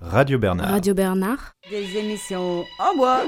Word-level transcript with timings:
Radio 0.00 0.38
Bernard. 0.38 0.70
Radio 0.70 0.94
Bernard. 0.94 1.54
Des 1.68 1.98
émissions 1.98 2.64
en 2.78 2.96
bois. 2.96 3.20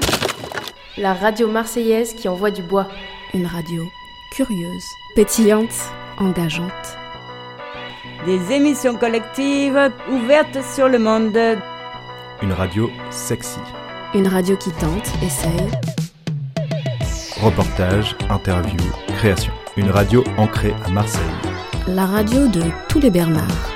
La 0.97 1.13
radio 1.13 1.47
marseillaise 1.47 2.13
qui 2.15 2.27
envoie 2.27 2.49
du 2.49 2.63
bois. 2.63 2.87
Une 3.35 3.45
radio 3.45 3.83
curieuse, 4.35 4.83
pétillante, 5.15 5.73
engageante. 6.17 6.97
Des 8.25 8.51
émissions 8.51 8.95
collectives 8.95 9.91
ouvertes 10.11 10.63
sur 10.73 10.89
le 10.89 10.97
monde. 10.97 11.37
Une 12.41 12.53
radio 12.53 12.89
sexy. 13.11 13.59
Une 14.15 14.27
radio 14.27 14.57
qui 14.57 14.71
tente, 14.71 15.07
essaye. 15.23 15.69
Reportage, 17.39 18.15
interview, 18.29 18.77
création. 19.19 19.53
Une 19.77 19.91
radio 19.91 20.23
ancrée 20.37 20.73
à 20.85 20.89
Marseille. 20.89 21.21
La 21.87 22.07
radio 22.07 22.47
de 22.47 22.63
tous 22.89 22.99
les 22.99 23.11
Bernards. 23.11 23.73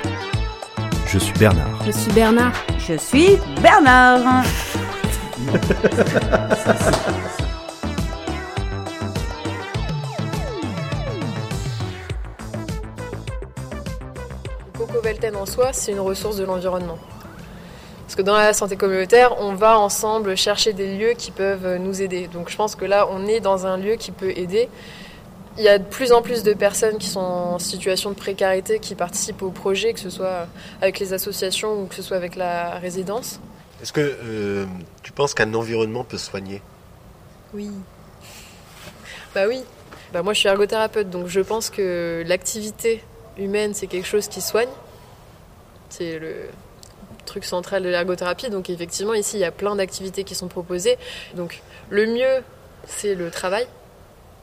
Je 1.10 1.18
suis 1.18 1.32
Bernard. 1.38 1.82
Je 1.86 1.90
suis 1.90 2.12
Bernard. 2.12 2.52
Je 2.78 2.98
suis 2.98 3.38
Bernard. 3.62 4.44
Coco 14.76 15.00
Velten 15.02 15.34
en 15.34 15.46
soi, 15.46 15.72
c'est 15.72 15.92
une 15.92 16.00
ressource 16.00 16.36
de 16.36 16.44
l'environnement. 16.44 16.98
Parce 18.02 18.14
que 18.14 18.20
dans 18.20 18.36
la 18.36 18.52
santé 18.52 18.76
communautaire, 18.76 19.40
on 19.40 19.54
va 19.54 19.78
ensemble 19.78 20.36
chercher 20.36 20.74
des 20.74 20.98
lieux 20.98 21.14
qui 21.16 21.30
peuvent 21.30 21.78
nous 21.78 22.02
aider. 22.02 22.28
Donc 22.28 22.50
je 22.50 22.56
pense 22.56 22.74
que 22.74 22.84
là, 22.84 23.08
on 23.10 23.26
est 23.26 23.40
dans 23.40 23.66
un 23.66 23.78
lieu 23.78 23.94
qui 23.94 24.10
peut 24.10 24.32
aider. 24.36 24.68
Il 25.58 25.64
y 25.64 25.68
a 25.68 25.78
de 25.78 25.84
plus 25.84 26.12
en 26.12 26.22
plus 26.22 26.44
de 26.44 26.52
personnes 26.52 26.98
qui 26.98 27.08
sont 27.08 27.18
en 27.18 27.58
situation 27.58 28.10
de 28.10 28.14
précarité 28.14 28.78
qui 28.78 28.94
participent 28.94 29.42
au 29.42 29.50
projet, 29.50 29.92
que 29.92 29.98
ce 29.98 30.08
soit 30.08 30.46
avec 30.80 31.00
les 31.00 31.12
associations 31.12 31.82
ou 31.82 31.86
que 31.86 31.96
ce 31.96 32.02
soit 32.02 32.16
avec 32.16 32.36
la 32.36 32.78
résidence. 32.78 33.40
Est-ce 33.82 33.92
que 33.92 34.00
euh, 34.00 34.66
tu 35.02 35.10
penses 35.10 35.34
qu'un 35.34 35.52
environnement 35.54 36.04
peut 36.04 36.16
soigner? 36.18 36.62
Oui. 37.52 37.70
Bah 39.34 39.46
oui. 39.48 39.62
Bah 40.12 40.22
moi 40.22 40.32
je 40.32 40.38
suis 40.38 40.48
ergothérapeute, 40.48 41.10
donc 41.10 41.26
je 41.26 41.40
pense 41.40 41.70
que 41.70 42.22
l'activité 42.26 43.02
humaine 43.36 43.74
c'est 43.74 43.88
quelque 43.88 44.06
chose 44.06 44.28
qui 44.28 44.40
soigne. 44.40 44.70
C'est 45.90 46.18
le 46.20 46.34
truc 47.26 47.44
central 47.44 47.82
de 47.82 47.88
l'ergothérapie. 47.88 48.48
Donc 48.48 48.70
effectivement 48.70 49.14
ici 49.14 49.36
il 49.36 49.40
y 49.40 49.44
a 49.44 49.50
plein 49.50 49.74
d'activités 49.74 50.22
qui 50.22 50.34
sont 50.34 50.48
proposées. 50.48 50.96
Donc 51.34 51.62
le 51.90 52.06
mieux 52.06 52.42
c'est 52.86 53.14
le 53.14 53.30
travail. 53.30 53.66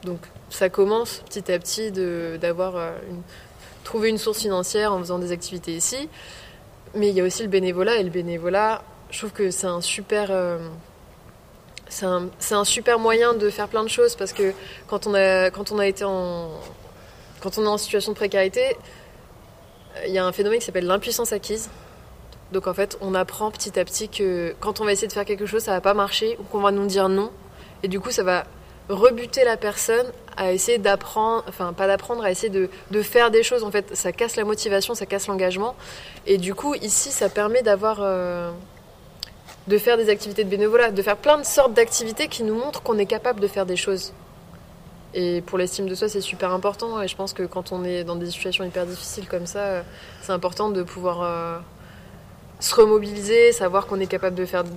Donc 0.04 0.20
ça 0.56 0.70
commence 0.70 1.22
petit 1.28 1.52
à 1.52 1.58
petit 1.58 1.90
d'avoir 1.92 2.76
une, 3.10 3.20
trouver 3.84 4.08
une 4.08 4.16
source 4.16 4.38
financière 4.38 4.90
en 4.92 4.98
faisant 4.98 5.18
des 5.18 5.30
activités 5.30 5.72
ici. 5.72 6.08
Mais 6.94 7.10
il 7.10 7.14
y 7.14 7.20
a 7.20 7.24
aussi 7.24 7.42
le 7.42 7.48
bénévolat 7.48 7.96
et 7.96 8.02
le 8.02 8.08
bénévolat, 8.08 8.82
je 9.10 9.18
trouve 9.18 9.32
que 9.32 9.50
c'est 9.50 9.66
un 9.66 9.82
super 9.82 10.28
euh, 10.30 10.58
c'est 11.88 12.06
un, 12.06 12.30
un, 12.52 12.64
super 12.64 12.98
moyen 12.98 13.34
de 13.34 13.50
faire 13.50 13.68
plein 13.68 13.84
de 13.84 13.88
choses 13.88 14.16
parce 14.16 14.32
que 14.32 14.54
quand 14.86 15.06
on 15.06 15.14
a 15.14 15.50
quand 15.50 15.72
on 15.72 15.78
a 15.78 15.86
été 15.86 16.04
en 16.04 16.50
quand 17.42 17.58
on 17.58 17.64
est 17.64 17.68
en 17.68 17.76
situation 17.76 18.12
de 18.12 18.16
précarité, 18.16 18.76
il 20.06 20.12
y 20.12 20.18
a 20.18 20.24
un 20.24 20.32
phénomène 20.32 20.58
qui 20.58 20.64
s'appelle 20.64 20.86
l'impuissance 20.86 21.32
acquise. 21.32 21.68
Donc 22.52 22.66
en 22.66 22.72
fait, 22.72 22.96
on 23.02 23.14
apprend 23.14 23.50
petit 23.50 23.78
à 23.78 23.84
petit 23.84 24.08
que 24.08 24.54
quand 24.60 24.80
on 24.80 24.86
va 24.86 24.92
essayer 24.92 25.08
de 25.08 25.12
faire 25.12 25.26
quelque 25.26 25.46
chose, 25.46 25.62
ça 25.62 25.72
va 25.72 25.82
pas 25.82 25.94
marcher 25.94 26.38
ou 26.40 26.44
qu'on 26.44 26.60
va 26.60 26.70
nous 26.70 26.86
dire 26.86 27.10
non 27.10 27.30
et 27.82 27.88
du 27.88 28.00
coup, 28.00 28.10
ça 28.10 28.22
va 28.22 28.46
rebuter 28.88 29.44
la 29.44 29.56
personne 29.56 30.06
à 30.36 30.52
essayer 30.52 30.78
d'apprendre, 30.78 31.44
enfin 31.48 31.72
pas 31.72 31.86
d'apprendre, 31.86 32.22
à 32.24 32.30
essayer 32.30 32.50
de, 32.50 32.68
de, 32.90 33.02
faire 33.02 33.30
des 33.30 33.42
choses. 33.42 33.64
En 33.64 33.70
fait, 33.70 33.96
ça 33.96 34.12
casse 34.12 34.36
la 34.36 34.44
motivation, 34.44 34.94
ça 34.94 35.06
casse 35.06 35.26
l'engagement. 35.26 35.74
Et 36.26 36.38
du 36.38 36.54
coup, 36.54 36.74
ici, 36.74 37.10
ça 37.10 37.28
permet 37.28 37.62
d'avoir, 37.62 37.98
euh, 38.00 38.50
de 39.66 39.78
faire 39.78 39.96
des 39.96 40.10
activités 40.10 40.44
de 40.44 40.50
bénévolat, 40.50 40.90
de 40.90 41.02
faire 41.02 41.16
plein 41.16 41.38
de 41.38 41.44
sortes 41.44 41.72
d'activités 41.72 42.28
qui 42.28 42.42
nous 42.42 42.54
montrent 42.54 42.82
qu'on 42.82 42.98
est 42.98 43.06
capable 43.06 43.40
de 43.40 43.48
faire 43.48 43.66
des 43.66 43.76
choses. 43.76 44.12
Et 45.14 45.40
pour 45.40 45.56
l'estime 45.56 45.88
de 45.88 45.94
soi, 45.94 46.08
c'est 46.08 46.20
super 46.20 46.52
important. 46.52 47.00
Et 47.00 47.08
je 47.08 47.16
pense 47.16 47.32
que 47.32 47.44
quand 47.44 47.72
on 47.72 47.84
est 47.84 48.04
dans 48.04 48.16
des 48.16 48.30
situations 48.30 48.64
hyper 48.64 48.84
difficiles 48.84 49.26
comme 49.26 49.46
ça, 49.46 49.82
c'est 50.20 50.32
important 50.32 50.68
de 50.68 50.82
pouvoir 50.82 51.22
euh, 51.22 51.58
se 52.60 52.74
remobiliser, 52.74 53.52
savoir 53.52 53.86
qu'on 53.86 53.98
est 54.00 54.06
capable 54.06 54.36
de 54.36 54.44
faire 54.44 54.64
de, 54.64 54.70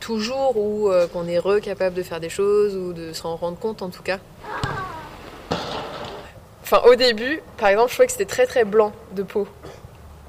toujours 0.00 0.56
ou 0.56 0.90
euh, 0.90 1.06
qu'on 1.06 1.26
est 1.26 1.38
recapable 1.38 1.94
de 1.94 2.02
faire 2.02 2.20
des 2.20 2.28
choses 2.28 2.76
ou 2.76 2.92
de 2.92 3.12
s'en 3.12 3.36
rendre 3.36 3.58
compte 3.58 3.82
en 3.82 3.90
tout 3.90 4.02
cas. 4.02 4.18
Enfin, 6.62 6.82
au 6.86 6.94
début, 6.94 7.42
par 7.56 7.68
exemple, 7.68 7.88
je 7.88 7.94
trouvais 7.94 8.06
que 8.06 8.12
c'était 8.12 8.24
très 8.24 8.46
très 8.46 8.64
blanc 8.64 8.92
de 9.12 9.22
peau. 9.22 9.48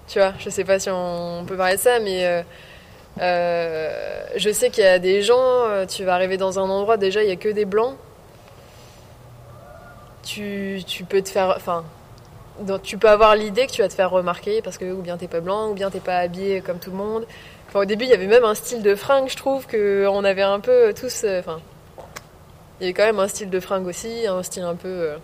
Tu 0.08 0.20
vois, 0.20 0.34
je 0.40 0.50
sais 0.50 0.64
pas 0.64 0.80
si 0.80 0.90
on 0.90 1.44
peut 1.46 1.58
parler 1.58 1.76
de 1.76 1.82
ça, 1.82 2.00
mais 2.00 2.26
euh, 2.26 2.42
euh, 3.20 4.26
je 4.38 4.50
sais 4.50 4.70
qu'il 4.70 4.84
y 4.84 4.88
a 4.88 5.00
des 5.00 5.22
gens, 5.22 5.86
tu 5.88 6.04
vas 6.04 6.16
arriver 6.16 6.38
dans 6.38 6.58
un 6.60 6.70
endroit, 6.70 6.98
déjà 6.98 7.24
il 7.24 7.30
y 7.30 7.32
a 7.32 7.36
que 7.36 7.50
des 7.50 7.66
blancs. 7.66 7.96
Tu, 10.24 10.82
tu 10.86 11.04
peux 11.04 11.22
te 11.22 11.30
faire. 11.30 11.54
Enfin, 11.58 11.84
tu 12.84 12.98
peux 12.98 13.10
avoir 13.10 13.36
l'idée 13.36 13.68
que 13.68 13.72
tu 13.72 13.82
vas 13.82 13.90
te 13.90 13.94
faire 13.94 14.10
remarquer 14.10 14.62
parce 14.62 14.78
que 14.78 14.92
ou 14.92 15.02
bien 15.02 15.18
t'es 15.18 15.28
pas 15.28 15.42
blanc, 15.42 15.70
ou 15.70 15.74
bien 15.74 15.90
t'es 15.90 16.00
pas 16.00 16.18
habillé 16.18 16.62
comme 16.62 16.80
tout 16.80 16.92
le 16.92 16.98
monde. 16.98 17.26
Enfin, 17.70 17.82
au 17.82 17.86
début, 17.86 18.06
il 18.06 18.10
y 18.10 18.14
avait 18.14 18.26
même 18.26 18.46
un 18.46 18.56
style 18.56 18.82
de 18.82 18.96
fringue, 18.96 19.30
je 19.30 19.38
trouve, 19.38 19.68
qu'on 19.68 20.24
avait 20.24 20.42
un 20.42 20.60
peu 20.60 20.92
tous. 21.00 21.24
Enfin, 21.24 21.60
il 22.80 22.84
y 22.84 22.86
avait 22.88 22.94
quand 22.94 23.06
même 23.06 23.20
un 23.20 23.28
style 23.28 23.52
de 23.52 23.60
fringue 23.60 23.86
aussi, 23.86 24.26
un 24.26 24.42
style 24.42 24.64
un 24.64 24.76
peu. 24.76 24.88
Euh, 24.88 25.18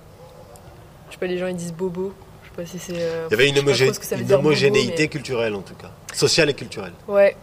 je 1.07 1.13
sais 1.13 1.19
pas, 1.19 1.25
les 1.25 1.39
gens 1.39 1.47
ils 1.47 1.55
disent 1.55 1.73
bobo. 1.73 2.13
Je 2.43 2.49
sais 2.49 2.55
pas 2.55 2.65
si 2.65 2.77
c'est. 2.77 3.01
Euh, 3.01 3.27
il 3.29 3.31
y 3.31 3.33
avait 3.33 3.49
une, 3.49 3.57
homogé 3.57 3.89
une 4.11 4.33
homogénéité 4.33 4.89
bobo, 4.89 4.97
mais... 4.99 5.07
culturelle 5.07 5.55
en 5.55 5.61
tout 5.61 5.73
cas, 5.73 5.89
sociale 6.13 6.51
et 6.51 6.53
culturelle. 6.53 6.93
Ouais. 7.07 7.35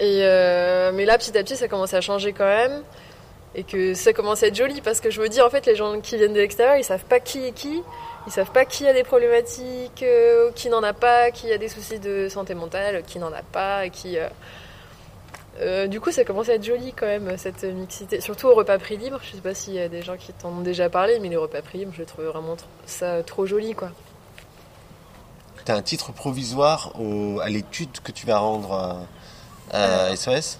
Et 0.00 0.22
euh, 0.22 0.90
mais 0.92 1.04
là, 1.04 1.16
petit 1.16 1.36
à 1.38 1.44
petit, 1.44 1.56
ça 1.56 1.68
commence 1.68 1.94
à 1.94 2.00
changer 2.00 2.32
quand 2.32 2.44
même. 2.44 2.82
Et 3.54 3.62
que 3.62 3.94
ça 3.94 4.12
commence 4.12 4.42
à 4.42 4.48
être 4.48 4.56
joli 4.56 4.80
parce 4.80 4.98
que 4.98 5.10
je 5.10 5.20
me 5.20 5.28
dis, 5.28 5.40
en 5.40 5.48
fait, 5.48 5.64
les 5.66 5.76
gens 5.76 6.00
qui 6.00 6.16
viennent 6.16 6.32
de 6.32 6.40
l'extérieur, 6.40 6.74
ils 6.76 6.82
savent 6.82 7.04
pas 7.04 7.20
qui 7.20 7.46
est 7.46 7.52
qui. 7.52 7.82
Ils 8.26 8.32
savent 8.32 8.50
pas 8.50 8.64
qui 8.64 8.86
a 8.86 8.92
des 8.92 9.04
problématiques, 9.04 10.02
euh, 10.02 10.50
qui 10.54 10.68
n'en 10.68 10.82
a 10.82 10.92
pas, 10.92 11.30
qui 11.30 11.52
a 11.52 11.58
des 11.58 11.68
soucis 11.68 11.98
de 11.98 12.28
santé 12.28 12.54
mentale, 12.54 13.02
qui 13.06 13.18
n'en 13.18 13.32
a 13.32 13.42
pas, 13.42 13.88
qui. 13.88 14.18
Euh... 14.18 14.28
Euh, 15.60 15.86
du 15.86 16.00
coup, 16.00 16.10
ça 16.10 16.24
commence 16.24 16.48
à 16.48 16.54
être 16.54 16.64
joli 16.64 16.92
quand 16.92 17.06
même 17.06 17.36
cette 17.38 17.62
mixité, 17.62 18.20
surtout 18.20 18.48
au 18.48 18.54
repas 18.54 18.76
prix 18.78 18.96
libre. 18.96 19.20
Je 19.22 19.36
sais 19.36 19.42
pas 19.42 19.54
s'il 19.54 19.74
y 19.74 19.78
a 19.78 19.88
des 19.88 20.02
gens 20.02 20.16
qui 20.16 20.32
t'en 20.32 20.48
ont 20.48 20.62
déjà 20.62 20.90
parlé, 20.90 21.20
mais 21.20 21.28
les 21.28 21.36
repas 21.36 21.62
prix 21.62 21.78
libre, 21.78 21.92
je 21.96 22.02
trouve 22.02 22.24
vraiment 22.24 22.56
ça 22.86 23.22
trop 23.22 23.46
joli, 23.46 23.74
quoi. 23.74 23.90
Tu 25.64 25.70
as 25.70 25.76
un 25.76 25.82
titre 25.82 26.12
provisoire 26.12 26.92
au, 27.00 27.38
à 27.40 27.48
l'étude 27.48 28.00
que 28.02 28.10
tu 28.10 28.26
vas 28.26 28.38
rendre 28.38 29.06
à, 29.70 30.08
à 30.08 30.16
SOS 30.16 30.58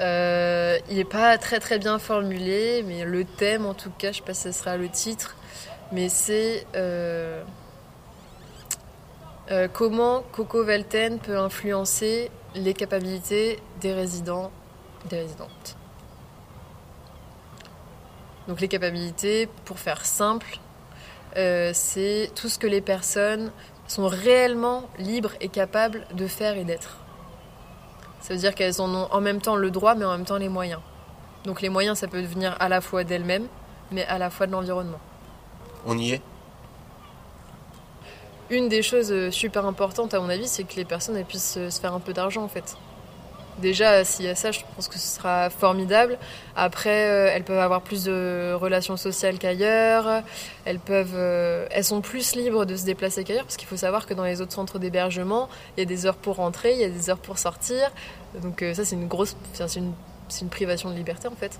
euh, 0.00 0.78
il 0.90 0.96
n'est 0.96 1.04
pas 1.04 1.38
très 1.38 1.60
très 1.60 1.78
bien 1.78 1.98
formulé, 1.98 2.84
mais 2.86 3.04
le 3.04 3.24
thème 3.24 3.66
en 3.66 3.74
tout 3.74 3.90
cas, 3.90 4.12
je 4.12 4.18
sais 4.18 4.22
pas 4.22 4.34
si 4.34 4.42
ce 4.42 4.52
sera 4.52 4.76
le 4.76 4.88
titre, 4.88 5.36
mais 5.92 6.08
c'est 6.08 6.66
euh, 6.74 7.42
euh, 9.50 9.68
comment 9.72 10.22
Coco 10.32 10.64
Velten 10.64 11.18
peut 11.18 11.36
influencer 11.36 12.30
les 12.54 12.74
capacités 12.74 13.60
des 13.80 13.92
résidents, 13.92 14.50
des 15.08 15.20
résidentes. 15.20 15.76
Donc 18.48 18.60
les 18.60 18.68
capacités, 18.68 19.48
pour 19.64 19.78
faire 19.78 20.04
simple, 20.04 20.58
euh, 21.36 21.70
c'est 21.74 22.30
tout 22.34 22.48
ce 22.48 22.58
que 22.58 22.66
les 22.66 22.80
personnes 22.80 23.52
sont 23.86 24.06
réellement 24.06 24.88
libres 24.98 25.32
et 25.40 25.48
capables 25.48 26.06
de 26.14 26.26
faire 26.26 26.56
et 26.56 26.64
d'être. 26.64 26.98
Ça 28.20 28.34
veut 28.34 28.40
dire 28.40 28.54
qu'elles 28.54 28.80
en 28.80 28.92
ont 28.92 29.08
en 29.12 29.20
même 29.20 29.40
temps 29.40 29.56
le 29.56 29.70
droit, 29.70 29.94
mais 29.94 30.04
en 30.04 30.12
même 30.12 30.24
temps 30.24 30.38
les 30.38 30.48
moyens. 30.48 30.80
Donc 31.44 31.60
les 31.60 31.68
moyens, 31.68 31.98
ça 31.98 32.08
peut 32.08 32.20
venir 32.20 32.56
à 32.58 32.68
la 32.68 32.80
fois 32.80 33.04
d'elles-mêmes, 33.04 33.46
mais 33.92 34.04
à 34.06 34.18
la 34.18 34.30
fois 34.30 34.46
de 34.46 34.52
l'environnement. 34.52 34.98
On 35.86 35.96
y 35.96 36.12
est 36.12 36.22
Une 38.50 38.68
des 38.68 38.82
choses 38.82 39.30
super 39.30 39.66
importantes, 39.66 40.14
à 40.14 40.20
mon 40.20 40.28
avis, 40.28 40.48
c'est 40.48 40.64
que 40.64 40.76
les 40.76 40.84
personnes 40.84 41.22
puissent 41.24 41.58
se 41.68 41.80
faire 41.80 41.94
un 41.94 42.00
peu 42.00 42.12
d'argent, 42.12 42.42
en 42.42 42.48
fait. 42.48 42.76
Déjà, 43.58 44.04
s'il 44.04 44.26
y 44.26 44.28
a 44.28 44.34
ça, 44.34 44.50
je 44.50 44.60
pense 44.74 44.86
que 44.86 44.98
ce 44.98 45.16
sera 45.16 45.48
formidable. 45.48 46.18
Après, 46.56 47.08
euh, 47.08 47.30
elles 47.32 47.44
peuvent 47.44 47.58
avoir 47.58 47.80
plus 47.80 48.04
de 48.04 48.52
relations 48.52 48.98
sociales 48.98 49.38
qu'ailleurs. 49.38 50.22
Elles 50.66 50.78
peuvent, 50.78 51.14
euh, 51.14 51.66
elles 51.70 51.84
sont 51.84 52.02
plus 52.02 52.34
libres 52.34 52.66
de 52.66 52.76
se 52.76 52.84
déplacer 52.84 53.24
qu'ailleurs, 53.24 53.44
parce 53.44 53.56
qu'il 53.56 53.68
faut 53.68 53.78
savoir 53.78 54.04
que 54.04 54.12
dans 54.12 54.24
les 54.24 54.42
autres 54.42 54.52
centres 54.52 54.78
d'hébergement, 54.78 55.48
il 55.76 55.80
y 55.80 55.82
a 55.84 55.86
des 55.86 56.04
heures 56.04 56.16
pour 56.16 56.36
rentrer, 56.36 56.72
il 56.74 56.80
y 56.80 56.84
a 56.84 56.90
des 56.90 57.08
heures 57.08 57.18
pour 57.18 57.38
sortir. 57.38 57.90
Donc 58.42 58.60
euh, 58.60 58.74
ça, 58.74 58.84
c'est 58.84 58.96
une 58.96 59.08
grosse, 59.08 59.36
une, 60.40 60.48
privation 60.48 60.90
de 60.90 60.94
liberté 60.94 61.28
en 61.28 61.36
fait. 61.36 61.58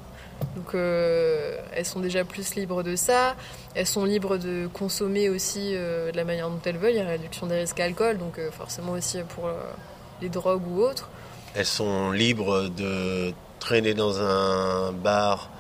Donc 0.55 0.75
euh, 0.75 1.57
elles 1.73 1.87
sont 1.87 2.01
déjà 2.01 2.25
plus 2.25 2.55
libres 2.55 2.83
de 2.83 2.97
ça. 2.97 3.37
Elles 3.75 3.87
sont 3.87 4.05
libres 4.05 4.37
de 4.37 4.69
consommer 4.73 5.29
aussi 5.29 5.73
de 5.73 6.15
la 6.15 6.25
manière 6.25 6.49
dont 6.49 6.61
elles 6.65 6.77
veulent. 6.77 6.91
Il 6.91 6.97
y 6.97 7.01
a 7.01 7.03
une 7.03 7.09
réduction 7.09 7.47
des 7.47 7.57
risques 7.57 7.81
alcool, 7.81 8.19
donc 8.19 8.41
forcément 8.51 8.93
aussi 8.93 9.19
pour 9.35 9.51
les 10.21 10.29
drogues 10.29 10.67
ou 10.69 10.83
autres. 10.83 11.09
Elles 11.55 11.67
sont 11.67 12.11
libres 12.11 12.69
de 12.69 13.33
traîner 13.61 13.95
dans 13.95 14.21
un 14.21 14.93
bar 14.93 15.51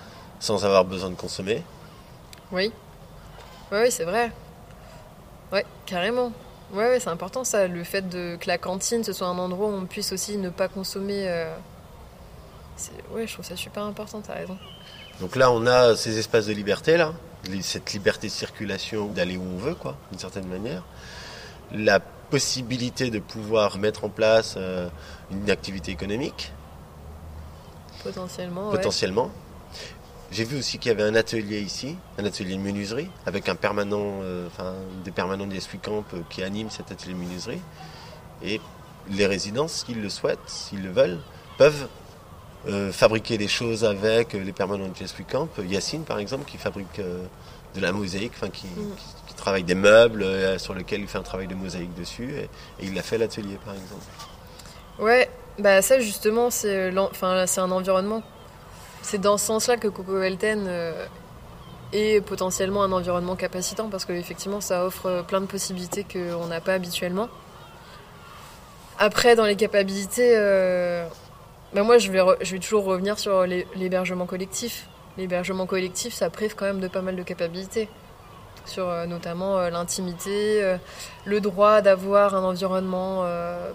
sans 0.40 0.64
avoir 0.64 0.84
besoin 0.84 1.10
de 1.10 1.14
consommer. 1.14 1.62
Oui. 2.52 2.72
Oui, 3.72 3.78
oui 3.82 3.90
c'est 3.90 4.04
vrai. 4.04 4.30
Oui, 5.52 5.60
carrément. 5.86 6.32
Ouais, 6.72 6.88
ouais, 6.88 7.00
c'est 7.00 7.10
important 7.10 7.44
ça, 7.44 7.68
le 7.68 7.84
fait 7.84 8.08
de, 8.08 8.36
que 8.40 8.48
la 8.48 8.58
cantine 8.58 9.04
ce 9.04 9.12
soit 9.12 9.28
un 9.28 9.38
endroit 9.38 9.68
où 9.68 9.72
on 9.72 9.86
puisse 9.86 10.12
aussi 10.12 10.36
ne 10.36 10.50
pas 10.50 10.68
consommer. 10.68 11.26
Ouais, 13.10 13.26
je 13.26 13.32
trouve 13.32 13.44
ça 13.44 13.56
super 13.56 13.82
important, 13.84 14.20
t'as 14.20 14.34
raison. 14.34 14.58
Donc 15.20 15.36
là, 15.36 15.50
on 15.50 15.66
a 15.66 15.96
ces 15.96 16.18
espaces 16.18 16.46
de 16.46 16.52
liberté, 16.52 16.96
là, 16.96 17.12
cette 17.62 17.92
liberté 17.92 18.26
de 18.26 18.32
circulation, 18.32 19.06
d'aller 19.06 19.36
où 19.36 19.42
on 19.42 19.56
veut, 19.56 19.74
quoi, 19.74 19.96
d'une 20.10 20.18
certaine 20.18 20.46
manière. 20.46 20.82
La 21.72 22.00
possibilité 22.00 23.10
de 23.10 23.18
pouvoir 23.18 23.78
mettre 23.78 24.04
en 24.04 24.08
place 24.08 24.54
euh, 24.56 24.88
une 25.30 25.50
activité 25.50 25.92
économique, 25.92 26.52
Potentiellement. 28.02 28.70
ouais. 28.70 28.76
potentiellement. 28.76 29.30
J'ai 30.32 30.44
vu 30.44 30.58
aussi 30.58 30.78
qu'il 30.78 30.90
y 30.90 30.94
avait 30.94 31.04
un 31.04 31.14
atelier 31.14 31.60
ici, 31.60 31.96
un 32.18 32.24
atelier 32.24 32.56
de 32.56 32.60
menuiserie, 32.60 33.08
avec 33.26 33.48
un 33.48 33.54
permanent, 33.54 34.20
euh, 34.22 34.48
enfin, 34.48 34.74
des 35.04 35.12
permanents 35.12 35.46
des 35.46 35.60
Camp 35.80 36.04
euh, 36.14 36.20
qui 36.28 36.42
animent 36.42 36.70
cet 36.70 36.90
atelier 36.90 37.14
de 37.14 37.18
menuiserie. 37.18 37.60
Et 38.42 38.60
les 39.08 39.26
résidents, 39.26 39.68
s'ils 39.68 40.02
le 40.02 40.08
souhaitent, 40.08 40.38
s'ils 40.46 40.82
le 40.82 40.90
veulent, 40.90 41.20
peuvent 41.58 41.86
euh, 42.66 42.92
fabriquer 42.92 43.38
des 43.38 43.48
choses 43.48 43.84
avec 43.84 44.34
euh, 44.34 44.42
les 44.42 44.52
permanents 44.52 44.88
de 44.88 44.96
Jesuit 44.96 45.24
Camp. 45.24 45.48
Yacine, 45.64 46.04
par 46.04 46.18
exemple, 46.18 46.44
qui 46.50 46.58
fabrique 46.58 46.98
euh, 46.98 47.24
de 47.74 47.80
la 47.80 47.92
mosaïque, 47.92 48.32
enfin, 48.36 48.48
qui, 48.50 48.66
Mm. 48.66 48.94
qui- 48.96 49.28
qui 49.28 49.34
travaille 49.34 49.64
des 49.64 49.74
meubles 49.74 50.22
euh, 50.22 50.58
sur 50.58 50.74
lesquels 50.74 51.00
il 51.00 51.06
fait 51.08 51.18
un 51.18 51.22
travail 51.22 51.46
de 51.46 51.54
mosaïque 51.54 51.94
dessus. 51.94 52.30
Et, 52.34 52.42
et 52.82 52.86
il 52.86 52.98
a 52.98 53.02
fait 53.02 53.18
l'atelier, 53.18 53.58
par 53.64 53.74
exemple. 53.74 54.02
Ouais, 54.98 55.28
bah 55.58 55.82
ça 55.82 56.00
justement, 56.00 56.50
c'est 56.50 56.88
un 56.90 57.70
environnement. 57.70 58.22
C'est 59.02 59.18
dans 59.20 59.36
ce 59.38 59.46
sens-là 59.46 59.76
que 59.76 59.88
Coco 59.88 60.18
Welten 60.18 60.64
euh, 60.66 61.06
est 61.92 62.20
potentiellement 62.22 62.82
un 62.82 62.90
environnement 62.92 63.36
capacitant 63.36 63.88
parce 63.88 64.04
qu'effectivement, 64.06 64.60
ça 64.60 64.84
offre 64.86 65.06
euh, 65.06 65.22
plein 65.22 65.40
de 65.40 65.46
possibilités 65.46 66.04
qu'on 66.10 66.46
n'a 66.46 66.60
pas 66.60 66.72
habituellement. 66.74 67.28
Après, 68.98 69.36
dans 69.36 69.44
les 69.44 69.56
capacités, 69.56 70.32
euh, 70.34 71.06
bah 71.76 71.82
moi, 71.82 71.98
je 71.98 72.10
vais, 72.10 72.20
je 72.40 72.56
toujours 72.56 72.84
revenir 72.84 73.18
sur 73.18 73.42
l'hé- 73.46 73.66
l'hébergement 73.76 74.24
collectif. 74.24 74.88
L'hébergement 75.18 75.66
collectif, 75.66 76.14
ça 76.14 76.30
prive 76.30 76.54
quand 76.56 76.64
même 76.64 76.80
de 76.80 76.88
pas 76.88 77.02
mal 77.02 77.16
de 77.16 77.22
capacités. 77.22 77.88
Sur 78.64 78.88
euh, 78.88 79.04
notamment 79.04 79.58
euh, 79.58 79.68
l'intimité, 79.68 80.62
euh, 80.64 80.78
le 81.26 81.40
droit 81.40 81.82
d'avoir 81.82 82.34
un 82.34 82.42
environnement 82.44 83.24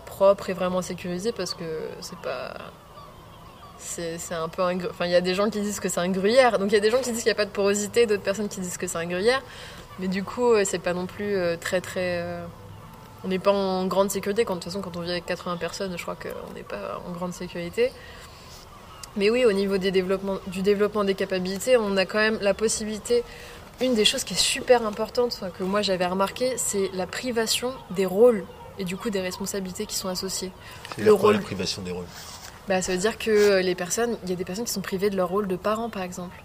propre 0.07 0.49
et 0.49 0.53
vraiment 0.53 0.81
sécurisé 0.81 1.31
parce 1.31 1.53
que 1.53 1.63
c'est 2.01 2.17
pas. 2.17 2.53
C'est 3.77 4.17
un 4.33 4.49
peu 4.49 4.63
un. 4.63 4.77
Enfin, 4.89 5.05
il 5.05 5.11
y 5.11 5.15
a 5.15 5.21
des 5.21 5.35
gens 5.35 5.49
qui 5.51 5.61
disent 5.61 5.79
que 5.79 5.87
c'est 5.89 5.99
un 5.99 6.09
gruyère. 6.09 6.57
Donc 6.57 6.71
il 6.71 6.73
y 6.73 6.77
a 6.77 6.81
des 6.81 6.89
gens 6.89 7.01
qui 7.01 7.11
disent 7.11 7.21
qu'il 7.21 7.29
n'y 7.29 7.37
a 7.39 7.41
pas 7.43 7.45
de 7.45 7.51
porosité, 7.51 8.07
d'autres 8.07 8.23
personnes 8.23 8.49
qui 8.49 8.61
disent 8.61 8.77
que 8.77 8.87
c'est 8.87 8.97
un 8.97 9.05
gruyère. 9.05 9.41
Mais 9.99 10.07
du 10.07 10.23
coup, 10.23 10.53
c'est 10.65 10.79
pas 10.79 10.93
non 10.93 11.05
plus 11.05 11.35
très 11.59 11.81
très. 11.81 12.23
On 13.23 13.27
n'est 13.27 13.39
pas 13.39 13.51
en 13.51 13.85
grande 13.85 14.09
sécurité. 14.09 14.45
Quand, 14.45 14.55
de 14.55 14.59
toute 14.59 14.71
façon, 14.71 14.81
quand 14.81 14.97
on 14.97 15.01
vit 15.01 15.11
avec 15.11 15.25
80 15.25 15.57
personnes, 15.57 15.95
je 15.97 16.01
crois 16.01 16.15
qu'on 16.15 16.53
n'est 16.53 16.63
pas 16.63 17.01
en 17.07 17.11
grande 17.11 17.33
sécurité. 17.33 17.91
Mais 19.15 19.29
oui, 19.29 19.45
au 19.45 19.51
niveau 19.51 19.77
des 19.77 19.91
développements, 19.91 20.37
du 20.47 20.61
développement 20.61 21.03
des 21.03 21.15
capacités, 21.15 21.77
on 21.77 21.97
a 21.97 22.05
quand 22.05 22.17
même 22.19 22.39
la 22.41 22.53
possibilité. 22.53 23.23
Une 23.81 23.93
des 23.95 24.05
choses 24.05 24.23
qui 24.23 24.33
est 24.33 24.37
super 24.37 24.85
importante, 24.85 25.39
que 25.57 25.63
moi 25.63 25.81
j'avais 25.81 26.05
remarqué, 26.05 26.53
c'est 26.57 26.89
la 26.93 27.07
privation 27.07 27.73
des 27.89 28.05
rôles 28.05 28.45
et 28.77 28.85
du 28.85 28.95
coup 28.95 29.09
des 29.09 29.21
responsabilités 29.21 29.85
qui 29.85 29.95
sont 29.95 30.07
associées. 30.07 30.51
C'est 30.95 31.03
Le 31.03 31.13
rôle. 31.13 31.35
la 31.35 31.41
privation 31.41 31.81
des 31.81 31.91
rôles? 31.91 32.05
Bah, 32.67 32.81
ça 32.81 32.91
veut 32.91 32.99
dire 32.99 33.17
que 33.17 33.59
les 33.59 33.75
personnes, 33.75 34.17
il 34.23 34.29
y 34.29 34.33
a 34.33 34.35
des 34.35 34.45
personnes 34.45 34.65
qui 34.65 34.71
sont 34.71 34.81
privées 34.81 35.09
de 35.09 35.17
leur 35.17 35.29
rôle 35.29 35.47
de 35.47 35.55
parents, 35.55 35.89
par 35.89 36.03
exemple. 36.03 36.41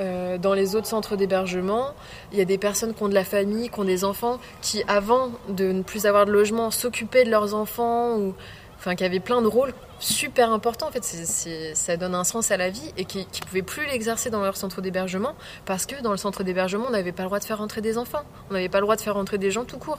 Euh, 0.00 0.38
dans 0.38 0.54
les 0.54 0.74
autres 0.76 0.86
centres 0.86 1.16
d'hébergement, 1.16 1.92
il 2.32 2.38
y 2.38 2.40
a 2.40 2.46
des 2.46 2.58
personnes 2.58 2.94
qui 2.94 3.02
ont 3.02 3.08
de 3.08 3.14
la 3.14 3.24
famille, 3.24 3.68
qui 3.68 3.78
ont 3.78 3.84
des 3.84 4.04
enfants, 4.04 4.38
qui 4.62 4.82
avant 4.88 5.30
de 5.48 5.72
ne 5.72 5.82
plus 5.82 6.06
avoir 6.06 6.26
de 6.26 6.32
logement, 6.32 6.70
s'occupaient 6.70 7.24
de 7.24 7.30
leurs 7.30 7.54
enfants, 7.54 8.16
ou 8.16 8.34
enfin 8.78 8.94
qui 8.94 9.04
avaient 9.04 9.20
plein 9.20 9.42
de 9.42 9.46
rôles 9.46 9.74
super 9.98 10.50
importants. 10.50 10.88
En 10.88 10.90
fait, 10.90 11.04
ça 11.04 11.96
donne 11.98 12.14
un 12.14 12.24
sens 12.24 12.50
à 12.50 12.56
la 12.56 12.70
vie 12.70 12.92
et 12.96 13.04
qui 13.04 13.18
ne 13.18 13.46
pouvaient 13.46 13.62
plus 13.62 13.86
l'exercer 13.86 14.30
dans 14.30 14.42
leur 14.42 14.56
centre 14.56 14.80
d'hébergement 14.80 15.34
parce 15.66 15.84
que 15.84 16.00
dans 16.02 16.12
le 16.12 16.16
centre 16.16 16.42
d'hébergement, 16.42 16.86
on 16.88 16.92
n'avait 16.92 17.12
pas 17.12 17.24
le 17.24 17.28
droit 17.28 17.38
de 17.38 17.44
faire 17.44 17.58
rentrer 17.58 17.82
des 17.82 17.98
enfants, 17.98 18.22
on 18.50 18.54
n'avait 18.54 18.70
pas 18.70 18.78
le 18.78 18.84
droit 18.84 18.96
de 18.96 19.02
faire 19.02 19.14
rentrer 19.14 19.36
des 19.36 19.50
gens 19.50 19.64
tout 19.64 19.78
court. 19.78 19.98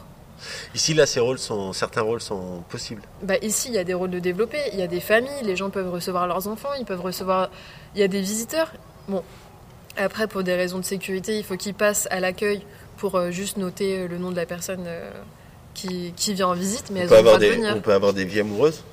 Ici, 0.73 0.95
là, 0.95 1.05
ces 1.05 1.19
rôles 1.19 1.37
sont, 1.37 1.71
certains 1.71 2.01
rôles 2.01 2.21
sont 2.21 2.63
possibles. 2.69 3.03
Bah, 3.21 3.35
ici, 3.43 3.67
il 3.69 3.75
y 3.75 3.77
a 3.77 3.83
des 3.83 3.93
rôles 3.93 4.09
de 4.09 4.17
développer, 4.17 4.57
il 4.73 4.79
y 4.79 4.81
a 4.81 4.87
des 4.87 4.99
familles, 4.99 5.43
les 5.43 5.55
gens 5.55 5.69
peuvent 5.69 5.91
recevoir 5.91 6.25
leurs 6.25 6.47
enfants, 6.47 6.73
ils 6.79 6.85
peuvent 6.85 7.01
recevoir. 7.01 7.51
Il 7.93 8.01
y 8.01 8.03
a 8.03 8.07
des 8.07 8.21
visiteurs. 8.21 8.71
Bon, 9.07 9.23
après, 9.97 10.27
pour 10.27 10.43
des 10.43 10.55
raisons 10.55 10.79
de 10.79 10.85
sécurité, 10.85 11.37
il 11.37 11.43
faut 11.43 11.57
qu'ils 11.57 11.73
passent 11.73 12.07
à 12.11 12.19
l'accueil 12.19 12.63
pour 12.97 13.15
euh, 13.15 13.31
juste 13.31 13.57
noter 13.57 13.99
euh, 13.99 14.07
le 14.07 14.17
nom 14.17 14.31
de 14.31 14.35
la 14.35 14.45
personne 14.45 14.83
euh, 14.87 15.11
qui, 15.73 16.13
qui 16.15 16.33
vient 16.33 16.47
en 16.47 16.53
visite, 16.53 16.89
mais 16.91 17.01
On 17.01 17.03
elles 17.03 17.09
peut, 17.09 17.15
ont 17.15 17.19
avoir 17.19 17.35
de 17.35 17.39
des, 17.41 17.51
venir. 17.51 17.73
on 17.75 17.81
peut 17.81 17.93
avoir 17.93 18.13
des 18.13 18.25
vies 18.25 18.39
amoureuses? 18.41 18.83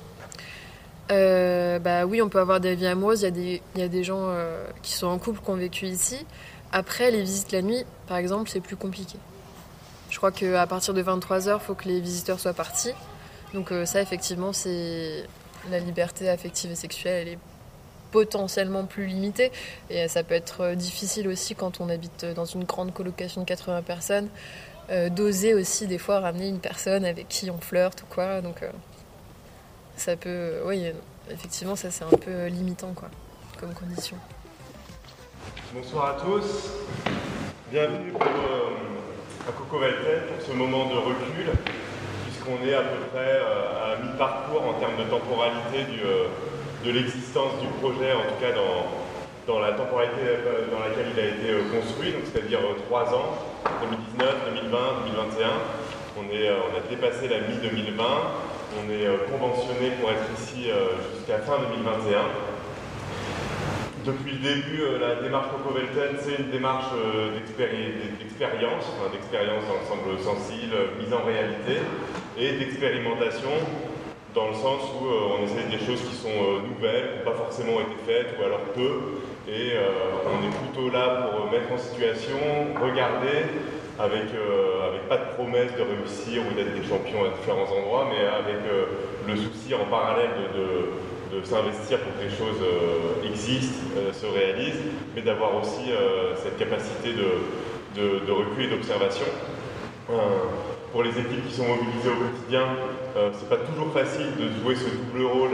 Euh, 1.11 1.79
bah 1.79 2.05
oui, 2.05 2.21
on 2.21 2.29
peut 2.29 2.41
avoir 2.41 2.61
des 2.61 2.75
vies 2.75 2.87
amoureuses. 2.87 3.23
Il 3.23 3.25
y 3.25 3.29
a 3.29 3.31
des, 3.31 3.63
il 3.75 3.81
y 3.81 3.85
a 3.85 3.89
des 3.89 4.05
gens 4.05 4.27
euh, 4.29 4.65
qui 4.83 4.93
sont 4.93 5.07
en 5.07 5.19
couple 5.19 5.41
qui 5.43 5.51
ont 5.51 5.55
vécu 5.57 5.87
ici. 5.87 6.19
Après, 6.73 7.11
les 7.11 7.23
visites 7.23 7.53
la 7.53 7.63
nuit, 7.63 7.85
par 8.07 8.19
exemple, 8.19 8.51
c'est 8.51 8.61
plus 8.61 8.77
compliqué. 8.77 9.17
Je 10.11 10.17
crois 10.19 10.33
qu'à 10.33 10.67
partir 10.67 10.95
de 10.95 11.03
23h, 11.03 11.59
il 11.61 11.65
faut 11.65 11.75
que 11.75 11.89
les 11.89 12.01
visiteurs 12.01 12.41
soient 12.41 12.53
partis. 12.53 12.93
Donc 13.55 13.73
euh, 13.73 13.87
ça, 13.87 14.03
effectivement, 14.03 14.53
c'est 14.53 15.25
la 15.71 15.79
liberté 15.79 16.29
affective 16.29 16.71
et 16.71 16.75
sexuelle, 16.75 17.27
elle 17.27 17.33
est 17.35 17.39
potentiellement 18.11 18.85
plus 18.85 19.07
limitée. 19.07 19.53
Et 19.91 20.09
ça 20.09 20.23
peut 20.23 20.35
être 20.35 20.63
euh, 20.63 20.75
difficile 20.75 21.29
aussi 21.29 21.55
quand 21.55 21.81
on 21.81 21.89
habite 21.89 22.25
dans 22.25 22.45
une 22.45 22.65
grande 22.65 22.93
colocation 22.93 23.43
de 23.43 23.47
80 23.47 23.83
personnes, 23.83 24.29
euh, 24.91 25.09
d'oser 25.09 25.55
aussi 25.55 25.87
des 25.87 25.99
fois 25.99 26.21
ramener 26.21 26.49
une 26.49 26.61
personne 26.61 27.05
avec 27.05 27.29
qui 27.29 27.51
on 27.51 27.59
flirte 27.59 28.03
ou 28.03 28.07
quoi. 28.07 28.41
Donc 28.41 28.63
euh, 28.63 28.71
ça 29.97 30.17
peut, 30.17 30.61
oui, 30.67 30.85
effectivement, 31.31 31.77
ça 31.77 31.91
c'est 31.91 32.05
un 32.05 32.17
peu 32.17 32.47
limitant 32.47 32.93
quoi, 32.95 33.09
comme 33.59 33.75
condition. 33.75 34.17
Bonsoir 35.75 36.17
à 36.17 36.21
tous. 36.21 36.71
Bienvenue 37.71 38.15
à 38.17 39.53
Coco 39.53 39.79
Valtel 39.79 40.23
pour 40.23 40.47
ce 40.47 40.53
moment 40.53 40.87
de 40.89 40.97
recul, 40.97 41.53
puisqu'on 42.25 42.67
est 42.67 42.75
à 42.75 42.83
peu 42.83 43.01
près 43.13 43.39
à 43.39 44.03
mi-parcours 44.03 44.63
en 44.63 44.75
termes 44.81 44.97
de 44.97 45.11
temporalité 45.11 45.85
du, 45.93 46.01
de 46.85 46.91
l'existence 46.93 47.59
du 47.61 47.67
projet, 47.81 48.13
en 48.13 48.23
tout 48.31 48.41
cas 48.41 48.53
dans, 48.53 48.87
dans 49.53 49.59
la 49.61 49.73
temporalité 49.73 50.21
euh, 50.23 50.67
dans 50.71 50.79
laquelle 50.81 51.11
il 51.13 51.19
a 51.21 51.27
été 51.27 51.51
euh, 51.51 51.63
construit, 51.75 52.15
c'est-à-dire 52.25 52.61
euh, 52.61 52.79
trois 52.87 53.13
ans, 53.15 53.35
2019, 53.83 54.55
2020, 54.55 54.79
2021. 55.07 55.49
On, 56.19 56.25
est, 56.35 56.51
on 56.51 56.75
a 56.77 56.81
dépassé 56.91 57.29
la 57.29 57.39
mi-2020, 57.47 58.03
on 58.79 58.91
est 58.91 59.07
conventionné 59.31 59.93
pour 60.01 60.11
être 60.11 60.27
ici 60.37 60.67
jusqu'à 61.15 61.39
fin 61.39 61.59
2021. 61.73 62.19
Depuis 64.05 64.33
le 64.33 64.39
début, 64.39 64.83
la 65.01 65.17
démarche 65.23 65.47
Coco 65.53 65.75
Velten, 65.79 66.17
c'est 66.19 66.43
une 66.43 66.51
démarche 66.51 66.91
d'expéri- 67.37 68.19
d'expérience, 68.19 68.85
d'expérience 69.13 69.63
dans 69.69 69.79
l'ensemble 69.79 70.19
sensible, 70.19 70.75
mise 70.99 71.13
en 71.13 71.23
réalité, 71.23 71.79
et 72.37 72.53
d'expérimentation 72.59 73.51
dans 74.35 74.49
le 74.49 74.55
sens 74.55 74.83
où 75.01 75.07
euh, 75.07 75.37
on 75.39 75.45
essaie 75.45 75.67
des 75.71 75.85
choses 75.85 76.01
qui 76.09 76.15
sont 76.15 76.29
euh, 76.29 76.61
nouvelles, 76.69 77.11
qui 77.13 77.19
n'ont 77.19 77.33
pas 77.33 77.39
forcément 77.39 77.81
été 77.81 77.97
faites, 78.07 78.35
ou 78.39 78.45
alors 78.45 78.61
peu, 78.75 79.21
et 79.49 79.73
euh, 79.73 79.89
on 80.29 80.45
est 80.47 80.55
plutôt 80.63 80.91
là 80.91 81.31
pour 81.33 81.51
mettre 81.51 81.73
en 81.73 81.79
situation, 81.79 82.37
regarder, 82.83 83.49
avec, 83.99 84.31
avec 84.31 85.09
pas 85.09 85.17
de 85.19 85.35
promesse 85.35 85.73
de 85.77 85.83
réussir 85.83 86.43
ou 86.47 86.55
d'être 86.55 86.73
des 86.75 86.87
champions 86.87 87.25
à 87.25 87.35
différents 87.37 87.67
endroits, 87.67 88.07
mais 88.11 88.25
avec 88.27 88.63
le 89.27 89.35
souci 89.37 89.75
en 89.75 89.87
parallèle 89.91 90.31
de, 90.55 91.37
de- 91.37 91.45
s'investir 91.45 91.99
pour 92.01 92.13
que 92.19 92.23
les 92.25 92.31
choses 92.31 92.63
existent, 93.25 93.83
se 94.13 94.27
réalisent, 94.27 94.83
mais 95.17 95.23
d'avoir 95.23 95.57
aussi 95.57 95.91
cette 96.43 96.59
capacité 96.59 97.11
de, 97.13 98.25
de 98.25 98.31
recul 98.33 98.65
et 98.67 98.69
d'observation. 98.69 99.27
Pour 100.93 101.03
les 101.03 101.11
équipes 101.11 101.47
qui 101.47 101.55
sont 101.55 101.69
mobilisées 101.69 102.09
au 102.09 102.25
quotidien, 102.25 102.67
euh, 103.17 103.31
c'est 103.35 103.49
pas 103.49 103.59
toujours 103.59 103.93
facile 103.93 104.37
de 104.37 104.49
jouer 104.61 104.75
ce 104.75 104.89
double 104.89 105.27
rôle, 105.27 105.51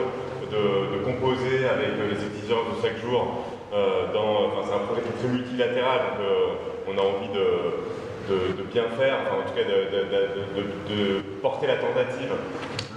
de, 0.51 1.05
composer 1.05 1.67
avec 1.67 1.99
les 1.99 2.15
exigences 2.15 2.77
de 2.77 2.83
chaque 2.83 2.99
jour. 3.03 3.45
Euh, 3.73 4.07
c'est 4.13 4.75
un 4.75 4.87
projet 4.87 5.03
qui 5.03 5.09
est 5.09 5.19
très 5.19 5.29
multilatéral, 5.29 5.99
donc 6.15 6.21
euh, 6.21 6.87
on 6.87 6.99
a 6.99 7.03
envie 7.03 7.33
de, 7.35 8.63
bien 8.73 8.85
faire, 8.97 9.19
en 9.35 9.43
tout 9.49 9.55
cas 9.55 9.65
de 9.65 11.21
porter 11.43 11.67
la 11.67 11.77
tentative 11.77 12.33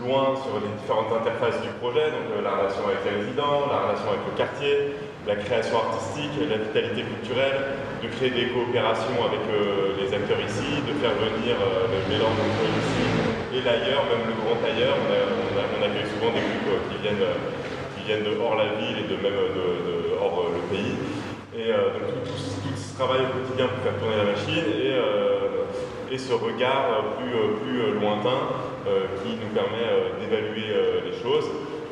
loin 0.01 0.35
sur 0.37 0.61
les 0.61 0.71
différentes 0.77 1.11
interfaces 1.11 1.61
du 1.61 1.69
projet, 1.81 2.13
donc 2.13 2.29
euh, 2.31 2.41
la 2.41 2.51
relation 2.51 2.83
avec 2.85 3.01
les 3.05 3.25
résidents, 3.25 3.65
la 3.69 3.89
relation 3.89 4.09
avec 4.13 4.23
le 4.29 4.35
quartier, 4.37 4.73
la 5.27 5.35
création 5.35 5.77
artistique, 5.77 6.31
la 6.49 6.57
vitalité 6.57 7.03
culturelle, 7.03 7.59
de 8.01 8.07
créer 8.15 8.31
des 8.31 8.47
coopérations 8.55 9.19
avec 9.27 9.43
euh, 9.51 9.91
les 9.99 10.07
acteurs 10.13 10.39
ici, 10.39 10.79
de 10.87 10.93
faire 11.03 11.11
venir 11.19 11.55
euh, 11.59 11.91
le 11.91 11.99
mélange 12.07 12.37
entre 12.39 12.63
ici 12.79 13.03
et 13.51 13.61
l'ailleurs, 13.65 14.05
même 14.07 14.23
le 14.31 14.35
grand 14.39 14.59
ailleurs. 14.63 14.95
On, 14.95 15.11
a- 15.11 15.87
accueille 15.87 16.09
souvent 16.09 16.31
des 16.35 16.43
groupes 16.43 16.71
euh, 16.73 16.83
qui 16.91 16.97
viennent, 17.03 17.27
qui 17.95 18.01
viennent 18.07 18.23
de 18.27 18.33
hors 18.39 18.55
la 18.55 18.75
ville 18.79 18.97
et 19.03 19.07
de 19.07 19.15
même 19.21 19.35
de, 19.55 20.15
hors 20.19 20.47
le 20.51 20.61
pays. 20.71 20.95
Et 21.57 21.71
donc 21.71 22.23
tout, 22.23 22.31
tout 22.31 22.37
ce- 22.37 22.59
tout 22.63 22.75
ce 22.75 22.95
travail 22.97 23.21
au 23.27 23.31
quotidien 23.39 23.67
pour 23.71 23.79
faire 23.83 23.97
tourner 23.99 24.17
la 24.19 24.29
machine. 24.31 24.63
Et 26.11 26.17
ce 26.17 26.33
regard 26.33 27.15
plus 27.19 27.99
lointain 27.99 28.39
qui 29.23 29.35
nous 29.41 29.51
permet 29.53 29.87
d'évaluer 30.19 30.71
les 31.05 31.15
choses 31.23 31.47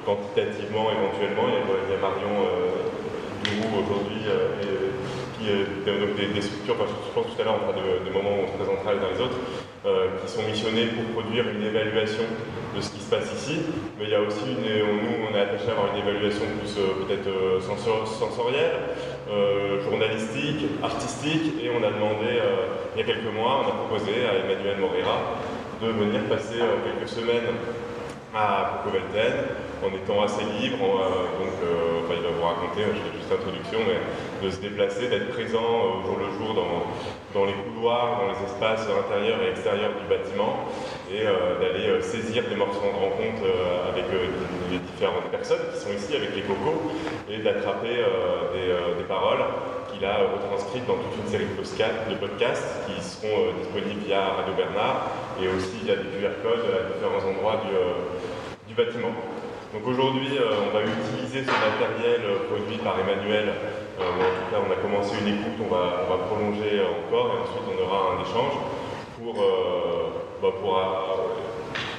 quantitativement 0.06 0.88
éventuellement. 0.92 1.48
Il 1.50 1.92
y 1.92 1.96
a, 1.96 2.02
Marion 2.02 2.36
Aujourd'hui 3.46 4.26
qui 5.38 5.46
développe 5.86 6.16
des, 6.16 6.28
des, 6.28 6.42
structures, 6.42 6.76
enfin, 6.80 6.92
je 7.06 7.14
pense 7.14 7.36
tout 7.36 7.42
à 7.42 7.46
l'heure, 7.46 7.60
on 7.62 7.72
fera 7.72 7.78
des 8.04 8.10
moments 8.10 8.36
où 8.38 8.44
on 8.44 8.48
se 8.48 8.58
présentera 8.58 8.94
les 8.94 9.00
uns 9.00 9.12
les 9.14 9.22
autres, 9.22 9.40
qui 10.22 10.32
sont 10.32 10.44
missionnés 10.44 10.88
pour 10.88 11.22
produire 11.22 11.46
une 11.50 11.64
évaluation 11.64 12.24
de 12.76 12.82
ce 12.82 12.90
qui 12.92 13.00
se 13.00 13.10
passe 13.10 13.32
ici, 13.34 13.58
mais 13.98 14.06
il 14.06 14.12
y 14.12 14.16
a 14.16 14.22
aussi, 14.22 14.44
une, 14.44 14.68
nous, 14.68 15.16
on 15.32 15.36
est 15.36 15.40
attaché 15.40 15.70
à 15.70 15.72
avoir 15.72 15.96
une 15.96 16.02
évaluation 16.04 16.44
plus 16.60 16.76
euh, 16.78 17.06
peut-être 17.06 17.28
euh, 17.28 17.62
sensorielle, 17.62 19.00
euh, 19.32 19.82
journalistique, 19.84 20.66
artistique, 20.84 21.56
et 21.64 21.72
on 21.72 21.82
a 21.84 21.92
demandé, 21.92 22.44
il 22.96 23.00
y 23.00 23.04
a 23.04 23.06
quelques 23.06 23.34
mois, 23.34 23.64
on 23.64 23.70
a 23.70 23.76
proposé 23.88 24.28
à 24.28 24.44
Emmanuel 24.44 24.78
Morera 24.80 25.40
de 25.82 25.88
venir 25.88 26.22
passer 26.30 26.60
quelques 26.84 27.10
semaines 27.10 27.52
à 28.36 28.84
Velten 28.92 29.34
en 29.84 29.96
étant 29.96 30.22
assez 30.24 30.44
libre, 30.60 30.86
donc 31.40 31.56
il 32.10 32.24
va 32.24 32.30
vous 32.30 32.44
raconter, 32.44 32.82
j'ai 32.84 33.18
juste 33.18 33.30
l'introduction, 33.32 33.80
mais 33.88 34.00
de 34.46 34.52
se 34.52 34.60
déplacer, 34.60 35.08
d'être 35.08 35.30
présent 35.30 35.64
au 35.64 36.06
jour 36.06 36.18
le 36.20 36.30
jour 36.38 36.56
dans, 37.34 37.46
les 37.46 37.54
couloirs, 37.54 38.22
dans 38.22 38.28
les 38.28 38.46
espaces 38.46 38.88
intérieurs 38.88 39.42
et 39.42 39.50
extérieurs 39.52 39.92
du 40.00 40.08
bâtiment, 40.08 40.66
et 41.12 41.26
euh, 41.26 41.60
d'aller 41.60 41.88
euh, 41.88 42.02
saisir 42.02 42.44
des 42.50 42.56
morceaux 42.56 42.82
de 42.82 43.00
rencontre 43.00 43.44
euh, 43.46 43.90
avec 43.92 44.06
les 44.72 44.80
différentes 44.80 45.30
personnes 45.32 45.66
qui 45.74 45.80
sont 45.80 45.94
ici, 45.96 46.16
avec 46.16 46.36
les 46.36 46.42
cocos, 46.42 46.92
et 47.30 47.40
d'attraper 47.40 48.04
des, 48.54 49.04
paroles 49.08 49.44
qu'il 49.96 50.04
a 50.04 50.28
retranscrites 50.28 50.86
dans 50.86 51.00
toute 51.00 51.16
une 51.24 51.32
série 51.32 51.48
de 51.48 52.16
podcasts 52.20 52.84
qui 52.86 53.00
seront 53.00 53.56
disponibles 53.64 54.04
via 54.04 54.36
Radio 54.44 54.54
Bernard 54.54 55.08
et 55.40 55.48
aussi 55.48 55.88
via 55.88 55.96
des 55.96 56.12
QR 56.20 56.36
codes 56.44 56.68
à 56.68 56.92
différents 56.92 57.24
endroits 57.24 57.64
du, 57.64 57.72
du 58.68 58.74
bâtiment. 58.76 59.16
Donc 59.72 59.88
aujourd'hui, 59.88 60.36
on 60.36 60.76
va 60.76 60.84
utiliser 60.84 61.48
ce 61.48 61.52
matériel 61.52 62.22
produit 62.52 62.78
par 62.84 63.00
Emmanuel, 63.00 63.56
en 63.96 64.20
tout 64.20 64.48
cas 64.52 64.60
on 64.60 64.72
a 64.72 64.80
commencé 64.84 65.16
une 65.24 65.40
écoute, 65.40 65.60
on 65.64 65.72
va, 65.74 66.04
on 66.04 66.10
va 66.12 66.20
prolonger 66.28 66.84
encore 66.84 67.32
et 67.32 67.40
ensuite 67.48 67.66
on 67.72 67.78
aura 67.80 68.16
un 68.16 68.24
échange 68.24 68.56
pour 69.16 69.40
bah, 70.42 70.52
pour 70.62 70.78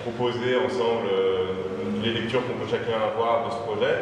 proposer 0.07 0.57
ensemble 0.57 1.09
euh, 1.11 1.47
les 2.03 2.13
lectures 2.13 2.41
qu'on 2.47 2.65
peut 2.65 2.71
chacun 2.71 3.01
avoir 3.01 3.47
de 3.47 3.51
ce 3.51 3.59
projet, 3.59 3.97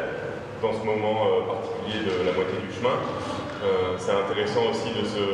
dans 0.61 0.73
ce 0.73 0.85
moment 0.85 1.25
euh, 1.25 1.47
particulier 1.47 2.05
de 2.05 2.25
la 2.25 2.33
moitié 2.33 2.59
du 2.61 2.71
chemin. 2.73 2.93
Euh, 3.65 3.95
c'est 3.97 4.11
intéressant 4.11 4.69
aussi 4.69 4.93
de 4.93 5.05
se, 5.05 5.25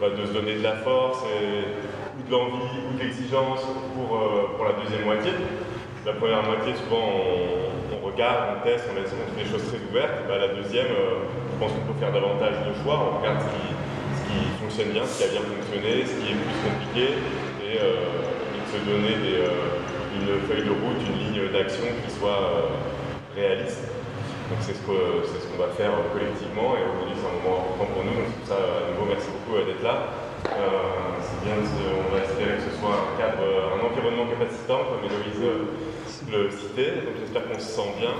bah, 0.00 0.10
de 0.10 0.24
se 0.24 0.32
donner 0.32 0.54
de 0.54 0.62
la 0.62 0.76
force 0.76 1.18
ou 1.22 2.22
de 2.22 2.30
l'envie 2.30 2.78
ou 2.88 2.96
de 2.96 3.02
l'exigence 3.02 3.60
pour, 3.94 4.18
pour 4.56 4.64
la 4.64 4.72
deuxième 4.82 5.04
moitié. 5.04 5.32
La 6.06 6.12
première 6.12 6.44
moitié, 6.44 6.74
souvent, 6.76 7.10
on, 7.90 8.06
regarde, 8.06 8.56
on 8.56 8.64
teste, 8.64 8.86
on 8.90 8.94
laisse 8.94 9.10
on 9.10 9.36
des 9.36 9.50
choses 9.50 9.66
très 9.66 9.82
ouvertes. 9.90 10.24
Bah, 10.28 10.38
la 10.38 10.48
deuxième, 10.54 10.86
je 10.86 11.56
pense 11.58 11.72
qu'on 11.72 11.92
peut 11.92 11.98
faire 11.98 12.12
davantage 12.12 12.54
de 12.62 12.72
choix. 12.82 13.10
On 13.10 13.18
regarde 13.18 13.42
ce 13.42 13.50
qui, 13.50 13.74
fonctionne 14.62 14.92
bien, 14.92 15.04
ce 15.04 15.18
qui 15.18 15.24
a 15.28 15.32
bien 15.32 15.42
fonctionné, 15.42 16.06
ce 16.06 16.14
qui 16.14 16.32
est 16.32 16.38
plus 16.38 16.58
compliqué. 16.62 17.06
Et, 17.66 17.78
se 18.72 18.90
donner 18.90 19.14
euh, 19.14 19.78
une 20.18 20.40
feuille 20.48 20.64
de 20.64 20.70
route, 20.70 21.00
une 21.06 21.32
ligne 21.32 21.52
d'action 21.52 21.84
qui 22.04 22.10
soit 22.12 22.28
euh, 22.30 23.40
réaliste. 23.40 23.88
Donc 24.48 24.58
c'est 24.60 24.74
ce 24.74 24.82
qu'on 24.82 25.58
va 25.58 25.68
faire 25.76 25.90
collectivement 26.12 26.76
et 26.76 26.82
aujourd'hui 26.86 27.14
c'est 27.18 27.26
un 27.26 27.42
moment 27.42 27.66
important 27.66 27.86
pour 27.92 28.04
nous. 28.04 28.14
Donc 28.14 28.30
ça, 28.46 28.54
nouveau, 28.94 29.06
merci 29.08 29.28
beaucoup 29.34 29.58
d'être 29.58 29.82
là. 29.82 30.06
Euh, 30.46 31.18
c'est 31.20 31.44
bien, 31.44 31.54
on 31.58 32.14
va 32.14 32.22
espérer 32.22 32.56
que 32.56 32.70
ce 32.70 32.78
soit 32.78 32.94
un 32.94 33.18
cadre, 33.18 33.42
un 33.42 33.84
environnement 33.84 34.26
capacitant, 34.30 34.84
comme 34.86 35.02
Héloïse 35.04 35.42
le 36.30 36.50
citait. 36.50 37.02
Donc 37.02 37.14
j'espère 37.18 37.48
qu'on 37.48 37.58
se 37.58 37.66
sent 37.66 37.90
bien. 37.98 38.14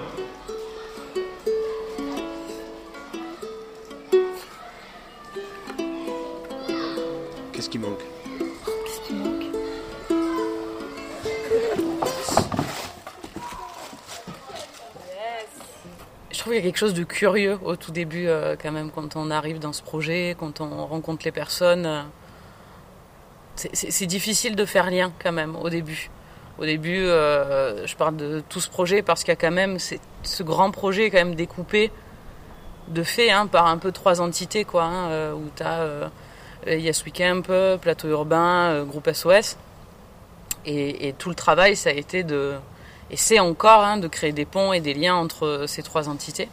Qu'est-ce 7.53 7.71
qui 7.71 7.79
manque? 7.79 8.16
Trouve 16.47 16.55
qu'il 16.55 16.65
y 16.65 16.69
a 16.69 16.71
quelque 16.71 16.79
chose 16.79 16.95
de 16.95 17.03
curieux 17.03 17.59
au 17.65 17.75
tout 17.75 17.91
début, 17.91 18.29
euh, 18.29 18.55
quand 18.61 18.71
même, 18.71 18.93
quand 18.93 19.17
on 19.17 19.33
arrive 19.33 19.59
dans 19.59 19.73
ce 19.73 19.83
projet, 19.83 20.37
quand 20.39 20.61
on 20.61 20.87
rencontre 20.87 21.25
les 21.25 21.33
personnes. 21.33 21.87
Euh, 21.87 22.03
c'est 23.73 24.07
difficile 24.07 24.55
de 24.55 24.65
faire 24.65 24.89
lien, 24.89 25.13
quand 25.21 25.33
même, 25.33 25.57
au 25.57 25.71
début. 25.71 26.09
Au 26.59 26.65
début, 26.65 27.05
euh, 27.05 27.85
je 27.85 27.97
parle 27.97 28.15
de 28.15 28.45
tout 28.49 28.61
ce 28.61 28.71
projet 28.71 29.03
parce 29.03 29.25
qu'il 29.25 29.31
y 29.31 29.33
a 29.33 29.37
quand 29.37 29.51
même 29.51 29.79
ce 29.81 30.43
grand 30.45 30.71
projet, 30.71 31.11
quand 31.11 31.19
même, 31.19 31.35
découpé 31.35 31.91
de 32.87 33.03
fait 33.03 33.33
hein, 33.33 33.49
par 33.49 33.67
un 33.67 33.79
peu 33.79 33.91
trois 33.91 34.21
entités, 34.21 34.65
quoi, 34.65 34.85
hein, 34.85 35.33
où 35.33 35.51
tu 35.57 35.65
as 35.65 36.11
Yes 36.69 37.05
Weekend, 37.05 37.45
Plateau 37.81 38.09
Urbain, 38.09 38.85
Groupe 38.85 39.11
SOS. 39.13 39.57
Et, 40.65 41.13
tout 41.19 41.29
le 41.29 41.35
travail, 41.35 41.75
ça 41.75 41.91
a 41.91 41.93
été 41.93 42.23
de 42.23 42.55
et 43.11 43.17
c'est 43.17 43.39
encore 43.39 43.83
hein, 43.83 43.97
de 43.99 44.09
créer 44.09 44.33
des 44.33 44.45
ponts 44.45 44.73
et 44.73 44.81
des 44.81 44.95
liens 44.95 45.15
entre 45.15 45.65
ces 45.67 45.83
trois 45.83 46.09
entités. 46.09 46.49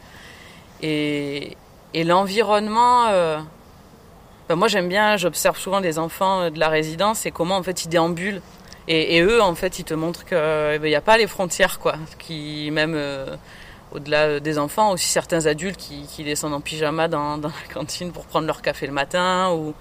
Et, 0.82 1.56
et 1.94 2.04
l'environnement, 2.04 3.06
euh, 3.08 3.38
ben 4.48 4.56
moi 4.56 4.68
j'aime 4.68 4.88
bien, 4.88 5.16
j'observe 5.16 5.58
souvent 5.58 5.80
les 5.80 5.98
enfants 5.98 6.50
de 6.50 6.58
la 6.58 6.68
résidence 6.68 7.26
et 7.26 7.30
comment 7.30 7.56
en 7.56 7.62
fait 7.62 7.84
ils 7.84 7.88
déambulent. 7.88 8.42
Et, 8.86 9.16
et 9.16 9.22
eux 9.22 9.42
en 9.42 9.54
fait 9.54 9.78
ils 9.78 9.84
te 9.84 9.94
montrent 9.94 10.24
qu'il 10.26 10.36
eh 10.36 10.78
ben, 10.78 10.88
n'y 10.88 10.94
a 10.94 11.00
pas 11.00 11.16
les 11.16 11.26
frontières 11.26 11.78
quoi, 11.78 11.94
qui 12.18 12.70
même 12.70 12.94
euh, 12.94 13.34
au-delà 13.92 14.40
des 14.40 14.58
enfants, 14.58 14.92
aussi 14.92 15.08
certains 15.08 15.46
adultes 15.46 15.78
qui, 15.78 16.06
qui 16.06 16.24
descendent 16.24 16.54
en 16.54 16.60
pyjama 16.60 17.08
dans, 17.08 17.38
dans, 17.38 17.48
la 17.48 17.72
cantine 17.72 18.12
pour 18.12 18.26
prendre 18.26 18.46
leur 18.46 18.60
café 18.60 18.86
le 18.86 18.92
matin. 18.92 19.52
Ou, 19.52 19.72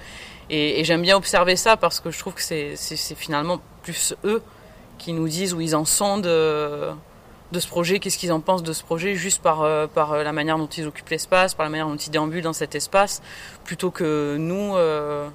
et, 0.49 0.79
et 0.79 0.83
j'aime 0.83 1.01
bien 1.01 1.17
observer 1.17 1.55
ça 1.55 1.77
parce 1.77 1.99
que 1.99 2.11
je 2.11 2.19
trouve 2.19 2.33
que 2.33 2.41
c'est 2.41 3.15
finalement 3.15 3.59
plus 3.81 4.15
eux 4.23 4.41
qui 5.03 5.13
nous 5.13 5.27
disent 5.27 5.53
où 5.53 5.59
ils 5.59 5.75
en 5.75 5.83
sont 5.83 6.17
de, 6.17 6.89
de 7.51 7.59
ce 7.59 7.67
projet, 7.67 7.99
qu'est-ce 7.99 8.17
qu'ils 8.17 8.31
en 8.31 8.39
pensent 8.39 8.63
de 8.63 8.73
ce 8.73 8.83
projet, 8.83 9.15
juste 9.15 9.41
par, 9.41 9.61
euh, 9.61 9.85
par 9.85 10.15
la 10.15 10.31
manière 10.31 10.57
dont 10.57 10.67
ils 10.67 10.87
occupent 10.87 11.09
l'espace, 11.09 11.53
par 11.53 11.65
la 11.65 11.69
manière 11.69 11.87
dont 11.87 11.97
ils 11.97 12.09
déambulent 12.09 12.43
dans 12.43 12.53
cet 12.53 12.73
espace, 12.73 13.21
plutôt 13.65 13.91
que 13.91 14.37
nous 14.37 14.75
euh, 14.75 15.27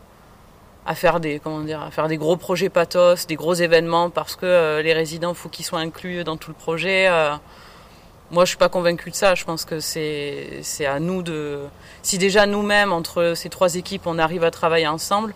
à 0.87 0.95
faire 0.95 1.21
des 1.21 1.39
comment 1.39 1.61
dire, 1.61 1.83
à 1.83 1.91
faire 1.91 2.09
des 2.09 2.17
gros 2.17 2.37
projets 2.37 2.71
pathos, 2.71 3.27
des 3.27 3.37
gros 3.37 3.55
événements 3.55 4.09
parce 4.09 4.37
que 4.37 4.47
euh, 4.47 4.81
les 4.81 4.95
résidents 4.95 5.35
faut 5.35 5.51
qu'ils 5.51 5.67
soient 5.67 5.81
inclus 5.81 6.25
dans 6.25 6.39
tout 6.39 6.51
le 6.51 6.57
projet. 6.57 7.11
moi, 8.31 8.45
je 8.45 8.49
suis 8.49 8.59
pas 8.59 8.71
convaincu 8.71 9.11
de 9.11 9.15
ça. 9.15 9.35
Je 9.35 9.45
pense 9.45 9.65
que 9.67 9.81
c'est 9.81 10.87
à 10.87 10.99
nous 10.99 11.23
de 11.23 11.61
si 12.03 12.17
déjà 12.17 12.47
nous-mêmes 12.47 12.93
entre 12.93 13.35
ces 13.37 13.51
trois 13.51 13.75
équipes 13.75 14.07
on 14.07 14.19
arrive 14.19 14.45
à 14.45 14.51
travailler 14.51 14.89
ensemble 14.89 15.35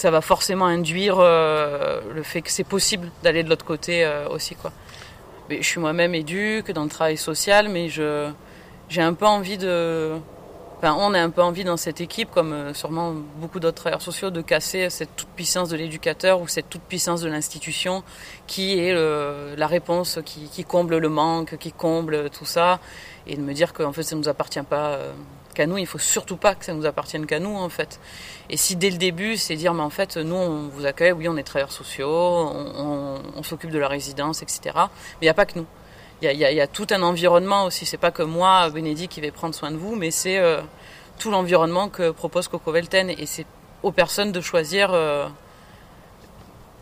ça 0.00 0.10
va 0.10 0.22
forcément 0.22 0.64
induire 0.64 1.16
euh, 1.18 2.00
le 2.14 2.22
fait 2.22 2.40
que 2.40 2.50
c'est 2.50 2.64
possible 2.64 3.10
d'aller 3.22 3.42
de 3.42 3.50
l'autre 3.50 3.66
côté 3.66 4.02
euh, 4.02 4.26
aussi 4.30 4.54
quoi. 4.54 4.72
Mais 5.50 5.58
je 5.60 5.66
suis 5.66 5.78
moi-même 5.78 6.14
éduque 6.14 6.72
dans 6.72 6.84
le 6.84 6.88
travail 6.88 7.18
social, 7.18 7.68
mais 7.68 7.90
je 7.90 8.30
j'ai 8.88 9.02
un 9.02 9.12
peu 9.12 9.26
envie 9.26 9.58
de, 9.58 10.12
enfin 10.78 10.96
on 10.98 11.12
a 11.12 11.20
un 11.20 11.28
peu 11.28 11.42
envie 11.42 11.64
dans 11.64 11.76
cette 11.76 12.00
équipe, 12.00 12.30
comme 12.30 12.54
euh, 12.54 12.72
sûrement 12.72 13.12
beaucoup 13.36 13.60
d'autres 13.60 13.76
travailleurs 13.76 14.00
sociaux, 14.00 14.30
de 14.30 14.40
casser 14.40 14.88
cette 14.88 15.14
toute 15.16 15.28
puissance 15.36 15.68
de 15.68 15.76
l'éducateur 15.76 16.40
ou 16.40 16.48
cette 16.48 16.70
toute 16.70 16.82
puissance 16.82 17.20
de 17.20 17.28
l'institution, 17.28 18.02
qui 18.46 18.78
est 18.78 18.94
la 18.94 19.66
réponse 19.66 20.18
qui, 20.24 20.48
qui, 20.48 20.64
comble 20.64 20.96
le 20.96 21.10
manque, 21.10 21.58
qui 21.58 21.72
comble 21.72 22.30
tout 22.30 22.46
ça, 22.46 22.80
et 23.26 23.36
de 23.36 23.42
me 23.42 23.52
dire 23.52 23.74
qu'en 23.74 23.92
fait 23.92 24.02
ça 24.02 24.16
ne 24.16 24.22
nous 24.22 24.30
appartient 24.30 24.62
pas 24.62 24.98
qu'à 25.54 25.66
nous. 25.66 25.78
Il 25.78 25.86
faut 25.86 25.98
surtout 25.98 26.36
pas 26.36 26.54
que 26.54 26.64
ça 26.64 26.72
nous 26.72 26.86
appartienne 26.86 27.26
qu'à 27.26 27.38
nous 27.38 27.56
en 27.56 27.68
fait. 27.68 28.00
Et 28.48 28.56
si 28.56 28.76
dès 28.76 28.90
le 28.90 28.98
début, 28.98 29.36
c'est 29.36 29.56
dire, 29.56 29.74
mais 29.74 29.82
en 29.82 29.90
fait, 29.90 30.16
nous, 30.16 30.34
on 30.34 30.68
vous 30.68 30.86
accueille, 30.86 31.12
oui, 31.12 31.28
on 31.28 31.36
est 31.36 31.42
travailleurs 31.42 31.72
sociaux, 31.72 32.08
on, 32.08 33.42
s'occupe 33.42 33.70
de 33.70 33.78
la 33.78 33.88
résidence, 33.88 34.42
etc. 34.42 34.60
Mais 34.74 34.82
il 35.22 35.24
n'y 35.24 35.28
a 35.28 35.34
pas 35.34 35.46
que 35.46 35.58
nous. 35.58 35.66
Il 36.22 36.30
y, 36.32 36.60
a, 36.60 36.66
tout 36.66 36.86
un 36.90 37.00
environnement 37.02 37.64
aussi. 37.64 37.86
C'est 37.86 37.96
pas 37.96 38.10
que 38.10 38.22
moi, 38.22 38.68
Bénédicte, 38.68 39.14
qui 39.14 39.22
vais 39.22 39.30
prendre 39.30 39.54
soin 39.54 39.70
de 39.70 39.76
vous, 39.76 39.96
mais 39.96 40.10
c'est 40.10 40.38
euh, 40.38 40.60
tout 41.18 41.30
l'environnement 41.30 41.88
que 41.88 42.10
propose 42.10 42.46
Coco 42.48 42.70
Velten. 42.70 43.08
Et 43.08 43.24
c'est 43.24 43.46
aux 43.82 43.92
personnes 43.92 44.30
de 44.30 44.40
choisir 44.42 44.92
euh, 44.92 45.26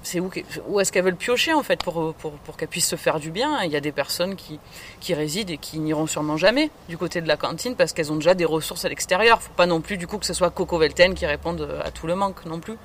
c'est 0.03 0.21
où, 0.21 0.31
où 0.69 0.81
est-ce 0.81 0.93
qu'elles 0.93 1.05
veulent 1.05 1.17
piocher 1.17 1.53
en 1.53 1.63
fait 1.63 1.83
pour, 1.83 2.15
pour, 2.15 2.33
pour 2.33 2.57
qu'elles 2.57 2.69
puissent 2.69 2.89
se 2.89 2.97
faire 2.97 3.21
du 3.21 3.31
bien. 3.31 3.63
Il 3.63 3.71
y 3.71 3.77
a 3.77 3.81
des 3.81 3.93
personnes 3.93 4.37
qui, 4.37 4.61
qui 5.01 5.15
résident 5.15 5.53
et 5.53 5.59
qui 5.59 5.81
n'iront 5.81 6.07
sûrement 6.07 6.37
jamais 6.37 6.71
du 6.89 6.97
côté 6.97 7.21
de 7.21 7.29
la 7.29 7.37
cantine 7.37 7.75
parce 7.75 7.93
qu'elles 7.93 8.13
ont 8.13 8.17
déjà 8.17 8.35
des 8.35 8.45
ressources 8.45 8.85
à 8.85 8.89
l'extérieur. 8.89 9.43
Faut 9.43 9.53
pas 9.55 9.67
non 9.67 9.81
plus 9.81 9.97
du 9.97 10.07
coup 10.07 10.19
que 10.19 10.27
ce 10.27 10.35
soit 10.35 10.51
Coco 10.51 10.79
Velten 10.79 11.15
qui 11.15 11.27
réponde 11.27 11.69
à 11.85 11.91
tout 11.91 12.07
le 12.07 12.15
manque 12.15 12.45
non 12.47 12.61
plus. 12.61 12.77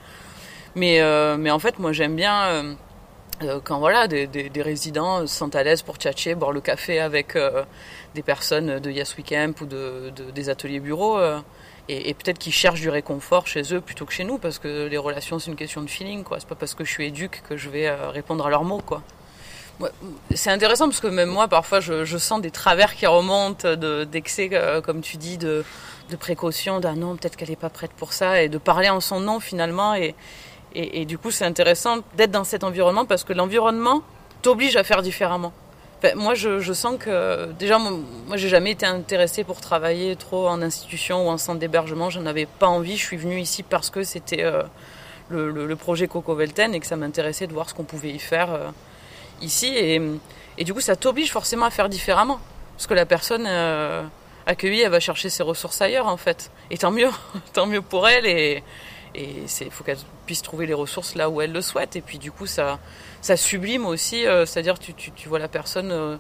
Mais, 0.76 1.02
euh, 1.02 1.38
mais 1.38 1.52
en 1.52 1.60
fait, 1.60 1.80
moi 1.80 1.92
j'aime 1.92 2.16
bien 2.16 2.46
euh, 2.46 2.74
euh, 3.44 3.60
quand 3.64 3.80
voilà 3.80 4.08
des, 4.08 4.28
des, 4.28 4.62
résidents 4.62 5.22
se 5.22 5.36
sentent 5.36 5.56
à 5.56 5.64
l'aise 5.64 5.82
pour 5.82 5.98
tchatcher, 5.98 6.36
boire 6.36 6.52
le 6.52 6.62
café 6.62 7.00
avec 7.00 7.38
des 8.16 8.22
personnes 8.24 8.80
de 8.80 8.92
Yes 8.92 9.16
Weekend 9.18 9.54
ou 9.62 9.66
de, 9.66 10.12
des 10.34 10.50
ateliers 10.50 10.80
bureaux 10.80 11.20
et, 11.90 12.14
peut-être 12.14 12.40
qu'ils 12.40 12.54
cherchent 12.54 12.80
du 12.80 12.90
réconfort 12.90 13.46
chez 13.46 13.74
eux 13.74 13.82
plutôt 13.82 14.06
que 14.06 14.14
chez 14.14 14.24
nous, 14.24 14.38
parce 14.38 14.58
que 14.58 14.88
les 14.88 14.98
relations, 14.98 15.40
c'est 15.40 15.52
une 15.52 15.58
question 15.58 15.82
de 15.82 15.90
feeling, 15.90 16.24
quoi. 16.24 16.40
C'est 16.40 16.48
pas 16.48 16.56
parce 16.56 16.74
que 16.74 16.86
je 16.86 16.90
suis 16.90 17.08
éduque 17.08 17.44
que 17.50 17.58
je 17.58 17.70
vais 17.70 17.90
répondre 17.92 18.46
à 18.46 18.50
leurs 18.50 18.64
mots, 18.64 18.82
quoi. 18.86 19.02
C'est 20.34 20.52
intéressant 20.52 20.86
parce 20.86 21.02
que 21.02 21.08
même 21.08 21.30
moi, 21.30 21.48
parfois, 21.48 21.80
je, 21.80 22.18
sens 22.18 22.42
des 22.42 22.52
travers 22.52 22.96
qui 22.96 23.06
remontent 23.06 23.76
d'excès, 23.76 24.50
comme 24.84 25.02
tu 25.02 25.18
dis, 25.18 25.38
de, 25.38 25.64
précaution, 26.20 26.80
d'un 26.80 26.96
non, 26.96 27.16
peut-être 27.16 27.36
qu'elle 27.36 27.50
n'est 27.50 27.56
pas 27.56 27.70
prête 27.70 27.92
pour 27.92 28.14
ça, 28.14 28.42
et 28.42 28.50
de 28.50 28.58
parler 28.58 28.90
en 28.90 29.02
son 29.02 29.20
nom 29.20 29.40
finalement. 29.40 29.96
Et, 29.96 31.06
du 31.06 31.18
coup, 31.18 31.32
c'est 31.32 31.46
intéressant 31.46 31.98
d'être 32.16 32.32
dans 32.32 32.44
cet 32.44 32.64
environnement 32.64 33.06
parce 33.06 33.24
que 33.24 33.34
l'environnement 33.34 34.04
t'oblige 34.42 34.76
à 34.76 34.84
faire 34.84 35.02
différemment. 35.02 35.54
Moi, 36.16 36.34
je, 36.34 36.74
sens 36.74 36.98
que 37.00 37.52
déjà, 37.54 37.80
moi, 37.80 38.36
j'ai 38.36 38.50
jamais 38.50 38.72
été 38.72 38.86
intéressée 38.86 39.44
pour 39.44 39.62
travailler 39.62 40.16
trop 40.16 40.48
en 40.48 40.62
institution 40.62 41.28
ou 41.28 41.30
en 41.30 41.38
centre 41.38 41.60
d'hébergement. 41.60 42.10
J'en 42.10 42.26
avais 42.26 42.46
pas 42.46 42.68
envie. 42.68 42.98
Je 42.98 43.04
suis 43.04 43.18
venue 43.18 43.40
ici 43.40 43.64
parce 43.64 43.90
que 43.90 44.04
c'était 44.04 44.44
euh, 44.44 44.64
le, 45.30 45.76
projet 45.76 46.08
Coco 46.08 46.36
Velten 46.36 46.74
et 46.74 46.80
que 46.80 46.86
ça 46.86 46.98
m'intéressait 46.98 47.48
de 47.48 47.54
voir 47.54 47.70
ce 47.70 47.74
qu'on 47.74 47.86
pouvait 47.86 48.12
y 48.12 48.20
faire 48.20 48.54
euh, 48.54 48.70
ici. 49.42 49.68
Et, 49.68 50.02
et, 50.58 50.64
du 50.64 50.74
coup, 50.74 50.82
ça 50.82 50.96
t'oblige 50.96 51.32
forcément 51.32 51.66
à 51.66 51.72
faire 51.72 51.90
différemment 51.90 52.40
parce 52.76 52.88
que 52.88 52.94
la 52.94 53.06
personne 53.06 53.46
euh, 53.48 54.04
accueillie, 54.46 54.82
elle 54.82 54.92
va 54.92 55.00
chercher 55.00 55.30
ses 55.30 55.44
ressources 55.44 55.82
ailleurs 55.82 56.08
en 56.08 56.18
fait. 56.18 56.52
Et 56.70 56.78
tant 56.78 56.92
mieux, 56.92 57.10
tant 57.54 57.66
mieux 57.66 57.82
pour 57.82 58.08
elle. 58.08 58.62
Et 59.16 59.46
il 59.62 59.72
faut 59.72 59.84
qu'elle 59.84 59.98
puisse 60.26 60.42
trouver 60.42 60.66
les 60.66 60.74
ressources 60.74 61.16
là 61.16 61.30
où 61.30 61.42
elle 61.42 61.52
le 61.52 61.62
souhaite. 61.62 61.96
Et 61.96 62.02
puis 62.02 62.18
du 62.18 62.32
coup, 62.32 62.46
ça, 62.46 62.80
ça 63.22 63.38
sublime 63.38 63.86
aussi, 63.86 64.26
euh, 64.26 64.46
c'est-à-dire 64.46 64.80
tu, 64.80 64.94
tu, 64.94 65.30
vois 65.30 65.40
la 65.40 65.48
personne 65.48 65.92
euh, 65.92 66.18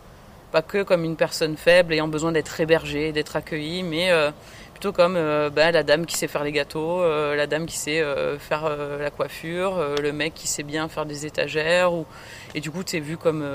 pas 0.51 0.61
que 0.61 0.83
comme 0.83 1.03
une 1.03 1.15
personne 1.15 1.57
faible 1.57 1.93
ayant 1.93 2.07
besoin 2.07 2.31
d'être 2.31 2.59
hébergée, 2.59 3.11
d'être 3.11 3.35
accueillie, 3.35 3.83
mais 3.83 4.11
euh, 4.11 4.31
plutôt 4.73 4.91
comme 4.91 5.13
bah, 5.13 5.71
la 5.71 5.83
dame 5.83 6.05
qui 6.05 6.17
sait 6.17 6.27
faire 6.27 6.43
les 6.43 6.51
gâteaux, 6.51 7.03
la 7.03 7.47
dame 7.47 7.65
qui 7.65 7.77
sait 7.77 8.03
faire 8.37 8.69
la 8.99 9.09
coiffure, 9.09 9.95
le 10.01 10.11
mec 10.11 10.33
qui 10.33 10.47
sait 10.47 10.63
bien 10.63 10.89
faire 10.89 11.05
des 11.05 11.25
étagères. 11.25 11.93
Ou... 11.93 12.05
Et 12.53 12.59
du 12.59 12.69
coup, 12.69 12.83
tu 12.83 12.97
es 12.97 12.99
vu 12.99 13.15
comme 13.15 13.47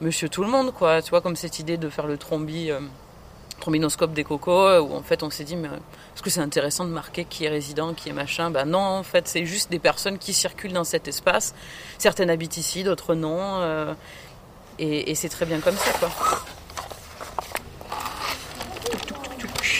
monsieur 0.00 0.28
tout 0.28 0.42
le 0.42 0.48
monde, 0.48 0.72
quoi. 0.72 1.00
Tu 1.00 1.10
vois, 1.10 1.20
comme 1.20 1.36
cette 1.36 1.60
idée 1.60 1.76
de 1.76 1.88
faire 1.88 2.08
le 2.08 2.18
trombi 2.18 2.72
trombinoscope 3.60 4.12
des 4.12 4.24
cocos, 4.24 4.80
où 4.80 4.94
en 4.94 5.02
fait 5.02 5.22
on 5.22 5.30
s'est 5.30 5.44
dit, 5.44 5.56
mais 5.56 5.68
est-ce 5.68 6.22
que 6.22 6.30
c'est 6.30 6.40
intéressant 6.40 6.84
de 6.84 6.90
marquer 6.90 7.24
qui 7.24 7.44
est 7.44 7.48
résident, 7.48 7.94
qui 7.94 8.08
est 8.08 8.12
machin? 8.12 8.50
Ben 8.50 8.64
non, 8.64 8.78
en 8.78 9.02
fait 9.02 9.28
c'est 9.28 9.44
juste 9.44 9.70
des 9.70 9.78
personnes 9.78 10.18
qui 10.18 10.32
circulent 10.32 10.72
dans 10.72 10.84
cet 10.84 11.08
espace. 11.08 11.54
Certaines 11.98 12.30
habitent 12.30 12.56
ici, 12.56 12.84
d'autres 12.84 13.14
non. 13.14 13.38
Euh, 13.40 13.94
et, 14.78 15.14
c'est 15.14 15.30
très 15.30 15.46
bien 15.46 15.60
comme 15.60 15.76
ça, 15.76 15.90
quoi. 15.98 16.10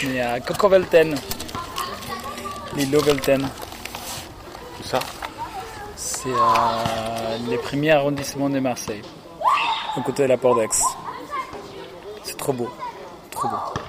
Il 0.03 0.15
y 0.15 0.21
a 0.21 0.41
Cocovelten, 0.41 1.15
l'île 2.77 2.97
Velten. 2.97 3.49
Où 4.79 4.83
ça? 4.83 5.01
C'est 5.97 6.33
à 6.33 7.37
les 7.49 7.59
premiers 7.59 7.93
arrondissements 7.93 8.51
de 8.51 8.61
Marseille, 8.61 9.03
au 9.97 10.03
côté 10.03 10.23
de 10.23 10.29
la 10.29 10.37
Porte 10.37 10.61
d'Aix. 10.61 10.69
C'est 12.25 12.37
trop 12.37 12.53
beau. 12.53 12.71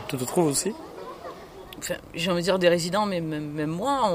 Tu 0.08 0.18
te 0.18 0.24
trouves 0.24 0.48
aussi? 0.48 0.74
J'ai 2.14 2.32
envie 2.32 2.42
de 2.42 2.46
dire 2.46 2.60
des 2.60 2.70
résidents, 2.70 3.06
mais 3.06 3.22
même, 3.22 3.68
moi, 3.68 4.10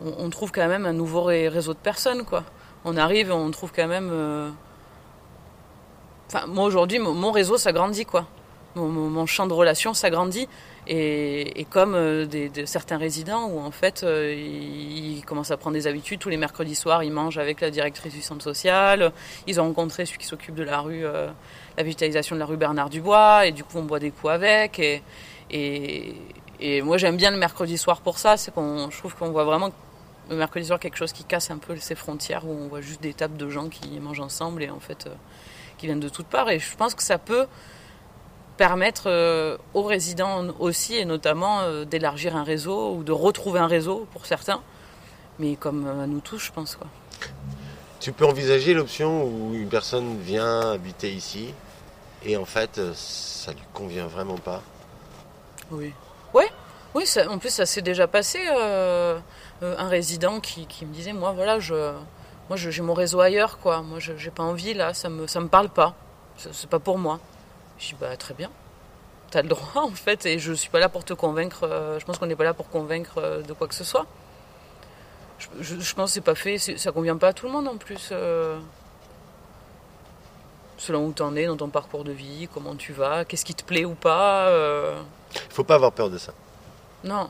on, 0.00 0.30
trouve 0.30 0.52
quand 0.52 0.68
même 0.68 0.86
un 0.86 0.92
nouveau 0.92 1.24
réseau 1.24 1.74
de 1.74 1.78
personnes. 1.78 2.24
quoi. 2.24 2.44
On 2.84 2.96
arrive 2.96 3.30
et 3.30 3.32
on 3.32 3.50
trouve 3.50 3.72
quand 3.74 3.88
même. 3.88 4.10
Euh, 4.12 4.50
enfin, 6.28 6.46
moi 6.46 6.64
aujourd'hui, 6.64 6.98
mon 6.98 7.32
réseau 7.32 7.56
s'agrandit, 7.56 8.04
quoi. 8.04 8.26
Mon, 8.76 9.24
champ 9.24 9.46
de 9.46 9.54
relations 9.54 9.94
s'agrandit. 9.94 10.48
Et, 10.86 11.66
comme 11.70 11.94
euh, 11.94 12.26
certains 12.66 12.98
résidents 12.98 13.46
où 13.48 13.58
en 13.58 13.72
fait 13.72 14.04
euh, 14.04 14.32
ils, 14.32 15.24
commencent 15.24 15.50
à 15.50 15.56
prendre 15.56 15.74
des 15.74 15.88
habitudes, 15.88 16.20
tous 16.20 16.28
les 16.28 16.36
mercredis 16.36 16.76
soirs 16.76 17.02
ils 17.02 17.10
mangent 17.10 17.38
avec 17.38 17.60
la 17.60 17.70
directrice 17.70 18.14
du 18.14 18.22
centre 18.22 18.44
social, 18.44 19.10
ils 19.48 19.60
ont 19.60 19.64
rencontré 19.64 20.06
celui 20.06 20.18
qui 20.18 20.26
s'occupe 20.26 20.54
de 20.54 20.62
la 20.62 20.78
rue 20.78 21.04
la 21.76 21.82
végétalisation 21.82 22.36
de 22.36 22.40
la 22.40 22.46
rue 22.46 22.56
Bernard 22.56 22.90
Dubois, 22.90 23.46
et 23.46 23.52
du 23.52 23.64
coup 23.64 23.78
on 23.78 23.82
boit 23.82 23.98
des 23.98 24.10
coups 24.10 24.32
avec. 24.32 24.78
Et, 24.78 25.02
et, 26.60 26.82
moi 26.82 26.98
j'aime 26.98 27.16
bien 27.16 27.30
le 27.30 27.36
mercredi 27.36 27.78
soir 27.78 28.00
pour 28.00 28.18
ça, 28.18 28.36
c'est 28.36 28.52
qu'on, 28.52 28.90
je 28.90 28.98
trouve 28.98 29.14
qu'on 29.14 29.30
voit 29.30 29.44
vraiment 29.44 29.70
le 30.30 30.36
mercredi 30.36 30.66
soir 30.66 30.80
quelque 30.80 30.96
chose 30.96 31.12
qui 31.12 31.24
casse 31.24 31.50
un 31.50 31.58
peu 31.58 31.76
ces 31.76 31.94
frontières, 31.94 32.46
où 32.46 32.50
on 32.50 32.68
voit 32.68 32.80
juste 32.80 33.02
des 33.02 33.14
tables 33.14 33.36
de 33.36 33.48
gens 33.48 33.68
qui 33.68 34.00
mangent 34.00 34.20
ensemble 34.20 34.62
et 34.62 34.70
en 34.70 34.80
fait 34.80 35.06
euh, 35.06 35.14
qui 35.78 35.86
viennent 35.86 36.00
de 36.00 36.08
toutes 36.08 36.26
parts. 36.26 36.50
Et 36.50 36.58
je 36.58 36.76
pense 36.76 36.94
que 36.94 37.02
ça 37.02 37.18
peut 37.18 37.46
permettre 38.56 39.04
euh, 39.06 39.56
aux 39.74 39.82
résidents 39.82 40.46
aussi, 40.58 40.96
et 40.96 41.04
notamment 41.04 41.60
euh, 41.60 41.84
d'élargir 41.84 42.36
un 42.36 42.44
réseau 42.44 42.94
ou 42.94 43.04
de 43.04 43.12
retrouver 43.12 43.60
un 43.60 43.66
réseau 43.66 44.06
pour 44.12 44.26
certains, 44.26 44.62
mais 45.38 45.56
comme 45.56 45.86
à 45.86 46.06
nous 46.06 46.20
tous, 46.20 46.38
je 46.38 46.52
pense. 46.52 46.76
Quoi. 46.76 46.86
Tu 48.00 48.12
peux 48.12 48.24
envisager 48.24 48.74
l'option 48.74 49.24
où 49.24 49.54
une 49.54 49.68
personne 49.68 50.18
vient 50.20 50.72
habiter 50.72 51.12
ici, 51.12 51.52
et 52.24 52.36
en 52.36 52.44
fait, 52.44 52.78
euh, 52.78 52.92
ça 52.94 53.52
lui 53.52 53.62
convient 53.72 54.06
vraiment 54.06 54.38
pas. 54.38 54.62
Oui. 55.70 55.92
Ouais. 56.34 56.48
Oui, 56.94 57.04
en 57.28 57.38
plus, 57.38 57.50
ça 57.50 57.66
s'est 57.66 57.82
déjà 57.82 58.06
passé. 58.06 58.38
Euh, 58.48 59.18
euh, 59.62 59.76
un 59.78 59.88
résident 59.88 60.40
qui, 60.40 60.66
me 60.82 60.92
disait 60.92 61.12
Moi, 61.12 61.32
voilà, 61.32 61.58
je, 61.58 61.92
moi, 62.48 62.56
j'ai 62.56 62.82
mon 62.82 62.94
réseau 62.94 63.20
ailleurs, 63.20 63.58
quoi. 63.58 63.82
Moi, 63.82 63.98
je 63.98 64.16
j'ai 64.16 64.30
pas 64.30 64.42
envie, 64.42 64.72
là, 64.72 64.94
ça 64.94 65.08
me, 65.08 65.26
ça 65.26 65.40
me 65.40 65.48
parle 65.48 65.68
pas. 65.68 65.94
C'est 66.36 66.68
pas 66.68 66.78
pour 66.78 66.98
moi. 66.98 67.20
Je 67.78 67.88
dis 67.88 67.96
Bah, 68.00 68.16
très 68.16 68.34
bien. 68.34 68.50
T'as 69.30 69.42
le 69.42 69.48
droit, 69.48 69.82
en 69.82 69.90
fait, 69.90 70.24
et 70.24 70.38
je 70.38 70.52
suis 70.52 70.70
pas 70.70 70.78
là 70.78 70.88
pour 70.88 71.04
te 71.04 71.12
convaincre. 71.12 71.96
je 71.98 72.04
pense 72.04 72.18
qu'on 72.18 72.26
n'est 72.26 72.36
pas 72.36 72.44
là 72.44 72.54
pour 72.54 72.70
convaincre 72.70 73.42
de 73.46 73.52
quoi 73.52 73.68
que 73.68 73.74
ce 73.74 73.84
soit. 73.84 74.06
Je, 75.38 75.78
je, 75.78 75.94
pense 75.94 76.10
que 76.10 76.14
c'est 76.14 76.20
pas 76.22 76.34
fait, 76.34 76.56
ça 76.56 76.92
convient 76.92 77.18
pas 77.18 77.28
à 77.28 77.32
tout 77.34 77.44
le 77.44 77.52
monde 77.52 77.68
en 77.68 77.76
plus 77.76 78.10
selon 80.86 81.06
où 81.06 81.12
tu 81.12 81.22
en 81.22 81.34
es 81.34 81.46
dans 81.46 81.56
ton 81.56 81.68
parcours 81.68 82.04
de 82.04 82.12
vie, 82.12 82.48
comment 82.52 82.76
tu 82.76 82.92
vas, 82.92 83.24
qu'est-ce 83.24 83.44
qui 83.44 83.54
te 83.54 83.64
plaît 83.64 83.84
ou 83.84 83.94
pas. 83.94 84.48
Euh... 84.48 85.00
Faut 85.50 85.64
pas 85.64 85.74
avoir 85.74 85.92
peur 85.92 86.10
de 86.10 86.18
ça. 86.18 86.32
Non. 87.02 87.28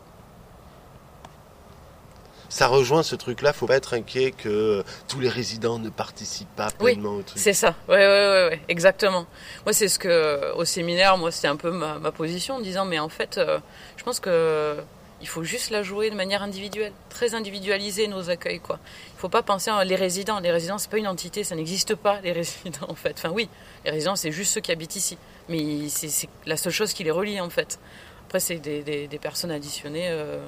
Ça 2.49 2.69
rejoint 2.69 3.03
ce 3.03 3.17
truc-là, 3.17 3.53
faut 3.53 3.67
pas 3.67 3.77
être 3.77 3.95
inquiet 3.95 4.31
que 4.31 4.85
tous 5.09 5.21
les 5.21 5.29
résidents 5.29 5.79
ne 5.79 5.89
participent 5.89 6.55
pas 6.55 6.71
pleinement 6.71 7.17
au 7.17 7.23
truc. 7.23 7.39
C'est 7.39 7.55
ça, 7.55 7.75
ouais, 7.89 7.97
ouais, 7.97 8.49
ouais, 8.51 8.61
exactement. 8.69 9.27
Moi, 9.65 9.73
c'est 9.73 9.89
ce 9.89 9.99
que, 9.99 10.55
au 10.55 10.65
séminaire, 10.65 11.17
moi, 11.19 11.31
c'était 11.31 11.49
un 11.49 11.57
peu 11.57 11.71
ma, 11.71 11.99
ma, 11.99 12.13
position 12.13 12.57
en 12.57 12.61
disant, 12.61 12.85
mais 12.85 12.99
en 12.99 13.09
fait, 13.09 13.39
euh, 13.39 13.59
je 13.97 14.05
pense 14.05 14.21
que 14.21 14.77
il 15.21 15.29
faut 15.29 15.43
juste 15.43 15.71
la 15.71 15.83
jouer 15.83 16.11
de 16.11 16.15
manière 16.15 16.43
individuelle, 16.43 16.93
très 17.09 17.35
individualisée 17.35 18.07
nos 18.07 18.29
accueils 18.29 18.61
quoi. 18.61 18.79
Il 19.15 19.19
faut 19.19 19.29
pas 19.29 19.43
penser 19.43 19.71
à 19.71 19.85
les 19.85 19.97
résidents. 19.97 20.41
Les 20.41 20.51
résidents 20.51 20.79
c'est 20.79 20.91
pas 20.91 20.99
une 20.99 21.09
entité, 21.09 21.43
ça 21.45 21.57
n'existe 21.57 21.95
pas 21.95 22.21
les 22.21 22.33
résidents 22.41 22.87
en 22.89 22.95
fait. 22.95 23.15
Enfin 23.17 23.31
oui, 23.31 23.49
les 23.85 23.91
résidents 23.91 24.17
c'est 24.17 24.33
juste 24.33 24.53
ceux 24.53 24.61
qui 24.61 24.73
habitent 24.73 24.97
ici, 24.97 25.17
mais 25.49 25.89
c'est 25.89 26.29
la 26.45 26.57
seule 26.57 26.73
chose 26.73 26.93
qui 26.93 27.05
les 27.05 27.11
relie 27.11 27.41
en 27.41 27.51
fait. 27.51 27.79
Après 28.27 28.41
c'est 28.41 28.59
des, 28.59 29.19
personnes 29.21 29.53
additionnées, 29.53 30.09
euh, 30.11 30.47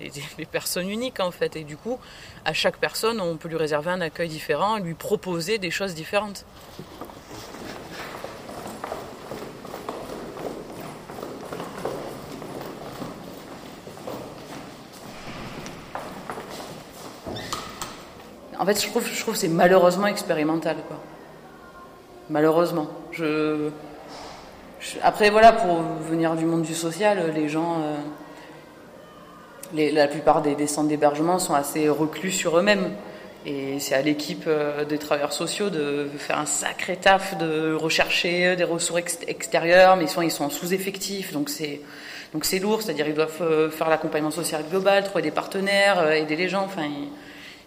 des, 0.00 0.46
personnes 0.46 0.88
uniques 0.88 1.20
en 1.20 1.30
fait. 1.30 1.56
Et 1.56 1.64
du 1.64 1.76
coup, 1.76 1.98
à 2.44 2.54
chaque 2.54 2.78
personne 2.78 3.20
on 3.20 3.36
peut 3.36 3.48
lui 3.48 3.56
réserver 3.56 3.90
un 3.90 4.00
accueil 4.00 4.28
différent, 4.28 4.78
lui 4.78 4.94
proposer 4.94 5.58
des 5.58 5.70
choses 5.70 5.94
différentes. 5.94 6.46
En 18.60 18.66
fait, 18.66 18.78
je 18.78 18.86
trouve, 18.86 19.08
je 19.10 19.18
trouve 19.22 19.32
que 19.34 19.40
c'est 19.40 19.48
malheureusement 19.48 20.06
expérimental, 20.06 20.76
quoi. 20.86 20.98
Malheureusement. 22.28 22.88
Je, 23.10 23.70
après, 25.02 25.30
voilà, 25.30 25.52
pour 25.52 25.80
venir 26.06 26.36
du 26.36 26.44
monde 26.44 26.60
du 26.60 26.74
social, 26.74 27.32
les 27.34 27.48
gens, 27.48 27.80
euh, 29.74 29.90
la 29.94 30.06
plupart 30.08 30.42
des, 30.42 30.66
centres 30.66 30.88
d'hébergement 30.88 31.38
sont 31.38 31.54
assez 31.54 31.88
reclus 31.88 32.32
sur 32.32 32.58
eux-mêmes. 32.58 32.90
Et 33.46 33.80
c'est 33.80 33.94
à 33.94 34.02
l'équipe 34.02 34.44
euh, 34.46 34.84
des 34.84 34.98
travailleurs 34.98 35.32
sociaux 35.32 35.70
de 35.70 36.10
faire 36.18 36.38
un 36.38 36.44
sacré 36.44 36.96
taf, 36.96 37.38
de 37.38 37.72
rechercher 37.72 38.56
des 38.56 38.64
ressources 38.64 39.20
extérieures, 39.26 39.96
mais 39.96 40.04
ils 40.04 40.30
sont 40.30 40.44
en 40.44 40.50
sous-effectif, 40.50 41.32
donc 41.32 41.48
c'est 41.48 41.80
donc 42.34 42.44
c'est 42.44 42.58
lourd, 42.58 42.82
c'est-à-dire 42.82 43.08
ils 43.08 43.14
doivent 43.14 43.40
euh, 43.40 43.70
faire 43.70 43.88
l'accompagnement 43.88 44.30
social 44.30 44.62
global, 44.70 45.02
trouver 45.02 45.22
des 45.22 45.30
partenaires, 45.30 46.12
aider 46.12 46.36
les 46.36 46.48
gens. 46.48 46.64
Enfin, 46.64 46.86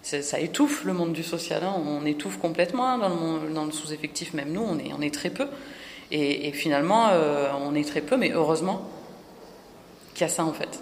ça 0.04 0.40
étouffe 0.40 0.84
le 0.84 0.94
monde 0.94 1.14
du 1.14 1.24
social. 1.24 1.64
Hein. 1.64 1.74
On 1.88 2.06
étouffe 2.06 2.38
complètement 2.38 2.88
hein, 2.88 2.98
dans 3.54 3.66
le, 3.66 3.72
sous-effectif, 3.72 4.34
même 4.34 4.52
nous, 4.52 4.62
on 4.62 5.02
est, 5.02 5.14
très 5.14 5.30
peu. 5.30 5.48
Et, 6.12 6.52
finalement, 6.52 7.08
euh, 7.10 7.52
on 7.66 7.74
est 7.74 7.88
très 7.88 8.02
peu, 8.02 8.18
mais 8.18 8.32
heureusement 8.32 8.88
qu'il 10.14 10.22
y 10.22 10.30
a 10.30 10.34
ça 10.34 10.44
en 10.44 10.54
fait. 10.54 10.80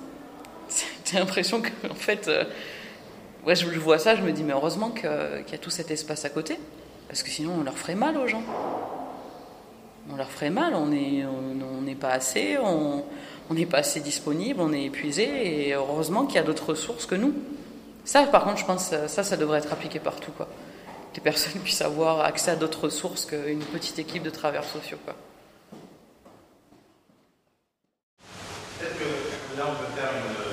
J'ai 1.05 1.19
l'impression 1.19 1.61
que, 1.61 1.69
en 1.89 1.95
fait, 1.95 2.27
euh, 2.27 2.43
ouais, 3.45 3.55
je, 3.55 3.67
vois 3.79 3.99
ça, 3.99 4.15
je 4.15 4.23
me 4.23 4.31
dis, 4.31 4.43
mais 4.43 4.53
heureusement 4.53 4.89
qu'il 4.89 5.05
y 5.05 5.55
a 5.55 5.57
tout 5.57 5.69
cet 5.69 5.91
espace 5.91 6.25
à 6.25 6.29
côté, 6.29 6.57
parce 7.07 7.23
que 7.23 7.29
sinon 7.29 7.53
on 7.59 7.63
leur 7.63 7.77
ferait 7.77 7.95
mal 7.95 8.17
aux 8.17 8.27
gens. 8.27 8.43
on 10.11 10.15
leur 10.15 10.31
ferait 10.31 10.49
mal. 10.49 10.73
On 10.75 10.87
n'est 10.87 11.95
pas 11.95 12.09
assez, 12.09 12.57
on 12.57 13.03
n'est 13.51 13.65
pas 13.67 13.79
assez 13.79 13.99
disponible, 13.99 14.59
on 14.61 14.73
est 14.73 14.85
épuisé. 14.85 15.67
Et 15.67 15.73
heureusement 15.73 16.25
qu'il 16.25 16.37
y 16.37 16.39
a 16.39 16.43
d'autres 16.43 16.69
ressources 16.69 17.05
que 17.05 17.15
nous. 17.15 17.35
Ça, 18.03 18.23
par 18.23 18.43
contre, 18.43 18.57
je 18.57 18.65
pense 18.65 18.89
ça, 18.89 19.23
ça 19.23 19.37
devrait 19.37 19.59
être 19.59 19.71
appliqué 19.71 19.99
partout. 19.99 20.31
Quoi. 20.31 20.47
Que 21.11 21.17
les 21.17 21.21
personnes 21.21 21.61
puissent 21.63 21.81
avoir 21.81 22.21
accès 22.21 22.51
à 22.51 22.55
d'autres 22.55 22.85
ressources 22.85 23.25
qu'une 23.25 23.59
petite 23.59 23.99
équipe 23.99 24.23
de 24.23 24.29
travailleurs 24.29 24.65
sociaux. 24.65 24.97
Quoi. 25.05 25.15
Peut-être 28.79 28.97
que 28.97 29.57
là, 29.57 29.65
on 29.67 29.75
peut 29.75 29.91
faire 29.95 30.09
une 30.11 30.51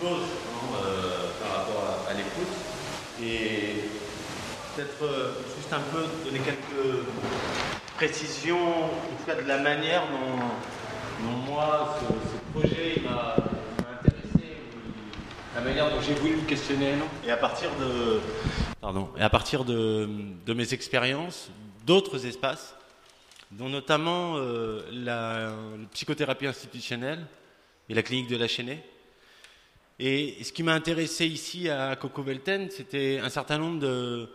pause 0.00 0.22
hein, 0.22 0.66
euh, 0.84 1.28
par 1.40 1.58
rapport 1.58 2.06
à, 2.08 2.14
l'écoute 2.14 2.48
et 3.22 3.88
peut-être 4.74 5.04
euh, 5.04 5.32
juste 5.56 5.72
un 5.72 5.80
peu 5.92 6.04
donner 6.24 6.40
quelques 6.40 7.06
précisions, 7.96 8.56
en 8.56 8.88
tout 8.88 9.24
cas 9.26 9.40
de 9.40 9.46
la 9.46 9.58
manière 9.58 10.02
dont, 10.08 11.30
moi, 11.46 11.96
ce, 12.00 12.58
projet 12.58 13.00
m'a 13.04 13.36
intéressé, 13.36 13.53
la 15.54 15.60
manière 15.60 15.88
dont 15.90 16.00
j'ai 16.00 16.14
voulu 16.14 16.36
le 16.36 16.42
questionner. 16.42 16.94
Et 17.26 17.30
à 17.30 17.36
partir 17.36 17.70
de, 17.76 18.20
pardon, 18.80 19.10
et 19.16 19.22
à 19.22 19.30
partir 19.30 19.64
de, 19.64 20.08
mes 20.48 20.74
expériences, 20.74 21.50
d'autres 21.86 22.26
espaces, 22.26 22.74
dont 23.50 23.68
notamment 23.68 24.36
euh, 24.36 24.82
la, 24.92 25.52
psychothérapie 25.92 26.46
institutionnelle 26.46 27.24
et 27.88 27.94
la 27.94 28.02
clinique 28.02 28.28
de 28.28 28.36
la 28.36 28.48
Chênée. 28.48 28.82
Et 30.00 30.42
ce 30.42 30.52
qui 30.52 30.64
m'a 30.64 30.74
intéressé 30.74 31.26
ici 31.26 31.68
à 31.68 31.94
Coco 31.94 32.22
Velten, 32.22 32.68
c'était 32.70 33.20
un 33.22 33.28
certain 33.28 33.58
nombre 33.58 33.78
de, 33.78 34.28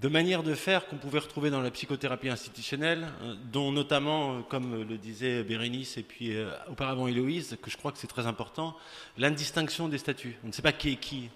de 0.00 0.08
manières 0.08 0.44
de 0.44 0.54
faire 0.54 0.86
qu'on 0.86 0.96
pouvait 0.96 1.18
retrouver 1.18 1.50
dans 1.50 1.60
la 1.60 1.70
psychothérapie 1.70 2.28
institutionnelle, 2.28 3.08
euh, 3.22 3.34
dont 3.52 3.72
notamment, 3.72 4.36
euh, 4.36 4.40
comme 4.48 4.84
le 4.84 4.96
disait 4.96 5.42
Bérénice 5.42 5.96
et 5.96 6.04
puis 6.04 6.36
euh, 6.36 6.50
auparavant 6.70 7.08
Héloïse, 7.08 7.58
que 7.60 7.70
je 7.70 7.76
crois 7.76 7.90
que 7.90 7.98
c'est 7.98 8.06
très 8.06 8.26
important, 8.26 8.76
l'indistinction 9.16 9.88
des 9.88 9.98
statuts. 9.98 10.36
On 10.44 10.48
ne 10.48 10.52
sait 10.52 10.62
pas 10.62 10.72
qui 10.72 10.92
est 10.92 10.96
qui. 10.96 11.30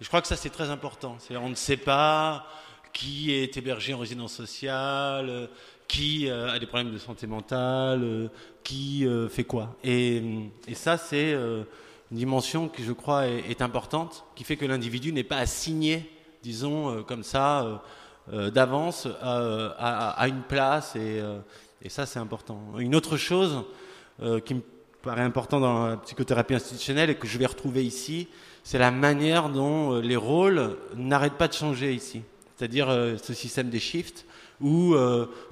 Je 0.00 0.08
crois 0.08 0.20
que 0.20 0.28
ça, 0.28 0.36
c'est 0.36 0.50
très 0.50 0.68
important. 0.68 1.16
on 1.30 1.48
ne 1.48 1.54
sait 1.54 1.76
pas 1.76 2.46
qui 2.92 3.32
est 3.32 3.56
hébergé 3.56 3.94
en 3.94 3.98
résidence 3.98 4.34
sociale, 4.34 5.48
qui 5.88 6.28
a 6.28 6.58
des 6.58 6.66
problèmes 6.66 6.92
de 6.92 6.98
santé 6.98 7.26
mentale, 7.26 8.28
qui 8.64 9.06
fait 9.30 9.44
quoi. 9.44 9.76
Et, 9.84 10.22
ça, 10.74 10.98
c'est 10.98 11.32
une 11.32 11.64
dimension 12.10 12.68
qui, 12.68 12.82
je 12.82 12.92
crois, 12.92 13.28
est, 13.28 13.62
importante, 13.62 14.24
qui 14.34 14.44
fait 14.44 14.56
que 14.56 14.66
l'individu 14.66 15.12
n'est 15.12 15.24
pas 15.24 15.38
assigné, 15.38 16.10
disons, 16.42 17.02
comme 17.04 17.22
ça 17.22 17.82
d'avance 18.30 19.08
euh, 19.24 19.70
à, 19.78 20.28
une 20.28 20.42
place 20.42 20.94
euh, 20.96 21.40
et, 21.82 21.88
ça 21.88 22.06
c'est 22.06 22.20
important. 22.20 22.60
Une 22.78 22.94
autre 22.94 23.16
chose 23.16 23.64
qui 24.44 24.54
me 24.54 24.60
paraît 25.02 25.22
important 25.22 25.58
dans 25.58 25.86
la 25.88 25.96
psychothérapie 25.96 26.54
institutionnelle 26.54 27.10
et 27.10 27.16
que 27.16 27.26
je 27.26 27.36
vais 27.38 27.46
retrouver 27.46 27.84
ici, 27.84 28.28
c'est 28.62 28.78
la 28.78 28.92
manière 28.92 29.48
dont 29.48 29.98
les 29.98 30.14
rôles 30.14 30.76
n'arrêtent 30.94 31.38
pas 31.38 31.48
de 31.48 31.54
changer 31.54 31.92
ici. 31.92 32.22
C'est-à-dire 32.56 32.86
ce 33.20 33.34
système 33.34 33.68
des 33.68 33.80
shifts 33.80 34.24
où 34.60 34.94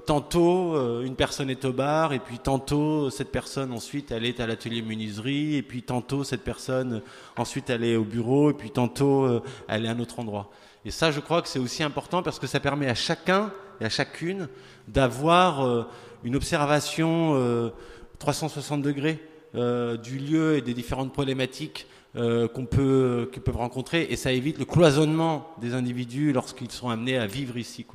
tantôt 0.05 1.01
une 1.01 1.15
personne 1.15 1.49
est 1.49 1.65
au 1.65 1.73
bar 1.73 2.13
et 2.13 2.19
puis 2.19 2.39
tantôt 2.39 3.09
cette 3.09 3.31
personne 3.31 3.73
ensuite 3.73 4.11
elle 4.11 4.23
est 4.23 4.39
à 4.39 4.47
l'atelier 4.47 4.81
menuiserie 4.81 5.57
et 5.57 5.63
puis 5.63 5.83
tantôt 5.83 6.23
cette 6.23 6.45
personne 6.45 7.01
ensuite 7.35 7.69
elle 7.69 7.83
est 7.83 7.97
au 7.97 8.05
bureau 8.05 8.51
et 8.51 8.53
puis 8.53 8.71
tantôt 8.71 9.41
elle 9.67 9.85
est 9.85 9.89
à 9.89 9.91
un 9.91 9.99
autre 9.99 10.19
endroit. 10.19 10.49
Et 10.83 10.91
ça, 10.91 11.11
je 11.11 11.19
crois 11.19 11.41
que 11.41 11.47
c'est 11.47 11.59
aussi 11.59 11.83
important 11.83 12.23
parce 12.23 12.39
que 12.39 12.47
ça 12.47 12.59
permet 12.59 12.87
à 12.87 12.95
chacun 12.95 13.53
et 13.79 13.85
à 13.85 13.89
chacune 13.89 14.47
d'avoir 14.87 15.65
euh, 15.65 15.85
une 16.23 16.35
observation 16.35 17.71
360 18.19 18.79
euh, 18.79 18.83
degrés 18.83 19.19
euh, 19.53 19.97
du 19.97 20.17
lieu 20.17 20.57
et 20.57 20.61
des 20.61 20.73
différentes 20.73 21.13
problématiques 21.13 21.87
qu'on 22.13 22.65
peut, 22.65 23.29
qu'ils 23.31 23.41
peuvent 23.41 23.55
rencontrer. 23.55 24.07
Et 24.09 24.17
ça 24.17 24.33
évite 24.33 24.59
le 24.59 24.65
cloisonnement 24.65 25.47
des 25.61 25.73
individus 25.73 26.33
lorsqu'ils 26.33 26.69
sont 26.69 26.89
amenés 26.89 27.17
à 27.17 27.25
vivre 27.25 27.57
ici. 27.57 27.85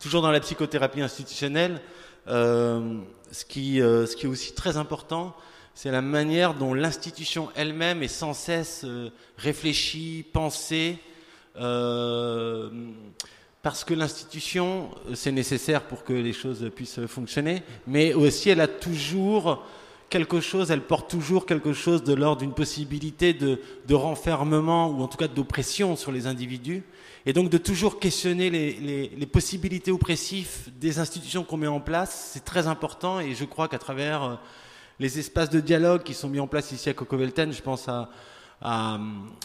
Toujours 0.00 0.22
dans 0.22 0.30
la 0.30 0.40
psychothérapie 0.40 1.02
institutionnelle, 1.02 1.82
ce, 2.26 3.44
qui, 3.46 3.80
ce 3.80 4.16
qui 4.16 4.24
est 4.24 4.28
aussi 4.30 4.54
très 4.54 4.78
important, 4.78 5.36
c'est 5.74 5.90
la 5.90 6.00
manière 6.00 6.54
dont 6.54 6.72
l'institution 6.72 7.50
elle-même 7.54 8.02
est 8.02 8.08
sans 8.08 8.32
cesse 8.32 8.86
réfléchie, 9.36 10.24
pensée, 10.32 10.98
euh, 11.56 12.70
parce 13.62 13.84
que 13.84 13.94
l'institution, 13.94 14.90
c'est 15.14 15.32
nécessaire 15.32 15.82
pour 15.82 16.04
que 16.04 16.12
les 16.12 16.32
choses 16.32 16.70
puissent 16.74 17.04
fonctionner, 17.06 17.62
mais 17.86 18.14
aussi 18.14 18.50
elle 18.50 18.60
a 18.60 18.68
toujours 18.68 19.64
quelque 20.08 20.40
chose, 20.40 20.70
elle 20.70 20.80
porte 20.80 21.10
toujours 21.10 21.46
quelque 21.46 21.72
chose 21.72 22.02
de 22.02 22.14
l'ordre 22.14 22.40
d'une 22.40 22.54
possibilité 22.54 23.32
de, 23.32 23.58
renfermement 23.94 24.88
ou 24.88 25.02
en 25.02 25.08
tout 25.08 25.18
cas 25.18 25.28
d'oppression 25.28 25.94
sur 25.96 26.10
les 26.10 26.26
individus, 26.26 26.82
et 27.26 27.32
donc 27.32 27.50
de 27.50 27.58
toujours 27.58 28.00
questionner 28.00 28.50
les, 28.50 29.10
les 29.16 29.26
possibilités 29.26 29.92
oppressives 29.92 30.70
des 30.80 30.98
institutions 30.98 31.44
qu'on 31.44 31.58
met 31.58 31.66
en 31.66 31.80
place, 31.80 32.30
c'est 32.32 32.44
très 32.44 32.66
important, 32.66 33.20
et 33.20 33.34
je 33.34 33.44
crois 33.44 33.68
qu'à 33.68 33.78
travers 33.78 34.22
euh, 34.22 34.34
les 34.98 35.18
espaces 35.18 35.50
de 35.50 35.60
dialogue 35.60 36.02
qui 36.02 36.14
sont 36.14 36.28
mis 36.28 36.40
en 36.40 36.46
place 36.46 36.72
ici 36.72 36.88
à 36.88 36.94
Cocovelten, 36.94 37.52
je 37.52 37.62
pense 37.62 37.88
à, 37.88 38.10
à, 38.60 38.98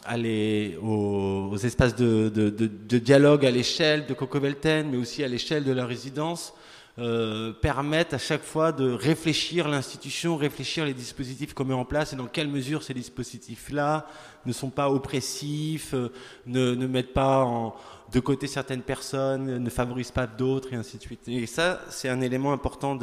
aller 0.03 0.77
aux, 0.81 1.55
espaces 1.57 1.95
de, 1.95 2.29
dialogue 2.97 3.45
à 3.45 3.51
l'échelle 3.51 4.05
de 4.05 4.13
Cocovelten, 4.13 4.89
mais 4.89 4.97
aussi 4.97 5.23
à 5.23 5.27
l'échelle 5.27 5.63
de 5.63 5.71
la 5.71 5.85
résidence, 5.85 6.53
euh, 6.97 7.51
permettent 7.51 8.13
à 8.13 8.17
chaque 8.17 8.43
fois 8.43 8.71
de 8.71 8.89
réfléchir 8.89 9.67
l'institution, 9.67 10.37
réfléchir 10.37 10.85
les 10.85 10.93
dispositifs 10.93 11.53
qu'on 11.53 11.65
met 11.65 11.73
en 11.73 11.83
place 11.83 12.13
et 12.13 12.15
dans 12.15 12.27
quelle 12.27 12.47
mesure 12.47 12.83
ces 12.83 12.93
dispositifs-là 12.93 14.07
ne 14.45 14.53
sont 14.53 14.69
pas 14.69 14.89
oppressifs, 14.89 15.93
euh, 15.93 16.09
ne, 16.45 16.87
mettent 16.87 17.13
pas 17.13 17.75
de 18.13 18.19
côté 18.21 18.47
certaines 18.47 18.81
personnes, 18.81 19.57
ne 19.57 19.69
favorisent 19.69 20.11
pas 20.11 20.25
d'autres 20.25 20.71
et 20.71 20.77
ainsi 20.77 20.95
de 20.97 21.01
suite. 21.01 21.27
Et 21.27 21.45
ça, 21.47 21.81
c'est 21.89 22.07
un 22.07 22.21
élément 22.21 22.53
important 22.53 22.97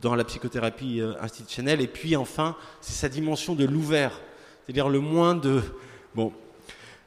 dans 0.00 0.14
la 0.14 0.24
psychothérapie 0.24 1.02
euh, 1.02 1.12
institutionnelle. 1.20 1.82
Et 1.82 1.88
puis 1.88 2.16
enfin, 2.16 2.56
c'est 2.80 2.94
sa 2.94 3.10
dimension 3.10 3.54
de 3.54 3.66
l'ouvert 3.66 4.22
c'est-à-dire 4.68 4.90
le 4.90 5.00
moins 5.00 5.34
de... 5.34 5.62
Bon, 6.14 6.30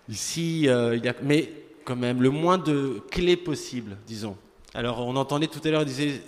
ici, 0.10 0.67
euh, 0.67 0.95
il 0.95 1.06
y 1.06 1.08
a... 1.08 1.13
Mais 1.21 1.47
quand 1.86 1.95
même, 1.95 2.19
le 2.19 2.32
moins 2.32 2.58
de 2.58 3.04
clés 3.12 3.38
possibles, 3.38 3.97
disons. 4.08 4.36
Alors, 4.74 5.06
on 5.06 5.15
entendait 5.15 5.45
tout 5.45 5.62
à 5.63 5.69
l'heure, 5.69 5.86
disait, 5.86 6.24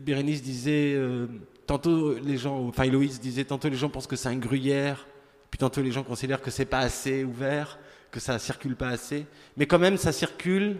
Bérénice 0.00 0.42
disait, 0.42 0.94
euh, 0.96 1.28
tantôt 1.68 2.14
les 2.14 2.36
gens, 2.36 2.66
enfin 2.66 2.82
Héloïse 2.82 3.20
disait, 3.20 3.44
tantôt 3.44 3.68
les 3.68 3.76
gens 3.76 3.90
pensent 3.90 4.08
que 4.08 4.16
c'est 4.16 4.28
un 4.28 4.36
gruyère, 4.36 5.06
puis 5.52 5.58
tantôt 5.58 5.82
les 5.82 5.92
gens 5.92 6.02
considèrent 6.02 6.42
que 6.42 6.50
c'est 6.50 6.64
pas 6.64 6.80
assez 6.80 7.22
ouvert, 7.22 7.78
que 8.10 8.18
ça 8.18 8.40
circule 8.40 8.74
pas 8.74 8.88
assez. 8.88 9.26
Mais 9.56 9.66
quand 9.66 9.78
même, 9.78 9.96
ça 9.96 10.10
circule 10.10 10.78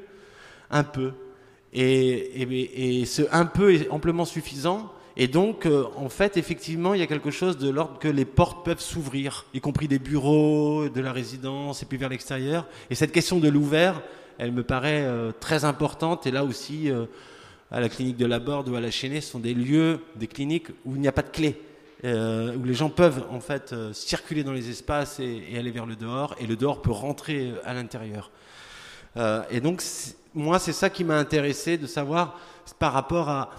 un 0.69 0.83
peu. 0.83 1.13
Et 1.73 3.05
ce 3.07 3.23
un 3.31 3.47
peu 3.47 3.73
est 3.73 3.89
amplement 3.89 4.25
suffisant 4.25 4.93
et 5.17 5.29
donc, 5.29 5.67
euh, 5.67 5.85
en 5.97 6.09
fait, 6.09 6.37
effectivement, 6.37 6.95
il 6.95 7.01
y 7.01 7.03
a 7.03 7.07
quelque 7.07 7.31
chose 7.31 7.59
de 7.59 7.69
l'ordre 7.69 7.99
que 7.99 8.09
les 8.09 8.25
portes 8.25 8.65
peuvent 8.65 8.81
s'ouvrir, 8.81 9.45
y 9.53 9.61
compris 9.61 9.89
des 9.89 9.99
bureaux, 9.99 10.89
de 10.89 11.01
la 11.01 11.13
résidence, 11.13 11.83
et 11.83 11.87
puis 11.87 11.99
vers 11.99 12.09
l'extérieur. 12.09 12.67
Et 12.89 12.95
cette 12.95 13.13
question 13.13 13.39
de 13.39 13.49
l'ouvert, 13.49 14.01
elle 14.39 14.53
me 14.53 14.63
paraît 14.63 15.03
euh, 15.03 15.31
très 15.39 15.65
importante. 15.65 16.27
Et 16.27 16.31
là 16.31 16.45
aussi, 16.45 16.91
euh, 16.91 17.05
à 17.71 17.81
la 17.81 17.91
clinique 17.91 18.17
de 18.17 18.27
la 18.27 18.39
Borde 18.39 18.71
ou 18.71 18.75
à 18.75 18.81
la 18.81 18.91
Chaînée, 18.91 19.21
ce 19.21 19.33
sont 19.33 19.39
des 19.39 19.55
lieux, 19.55 20.01
des 20.17 20.27
cliniques 20.27 20.69
où 20.87 20.95
il 20.95 21.01
n'y 21.01 21.09
a 21.09 21.13
pas 21.13 21.23
de 21.23 21.29
clé, 21.29 21.59
où 22.05 22.65
les 22.65 22.75
gens 22.75 22.91
peuvent 22.91 23.25
en 23.31 23.39
fait 23.39 23.75
circuler 23.93 24.43
dans 24.43 24.53
les 24.53 24.69
espaces 24.69 25.21
et, 25.21 25.57
aller 25.57 25.71
vers 25.71 25.87
le 25.87 25.95
dehors, 25.95 26.35
et 26.41 26.47
le 26.49 26.57
dehors 26.57 26.83
peut 26.83 26.91
rentrer 26.91 27.53
à 27.65 27.73
l'intérieur. 27.73 28.31
et 29.51 29.61
donc, 29.61 29.83
moi, 30.35 30.59
c'est 30.59 30.73
ça 30.73 30.91
qui 30.91 31.05
m'a 31.05 31.17
intéressé 31.17 31.79
de 31.79 31.87
savoir 31.87 32.39
par 32.79 32.93
rapport 32.93 33.31
à 33.31 33.51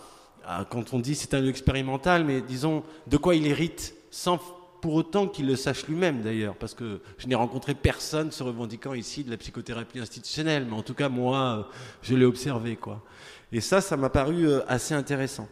quand 0.69 0.93
on 0.93 0.99
dit 0.99 1.15
c'est 1.15 1.34
un 1.34 1.41
lieu 1.41 1.49
expérimental, 1.49 2.23
mais 2.23 2.41
disons 2.41 2.84
de 3.08 3.17
quoi 3.17 3.36
il 3.36 3.47
hérite, 3.47 3.95
sans 4.12 4.39
pour 4.84 4.95
autant 4.95 5.27
qu'il 5.27 5.47
le 5.47 5.56
sache 5.56 5.88
lui-même 5.88 6.21
d'ailleurs, 6.21 6.56
parce 6.56 6.73
que 6.73 6.99
je 7.17 7.27
n'ai 7.27 7.36
rencontré 7.36 7.73
personne 7.73 8.32
se 8.32 8.43
revendiquant 8.43 8.93
ici 8.93 9.23
de 9.23 9.32
la 9.32 9.38
psychothérapie 9.38 9.99
institutionnelle, 9.99 10.65
mais 10.69 10.75
en 10.75 10.82
tout 10.82 10.93
cas 10.93 11.08
moi, 11.08 11.38
euh, 11.39 11.63
je 12.01 12.15
l'ai 12.15 12.25
observé 12.25 12.75
quoi. 12.75 13.01
Et 13.53 13.62
ça, 13.62 13.79
ça 13.79 13.95
m'a 13.95 14.10
paru 14.10 14.45
euh, 14.45 14.60
assez 14.67 14.93
intéressant. 14.93 15.47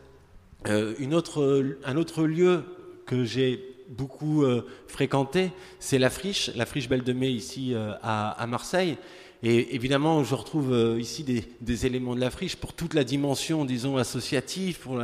Euh, 0.68 0.96
un 1.00 1.96
autre 1.96 2.24
lieu 2.24 2.66
que 3.06 3.24
j'ai 3.24 3.64
beaucoup 3.88 4.44
fréquenté, 4.88 5.52
c'est 5.80 5.98
la 5.98 6.10
friche, 6.10 6.52
la 6.56 6.66
friche 6.66 6.90
Belle 6.90 7.04
de 7.04 7.14
Mai 7.14 7.32
ici 7.32 7.74
à 8.02 8.46
Marseille. 8.48 8.98
Et 9.44 9.74
évidemment, 9.76 10.24
je 10.24 10.36
retrouve 10.36 10.72
euh, 10.72 11.00
ici 11.00 11.24
des, 11.24 11.86
éléments 11.86 12.16
de 12.16 12.20
la 12.20 12.30
friche 12.30 12.56
pour 12.56 12.74
toute 12.74 12.94
la 12.94 13.04
dimension, 13.04 13.66
disons, 13.66 13.98
associative, 13.98 14.80
pour 14.80 15.02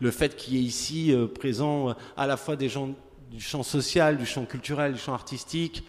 le 0.00 0.10
fait 0.10 0.36
qu'il 0.36 0.54
y 0.54 0.58
ait 0.58 0.62
ici 0.62 1.12
euh, 1.12 1.26
présent 1.26 1.90
euh, 1.90 1.92
à 2.16 2.26
la 2.26 2.38
fois 2.38 2.56
des 2.56 2.70
gens 2.70 2.94
du 3.30 3.40
champ 3.40 3.62
social, 3.62 4.16
du 4.16 4.24
champ 4.24 4.46
culturel, 4.46 4.94
du 4.94 4.98
champ 4.98 5.12
artistique, 5.12 5.84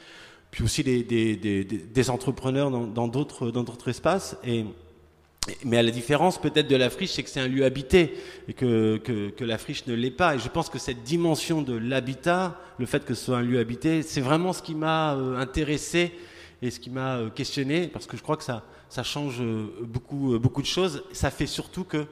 puis 0.51 0.63
aussi 0.63 0.83
des, 0.83 2.09
entrepreneurs 2.09 2.69
dans 2.69 3.07
d'autres 3.07 3.87
espaces. 3.87 4.37
Mais 5.63 5.77
à 5.77 5.83
la 5.83 5.91
différence 5.91 6.41
peut-être 6.41 6.67
de 6.67 6.75
la 6.75 6.89
friche, 6.89 7.11
c'est 7.11 7.23
que 7.23 7.29
c'est 7.29 7.39
un 7.39 7.47
lieu 7.47 7.65
habité 7.65 8.15
et 8.47 8.53
que, 8.53 8.97
que, 8.97 9.29
que 9.29 9.43
la 9.43 9.57
friche 9.57 9.85
ne 9.85 9.93
l'est 9.93 10.11
pas. 10.11 10.35
Et 10.35 10.39
je 10.39 10.49
pense 10.49 10.69
que 10.69 10.79
cette 10.79 11.03
dimension 11.03 11.61
de 11.61 11.75
l'habitat, 11.75 12.59
le 12.79 12.85
fait 12.87 13.05
que 13.05 13.13
ce 13.13 13.25
soit 13.25 13.37
un 13.37 13.41
lieu 13.43 13.59
habité, 13.59 14.01
c'est 14.01 14.21
vraiment 14.21 14.53
ce 14.53 14.63
qui 14.63 14.75
m'a 14.75 15.11
intéressé 15.11 16.13
et 16.65 16.71
ce 16.71 16.79
qui 16.79 16.89
m'a 16.89 17.17
euh, 17.17 17.29
questionné, 17.29 17.87
parce 17.87 18.05
que 18.07 18.17
je 18.17 18.23
crois 18.23 18.37
que 18.37 18.43
ça, 18.43 18.63
change 19.03 19.41
euh, 19.41 19.67
beaucoup, 19.81 20.39
beaucoup 20.39 20.61
de 20.61 20.67
choses. 20.67 21.03
Ça 21.11 21.31
fait 21.31 21.47
surtout 21.47 21.83
que 21.83 22.05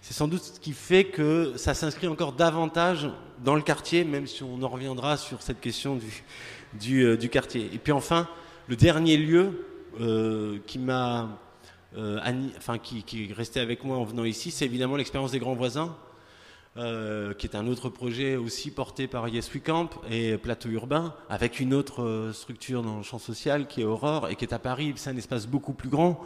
c'est 0.00 0.14
sans 0.14 0.28
doute 0.28 0.42
ce 0.42 0.60
qui 0.60 0.72
fait 0.72 1.04
que 1.04 1.54
ça 1.56 1.74
s'inscrit 1.74 2.06
encore 2.06 2.32
davantage 2.32 3.10
dans 3.42 3.56
le 3.56 3.62
quartier, 3.62 4.04
même 4.04 4.26
si 4.26 4.44
on 4.44 4.62
en 4.62 4.68
reviendra 4.68 5.16
sur 5.16 5.42
cette 5.42 5.60
question 5.60 5.98
du, 6.78 7.28
quartier. 7.28 7.68
Et 7.72 7.78
puis 7.78 7.92
enfin, 7.92 8.28
le 8.68 8.76
dernier 8.76 9.16
lieu 9.16 9.66
euh, 10.00 10.58
qui 10.66 10.78
m'a 10.78 11.40
euh, 11.96 12.20
enfin, 12.56 12.78
qui, 12.78 13.02
qui, 13.02 13.30
est 13.30 13.32
resté 13.32 13.58
avec 13.58 13.82
moi 13.82 13.96
en 13.96 14.04
venant 14.04 14.24
ici, 14.24 14.50
c'est 14.50 14.66
évidemment 14.66 14.96
l'expérience 14.96 15.32
des 15.32 15.38
grands 15.38 15.54
voisins, 15.54 15.96
euh, 16.78 17.32
qui 17.32 17.46
est 17.46 17.56
un 17.56 17.66
autre 17.68 17.88
projet 17.88 18.36
aussi 18.36 18.70
porté 18.70 19.06
par 19.06 19.26
Yes 19.28 19.50
We 19.54 19.62
Camp 19.62 19.88
et 20.10 20.36
Plateau 20.36 20.68
Urbain, 20.68 21.14
avec 21.30 21.58
une 21.58 21.72
autre 21.72 22.02
euh, 22.02 22.34
structure 22.34 22.82
dans 22.82 22.98
le 22.98 23.02
champ 23.02 23.18
social 23.18 23.66
qui 23.66 23.80
est 23.80 23.84
Aurore 23.84 24.28
et 24.28 24.36
qui 24.36 24.44
est 24.44 24.52
à 24.52 24.58
Paris. 24.58 24.92
C'est 24.96 25.08
un 25.08 25.16
espace 25.16 25.46
beaucoup 25.46 25.72
plus 25.72 25.88
grand. 25.88 26.20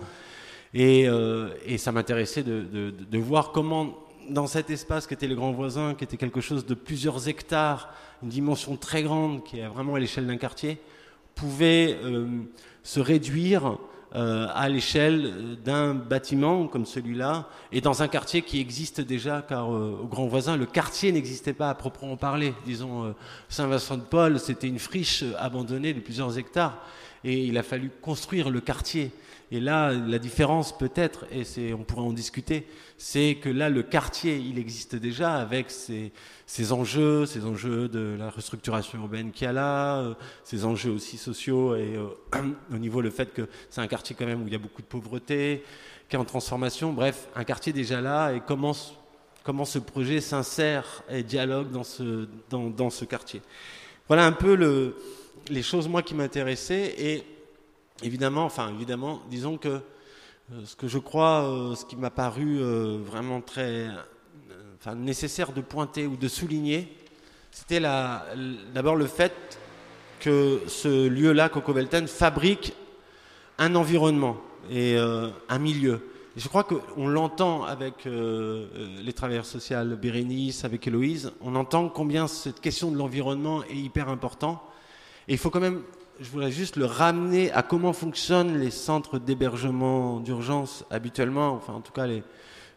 Et, 0.74 1.08
euh, 1.08 1.50
ça 1.78 1.92
m'intéressait 1.92 2.42
de, 2.42 3.18
voir 3.18 3.52
comment, 3.52 3.96
dans 4.28 4.48
cet 4.48 4.70
espace 4.70 5.06
qui 5.06 5.14
était 5.14 5.28
les 5.28 5.36
grands 5.36 5.52
voisins, 5.52 5.94
qui 5.94 6.02
était 6.02 6.16
quelque 6.16 6.40
chose 6.40 6.66
de 6.66 6.74
plusieurs 6.74 7.28
hectares, 7.28 7.94
une 8.22 8.28
dimension 8.28 8.76
très 8.76 9.04
grande, 9.04 9.44
qui 9.44 9.60
est 9.60 9.68
vraiment 9.68 9.94
à 9.94 10.00
l'échelle 10.00 10.26
d'un 10.26 10.36
quartier, 10.36 10.78
pouvait 11.36 11.96
se 12.82 12.98
réduire 12.98 13.78
euh, 14.16 14.48
à 14.54 14.68
l'échelle 14.68 15.56
d'un 15.64 15.94
bâtiment 15.94 16.66
comme 16.66 16.84
celui-là 16.84 17.48
et 17.70 17.80
dans 17.80 18.02
un 18.02 18.08
quartier 18.08 18.42
qui 18.42 18.58
existe 18.58 19.00
déjà 19.00 19.40
car 19.48 19.72
euh, 19.72 20.00
au 20.02 20.06
grand 20.06 20.26
voisin 20.26 20.56
le 20.56 20.66
quartier 20.66 21.12
n'existait 21.12 21.52
pas 21.52 21.70
à 21.70 21.74
proprement 21.76 22.16
parler. 22.16 22.52
Disons 22.64 23.04
euh, 23.04 23.12
Saint-Vincent-de-Paul 23.48 24.40
c'était 24.40 24.66
une 24.66 24.80
friche 24.80 25.22
abandonnée 25.38 25.94
de 25.94 26.00
plusieurs 26.00 26.36
hectares 26.38 26.76
et 27.22 27.44
il 27.44 27.56
a 27.56 27.62
fallu 27.62 27.88
construire 28.02 28.50
le 28.50 28.60
quartier 28.60 29.12
et 29.52 29.58
là, 29.58 29.92
la 29.92 30.18
différence 30.20 30.76
peut-être, 30.76 31.26
et 31.32 31.74
on 31.74 31.82
pourrait 31.82 32.02
en 32.06 32.12
discuter, 32.12 32.66
c'est 32.96 33.36
que 33.42 33.48
là, 33.48 33.68
le 33.68 33.82
quartier, 33.82 34.36
il 34.36 34.58
existe 34.58 34.94
déjà 34.94 35.34
avec 35.34 35.70
ses, 35.70 36.12
enjeux, 36.72 37.26
ses 37.26 37.44
enjeux 37.44 37.88
de 37.88 38.16
la 38.16 38.30
restructuration 38.30 39.00
urbaine 39.00 39.32
qu'il 39.32 39.46
y 39.46 39.48
a 39.48 39.52
là, 39.52 39.98
euh, 39.98 40.14
ses 40.44 40.64
enjeux 40.64 40.92
aussi 40.92 41.16
sociaux 41.16 41.74
et 41.74 41.96
euh, 41.96 42.08
au 42.72 42.78
niveau 42.78 43.00
le 43.00 43.10
fait 43.10 43.32
que 43.34 43.48
c'est 43.70 43.80
un 43.80 43.88
quartier 43.88 44.14
quand 44.16 44.26
même 44.26 44.42
où 44.42 44.46
il 44.46 44.52
y 44.52 44.56
a 44.56 44.60
beaucoup 44.60 44.82
de 44.82 44.86
pauvreté, 44.86 45.64
qui 46.08 46.14
est 46.14 46.18
en 46.18 46.24
transformation. 46.24 46.92
Bref, 46.92 47.26
un 47.34 47.44
quartier 47.44 47.72
déjà 47.72 48.00
là 48.00 48.32
et 48.32 48.40
comment 48.46 48.72
ce 48.72 49.78
projet 49.80 50.20
s'insère 50.20 51.02
et 51.08 51.24
dialogue 51.24 51.72
dans 51.72 52.90
ce 52.90 53.04
quartier. 53.04 53.42
Voilà 54.06 54.26
un 54.26 54.32
peu 54.32 54.54
le, 54.54 54.96
les 55.48 55.62
choses 55.62 55.88
moi 55.88 56.02
qui 56.02 56.14
m'intéressaient 56.14 56.94
et 56.98 57.24
évidemment, 58.02 58.44
enfin 58.44 58.70
évidemment, 58.74 59.20
disons 59.30 59.56
que 59.56 59.68
euh, 60.52 60.64
ce 60.64 60.74
que 60.74 60.88
je 60.88 60.98
crois, 60.98 61.44
euh, 61.44 61.74
ce 61.74 61.84
qui 61.84 61.96
m'a 61.96 62.10
paru 62.10 62.58
euh, 62.60 62.98
vraiment 63.04 63.40
très 63.40 63.88
nécessaire 64.96 65.52
de 65.52 65.60
pointer 65.60 66.06
ou 66.06 66.16
de 66.16 66.26
souligner, 66.26 66.96
c'était 67.50 67.80
d'abord 67.80 68.96
le 68.96 69.06
fait 69.06 69.58
que 70.18 70.62
ce 70.66 71.06
lieu-là, 71.06 71.50
Coco 71.50 71.72
Velten, 71.74 72.08
fabrique 72.08 72.72
un 73.58 73.74
environnement 73.74 74.38
et 74.70 74.96
un 74.96 75.58
milieu. 75.58 76.00
Et 76.34 76.40
je 76.40 76.48
crois 76.48 76.64
qu'on 76.64 77.08
l'entend 77.08 77.64
avec 77.64 78.06
les 78.06 79.12
travailleurs 79.12 79.44
sociaux, 79.44 79.76
Bérénice, 80.00 80.64
avec 80.64 80.86
Héloïse, 80.86 81.32
on 81.42 81.56
entend 81.56 81.90
combien 81.90 82.26
cette 82.26 82.60
question 82.60 82.90
de 82.90 82.96
l'environnement 82.96 83.62
est 83.64 83.76
hyper 83.76 84.08
important. 84.08 84.62
Et 85.28 85.32
il 85.32 85.38
faut 85.38 85.50
quand 85.50 85.60
même 85.60 85.82
je 86.20 86.28
voudrais 86.28 86.52
juste 86.52 86.76
le 86.76 86.84
ramener 86.84 87.50
à 87.52 87.62
comment 87.62 87.94
fonctionnent 87.94 88.58
les 88.58 88.70
centres 88.70 89.18
d'hébergement 89.18 90.20
d'urgence 90.20 90.84
habituellement, 90.90 91.52
enfin 91.52 91.72
en 91.72 91.80
tout 91.80 91.92
cas 91.92 92.06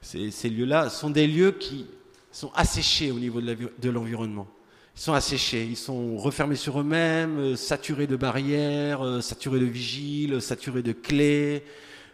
ces, 0.01 0.49
lieux-là, 0.49 0.89
sont 0.89 1.10
des 1.10 1.27
lieux 1.27 1.51
qui 1.51 1.86
sont 2.32 2.51
asséchés 2.56 3.12
au 3.12 3.19
niveau 3.19 3.41
de 3.41 3.89
l'environnement. 3.89 4.47
Ils 4.95 5.01
sont 5.01 5.13
asséchés, 5.13 5.65
ils 5.65 5.77
sont 5.77 6.17
refermés 6.17 6.56
sur 6.56 6.79
eux-mêmes, 6.79 7.39
euh, 7.39 7.56
saturés 7.56 8.06
de 8.06 8.15
barrières, 8.15 9.01
euh, 9.01 9.21
saturés 9.21 9.60
de 9.60 9.65
vigiles, 9.65 10.39
saturés 10.39 10.84
de 10.84 10.91
clés. 10.91 11.63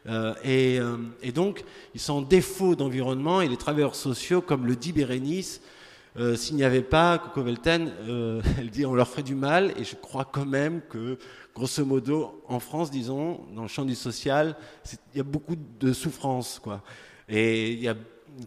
Euh, 0.08 0.34
et, 0.46 0.80
euh, 0.80 0.96
et, 1.22 1.34
donc, 1.34 1.64
ils 1.94 2.00
sont 2.00 2.14
en 2.14 2.22
défaut 2.22 2.76
d'environnement 2.76 3.42
et 3.42 3.50
les 3.50 3.58
travailleurs 3.58 3.96
sociaux, 3.96 4.42
comme 4.42 4.66
le 4.66 4.78
dit 4.78 4.94
Bérénice, 4.94 5.62
euh, 6.18 6.36
s'il 6.36 6.56
n'y 6.56 6.64
avait 6.64 6.82
pas 6.82 7.18
Coco 7.20 7.44
Velten, 7.44 7.92
euh, 8.08 8.42
elle 8.60 8.70
dit 8.70 8.86
on 8.86 8.96
leur 8.96 9.08
ferait 9.08 9.24
du 9.24 9.36
mal, 9.36 9.74
et 9.78 9.84
je 9.84 9.96
crois 9.96 10.26
quand 10.26 10.46
même 10.46 10.82
que, 10.90 11.18
grosso 11.56 11.86
modo, 11.86 12.44
en 12.48 12.60
France, 12.60 12.90
disons, 12.90 13.42
dans 13.56 13.64
le 13.64 13.68
champ 13.68 13.86
du 13.86 13.96
social, 13.96 14.56
il 15.14 15.18
y 15.18 15.22
a 15.22 15.24
beaucoup 15.24 15.56
de 15.56 15.94
souffrance, 15.94 16.60
quoi. 16.60 16.82
Et 17.28 17.72
il 17.72 17.80
y 17.80 17.88
a 17.88 17.96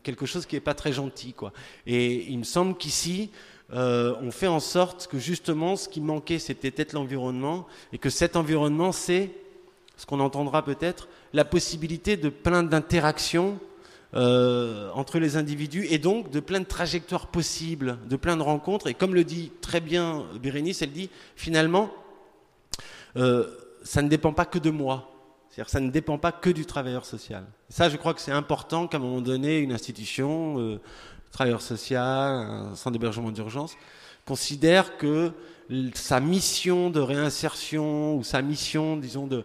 quelque 0.02 0.26
chose 0.26 0.46
qui 0.46 0.56
n'est 0.56 0.60
pas 0.60 0.74
très 0.74 0.92
gentil, 0.92 1.32
quoi. 1.32 1.52
Et 1.86 2.30
il 2.30 2.38
me 2.38 2.44
semble 2.44 2.76
qu'ici, 2.76 3.30
euh, 3.72 4.14
on 4.20 4.30
fait 4.30 4.48
en 4.48 4.60
sorte 4.60 5.06
que 5.06 5.18
justement, 5.18 5.76
ce 5.76 5.88
qui 5.88 6.00
manquait, 6.00 6.38
c'était 6.38 6.70
peut-être 6.70 6.92
l'environnement, 6.92 7.66
et 7.92 7.98
que 7.98 8.10
cet 8.10 8.36
environnement, 8.36 8.92
c'est 8.92 9.30
ce 9.96 10.06
qu'on 10.06 10.20
entendra 10.20 10.64
peut-être, 10.64 11.08
la 11.32 11.44
possibilité 11.44 12.16
de 12.16 12.28
plein 12.28 12.62
d'interactions 12.62 13.58
euh, 14.14 14.90
entre 14.92 15.18
les 15.18 15.38
individus 15.38 15.86
et 15.88 15.98
donc 15.98 16.30
de 16.30 16.38
plein 16.38 16.60
de 16.60 16.66
trajectoires 16.66 17.28
possibles, 17.28 17.98
de 18.10 18.16
plein 18.16 18.36
de 18.36 18.42
rencontres. 18.42 18.86
Et 18.86 18.94
comme 18.94 19.14
le 19.14 19.24
dit 19.24 19.52
très 19.62 19.80
bien 19.80 20.26
Bérénice, 20.42 20.82
elle 20.82 20.92
dit 20.92 21.08
finalement, 21.34 21.90
euh, 23.16 23.46
ça 23.82 24.02
ne 24.02 24.08
dépend 24.08 24.34
pas 24.34 24.44
que 24.44 24.58
de 24.58 24.68
moi. 24.68 25.08
C'est-à-dire 25.48 25.70
ça 25.70 25.80
ne 25.80 25.90
dépend 25.90 26.18
pas 26.18 26.30
que 26.30 26.50
du 26.50 26.66
travailleur 26.66 27.06
social. 27.06 27.44
Ça, 27.70 27.88
je 27.88 27.96
crois 27.96 28.12
que 28.12 28.20
c'est 28.20 28.32
important 28.32 28.86
qu'à 28.86 28.98
un 28.98 29.00
moment 29.00 29.22
donné, 29.22 29.58
une 29.58 29.72
institution, 29.72 30.58
euh, 30.58 30.80
travailleur 31.30 31.62
social, 31.62 32.34
un 32.34 32.74
centre 32.74 32.92
d'hébergement 32.92 33.30
d'urgence, 33.30 33.76
considère 34.26 34.98
que 34.98 35.32
sa 35.94 36.20
mission 36.20 36.90
de 36.90 37.00
réinsertion 37.00 38.16
ou 38.16 38.24
sa 38.24 38.42
mission, 38.42 38.98
disons, 38.98 39.26
de, 39.26 39.44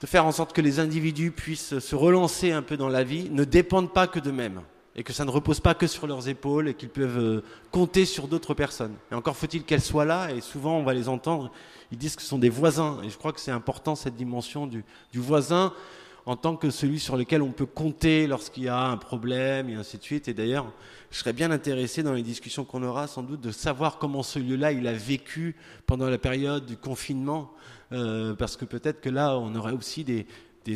de 0.00 0.06
faire 0.06 0.26
en 0.26 0.32
sorte 0.32 0.52
que 0.52 0.60
les 0.60 0.78
individus 0.78 1.30
puissent 1.30 1.78
se 1.78 1.94
relancer 1.94 2.52
un 2.52 2.62
peu 2.62 2.76
dans 2.76 2.88
la 2.88 3.04
vie 3.04 3.30
ne 3.30 3.44
dépendent 3.44 3.92
pas 3.92 4.06
que 4.06 4.18
d'eux-mêmes 4.18 4.60
et 4.96 5.02
que 5.02 5.12
ça 5.12 5.24
ne 5.24 5.30
repose 5.30 5.60
pas 5.60 5.74
que 5.74 5.86
sur 5.86 6.06
leurs 6.06 6.28
épaules 6.28 6.68
et 6.68 6.74
qu'ils 6.74 6.88
peuvent 6.88 7.18
euh, 7.18 7.44
compter 7.70 8.06
sur 8.06 8.28
d'autres 8.28 8.54
personnes. 8.54 8.94
Et 9.12 9.14
encore 9.14 9.36
faut-il 9.36 9.62
qu'elles 9.62 9.82
soient 9.82 10.06
là 10.06 10.32
et 10.32 10.40
souvent 10.40 10.78
on 10.78 10.82
va 10.82 10.94
les 10.94 11.08
entendre, 11.08 11.50
ils 11.92 11.98
disent 11.98 12.16
que 12.16 12.22
ce 12.22 12.28
sont 12.28 12.38
des 12.38 12.48
voisins 12.48 12.98
et 13.04 13.10
je 13.10 13.18
crois 13.18 13.32
que 13.32 13.40
c'est 13.40 13.50
important 13.50 13.94
cette 13.94 14.16
dimension 14.16 14.66
du, 14.66 14.84
voisin 15.14 15.72
en 16.24 16.34
tant 16.34 16.56
que 16.56 16.70
celui 16.70 16.98
sur 16.98 17.16
lequel 17.16 17.42
on 17.42 17.52
peut 17.52 17.66
compter 17.66 18.26
lorsqu'il 18.26 18.64
y 18.64 18.68
a 18.68 18.86
un 18.86 18.96
problème 18.96 19.68
et 19.68 19.74
ainsi 19.74 19.96
de 19.98 20.02
suite. 20.02 20.28
Et 20.28 20.34
d'ailleurs, 20.34 20.72
je 21.10 21.18
serais 21.18 21.32
bien 21.32 21.50
intéressé 21.52 22.02
dans 22.02 22.14
les 22.14 22.22
discussions 22.22 22.64
qu'on 22.64 22.82
aura 22.82 23.06
sans 23.06 23.22
doute 23.22 23.40
de 23.40 23.52
savoir 23.52 23.98
comment 23.98 24.24
ce 24.24 24.38
lieu-là 24.38 24.72
il 24.72 24.88
a 24.88 24.92
vécu 24.92 25.56
pendant 25.86 26.08
la 26.08 26.18
période 26.18 26.66
du 26.66 26.76
confinement, 26.76 27.52
euh, 27.92 28.34
parce 28.34 28.56
que 28.56 28.64
peut-être 28.64 29.00
que 29.00 29.08
là 29.08 29.38
on 29.38 29.54
aurait 29.54 29.72
aussi 29.72 30.04
des, 30.04 30.26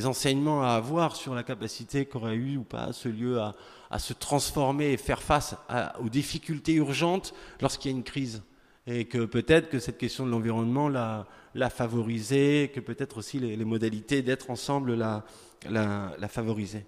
enseignements 0.07 0.62
à 0.62 0.75
avoir 0.75 1.16
sur 1.16 1.35
la 1.35 1.42
capacité 1.42 2.07
qu'aurait 2.07 2.37
eu 2.37 2.57
ou 2.57 2.62
pas 2.62 2.92
ce 2.92 3.09
lieu 3.09 3.40
à, 3.40 3.99
se 3.99 4.12
transformer 4.12 4.92
et 4.92 4.96
faire 4.96 5.20
face 5.20 5.57
aux 6.01 6.09
difficultés 6.09 6.75
urgentes 6.75 7.35
lorsqu'il 7.61 7.90
y 7.90 7.94
a 7.94 7.96
une 7.96 8.05
crise. 8.05 8.44
Et 8.87 9.07
que 9.07 9.25
peut-être 9.25 9.68
que 9.68 9.81
cette 9.81 9.99
question 9.99 10.25
de 10.25 10.31
l'environnement 10.31 10.88
l'a, 10.88 11.27
favorisé, 11.70 12.70
que 12.73 12.79
peut-être 12.79 13.18
aussi 13.18 13.40
les, 13.40 13.64
modalités 13.64 14.23
d'être 14.23 14.51
ensemble 14.51 14.94
l'a, 14.94 15.25
l'a, 15.68 16.29
favorisé. 16.29 16.87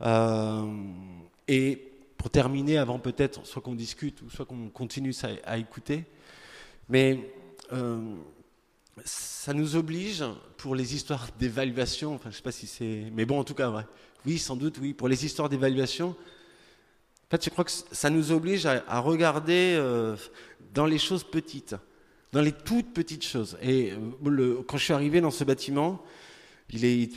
Euh, 0.00 0.64
et 1.46 1.76
pour 2.16 2.30
terminer, 2.30 2.78
avant 2.78 2.98
peut-être 2.98 3.44
soit 3.44 3.60
qu'on 3.60 3.74
discute 3.74 4.22
ou 4.22 4.30
soit 4.30 4.46
qu'on 4.46 4.70
continue 4.70 5.14
à, 5.22 5.52
à 5.52 5.58
écouter, 5.58 6.06
mais 6.88 7.20
euh, 7.72 8.14
ça 9.04 9.52
nous 9.52 9.76
oblige 9.76 10.24
pour 10.56 10.74
les 10.74 10.94
histoires 10.94 11.28
d'évaluation, 11.38 12.14
enfin 12.14 12.30
je 12.30 12.36
sais 12.36 12.42
pas 12.42 12.52
si 12.52 12.66
c'est, 12.66 13.10
mais 13.12 13.24
bon 13.24 13.40
en 13.40 13.44
tout 13.44 13.54
cas 13.54 13.84
oui 14.24 14.38
sans 14.38 14.56
doute 14.56 14.78
oui 14.80 14.94
pour 14.94 15.08
les 15.08 15.24
histoires 15.24 15.48
d'évaluation. 15.48 16.10
En 16.10 17.30
fait 17.30 17.44
je 17.44 17.50
crois 17.50 17.64
que 17.64 17.70
ça 17.70 18.10
nous 18.10 18.32
oblige 18.32 18.66
à, 18.66 19.00
regarder 19.00 19.74
euh, 19.76 20.16
dans 20.72 20.86
les 20.86 20.98
choses 20.98 21.24
petites, 21.24 21.74
dans 22.32 22.40
les 22.40 22.52
toutes 22.52 22.92
petites 22.92 23.24
choses. 23.24 23.56
Et 23.62 23.92
euh, 23.92 24.62
quand 24.66 24.76
je 24.76 24.84
suis 24.84 24.92
arrivé 24.92 25.20
dans 25.20 25.30
ce 25.30 25.44
bâtiment, 25.44 26.04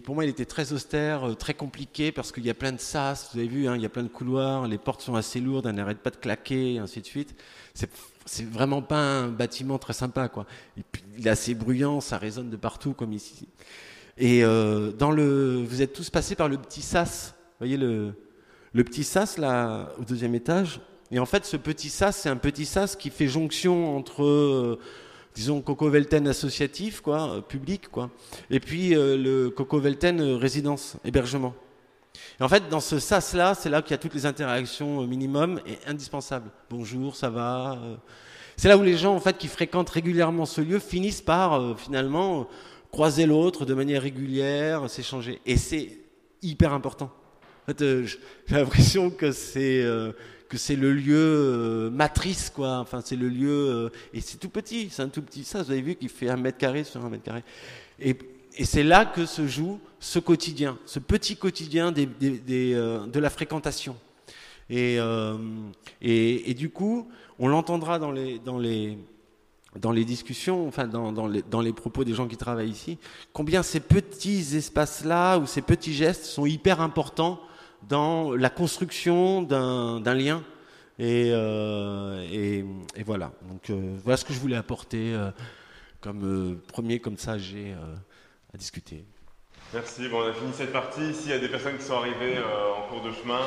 pour 0.04 0.16
moi, 0.16 0.26
il 0.26 0.30
était 0.30 0.46
très 0.46 0.74
austère, 0.74 1.30
euh, 1.30 1.34
très 1.34 1.54
compliqué 1.54 2.12
parce 2.12 2.32
qu'il 2.32 2.46
y 2.46 2.50
a 2.50 2.54
plein 2.54 2.72
de 2.72 2.80
sas. 2.80 3.30
Vous 3.34 3.40
avez 3.40 3.48
vu, 3.48 3.68
hein, 3.68 3.76
il 3.76 3.82
y 3.82 3.86
a 3.86 3.90
plein 3.90 4.04
de 4.04 4.08
couloirs, 4.08 4.68
les 4.68 4.78
portes 4.78 5.02
sont 5.02 5.16
assez 5.16 5.40
lourdes, 5.40 5.66
elles 5.66 5.76
n'arrêtent 5.76 6.04
pas 6.04 6.10
de 6.10 6.18
claquer, 6.18 6.76
et 6.76 6.80
ainsi 6.80 7.02
de 7.02 7.06
suite. 7.06 7.36
C'est, 7.74 7.90
c'est 8.28 8.48
vraiment 8.48 8.82
pas 8.82 9.00
un 9.00 9.28
bâtiment 9.30 9.80
très 9.80 9.94
sympa, 9.94 10.28
quoi. 10.28 10.46
Il 11.18 11.26
est 11.26 11.30
assez 11.30 11.56
bruyant, 11.56 12.02
ça 12.02 12.18
résonne 12.18 12.50
de 12.50 12.58
partout, 12.58 12.94
comme 12.94 13.13
ici. 13.13 13.48
Et 14.18 14.44
euh, 14.44 14.92
dans 14.92 15.12
le, 15.12 15.63
vous 15.63 15.82
êtes 15.82 15.94
tous 15.94 16.10
passés 16.10 16.36
par 16.36 16.50
le 16.50 16.58
petit 16.58 16.82
sas. 16.82 17.34
Vous 17.38 17.66
voyez 17.66 17.78
le, 17.78 18.13
le 18.74 18.84
petit 18.84 19.04
sas 19.04 19.38
là 19.38 19.90
au 20.00 20.04
deuxième 20.04 20.36
étage. 20.36 20.82
Et 21.12 21.20
en 21.20 21.26
fait, 21.26 21.46
ce 21.46 21.56
petit 21.58 21.90
sas, 21.90 22.18
c'est 22.18 22.30
un 22.30 22.36
petit 22.36 22.66
sas 22.66 22.96
qui 22.96 23.10
fait 23.10 23.28
jonction 23.28 23.96
entre, 23.96 24.24
euh, 24.24 24.80
disons, 25.34 25.62
Coco 25.62 25.90
Velten 25.90 26.28
associatif, 26.28 27.00
quoi, 27.02 27.32
euh, 27.32 27.42
public, 27.42 27.88
quoi, 27.90 28.10
et 28.50 28.60
puis 28.60 28.90
le 28.94 29.48
Coco 29.50 29.80
Velten 29.80 30.22
résidence, 30.22 30.98
hébergement. 31.06 31.54
Et 32.39 32.43
en 32.43 32.50
fait, 32.50 32.69
dans 32.69 32.80
ce 32.80 33.00
sas-là, 33.00 33.56
c'est 33.56 33.69
là 33.69 33.82
qu'il 33.82 33.91
y 33.91 33.95
a 33.95 33.97
toutes 33.97 34.13
les 34.13 34.26
interactions 34.28 35.02
euh, 35.02 35.08
minimum 35.08 35.60
et 35.65 35.80
indispensables. 35.88 36.50
Bonjour, 36.69 37.15
ça 37.15 37.30
va 37.30 37.80
euh. 37.82 37.95
C'est 38.58 38.67
là 38.67 38.78
où 38.78 38.84
les 38.84 38.97
gens, 38.97 39.15
en 39.15 39.19
fait, 39.19 39.38
qui 39.38 39.47
fréquentent 39.47 39.89
régulièrement 39.89 40.45
ce 40.45 40.62
lieu, 40.62 40.80
finissent 40.80 41.21
par, 41.21 41.60
euh, 41.60 41.76
finalement, 41.76 42.47
croiser 42.91 43.26
l'autre 43.26 43.65
de 43.65 43.73
manière 43.73 44.04
régulière, 44.04 44.88
s'échanger. 44.89 45.41
Et 45.45 45.58
c'est 45.58 45.97
hyper 46.43 46.73
important. 46.73 47.12
En 47.63 47.73
fait, 47.73 48.06
j'ai 48.06 48.17
l'impression 48.56 49.10
que 49.10 49.32
c'est 49.32 49.86
que 50.47 50.58
c'est 50.58 50.78
le 50.78 50.93
lieu 50.93 51.89
matrice, 51.91 52.50
quoi. 52.50 52.78
Enfin, 52.78 53.02
c'est 53.04 53.17
le 53.17 53.28
lieu 53.28 53.91
et 54.13 54.21
c'est 54.21 54.38
tout 54.38 54.47
petit, 54.47 54.88
c'est 54.89 55.02
un 55.02 55.10
tout 55.10 55.21
petit 55.21 55.43
ça. 55.43 55.63
Vous 55.63 55.71
avez 55.71 55.82
vu 55.82 55.95
qu'il 55.95 56.08
fait 56.08 56.30
un 56.30 56.38
mètre 56.38 56.58
carré 56.58 56.86
sur 56.86 57.04
un 57.04 57.10
mètre 57.10 57.23
carré. 57.23 57.43
Et 58.58 58.65
c'est 58.65 58.84
là 58.84 59.06
que 59.06 59.26
se 59.26 59.48
joue 59.48 59.80
ce 60.00 60.20
quotidien, 60.20 60.78
ce 60.86 61.00
petit 61.00 61.38
quotidien 61.38 61.93
euh, 61.93 63.08
de 63.08 63.20
la 63.20 63.30
fréquentation. 63.30 63.96
Et, 64.70 64.98
euh, 65.00 65.38
et, 66.02 66.54
du 66.54 66.70
coup, 66.70 67.08
on 67.39 67.48
l'entendra 67.48 68.00
dans 68.00 68.12
les 68.12 68.98
discussions, 70.06 70.67
enfin 70.67 70.88
dans, 70.88 71.28
les, 71.28 71.74
propos 71.74 72.04
des 72.04 72.13
gens 72.13 72.28
qui 72.28 72.36
travaillent 72.36 72.70
ici, 72.70 72.98
combien 73.32 73.63
ces 73.63 73.80
petits 73.80 74.58
espaces-là 74.58 75.38
ou 75.38 75.46
ces 75.46 75.62
petits 75.62 75.93
gestes 75.93 76.26
sont 76.26 76.46
hyper 76.46 76.82
importants 76.82 77.39
dans 77.88 78.36
la 78.36 78.50
construction 78.50 79.41
d'un 79.43 80.13
lien. 80.13 80.43
Et, 81.00 81.30
euh, 81.32 82.65
et, 82.96 83.04
voilà. 83.04 83.32
Donc 83.48 83.72
voilà 84.04 84.17
ce 84.17 84.26
que 84.26 84.34
je 84.34 84.39
voulais 84.39 84.58
apporter 84.58 85.15
comme 86.02 86.60
premier, 86.67 87.00
comme 87.00 87.17
ça, 87.17 87.38
j'ai 87.38 87.74
discuter. 88.58 89.06
Merci, 89.74 90.08
bon, 90.08 90.22
on 90.24 90.30
a 90.30 90.34
fini 90.34 90.54
cette 90.54 90.72
partie. 90.72 91.02
Ici, 91.10 91.24
il 91.26 91.32
y 91.32 91.34
a 91.34 91.39
des 91.39 91.50
personnes 91.50 91.78
qui 91.78 91.84
sont 91.84 91.98
arrivées 91.98 92.38
euh, 92.38 92.74
en 92.74 92.88
cours 92.88 93.02
de 93.02 93.12
chemin. 93.12 93.41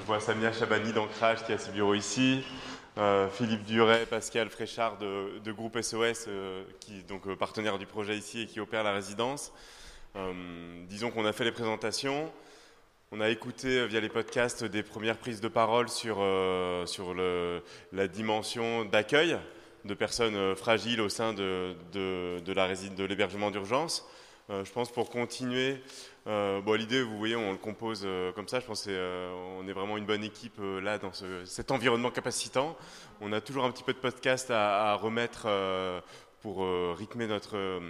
Je 0.00 0.06
vois 0.06 0.18
Samia 0.18 0.52
Chabani 0.52 0.90
d'Ancrage 0.94 1.44
qui 1.44 1.52
a 1.52 1.58
ses 1.58 1.70
bureaux 1.70 1.92
ici. 1.92 2.42
Euh, 2.96 3.28
Philippe 3.28 3.64
Duret, 3.64 4.06
Pascal 4.06 4.48
Fréchard 4.48 4.96
de, 4.96 5.52
groupe 5.52 5.78
SOS, 5.78 6.24
euh, 6.28 6.64
qui 6.80 7.02
donc 7.02 7.30
partenaire 7.34 7.78
du 7.78 7.84
projet 7.84 8.16
ici 8.16 8.40
et 8.40 8.46
qui 8.46 8.58
opère 8.58 8.82
la 8.84 8.92
résidence. 8.92 9.52
Disons 10.88 11.10
qu'on 11.10 11.26
a 11.26 11.32
fait 11.32 11.44
les 11.44 11.52
présentations. 11.52 12.32
On 13.12 13.20
a 13.20 13.28
écouté 13.28 13.86
via 13.86 14.00
les 14.00 14.08
podcasts 14.08 14.64
des 14.64 14.82
premières 14.82 15.18
prises 15.18 15.40
de 15.40 15.48
parole 15.48 15.88
sur, 15.88 16.16
sur 16.86 17.14
la 17.92 18.08
dimension 18.08 18.86
d'accueil 18.86 19.38
de 19.84 19.94
personnes 19.94 20.56
fragiles 20.56 21.00
au 21.00 21.08
sein 21.08 21.32
de, 21.32 21.76
de 21.92 23.04
l'hébergement 23.04 23.52
d'urgence. 23.52 24.04
Euh, 24.50 24.64
je 24.64 24.72
pense 24.72 24.90
pour 24.90 25.10
continuer, 25.10 25.80
euh, 26.26 26.60
bon, 26.60 26.74
l'idée, 26.74 27.02
vous 27.02 27.16
voyez, 27.18 27.36
on 27.36 27.52
le 27.52 27.58
compose 27.58 28.02
euh, 28.04 28.32
comme 28.32 28.48
ça. 28.48 28.58
Je 28.58 28.66
pense 28.66 28.84
qu'on 28.84 28.90
on 29.60 29.68
est 29.68 29.72
vraiment 29.72 29.96
une 29.96 30.06
bonne 30.06 30.24
équipe 30.24 30.60
là 30.82 30.98
dans 30.98 31.12
ce- 31.12 31.44
cet 31.44 31.70
environnement 31.70 32.10
capacitant. 32.10 32.76
On 33.20 33.32
a 33.32 33.40
toujours 33.40 33.64
un 33.64 33.70
petit 33.70 33.84
peu 33.84 33.92
de 33.92 33.98
podcast 33.98 34.50
à, 34.50 34.94
remettre 34.94 35.46
pour 36.42 36.66
rythmer 36.96 37.26
notre 37.26 37.80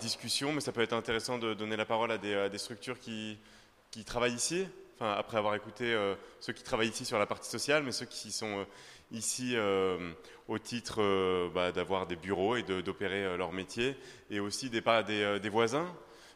discussion, 0.00 0.52
mais 0.52 0.60
ça 0.60 0.72
peut 0.72 0.80
être 0.80 0.94
intéressant 0.94 1.38
de 1.38 1.54
donner 1.54 1.76
la 1.76 1.84
parole 1.84 2.10
à 2.10 2.18
des, 2.18 2.58
structures 2.58 2.98
qui, 2.98 3.38
qui 3.90 4.04
travaillent 4.04 4.34
ici. 4.34 4.66
Enfin, 4.96 5.12
après 5.12 5.36
avoir 5.36 5.54
écouté 5.54 5.94
ceux 6.40 6.52
qui 6.54 6.62
travaillent 6.62 6.88
ici 6.88 7.04
sur 7.04 7.18
la 7.18 7.26
partie 7.26 7.50
sociale, 7.50 7.82
mais 7.84 7.92
ceux 7.92 8.06
qui 8.06 8.32
sont 8.32 8.66
ici 9.12 9.56
au 10.48 10.58
titre 10.58 11.50
bah, 11.54 11.70
d'avoir 11.70 12.06
des 12.06 12.16
bureaux 12.16 12.56
et 12.56 12.62
d'opérer 12.62 13.36
leur 13.36 13.52
métier, 13.52 13.94
et 14.30 14.40
aussi 14.40 14.70
des, 14.70 14.80
des, 15.06 15.38
des 15.40 15.48
voisins 15.50 15.86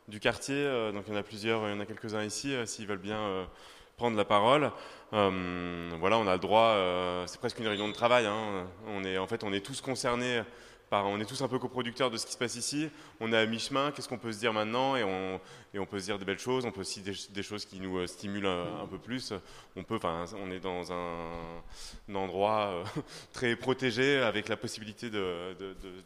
du 0.09 0.21
quartier. 0.21 0.55
euh, 0.55 0.93
donc 0.93 1.05
il 1.07 1.13
y 1.13 1.17
en 1.17 1.19
a 1.19 1.23
plusieurs, 1.23 1.67
il 1.69 1.73
y 1.73 1.77
en 1.77 1.81
a 1.81 1.87
quelques-uns 1.87 2.25
ici, 2.25 2.55
euh, 2.55 2.67
s'ils 2.67 2.87
veulent 2.87 2.99
bien 2.99 3.19
euh, 3.19 3.45
prendre 3.97 4.17
la 4.17 4.25
parole. 4.25 4.71
Voilà, 5.13 6.19
on 6.19 6.27
a 6.27 6.33
le 6.33 6.39
droit, 6.39 6.75
c'est 7.27 7.39
presque 7.39 7.59
une 7.59 7.69
réunion 7.69 7.87
de 7.89 7.93
travail. 7.93 8.27
hein. 8.27 8.67
On 8.89 9.05
est, 9.05 9.19
en 9.19 9.27
fait, 9.27 9.45
on 9.45 9.53
est 9.53 9.65
tous 9.65 9.81
concernés. 9.81 10.43
On 10.91 11.19
est 11.21 11.25
tous 11.25 11.41
un 11.41 11.49
peu 11.49 11.59
coproducteurs 11.59 12.11
de 12.11 12.19
ce 12.19 12.27
qui 12.27 12.33
se 12.33 12.39
passe 12.39 12.57
ici. 12.57 12.91
On 13.21 13.33
est 13.33 13.37
à 13.37 13.47
mi-chemin. 13.47 13.93
Qu'est-ce 13.93 14.09
qu'on 14.09 14.19
peut 14.19 14.33
se 14.33 14.39
dire 14.39 14.53
maintenant? 14.53 14.97
Et 14.97 15.05
on, 15.05 15.87
peut 15.87 15.99
se 15.99 16.05
dire 16.05 16.19
des 16.19 16.25
belles 16.25 16.39
choses. 16.39 16.67
On 16.67 16.71
peut 16.71 16.81
aussi 16.81 17.01
des, 17.01 17.15
des 17.31 17.43
choses 17.43 17.65
qui 17.65 17.81
nous 17.81 18.07
stimulent 18.07 18.47
un, 18.47 18.87
peu 18.87 18.99
plus. 18.99 19.33
On 19.77 20.51
est 20.51 20.61
dans 20.61 20.93
un, 20.93 22.15
endroit 22.15 22.85
très 23.33 23.57
protégé 23.57 24.19
avec 24.19 24.49
la 24.49 24.57
possibilité 24.57 25.09
de, 25.09 25.55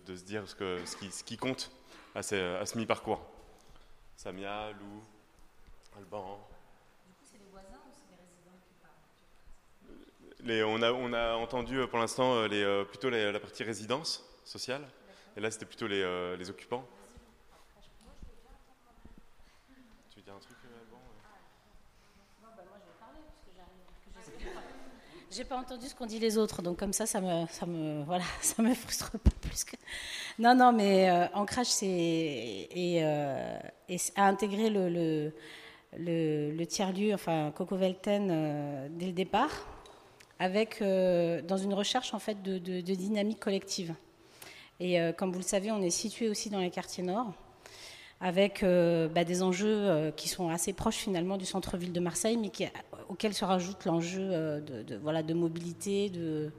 se 0.07 0.25
dire 0.25 0.45
ce 0.47 1.23
qui 1.25 1.37
compte 1.37 1.71
à 2.15 2.23
ce, 2.23 2.57
à 2.61 2.67
ce 2.67 2.79
mi-parcours. 2.79 3.36
Samia, 4.27 4.73
Lou, 4.73 5.05
Alban. 5.97 6.41
Les- 10.41 10.65
on, 10.65 10.83
a, 10.83 10.91
on 10.91 11.12
a 11.12 11.35
entendu 11.37 11.79
euh, 11.79 11.87
pour 11.87 12.01
l'instant 12.01 12.35
euh, 12.35 12.49
les, 12.49 12.61
euh, 12.65 12.85
plutôt 12.85 13.09
les- 13.09 13.31
la 13.31 13.39
partie 13.39 13.62
résidence 13.62 14.25
sociale, 14.45 14.85
et 15.37 15.41
là 15.41 15.49
c'était 15.53 15.65
plutôt 15.65 15.87
les, 15.87 16.37
les 16.37 16.51
occupants. 16.51 16.85
Tu 20.11 20.17
veux 20.17 20.23
dire 20.23 20.35
un 20.35 20.41
truc, 20.41 20.57
euh, 20.65 20.81
Alban 20.83 20.99
J'ai 25.37 25.44
pas 25.44 25.59
entendu 25.59 25.87
ce 25.87 25.94
qu'ont 25.94 26.07
dit 26.07 26.18
les 26.18 26.38
autres, 26.38 26.62
donc 26.62 26.79
comme 26.79 26.94
ça, 26.94 27.05
ça 27.05 27.20
me, 27.20 27.46
ça 27.51 27.66
me, 27.66 28.03
voilà, 28.05 28.25
ça 28.40 28.62
me 28.62 28.72
frustre 28.72 29.11
pas 29.18 29.31
plus 29.42 29.64
que. 29.64 29.77
Non, 30.38 30.55
non, 30.55 30.72
mais 30.72 31.11
euh, 31.11 31.27
Ancrage, 31.35 31.66
c'est 31.66 31.87
et, 31.87 33.01
euh, 33.03 33.59
et 33.90 33.99
a 34.14 34.29
intégré 34.29 34.70
le, 34.70 34.88
le, 34.88 35.33
le, 35.99 36.53
le 36.53 36.66
tiers-lieu, 36.66 37.12
enfin 37.12 37.53
Coco 37.55 37.77
Velten, 37.77 38.29
euh, 38.31 38.88
dès 38.90 39.07
le 39.07 39.12
départ, 39.12 39.51
avec 40.38 40.81
euh, 40.81 41.42
dans 41.42 41.59
une 41.59 41.75
recherche 41.75 42.14
en 42.14 42.18
fait 42.18 42.42
de, 42.42 42.57
de- 42.59 42.81
dynamique 42.81 43.40
collective. 43.40 43.94
Et 44.81 44.99
comme 45.16 45.33
vous 45.33 45.38
le 45.38 45.44
savez, 45.44 45.70
on 45.72 45.81
est 45.81 45.88
situé 45.90 46.29
aussi 46.29 46.51
dans 46.51 46.61
les 46.61 46.70
quartiers 46.70 47.03
nord 47.03 47.33
avec 48.20 48.62
bah, 48.62 49.25
des 49.25 49.42
enjeux 49.42 50.12
qui 50.16 50.29
sont 50.29 50.51
assez 50.51 50.75
proches 50.75 50.96
finalement 50.96 51.38
du 51.38 51.46
centre-ville 51.46 51.94
de 51.94 52.01
Marseille, 52.01 52.37
mais 52.37 52.51
qui, 52.51 52.66
auxquels 53.09 53.35
se 53.35 53.45
rajoute 53.45 53.85
l'enjeu 53.85 54.29
euh, 54.31 54.61
de, 54.61 54.97
voilà, 54.97 55.23
de 55.23 55.35
mobilité, 55.35 56.11
de, 56.11 56.51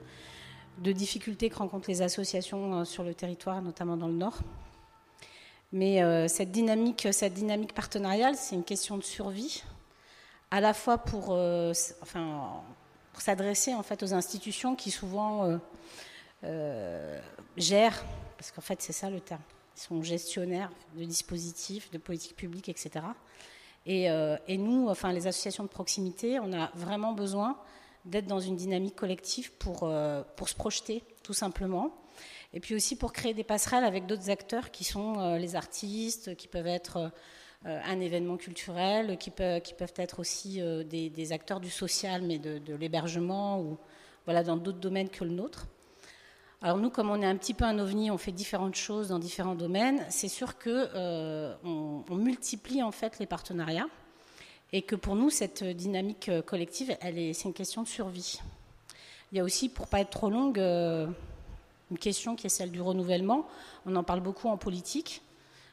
de 0.80 0.92
difficultés 0.92 1.50
que 1.50 1.56
rencontrent 1.56 1.90
les 1.90 2.02
associations 2.02 2.80
euh, 2.80 2.86
sur 2.86 3.04
le 3.04 3.14
territoire, 3.14 3.62
notamment 3.62 3.98
dans 3.98 4.08
le 4.08 4.14
Nord. 4.14 4.40
Mais 5.74 6.02
euh, 6.02 6.28
cette, 6.28 6.52
dynamique, 6.52 7.08
cette 7.12 7.34
dynamique 7.34 7.74
partenariale, 7.74 8.36
c'est 8.36 8.56
une 8.56 8.64
question 8.64 8.98
de 8.98 9.04
survie, 9.04 9.64
à 10.52 10.62
la 10.62 10.74
fois 10.74 10.98
pour, 10.98 11.30
euh, 11.32 11.74
enfin, 12.02 12.64
pour 13.12 13.22
s'adresser 13.22 13.74
en 13.74 13.84
fait 13.84 14.02
aux 14.04 14.14
institutions 14.14 14.76
qui 14.76 14.92
souvent 14.92 15.46
euh, 15.46 15.58
euh, 16.44 17.20
gèrent, 17.58 18.04
parce 18.38 18.52
qu'en 18.52 18.62
fait 18.62 18.82
c'est 18.82 18.94
ça 18.94 19.10
le 19.10 19.20
terme, 19.20 19.42
ils 19.76 19.82
sont 19.82 20.02
gestionnaires 20.02 20.72
de 20.96 21.04
dispositifs, 21.04 21.92
de 21.92 21.98
politiques 21.98 22.36
publiques, 22.36 22.70
etc. 22.70 23.06
Et, 23.88 24.12
euh, 24.12 24.36
et 24.50 24.58
nous, 24.58 24.90
enfin 24.90 25.14
les 25.14 25.28
associations 25.28 25.64
de 25.64 25.70
proximité, 25.70 26.40
on 26.40 26.52
a 26.52 26.70
vraiment 26.76 27.14
besoin 27.14 27.58
d'être 28.04 28.28
dans 28.28 28.42
une 28.42 28.58
dynamique 28.58 28.96
collective 28.96 29.54
pour, 29.54 29.84
euh, 29.84 30.24
pour 30.36 30.50
se 30.50 30.56
projeter, 30.56 31.04
tout 31.24 31.34
simplement. 31.34 31.96
Et 32.54 32.60
puis 32.60 32.76
aussi 32.76 32.98
pour 32.98 33.14
créer 33.14 33.34
des 33.34 33.46
passerelles 33.46 33.86
avec 33.86 34.06
d'autres 34.06 34.30
acteurs 34.30 34.72
qui 34.72 34.84
sont 34.84 35.20
euh, 35.20 35.38
les 35.38 35.56
artistes, 35.56 36.36
qui 36.36 36.48
peuvent 36.48 36.68
être 36.68 37.12
un 37.66 38.00
événement 38.00 38.38
culturel, 38.38 39.18
qui, 39.18 39.32
qui 39.32 39.74
peuvent 39.74 39.94
être 39.96 40.20
aussi 40.20 40.62
des, 40.86 41.10
des 41.10 41.32
acteurs 41.34 41.60
du 41.60 41.72
social, 41.72 42.22
mais 42.22 42.38
de, 42.38 42.60
de 42.60 42.76
l'hébergement 42.76 43.60
ou 43.60 43.78
voilà, 44.26 44.44
dans 44.44 44.58
d'autres 44.58 44.80
domaines 44.80 45.10
que 45.10 45.24
le 45.24 45.32
nôtre. 45.32 45.68
Alors 46.62 46.78
nous, 46.78 46.90
comme 46.90 47.12
on 47.12 47.22
est 47.22 47.26
un 47.26 47.38
petit 47.38 47.54
peu 47.54 47.66
un 47.66 47.78
ovni, 47.78 48.10
on 48.10 48.18
fait 48.18 48.32
différentes 48.32 48.76
choses 48.76 49.10
dans 49.10 49.20
différents 49.20 49.54
domaines. 49.54 50.04
C'est 50.10 50.28
sûr 50.28 50.58
que 50.58 50.90
euh, 50.96 51.54
multiplie 52.10 52.82
en 52.82 52.92
fait 52.92 53.20
les 53.20 53.28
partenariats 53.28 53.88
et 54.74 54.82
que 54.82 54.96
pour 54.96 55.16
nous, 55.16 55.30
cette 55.30 55.64
dynamique 55.64 56.32
collective, 56.46 56.98
c'est 57.02 57.44
une 57.44 57.54
question 57.54 57.84
de 57.84 57.88
survie. 57.88 58.40
Il 59.32 59.38
y 59.38 59.42
a 59.42 59.44
aussi, 59.44 59.70
pour 59.70 59.88
pas 59.88 60.00
être 60.00 60.10
trop 60.10 60.30
longue, 60.30 60.58
euh, 60.60 61.08
une 61.92 61.98
question 62.00 62.36
qui 62.36 62.48
est 62.48 62.50
celle 62.50 62.72
du 62.72 62.82
renouvellement. 62.82 63.46
On 63.86 63.96
en 63.96 64.04
parle 64.04 64.22
beaucoup 64.22 64.48
en 64.48 64.58
politique 64.58 65.22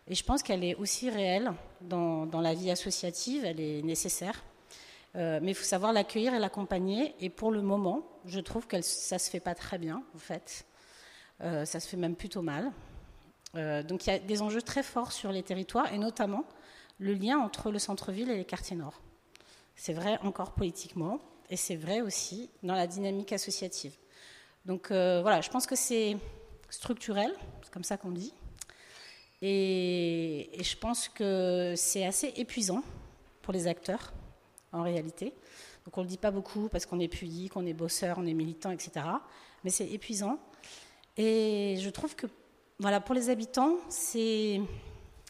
et 0.08 0.14
je 0.14 0.22
pense 0.22 0.42
qu'elle 0.42 0.64
est 0.64 0.74
aussi 0.74 1.08
réelle 1.08 1.52
dans, 1.80 2.28
la 2.40 2.52
vie 2.52 2.70
associative. 2.70 3.44
Elle 3.44 3.60
est 3.60 3.82
nécessaire. 3.82 4.42
Euh, 5.16 5.38
mais 5.40 5.52
il 5.52 5.54
faut 5.54 5.64
savoir 5.64 5.92
l'accueillir 5.92 6.34
et 6.34 6.38
l'accompagner. 6.38 7.14
Et 7.20 7.30
pour 7.30 7.52
le 7.52 7.62
moment, 7.62 8.02
je 8.26 8.40
trouve 8.40 8.66
que 8.66 8.82
ça 8.82 9.18
se 9.18 9.30
fait 9.30 9.40
pas 9.40 9.54
très 9.54 9.78
bien, 9.78 10.02
en 10.14 10.18
fait. 10.18 10.66
Euh, 11.40 11.64
ça 11.64 11.80
se 11.80 11.88
fait 11.88 11.96
même 11.96 12.16
plutôt 12.16 12.42
mal. 12.42 12.72
Euh, 13.56 13.82
donc 13.82 14.06
il 14.06 14.10
y 14.10 14.12
a 14.12 14.18
des 14.18 14.42
enjeux 14.42 14.62
très 14.62 14.82
forts 14.82 15.12
sur 15.12 15.32
les 15.32 15.42
territoires, 15.42 15.92
et 15.92 15.98
notamment 15.98 16.44
le 16.98 17.14
lien 17.14 17.38
entre 17.38 17.70
le 17.70 17.78
centre-ville 17.78 18.30
et 18.30 18.36
les 18.36 18.44
quartiers 18.44 18.76
nord. 18.76 19.00
C'est 19.76 19.92
vrai 19.92 20.18
encore 20.22 20.52
politiquement, 20.52 21.20
et 21.50 21.56
c'est 21.56 21.76
vrai 21.76 22.00
aussi 22.00 22.50
dans 22.62 22.74
la 22.74 22.86
dynamique 22.86 23.32
associative. 23.32 23.96
Donc 24.64 24.90
euh, 24.90 25.20
voilà, 25.22 25.40
je 25.40 25.50
pense 25.50 25.66
que 25.66 25.76
c'est 25.76 26.16
structurel, 26.70 27.32
c'est 27.62 27.72
comme 27.72 27.84
ça 27.84 27.96
qu'on 27.96 28.12
dit. 28.12 28.32
Et, 29.42 30.50
je 30.58 30.76
pense 30.76 31.08
que 31.08 31.74
c'est 31.76 32.06
assez 32.06 32.32
épuisant 32.36 32.82
pour 33.42 33.52
les 33.52 33.66
acteurs, 33.66 34.12
en 34.72 34.82
réalité. 34.82 35.34
Donc 35.84 35.98
on 35.98 36.00
ne 36.00 36.06
le 36.06 36.10
dit 36.10 36.16
pas 36.18 36.30
beaucoup 36.30 36.68
parce 36.70 36.86
qu'on 36.86 36.98
est 36.98 37.08
pudique, 37.08 37.52
qu'on 37.52 37.66
est 37.66 37.74
bosseur, 37.74 38.16
on 38.18 38.26
est 38.26 38.32
militant, 38.32 38.70
etc. 38.70 39.06
Mais 39.62 39.70
c'est 39.70 39.86
épuisant. 39.86 40.38
Et 41.16 41.76
je 41.80 41.90
trouve 41.90 42.16
que 42.16 42.26
voilà, 42.78 43.00
pour 43.00 43.14
les 43.14 43.30
habitants, 43.30 43.76
c'est 43.88 44.60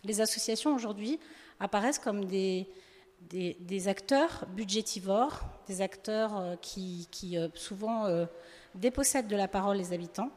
les 0.05 0.21
associations 0.21 0.75
aujourd'hui 0.75 1.19
apparaissent 1.61 1.99
comme 1.99 2.25
des, 2.25 2.67
des, 3.31 3.89
acteurs 3.89 4.45
budgétivores, 4.49 5.41
des 5.67 5.81
acteurs 5.81 6.37
euh, 6.37 6.57
qui, 6.61 7.09
qui 7.11 7.39
euh, 7.39 7.49
souvent 7.55 8.07
euh, 8.07 8.27
dépossèdent 8.75 9.29
de 9.29 9.37
la 9.37 9.49
parole 9.49 9.77
les 9.77 9.93
habitants. 9.93 10.31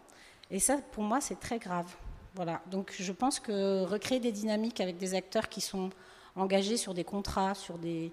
Et 0.51 0.59
ça, 0.59 0.77
pour 0.91 1.03
moi, 1.03 1.21
c'est 1.21 1.39
très 1.39 1.59
grave. 1.59 1.95
Voilà. 2.35 2.61
Donc, 2.69 2.93
je 2.97 3.11
pense 3.11 3.39
que 3.39 3.83
recréer 3.83 4.19
des 4.19 4.31
dynamiques 4.31 4.79
avec 4.79 4.97
des 4.97 5.13
acteurs 5.15 5.49
qui 5.49 5.61
sont 5.61 5.89
engagés 6.35 6.77
sur 6.77 6.93
des 6.93 7.03
contrats, 7.03 7.55
sur 7.55 7.77
des, 7.77 8.11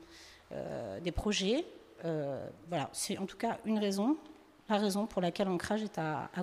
des 1.02 1.12
projets, 1.12 1.66
voilà, 2.68 2.88
c'est 2.92 3.18
en 3.18 3.26
tout 3.26 3.36
cas 3.36 3.58
une 3.66 3.78
raison, 3.78 4.16
la 4.68 4.78
raison 4.78 5.06
pour 5.06 5.20
laquelle 5.20 5.48
Ancrage 5.48 5.82
est 5.82 5.98
à, 5.98 6.30
à. 6.34 6.42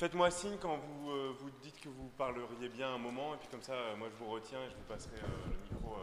Faites-moi 0.00 0.30
signe 0.30 0.56
quand 0.58 0.78
vous, 0.78 1.10
euh, 1.10 1.34
vous 1.38 1.50
dites 1.62 1.78
que 1.78 1.90
vous 1.90 2.08
parleriez 2.16 2.70
bien 2.74 2.94
un 2.94 2.96
moment, 2.96 3.34
et 3.34 3.36
puis 3.36 3.48
comme 3.50 3.60
ça, 3.60 3.74
euh, 3.74 3.96
moi 3.98 4.08
je 4.10 4.24
vous 4.24 4.30
retiens 4.30 4.56
et 4.60 4.70
je 4.70 4.74
vous 4.74 4.88
passerai 4.88 5.12
euh, 5.16 5.50
le 5.50 5.74
micro. 5.74 5.94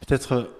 Peut-être, 0.00 0.50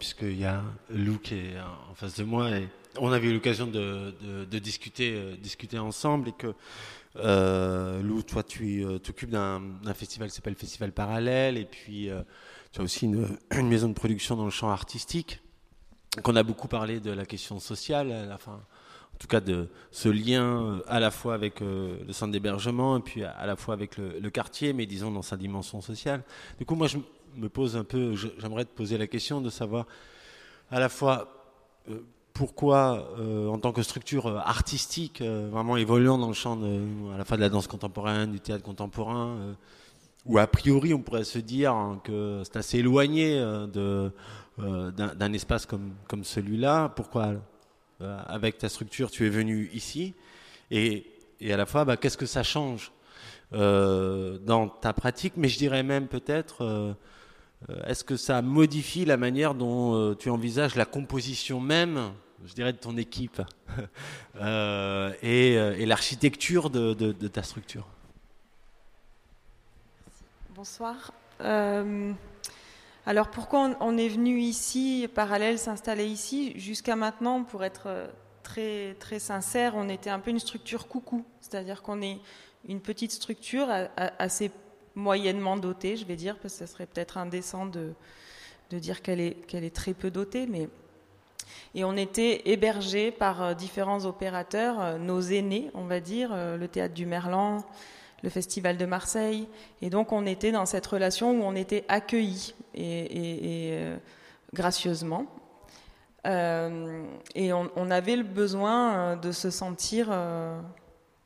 puisqu'il 0.00 0.36
y 0.36 0.44
a 0.44 0.60
Lou 0.90 1.20
qui 1.20 1.36
est 1.36 1.60
en 1.60 1.94
face 1.94 2.16
de 2.16 2.24
moi, 2.24 2.50
et 2.50 2.68
on 2.98 3.12
avait 3.12 3.28
eu 3.28 3.34
l'occasion 3.34 3.68
de, 3.68 4.44
discuter, 4.58 5.36
discuter 5.36 5.78
ensemble, 5.78 6.30
et 6.30 6.32
que 6.32 6.52
Lou, 8.02 8.24
toi, 8.24 8.42
tu 8.42 8.84
t'occupes 9.04 9.30
d'un 9.30 9.94
festival 9.94 10.30
qui 10.30 10.34
s'appelle 10.34 10.56
Festival 10.56 10.90
Parallèle, 10.90 11.58
et 11.58 11.64
puis 11.64 12.10
tu 12.72 12.80
as 12.80 12.82
aussi 12.82 13.04
une, 13.04 13.38
une 13.52 13.68
maison 13.68 13.88
de 13.88 13.94
production 13.94 14.34
dans 14.34 14.46
le 14.46 14.50
champ 14.50 14.68
artistique 14.68 15.40
qu'on 16.22 16.36
a 16.36 16.42
beaucoup 16.42 16.68
parlé 16.68 17.00
de 17.00 17.10
la 17.10 17.26
question 17.26 17.60
sociale, 17.60 18.36
fin, 18.38 18.60
en 19.16 19.18
tout 19.18 19.28
cas 19.28 19.40
de 19.40 19.68
ce 19.90 20.10
lien 20.10 20.44
euh, 20.44 20.82
à 20.88 21.00
la 21.00 21.10
fois 21.10 21.32
avec 21.32 21.62
euh, 21.62 21.96
le 22.06 22.12
centre 22.12 22.32
d'hébergement 22.32 22.98
et 22.98 23.00
puis 23.00 23.24
à 23.24 23.46
la 23.46 23.56
fois 23.56 23.72
avec 23.72 23.96
le, 23.96 24.28
quartier, 24.28 24.74
mais 24.74 24.84
disons 24.84 25.10
dans 25.10 25.22
sa 25.22 25.38
dimension 25.38 25.80
sociale. 25.80 26.22
Du 26.58 26.66
coup, 26.66 26.74
moi, 26.74 26.86
je 26.86 26.98
me 27.34 27.48
pose 27.48 27.78
un 27.78 27.84
peu, 27.84 28.14
j'aimerais 28.14 28.66
te 28.66 28.76
poser 28.76 28.98
la 28.98 29.06
question 29.06 29.40
de 29.40 29.48
savoir 29.48 29.86
à 30.70 30.80
la 30.80 30.90
fois 30.90 31.28
euh, 31.88 32.00
pourquoi, 32.34 33.08
en 33.50 33.58
tant 33.58 33.72
que 33.72 33.80
structure 33.80 34.26
artistique, 34.26 35.22
vraiment 35.22 35.78
évoluant 35.78 36.18
dans 36.18 36.28
le 36.28 36.34
champ 36.34 36.54
de, 36.54 36.82
à 37.14 37.16
la 37.16 37.24
fois 37.24 37.38
de 37.38 37.40
la 37.40 37.48
danse 37.48 37.66
contemporaine, 37.66 38.30
du 38.30 38.40
théâtre 38.40 38.62
contemporain, 38.62 39.56
où 40.26 40.36
a 40.36 40.46
priori 40.46 40.92
on 40.92 41.00
pourrait 41.00 41.24
se 41.24 41.38
dire 41.38 41.74
que 42.04 42.42
c'est 42.44 42.58
assez 42.58 42.80
éloigné 42.80 43.38
de 43.72 44.12
euh, 44.58 44.90
d'un 44.90 45.32
espace 45.34 45.66
comme, 45.66 45.94
comme 46.08 46.24
celui-là 46.24 46.88
Pourquoi, 46.88 47.34
euh, 48.00 48.18
avec 48.26 48.56
ta 48.56 48.70
structure, 48.70 49.10
tu 49.10 49.26
es 49.26 49.28
venu 49.28 49.68
ici 49.74 50.14
et, 50.70 51.06
et, 51.40 51.52
à 51.52 51.58
la 51.58 51.66
fois, 51.66 51.84
bah, 51.84 51.98
qu'est-ce 51.98 52.16
que 52.16 52.24
ça 52.24 52.42
change 52.42 52.90
euh, 53.52 54.38
dans 54.38 54.68
ta 54.68 54.94
pratique 54.94 55.34
Mais 55.36 55.48
je 55.48 55.58
dirais 55.58 55.82
même 55.82 56.08
peut-être, 56.08 56.96
est-ce 57.84 58.02
que 58.02 58.16
ça 58.16 58.40
modifie 58.40 59.04
la 59.04 59.18
manière 59.18 59.54
dont 59.54 60.14
tu 60.14 60.30
envisages 60.30 60.74
la 60.74 60.86
composition 60.86 61.60
même 61.60 62.12
je 62.44 62.54
dirais, 62.54 62.72
de 62.72 62.78
ton 62.78 62.96
équipe 62.96 63.42
et, 64.40 65.52
et 65.52 65.86
l'architecture 65.86 66.70
de, 66.70 66.94
de, 66.94 67.12
de, 67.12 67.28
ta 67.28 67.42
structure? 67.42 67.86
Bonsoir. 70.54 71.12
Alors 73.08 73.28
pourquoi 73.28 73.76
on, 73.78 73.96
est 73.96 74.08
venu 74.08 74.40
ici, 74.40 75.08
parallèle, 75.14 75.60
s'installer 75.60 76.06
ici 76.06 76.58
Jusqu'à 76.58 76.96
maintenant, 76.96 77.44
pour 77.44 77.62
être 77.62 77.84
euh, 77.86 78.08
très, 78.42 78.94
très 78.94 79.20
sincère, 79.20 79.74
on 79.76 79.88
était 79.88 80.10
un 80.10 80.18
peu 80.18 80.32
une 80.32 80.40
structure 80.40 80.88
coucou, 80.88 81.24
c'est-à-dire 81.40 81.82
qu'on 81.82 82.02
est 82.02 82.18
une 82.68 82.80
petite 82.80 83.12
structure 83.12 83.68
assez 83.96 84.50
moyennement 84.96 85.56
dotée, 85.56 85.96
je 85.96 86.04
vais 86.04 86.16
dire, 86.16 86.36
parce 86.38 86.54
que 86.54 86.66
ce 86.66 86.72
serait 86.72 86.86
peut-être 86.86 87.16
indécent 87.16 87.66
de, 87.66 87.94
dire 88.72 89.02
qu'elle 89.02 89.20
est, 89.20 89.46
qu'elle 89.46 89.62
est 89.62 89.74
très 89.74 89.94
peu 89.94 90.10
dotée, 90.10 90.48
mais 90.48 90.68
et 91.76 91.84
on 91.84 91.96
était 91.96 92.42
hébergé 92.50 93.12
par 93.12 93.40
euh, 93.40 93.54
différents 93.54 94.04
opérateurs, 94.04 94.80
euh, 94.80 94.98
nos 94.98 95.20
aînés, 95.20 95.70
on 95.74 95.84
va 95.84 96.00
dire, 96.00 96.34
le 96.34 96.66
théâtre 96.66 96.94
du 96.94 97.06
Merlan, 97.06 97.64
le 98.22 98.30
Festival 98.30 98.76
de 98.76 98.86
Marseille. 98.86 99.48
Et 99.82 99.90
donc 99.90 100.12
on 100.12 100.26
était 100.26 100.52
dans 100.52 100.66
cette 100.66 100.86
relation 100.86 101.32
où 101.32 101.42
on 101.42 101.54
était 101.54 101.84
accueillis 101.88 102.54
et, 102.74 103.70
euh, 103.72 103.96
gracieusement. 104.52 105.26
Euh, 106.26 107.04
et 107.34 107.52
on, 107.52 107.90
avait 107.90 108.16
le 108.16 108.24
besoin 108.24 108.94
euh, 108.94 109.16
de 109.16 109.30
se 109.30 109.50
sentir 109.50 110.08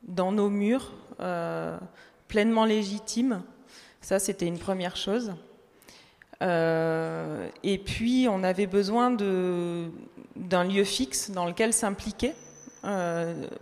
dans 0.02 0.32
nos 0.32 0.50
murs, 0.50 0.92
pleinement 2.28 2.64
légitimes. 2.64 3.42
Ça, 4.02 4.18
c'était 4.18 4.46
une 4.46 4.58
première 4.58 4.96
chose. 4.96 5.34
et 6.42 7.78
puis, 7.84 8.28
on 8.30 8.42
avait 8.42 8.66
besoin 8.66 9.10
d'un 9.10 10.64
lieu 10.64 10.84
fixe 10.84 11.30
dans 11.30 11.46
lequel 11.46 11.72
s'impliquer, 11.72 12.34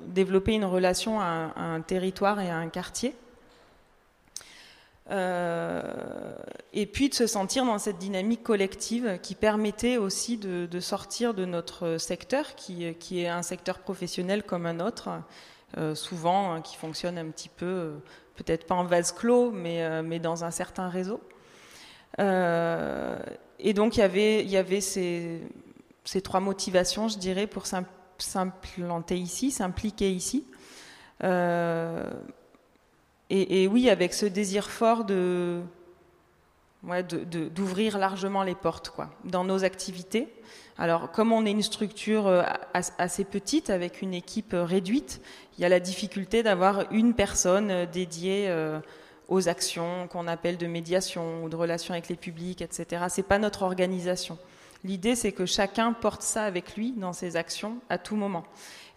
développer 0.01 0.55
une 0.55 0.65
relation 0.65 1.21
à 1.21 1.53
un 1.57 1.81
territoire 1.81 2.41
et 2.41 2.51
à 2.51 2.57
un 2.57 2.69
quartier. 2.69 3.15
Euh, 5.11 5.83
et 6.75 6.85
puis 6.85 7.09
de 7.09 7.15
se 7.15 7.27
sentir 7.27 7.65
dans 7.65 7.79
cette 7.79 7.97
dynamique 7.99 8.43
collective 8.43 9.19
qui 9.23 9.35
permettait 9.35 9.97
aussi 9.97 10.37
de, 10.37 10.81
sortir 10.81 11.33
de 11.33 11.45
notre 11.45 11.97
secteur, 11.99 12.55
qui, 12.55 12.85
est 12.85 13.29
un 13.29 13.43
secteur 13.43 13.79
professionnel 13.79 14.43
comme 14.43 14.67
un 14.67 14.81
autre, 14.81 15.09
euh, 15.79 15.95
souvent 15.95 16.53
hein, 16.53 16.61
qui 16.61 16.77
fonctionne 16.77 17.17
un 17.17 17.27
petit 17.31 17.49
peu, 17.49 17.67
euh, 17.67 17.97
peut-être 18.37 18.67
pas 18.67 18.75
en 18.75 18.85
vase 18.85 19.13
clos, 19.13 19.51
mais, 19.51 20.03
mais 20.03 20.19
dans 20.19 20.45
un 20.45 20.51
certain 20.51 20.89
réseau. 20.89 21.21
et 22.19 23.73
donc 23.75 23.97
il 23.97 24.01
y 24.01 24.03
avait, 24.03 24.45
y 24.45 24.57
avait 24.57 24.81
ces, 24.81 25.41
ces 26.05 26.21
trois 26.21 26.41
motivations, 26.41 27.09
je 27.09 27.19
dirais, 27.19 27.47
pour 27.47 27.67
s'implanter 28.19 29.17
ici, 29.17 29.51
s'impliquer 29.51 30.11
ici. 30.13 30.45
Et, 33.31 33.69
oui, 33.69 33.91
avec 33.91 34.15
ce 34.15 34.27
désir 34.27 34.71
fort 34.71 35.05
de 35.05 35.63
d'ouvrir 36.85 37.99
largement 37.99 38.45
les 38.45 38.55
portes 38.55 38.91
quoi, 38.91 39.11
dans 39.25 39.43
nos 39.43 39.65
activités. 39.65 40.29
Alors, 40.79 41.11
comme 41.11 41.33
on 41.33 41.45
est 41.45 41.51
une 41.51 41.63
structure 41.63 42.29
euh, 42.29 42.43
assez 42.73 43.25
petite, 43.25 43.69
avec 43.69 44.01
une 44.01 44.15
équipe 44.15 44.55
euh, 44.55 44.65
réduite, 44.65 45.21
il 45.57 45.63
y 45.63 45.65
a 45.65 45.69
la 45.69 45.81
difficulté 45.81 46.45
d'avoir 46.45 46.91
une 46.93 47.15
personne 47.15 47.71
euh, 47.73 47.87
dédiée 47.87 48.55
aux 49.27 49.49
actions 49.49 50.07
qu'on 50.09 50.29
appelle 50.29 50.57
de 50.57 50.67
médiation 50.67 51.43
ou 51.45 51.49
de 51.49 51.57
relations 51.57 51.93
avec 51.93 52.09
les 52.09 52.17
publics, 52.17 52.63
etc. 52.63 53.07
C'est 53.09 53.25
pas 53.25 53.39
notre 53.39 53.63
organisation. 53.63 54.39
L'idée, 54.85 55.17
c'est 55.17 55.33
que 55.33 55.47
chacun 55.47 55.93
porte 55.93 56.23
ça 56.23 56.45
avec 56.45 56.77
lui 56.77 56.93
dans 56.93 57.13
ses 57.13 57.37
actions 57.37 57.79
à 57.89 57.99
tout 57.99 58.17
moment. 58.17 58.45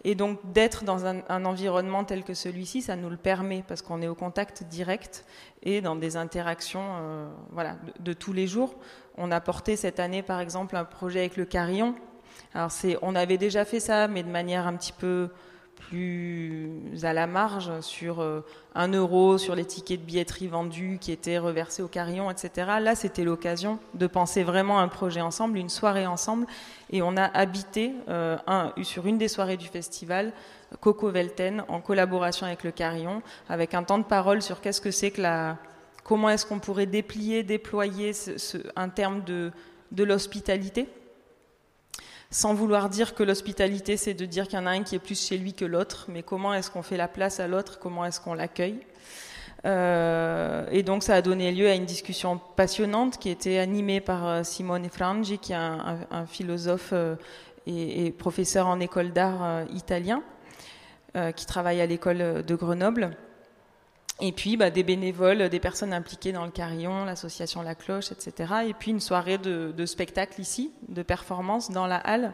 Et 0.04 0.14
donc 0.14 0.40
d'être 0.52 0.84
dans 0.84 1.06
un, 1.06 1.44
environnement 1.44 2.04
tel 2.04 2.24
que 2.24 2.34
celui-ci, 2.34 2.82
ça 2.82 2.96
nous 2.96 3.08
le 3.08 3.16
permet 3.16 3.64
parce 3.66 3.82
qu'on 3.82 4.02
est 4.02 4.08
au 4.08 4.14
contact 4.14 4.64
direct 4.64 5.24
et 5.62 5.80
dans 5.80 5.94
des 5.94 6.16
interactions 6.16 6.82
euh, 6.82 7.28
voilà, 7.50 7.76
de, 8.00 8.12
tous 8.12 8.32
les 8.32 8.46
jours. 8.46 8.74
On 9.16 9.30
a 9.30 9.40
porté 9.40 9.76
cette 9.76 10.00
année, 10.00 10.22
par 10.22 10.40
exemple, 10.40 10.76
un 10.76 10.84
projet 10.84 11.20
avec 11.20 11.36
le 11.36 11.44
Carillon. 11.44 11.94
Alors 12.54 12.70
on 13.02 13.14
avait 13.14 13.38
déjà 13.38 13.64
fait 13.64 13.80
ça, 13.80 14.08
mais 14.08 14.22
de 14.22 14.30
manière 14.30 14.66
un 14.66 14.74
petit 14.74 14.92
peu 14.92 15.30
plus 15.92 16.70
à 17.02 17.12
la 17.12 17.26
marge 17.26 17.70
sur 17.80 18.20
euh, 18.20 18.40
un 18.74 18.88
euro 18.88 19.36
sur 19.36 19.54
les 19.54 19.66
tickets 19.66 20.00
de 20.00 20.06
billetterie 20.06 20.46
vendus 20.46 20.96
qui 20.98 21.12
étaient 21.12 21.36
reversés 21.36 21.82
au 21.82 21.88
carillon, 21.88 22.30
etc. 22.30 22.50
Là, 22.80 22.94
c'était 22.94 23.24
l'occasion 23.24 23.78
de 23.92 24.06
penser 24.06 24.42
vraiment 24.42 24.78
un 24.78 24.88
projet 24.88 25.20
ensemble, 25.20 25.58
une 25.58 25.68
soirée 25.68 26.06
ensemble. 26.06 26.46
Et 26.88 27.02
on 27.02 27.18
a 27.18 27.24
habité 27.24 27.92
euh, 28.08 28.38
sur 28.82 29.06
une 29.06 29.18
des 29.18 29.28
soirées 29.28 29.58
du 29.58 29.66
festival 29.66 30.32
Coco 30.80 31.10
Velten 31.10 31.62
en 31.68 31.82
collaboration 31.82 32.46
avec 32.46 32.64
le 32.64 32.70
carillon, 32.70 33.20
avec 33.50 33.74
un 33.74 33.82
temps 33.82 33.98
de 33.98 34.04
parole 34.04 34.40
sur 34.40 34.62
qu'est-ce 34.62 34.80
que 34.80 34.90
c'est 34.90 35.10
que 35.10 35.20
la, 35.20 35.58
comment 36.04 36.30
est-ce 36.30 36.46
qu'on 36.46 36.58
pourrait 36.58 36.86
déplier, 36.86 37.42
déployer 37.42 38.14
ce, 38.14 38.56
un 38.76 38.88
terme 38.88 39.22
de, 39.24 39.52
de 39.90 40.04
l'hospitalité 40.04 40.88
sans 42.32 42.54
vouloir 42.54 42.88
dire 42.88 43.14
que 43.14 43.22
l'hospitalité, 43.22 43.96
c'est 43.98 44.14
de 44.14 44.24
dire 44.24 44.48
qu'il 44.48 44.58
y 44.58 44.62
en 44.62 44.66
a 44.66 44.70
un 44.70 44.82
qui 44.82 44.96
est 44.96 44.98
plus 44.98 45.20
chez 45.20 45.36
lui 45.36 45.52
que 45.52 45.66
l'autre, 45.66 46.06
mais 46.08 46.22
comment 46.22 46.54
est-ce 46.54 46.70
qu'on 46.70 46.82
fait 46.82 46.96
la 46.96 47.06
place 47.06 47.38
à 47.40 47.46
l'autre, 47.46 47.78
comment 47.78 48.06
est-ce 48.06 48.20
qu'on 48.20 48.32
l'accueille? 48.32 48.80
Euh, 49.64 50.66
et 50.72 50.82
donc 50.82 51.04
ça 51.04 51.14
a 51.14 51.22
donné 51.22 51.52
lieu 51.52 51.68
à 51.68 51.74
une 51.74 51.84
discussion 51.84 52.40
passionnante 52.56 53.18
qui 53.18 53.28
était 53.28 53.58
animée 53.58 54.00
par 54.00 54.26
euh, 54.26 54.42
Simone 54.42 54.88
Frangi, 54.88 55.38
qui 55.38 55.52
est 55.52 55.56
un, 55.56 56.26
philosophe 56.26 56.90
euh, 56.94 57.14
et, 57.66 58.10
professeur 58.10 58.66
en 58.66 58.80
école 58.80 59.12
d'art 59.12 59.64
italien, 59.72 60.22
qui 61.36 61.44
travaille 61.44 61.82
à 61.82 61.86
l'école 61.86 62.42
de 62.42 62.54
Grenoble. 62.54 63.14
Et 64.24 64.32
puis 64.32 64.56
bah, 64.56 64.70
des 64.70 64.84
bénévoles, 64.84 65.48
des 65.48 65.60
personnes 65.60 65.92
impliquées 65.92 66.32
dans 66.32 66.44
le 66.44 66.52
carillon, 66.52 67.04
l'association 67.04 67.60
La 67.60 67.74
Cloche, 67.74 68.12
etc. 68.12 68.54
Et 68.68 68.72
puis 68.72 68.92
une 68.92 69.00
soirée 69.00 69.36
de, 69.36 69.74
de, 69.76 69.86
spectacle 69.86 70.40
ici, 70.40 70.72
de 70.88 71.02
performance 71.02 71.70
dans 71.70 71.86
la 71.86 71.96
halle. 71.96 72.32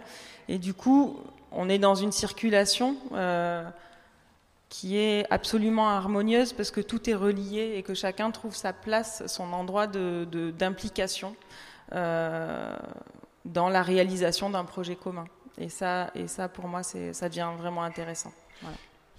Et 0.49 0.59
du 0.59 0.75
coup, 0.75 1.19
on 1.51 1.69
est 1.69 1.79
dans 1.79 1.95
une 1.95 2.13
circulation 2.13 2.97
qui 4.69 4.99
est 4.99 5.27
absolument 5.31 5.89
harmonieuse 5.89 6.53
parce 6.53 6.71
que 6.71 6.81
tout 6.81 7.09
est 7.09 7.15
relié 7.15 7.75
et 7.77 7.83
que 7.83 7.95
chacun 7.95 8.31
trouve 8.31 8.55
sa 8.55 8.73
place, 8.73 9.27
son 9.27 9.53
endroit 9.53 9.87
d'implication 9.87 11.35
euh, 11.95 12.77
dans 13.45 13.69
la 13.69 13.83
réalisation 13.83 14.51
d'un 14.51 14.65
projet 14.65 14.97
commun. 14.97 15.25
Et 15.57 15.69
ça, 15.69 16.11
et 16.15 16.29
ça 16.29 16.49
pour 16.49 16.69
moi, 16.69 16.83
ça 16.83 17.29
devient 17.29 17.51
vraiment 17.59 17.83
intéressant. 17.83 18.33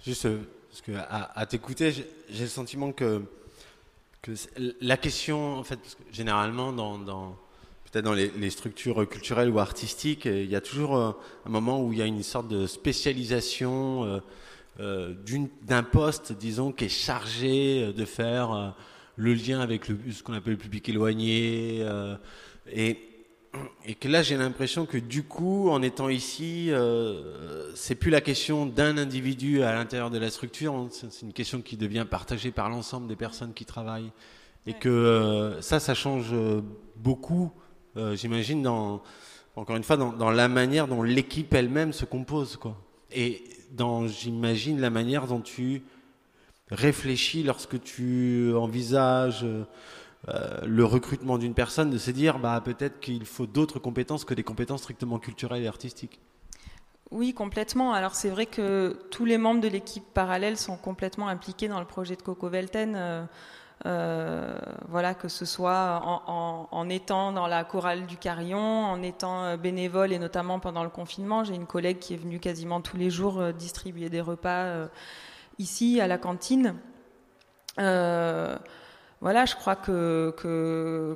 Juste 0.02 0.26
euh, 0.26 0.48
parce 0.70 0.82
que 0.82 0.92
à, 0.96 1.46
t'écouter, 1.46 1.92
j'ai 1.92 2.42
le 2.42 2.48
sentiment 2.48 2.92
que, 2.92 3.22
que 4.22 4.32
la 4.80 4.96
question, 4.96 5.58
en 5.58 5.64
fait, 5.64 5.78
généralement 6.12 6.72
dans, 6.72 7.36
peut-être 7.90 8.04
dans 8.04 8.14
les, 8.14 8.50
structures 8.50 9.08
culturelles 9.08 9.50
ou 9.50 9.58
artistiques, 9.58 10.24
il 10.26 10.48
y 10.48 10.56
a 10.56 10.60
toujours 10.60 10.96
euh, 10.96 11.12
un 11.44 11.50
moment 11.50 11.82
où 11.82 11.92
il 11.92 11.98
y 11.98 12.02
a 12.02 12.06
une 12.06 12.22
sorte 12.22 12.48
de 12.48 12.66
spécialisation. 12.66 14.20
Euh, 14.80 15.14
d'un 15.62 15.82
poste, 15.82 16.32
disons, 16.32 16.72
qui 16.72 16.86
est 16.86 16.88
chargé 16.88 17.82
euh, 17.82 17.92
de 17.92 18.04
faire 18.06 18.52
euh, 18.52 18.70
le 19.16 19.34
lien 19.34 19.60
avec 19.60 19.84
ce 19.84 20.22
qu'on 20.22 20.32
appelle 20.32 20.54
le 20.54 20.58
public 20.58 20.88
éloigné. 20.88 21.84
et, 22.72 23.09
et 23.84 23.94
que 23.94 24.08
là, 24.08 24.22
j'ai 24.22 24.36
l'impression 24.36 24.86
que 24.86 24.98
du 24.98 25.22
coup, 25.22 25.70
en 25.70 25.82
étant 25.82 26.08
ici, 26.08 26.70
c'est 27.74 27.96
plus 27.96 28.10
la 28.10 28.20
question 28.20 28.66
d'un 28.66 28.96
individu 28.96 29.62
à 29.62 29.74
l'intérieur 29.74 30.10
de 30.10 30.18
la 30.18 30.30
structure, 30.30 30.88
c'est 30.90 31.22
une 31.22 31.32
question 31.32 31.60
qui 31.60 31.76
devient 31.76 32.06
partagée 32.08 32.52
par 32.52 32.68
l'ensemble 32.68 33.08
des 33.08 33.16
personnes 33.16 33.52
qui 33.52 33.64
travaillent. 33.64 34.12
Et 34.66 34.74
que 34.74 35.56
ça, 35.60 35.80
ça 35.80 35.94
change 35.94 36.32
beaucoup, 36.96 37.50
j'imagine, 38.14 38.62
dans, 38.62 39.02
encore 39.56 39.76
une 39.76 39.82
fois, 39.82 39.96
dans, 39.96 40.12
dans 40.12 40.30
la 40.30 40.48
manière 40.48 40.86
dont 40.86 41.02
l'équipe 41.02 41.52
elle-même 41.52 41.92
se 41.92 42.04
compose. 42.04 42.56
Quoi. 42.56 42.76
Et 43.12 43.42
dans, 43.72 44.06
j'imagine, 44.06 44.80
la 44.80 44.90
manière 44.90 45.26
dont 45.26 45.40
tu 45.40 45.82
réfléchis 46.70 47.42
lorsque 47.42 47.82
tu 47.82 48.52
envisages 48.54 49.44
euh, 49.44 49.64
le 50.64 50.84
recrutement 50.84 51.38
d'une 51.38 51.54
personne, 51.54 51.90
de 51.90 51.98
se 51.98 52.10
dire 52.10 52.38
bah, 52.38 52.60
peut-être 52.64 53.00
qu'il 53.00 53.24
faut 53.24 53.46
d'autres 53.46 53.78
compétences 53.78 54.24
que 54.24 54.34
des 54.34 54.42
compétences 54.42 54.82
strictement 54.82 55.18
culturelles 55.18 55.62
et 55.62 55.68
artistiques. 55.68 56.20
Oui, 57.10 57.34
complètement. 57.34 57.92
Alors 57.92 58.14
c'est 58.14 58.30
vrai 58.30 58.46
que 58.46 58.96
tous 59.10 59.24
les 59.24 59.38
membres 59.38 59.60
de 59.60 59.68
l'équipe 59.68 60.04
parallèle 60.14 60.56
sont 60.56 60.76
complètement 60.76 61.28
impliqués 61.28 61.66
dans 61.68 61.80
le 61.80 61.86
projet 61.86 62.14
de 62.14 62.22
Coco 62.22 62.48
Velten. 62.48 62.94
Euh, 62.96 63.24
euh, 63.86 64.58
voilà, 64.88 65.14
que 65.14 65.28
ce 65.28 65.46
soit 65.46 66.02
en, 66.04 66.88
étant 66.90 67.32
dans 67.32 67.46
la 67.46 67.64
chorale 67.64 68.06
du 68.06 68.18
Carillon, 68.18 68.58
en 68.58 69.02
étant 69.02 69.44
euh, 69.44 69.56
bénévole 69.56 70.12
et 70.12 70.18
notamment 70.18 70.60
pendant 70.60 70.84
le 70.84 70.90
confinement. 70.90 71.44
J'ai 71.44 71.54
une 71.54 71.66
collègue 71.66 71.98
qui 71.98 72.12
est 72.12 72.18
venue 72.18 72.40
quasiment 72.40 72.82
tous 72.82 72.98
les 72.98 73.08
jours 73.08 73.40
euh, 73.40 73.52
distribuer 73.52 74.10
des 74.10 74.20
repas 74.20 74.88
ici 75.58 76.00
à 76.00 76.06
la 76.06 76.18
cantine. 76.18 76.76
Voilà, 79.20 79.44
je 79.44 79.54
crois 79.54 79.76
que 79.76 80.34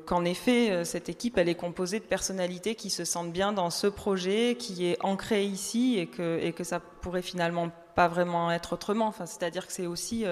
qu'en 0.07 0.25
effet, 0.25 0.85
cette 0.85 1.09
équipe, 1.09 1.39
elle 1.39 1.49
est 1.49 1.55
composée 1.55 2.01
de 2.01 2.05
personnalités 2.05 2.75
qui 2.75 2.91
se 2.91 3.05
sentent 3.05 3.33
bien 3.33 3.53
dans 3.53 3.71
ce 3.71 3.87
projet, 3.87 4.57
qui 4.59 4.87
est 4.87 4.99
ancré 5.03 5.45
ici 5.45 5.99
et 5.99 6.07
que 6.07 6.39
et 6.43 6.53
que 6.53 6.65
ça 6.65 6.81
pourrait 6.81 7.23
finalement 7.23 7.71
pas 7.95 8.09
vraiment 8.09 8.53
être 8.53 8.75
autrement. 8.75 9.13
C'est-à-dire 9.13 9.67
que 9.67 9.73
c'est 9.73 9.87
aussi 9.87 10.27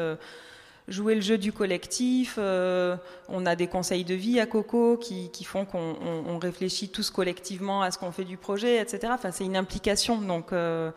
jouer 0.88 1.14
le 1.14 1.20
jeu 1.20 1.38
du 1.38 1.52
collectif. 1.52 2.36
Euh, 2.38 2.96
on 3.28 3.46
a 3.46 3.56
des 3.56 3.66
conseils 3.66 4.04
de 4.04 4.14
vie 4.14 4.40
à 4.40 4.46
Coco 4.46 4.96
qui, 4.96 5.30
font 5.44 5.64
qu'on 5.64 6.38
réfléchit 6.38 6.88
tous 6.88 7.10
collectivement 7.10 7.82
à 7.82 7.90
ce 7.90 7.98
qu'on 7.98 8.12
fait 8.12 8.24
du 8.24 8.36
projet, 8.36 8.80
etc. 8.80 9.14
C'est 9.32 9.44
une 9.44 9.56
implication. 9.56 10.20
Donc, 10.20 10.52
euh, 10.52 10.90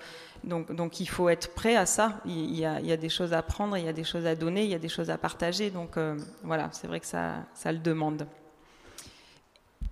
donc, 0.46 1.00
il 1.00 1.08
faut 1.08 1.30
être 1.30 1.54
prêt 1.54 1.76
à 1.76 1.86
ça. 1.86 2.22
Il 2.26 2.56
y, 2.56 2.66
a, 2.66 2.98
des 2.98 3.10
choses 3.10 3.34
à 3.34 3.41
prendre, 3.41 3.78
il 3.78 3.86
y 3.86 3.89
a 3.89 3.93
des 3.93 4.04
choses 4.04 4.26
à 4.26 4.36
donner, 4.36 4.64
il 4.64 4.70
y 4.70 4.76
a 4.76 4.80
des 4.80 4.89
choses 4.89 5.10
à 5.10 5.18
partager. 5.18 5.70
Donc, 5.72 5.98
euh, 5.98 6.18
voilà, 6.43 6.70
c'est 6.72 6.88
vrai 6.88 7.00
que 7.00 7.08
ça, 7.08 7.38
ça 7.54 7.72
le 7.72 7.80
demande. 7.80 8.28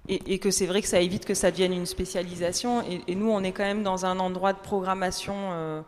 Et, 0.07 0.37
que 0.39 0.51
c'est 0.51 0.65
vrai 0.65 0.81
que 0.81 0.87
ça 0.87 0.99
évite 0.99 1.25
que 1.25 1.33
ça 1.33 1.49
devienne 1.49 1.73
une 1.73 1.85
spécialisation. 1.85 2.83
Et, 3.07 3.15
nous, 3.15 3.29
on 3.29 3.41
est 3.43 3.51
quand 3.51 3.63
même 3.63 3.83
dans 3.83 4.05
un 4.05 4.19
endroit 4.19 4.53
de 4.53 4.59
programmation 4.59 5.83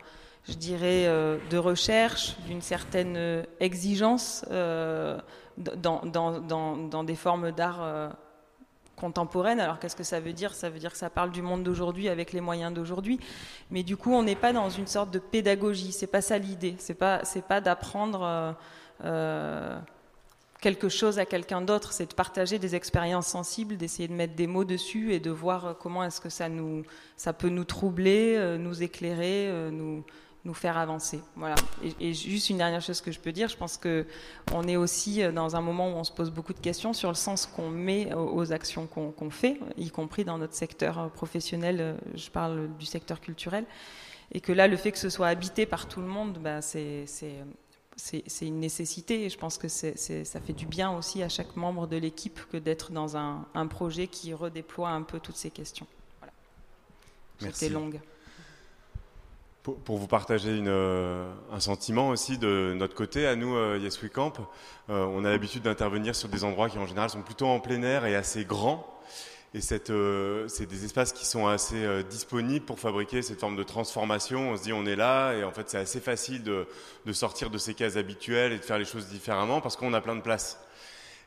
je 0.48 0.54
dirais, 0.54 1.06
euh, 1.06 1.38
de 1.50 1.58
recherche, 1.58 2.36
d'une 2.46 2.62
certaine 2.62 3.16
euh, 3.16 3.42
exigence 3.60 4.44
euh, 4.50 5.18
dans, 5.56 7.04
des 7.04 7.16
formes 7.16 7.50
d'art 7.50 8.12
contemporaines. 8.96 9.60
Alors 9.60 9.78
qu'est-ce 9.78 9.94
que 9.94 10.02
ça 10.02 10.18
veut 10.18 10.32
dire? 10.32 10.54
Ça 10.54 10.70
veut 10.70 10.78
dire 10.78 10.90
que 10.90 10.98
ça 10.98 11.10
parle 11.10 11.30
du 11.30 11.42
monde 11.42 11.62
d'aujourd'hui 11.62 12.08
avec 12.08 12.32
les 12.32 12.40
moyens 12.40 12.72
d'aujourd'hui. 12.72 13.20
Mais 13.70 13.82
du 13.82 13.96
coup, 13.96 14.12
on 14.12 14.22
n'est 14.22 14.34
pas 14.34 14.52
dans 14.52 14.70
une 14.70 14.86
sorte 14.86 15.10
de 15.10 15.18
pédagogie. 15.18 15.92
C'est 15.92 16.06
pas 16.06 16.22
ça 16.22 16.38
l'idée. 16.38 16.74
C'est 16.78 16.94
pas 16.94 17.24
c'est 17.24 17.44
pas 17.44 17.60
d'apprendre 17.60 18.56
quelque 20.60 20.88
chose 20.88 21.18
à 21.18 21.26
quelqu'un 21.26 21.60
d'autre. 21.60 21.92
C'est 21.92 22.10
de 22.10 22.14
partager 22.14 22.58
des 22.58 22.74
expériences 22.74 23.26
sensibles, 23.26 23.76
d'essayer 23.76 24.08
de 24.08 24.14
mettre 24.14 24.34
des 24.34 24.46
mots 24.46 24.64
dessus 24.64 25.12
et 25.12 25.20
de 25.20 25.30
voir 25.30 25.76
comment 25.78 26.02
est-ce 26.02 26.20
que 26.20 26.30
ça 26.30 26.48
nous 26.48 26.82
ça 27.16 27.32
peut 27.32 27.50
nous 27.50 27.64
troubler, 27.64 28.56
nous 28.58 28.82
éclairer, 28.82 29.70
nous 29.70 30.02
nous 30.46 30.54
faire 30.54 30.78
avancer. 30.78 31.20
Voilà. 31.34 31.56
Et, 32.00 32.14
juste 32.14 32.48
une 32.48 32.58
dernière 32.58 32.80
chose 32.80 33.00
que 33.00 33.12
je 33.12 33.18
peux 33.18 33.32
dire, 33.32 33.48
je 33.48 33.56
pense 33.56 33.76
que 33.76 34.06
on 34.52 34.66
est 34.66 34.76
aussi 34.76 35.22
euh, 35.22 35.32
dans 35.32 35.56
un 35.56 35.60
moment 35.60 35.88
où 35.88 35.94
on 35.94 36.04
se 36.04 36.12
pose 36.12 36.30
beaucoup 36.30 36.54
de 36.54 36.60
questions 36.60 36.92
sur 36.92 37.08
le 37.10 37.16
sens 37.16 37.46
qu'on 37.46 37.68
met 37.68 38.14
aux 38.14 38.52
actions 38.52 38.86
qu'on 38.86 39.30
fait, 39.30 39.58
y 39.76 39.90
compris 39.90 40.24
dans 40.24 40.38
notre 40.38 40.54
secteur 40.54 40.98
euh, 40.98 41.08
professionnel. 41.08 41.78
Euh, 41.80 41.94
je 42.14 42.30
parle 42.30 42.68
du 42.78 42.86
secteur 42.86 43.20
culturel, 43.20 43.64
et 44.32 44.40
que 44.40 44.52
là, 44.52 44.68
le 44.68 44.76
fait 44.76 44.92
que 44.92 44.98
ce 44.98 45.10
soit 45.10 45.28
habité 45.28 45.66
par 45.66 45.88
tout 45.88 46.00
le 46.00 46.06
monde, 46.08 46.38
ben, 46.38 46.60
c'est 46.62 47.04
c'est 47.98 48.46
une 48.46 48.60
nécessité 48.60 49.24
et 49.24 49.30
je 49.30 49.38
pense 49.38 49.56
que 49.56 49.68
ça 49.68 50.40
fait 50.40 50.52
du 50.52 50.66
bien 50.66 50.94
aussi 50.94 51.22
à 51.22 51.30
chaque 51.30 51.56
membre 51.56 51.86
de 51.86 51.96
l'équipe 51.96 52.40
que 52.52 52.58
d'être 52.58 52.92
dans 52.92 53.16
un, 53.16 53.46
un, 53.54 53.66
projet 53.66 54.06
qui 54.06 54.34
redéploie 54.34 54.90
un 54.90 55.00
peu 55.00 55.18
toutes 55.18 55.38
ces 55.38 55.48
questions. 55.50 55.86
Voilà. 56.20 57.54
C'était 57.54 57.70
longue 57.70 57.98
pour, 59.74 59.98
vous 59.98 60.06
partager 60.06 60.62
euh, 60.66 61.28
un 61.52 61.60
sentiment 61.60 62.10
aussi 62.10 62.38
de 62.38 62.74
notre 62.76 62.94
côté, 62.94 63.26
à 63.26 63.34
nous, 63.34 63.56
euh, 63.56 63.78
Yes 63.82 64.00
We 64.00 64.10
Camp, 64.12 64.34
euh, 64.90 65.04
on 65.06 65.24
a 65.24 65.30
l'habitude 65.30 65.62
d'intervenir 65.62 66.14
sur 66.14 66.28
des 66.28 66.44
endroits 66.44 66.68
qui 66.68 66.78
en 66.78 66.86
général 66.86 67.10
sont 67.10 67.22
plutôt 67.22 67.46
en 67.46 67.58
plein 67.58 67.82
air 67.82 68.06
et 68.06 68.14
assez 68.14 68.44
grands. 68.44 68.86
Et 69.54 69.60
c'est 69.60 69.90
des 69.90 70.84
espaces 70.84 71.12
qui 71.12 71.24
sont 71.24 71.46
assez 71.46 72.04
disponibles 72.10 72.66
pour 72.66 72.78
fabriquer 72.78 73.22
cette 73.22 73.40
forme 73.40 73.56
de 73.56 73.62
transformation. 73.62 74.50
On 74.50 74.56
se 74.56 74.64
dit 74.64 74.72
on 74.74 74.84
est 74.84 74.96
là 74.96 75.32
et 75.32 75.44
en 75.44 75.50
fait 75.50 75.70
c'est 75.70 75.78
assez 75.78 76.00
facile 76.00 76.42
de, 76.42 76.66
sortir 77.12 77.48
de 77.48 77.56
ces 77.56 77.72
cases 77.72 77.96
habituelles 77.96 78.52
et 78.52 78.58
de 78.58 78.62
faire 78.62 78.76
les 78.76 78.84
choses 78.84 79.06
différemment 79.06 79.62
parce 79.62 79.76
qu'on 79.76 79.94
a 79.94 80.02
plein 80.02 80.16
de 80.16 80.20
place. 80.20 80.60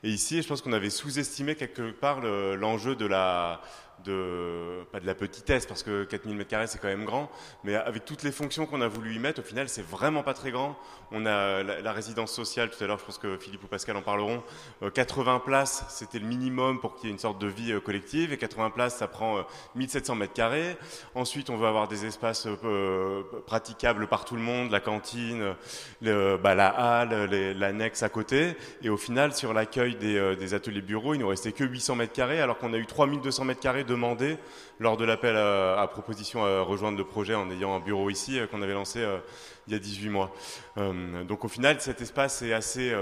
Et 0.04 0.10
ici, 0.10 0.44
je 0.44 0.48
pense 0.48 0.62
qu'on 0.62 0.74
avait 0.74 0.92
sous-estimé 0.92 1.56
quelque 1.56 1.90
part 1.90 2.22
l'enjeu 2.22 2.96
de 2.96 3.08
la 3.08 3.62
pas 4.06 5.00
de 5.00 5.06
la 5.06 5.16
petitesse 5.16 5.66
parce 5.66 5.84
que 5.84 6.04
4000 6.04 6.38
m2 6.38 6.68
c'est 6.68 6.80
quand 6.80 6.88
même 6.88 7.06
grand 7.06 7.30
mais 7.64 7.76
avec 7.76 8.06
toutes 8.06 8.24
les 8.24 8.32
fonctions 8.32 8.66
qu'on 8.66 8.82
a 8.82 8.88
voulu 8.88 9.16
y 9.16 9.20
mettre 9.20 9.40
au 9.42 9.44
final 9.44 9.70
c'est 9.70 9.86
vraiment 9.86 10.24
pas 10.24 10.34
très 10.34 10.52
grand. 10.52 10.78
On 11.12 11.26
a 11.26 11.64
la, 11.64 11.92
résidence 11.92 12.32
sociale 12.32 12.70
tout 12.70 12.84
à 12.84 12.88
l'heure 12.88 13.00
je 13.00 13.06
pense 13.06 13.18
que 13.18 13.38
Philippe 13.38 13.64
ou 13.64 13.68
Pascal 13.68 13.98
en 13.98 14.02
parleront. 14.02 14.44
80 14.94 15.36
euh, 15.36 15.40
places 15.40 15.86
c'était 15.90 16.20
le 16.20 16.26
minimum 16.26 16.80
pour 16.80 16.96
qu'il 16.96 17.06
y 17.06 17.08
ait 17.10 17.14
une 17.14 17.20
sorte 17.20 17.40
de 17.40 17.48
vie 17.48 17.72
euh, 17.72 17.80
collective 17.80 18.32
et 18.32 18.38
80 18.38 18.70
places 18.70 18.98
ça 18.98 19.08
prend 19.08 19.44
1700 19.76 20.20
euh, 20.20 20.26
m2 20.26 20.76
ensuite 21.16 21.50
on 21.50 21.58
veut 21.58 21.68
avoir 21.68 21.88
des 21.88 22.06
espaces 22.06 22.48
praticables 23.46 24.08
par 24.08 24.26
tout 24.26 24.36
le 24.36 24.42
monde 24.42 24.72
la 24.72 24.80
cantine 24.80 25.56
le, 26.02 26.38
bah, 26.38 26.56
la 26.56 26.68
halle 26.68 27.26
l'annexe 27.58 28.04
à 28.04 28.10
côté. 28.10 28.56
Et 28.84 28.90
au 28.90 28.98
final 28.98 29.34
sur 29.34 29.54
l'accueil 29.54 29.96
des, 29.96 30.36
des 30.36 30.54
ateliers 30.54 30.82
bureaux 30.82 31.14
il 31.14 31.20
nous 31.20 31.28
restait 31.28 31.52
que 31.52 31.64
800 31.64 31.98
m2 31.98 32.42
alors 32.42 32.58
qu'on 32.58 32.74
a 32.74 32.78
eu 32.78 32.86
3200 32.86 33.46
m2 33.46 33.89
demandé 33.90 34.38
lors 34.80 34.96
de 34.96 35.04
l'appel 35.04 35.36
à, 35.36 35.88
proposition 35.92 36.46
à 36.46 36.62
rejoindre 36.62 36.98
le 36.98 37.04
projet 37.04 37.36
en 37.36 37.50
ayant 37.52 37.76
un 37.76 37.80
bureau 37.80 38.10
ici 38.10 38.40
euh, 38.40 38.48
qu'on 38.48 38.62
avait 38.62 38.74
lancé 38.74 39.00
euh, 39.00 39.18
il 39.68 39.74
y 39.74 39.76
a 39.76 39.80
18 39.80 40.10
mois. 40.10 40.34
Euh, 40.78 41.24
donc 41.24 41.44
au 41.44 41.48
final, 41.48 41.82
cet 41.82 42.02
espace 42.02 42.42
est 42.42 42.54
assez 42.54 42.94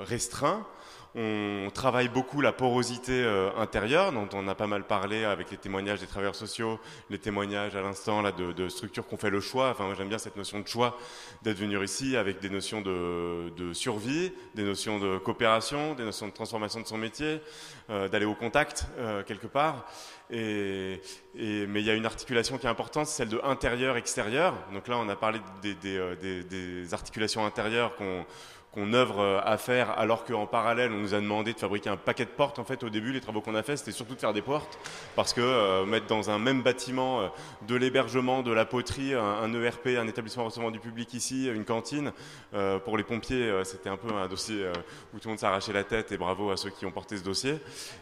restreint. 0.00 0.66
On 1.14 1.68
travaille 1.74 2.08
beaucoup 2.08 2.40
la 2.40 2.52
porosité 2.52 3.12
euh, 3.12 3.50
intérieure, 3.58 4.12
dont 4.12 4.28
on 4.32 4.48
a 4.48 4.54
pas 4.54 4.66
mal 4.66 4.84
parlé 4.84 5.24
avec 5.24 5.50
les 5.50 5.58
témoignages 5.58 6.00
des 6.00 6.06
travailleurs 6.06 6.34
sociaux, 6.34 6.80
les 7.10 7.18
témoignages 7.18 7.76
à 7.76 7.82
l'instant 7.82 8.22
là 8.22 8.32
de, 8.32 8.68
structures 8.70 9.06
qui 9.06 9.12
ont 9.12 9.18
fait 9.18 9.28
le 9.28 9.40
choix. 9.40 9.70
Enfin, 9.70 9.92
j'aime 9.94 10.08
bien 10.08 10.16
cette 10.16 10.36
notion 10.36 10.60
de 10.60 10.66
choix 10.66 10.96
d'être 11.42 11.58
venu 11.58 11.82
ici 11.84 12.16
avec 12.16 12.40
des 12.40 12.48
notions 12.48 12.80
de, 12.80 13.72
survie, 13.74 14.32
des 14.54 14.62
notions 14.62 14.98
de 14.98 15.18
coopération, 15.18 15.94
des 15.94 16.04
notions 16.04 16.28
de 16.28 16.32
transformation 16.32 16.80
de 16.80 16.86
son 16.86 16.96
métier, 16.96 17.42
euh, 17.90 18.08
d'aller 18.08 18.26
au 18.26 18.34
contact 18.34 18.86
euh, 18.96 19.22
quelque 19.22 19.46
part. 19.46 19.84
Et, 20.30 20.98
mais 21.34 21.80
il 21.80 21.84
y 21.84 21.90
a 21.90 21.94
une 21.94 22.06
articulation 22.06 22.56
qui 22.56 22.66
est 22.66 22.70
importante, 22.70 23.06
celle 23.06 23.28
de 23.28 23.40
intérieur-extérieur. 23.44 24.54
Donc 24.72 24.88
là, 24.88 24.96
on 24.96 25.06
a 25.10 25.16
parlé 25.16 25.40
des 25.62 26.94
articulations 26.94 27.44
intérieures 27.44 27.94
qu'on 27.96 28.24
qu'on 28.72 28.94
œuvre 28.94 29.20
euh, 29.20 29.40
à 29.44 29.58
faire, 29.58 29.90
alors 29.98 30.24
qu'en 30.24 30.46
parallèle, 30.46 30.90
on 30.92 30.98
nous 30.98 31.14
a 31.14 31.20
demandé 31.20 31.52
de 31.52 31.58
fabriquer 31.58 31.90
un 31.90 31.98
paquet 31.98 32.24
de 32.24 32.30
portes. 32.30 32.58
En 32.58 32.64
fait, 32.64 32.82
au 32.82 32.88
début, 32.88 33.12
les 33.12 33.20
travaux 33.20 33.42
qu'on 33.42 33.54
a 33.54 33.62
fait, 33.62 33.76
c'était 33.76 33.92
surtout 33.92 34.14
de 34.14 34.20
faire 34.20 34.32
des 34.32 34.40
portes, 34.40 34.78
parce 35.14 35.34
que 35.34 35.42
euh, 35.42 35.84
mettre 35.84 36.06
dans 36.06 36.30
un 36.30 36.38
même 36.38 36.62
bâtiment 36.62 37.20
euh, 37.20 37.28
de 37.68 37.76
l'hébergement, 37.76 38.42
de 38.42 38.50
la 38.50 38.64
poterie, 38.64 39.12
un, 39.14 39.52
ERP, 39.52 39.88
un 39.98 40.08
établissement 40.08 40.44
recevant 40.44 40.70
du 40.70 40.80
public 40.80 41.12
ici, 41.12 41.48
une 41.48 41.66
cantine, 41.66 42.12
euh, 42.54 42.78
pour 42.78 42.96
les 42.96 43.04
pompiers, 43.04 43.42
euh, 43.42 43.64
c'était 43.64 43.90
un 43.90 43.98
peu 43.98 44.12
un 44.14 44.26
dossier 44.26 44.66
où 45.12 45.18
tout 45.18 45.28
le 45.28 45.32
monde 45.32 45.38
s'arrachait 45.38 45.74
la 45.74 45.84
tête, 45.84 46.10
et 46.12 46.16
bravo 46.16 46.50
à 46.50 46.56
ceux 46.56 46.70
qui 46.70 46.86
ont 46.86 46.90
porté 46.90 47.18
ce 47.18 47.22
dossier. 47.22 47.58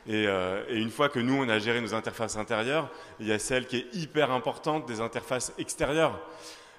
Et, 0.07 0.25
et 0.25 0.77
une 0.77 0.91
fois 0.91 1.09
que 1.09 1.19
nous, 1.19 1.35
on 1.35 1.49
a 1.49 1.59
géré 1.59 1.81
nos 1.81 1.95
interfaces 1.95 2.37
intérieures, 2.37 2.89
il 3.19 3.27
y 3.27 3.33
a 3.33 3.39
celle 3.39 3.67
qui 3.67 3.77
est 3.79 3.87
hyper 3.95 4.31
importante 4.31 4.87
des 4.87 5.01
interfaces 5.01 5.53
extérieures. 5.59 6.19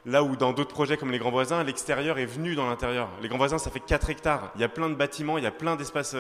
Là 0.05 0.23
où 0.23 0.35
dans 0.35 0.51
d'autres 0.51 0.73
projets 0.73 0.97
comme 0.97 1.11
les 1.11 1.19
Grands 1.19 1.29
Voisins, 1.29 1.63
l'extérieur 1.63 2.17
est 2.17 2.25
venu 2.25 2.55
dans 2.55 2.67
l'intérieur. 2.67 3.09
Les 3.21 3.27
Grands 3.27 3.37
Voisins, 3.37 3.59
ça 3.59 3.69
fait 3.69 3.79
4 3.79 4.09
hectares. 4.09 4.51
Il 4.55 4.61
y 4.61 4.63
a 4.63 4.69
plein 4.69 4.89
de 4.89 4.95
bâtiments, 4.95 5.37
il 5.37 5.43
y 5.43 5.47
a 5.47 5.51
plein 5.51 5.75
d'espaces 5.75 6.15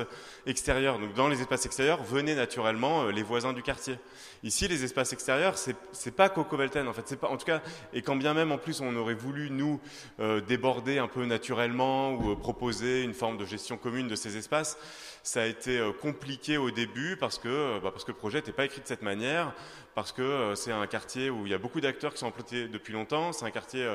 extérieurs. 0.45 0.99
Donc 0.99 1.15
dans 1.15 1.27
les 1.27 1.41
espaces 1.41 1.65
extérieurs, 1.65 2.03
venaient 2.03 2.35
naturellement 2.35 3.05
les 3.05 3.23
voisins 3.23 3.53
du 3.53 3.63
quartier. 3.63 3.97
Ici, 4.43 4.67
les 4.67 4.83
espaces 4.83 5.13
extérieurs, 5.13 5.55
c'est 5.57 6.15
pas 6.15 6.27
Coco 6.27 6.57
Velten, 6.57 6.87
en 6.87 6.93
fait. 6.93 7.15
Pas, 7.15 7.27
en 7.27 7.37
tout 7.37 7.45
cas, 7.45 7.61
et 7.93 8.01
quand 8.01 8.15
bien 8.15 8.33
même, 8.33 8.51
en 8.51 8.57
plus, 8.57 8.81
on 8.81 8.95
aurait 8.95 9.13
voulu, 9.13 9.51
nous, 9.51 9.79
euh, 10.19 10.41
déborder 10.41 10.97
un 10.97 11.07
peu 11.07 11.25
naturellement 11.25 12.13
ou 12.13 12.31
euh, 12.31 12.35
proposer 12.35 13.03
une 13.03 13.13
forme 13.13 13.37
de 13.37 13.45
gestion 13.45 13.77
commune 13.77 14.07
de 14.07 14.15
ces 14.15 14.37
espaces, 14.37 14.79
ça 15.21 15.43
a 15.43 15.45
été 15.45 15.77
euh, 15.77 15.91
compliqué 15.91 16.57
au 16.57 16.71
début 16.71 17.17
parce 17.17 17.37
que, 17.37 17.79
bah, 17.81 17.91
parce 17.91 18.03
que 18.03 18.11
le 18.11 18.17
projet 18.17 18.39
n'était 18.39 18.51
pas 18.51 18.65
écrit 18.65 18.81
de 18.81 18.87
cette 18.87 19.03
manière, 19.03 19.53
parce 19.93 20.11
que 20.11 20.53
c'est 20.55 20.71
un 20.71 20.87
quartier 20.87 21.29
où 21.29 21.45
il 21.45 21.51
y 21.51 21.55
a 21.55 21.59
beaucoup 21.59 21.81
d'acteurs 21.81 22.13
qui 22.13 22.19
sont 22.19 22.27
implantés 22.27 22.67
depuis 22.67 22.93
longtemps, 22.93 23.33
c'est 23.33 23.45
un 23.45 23.51
quartier 23.51 23.85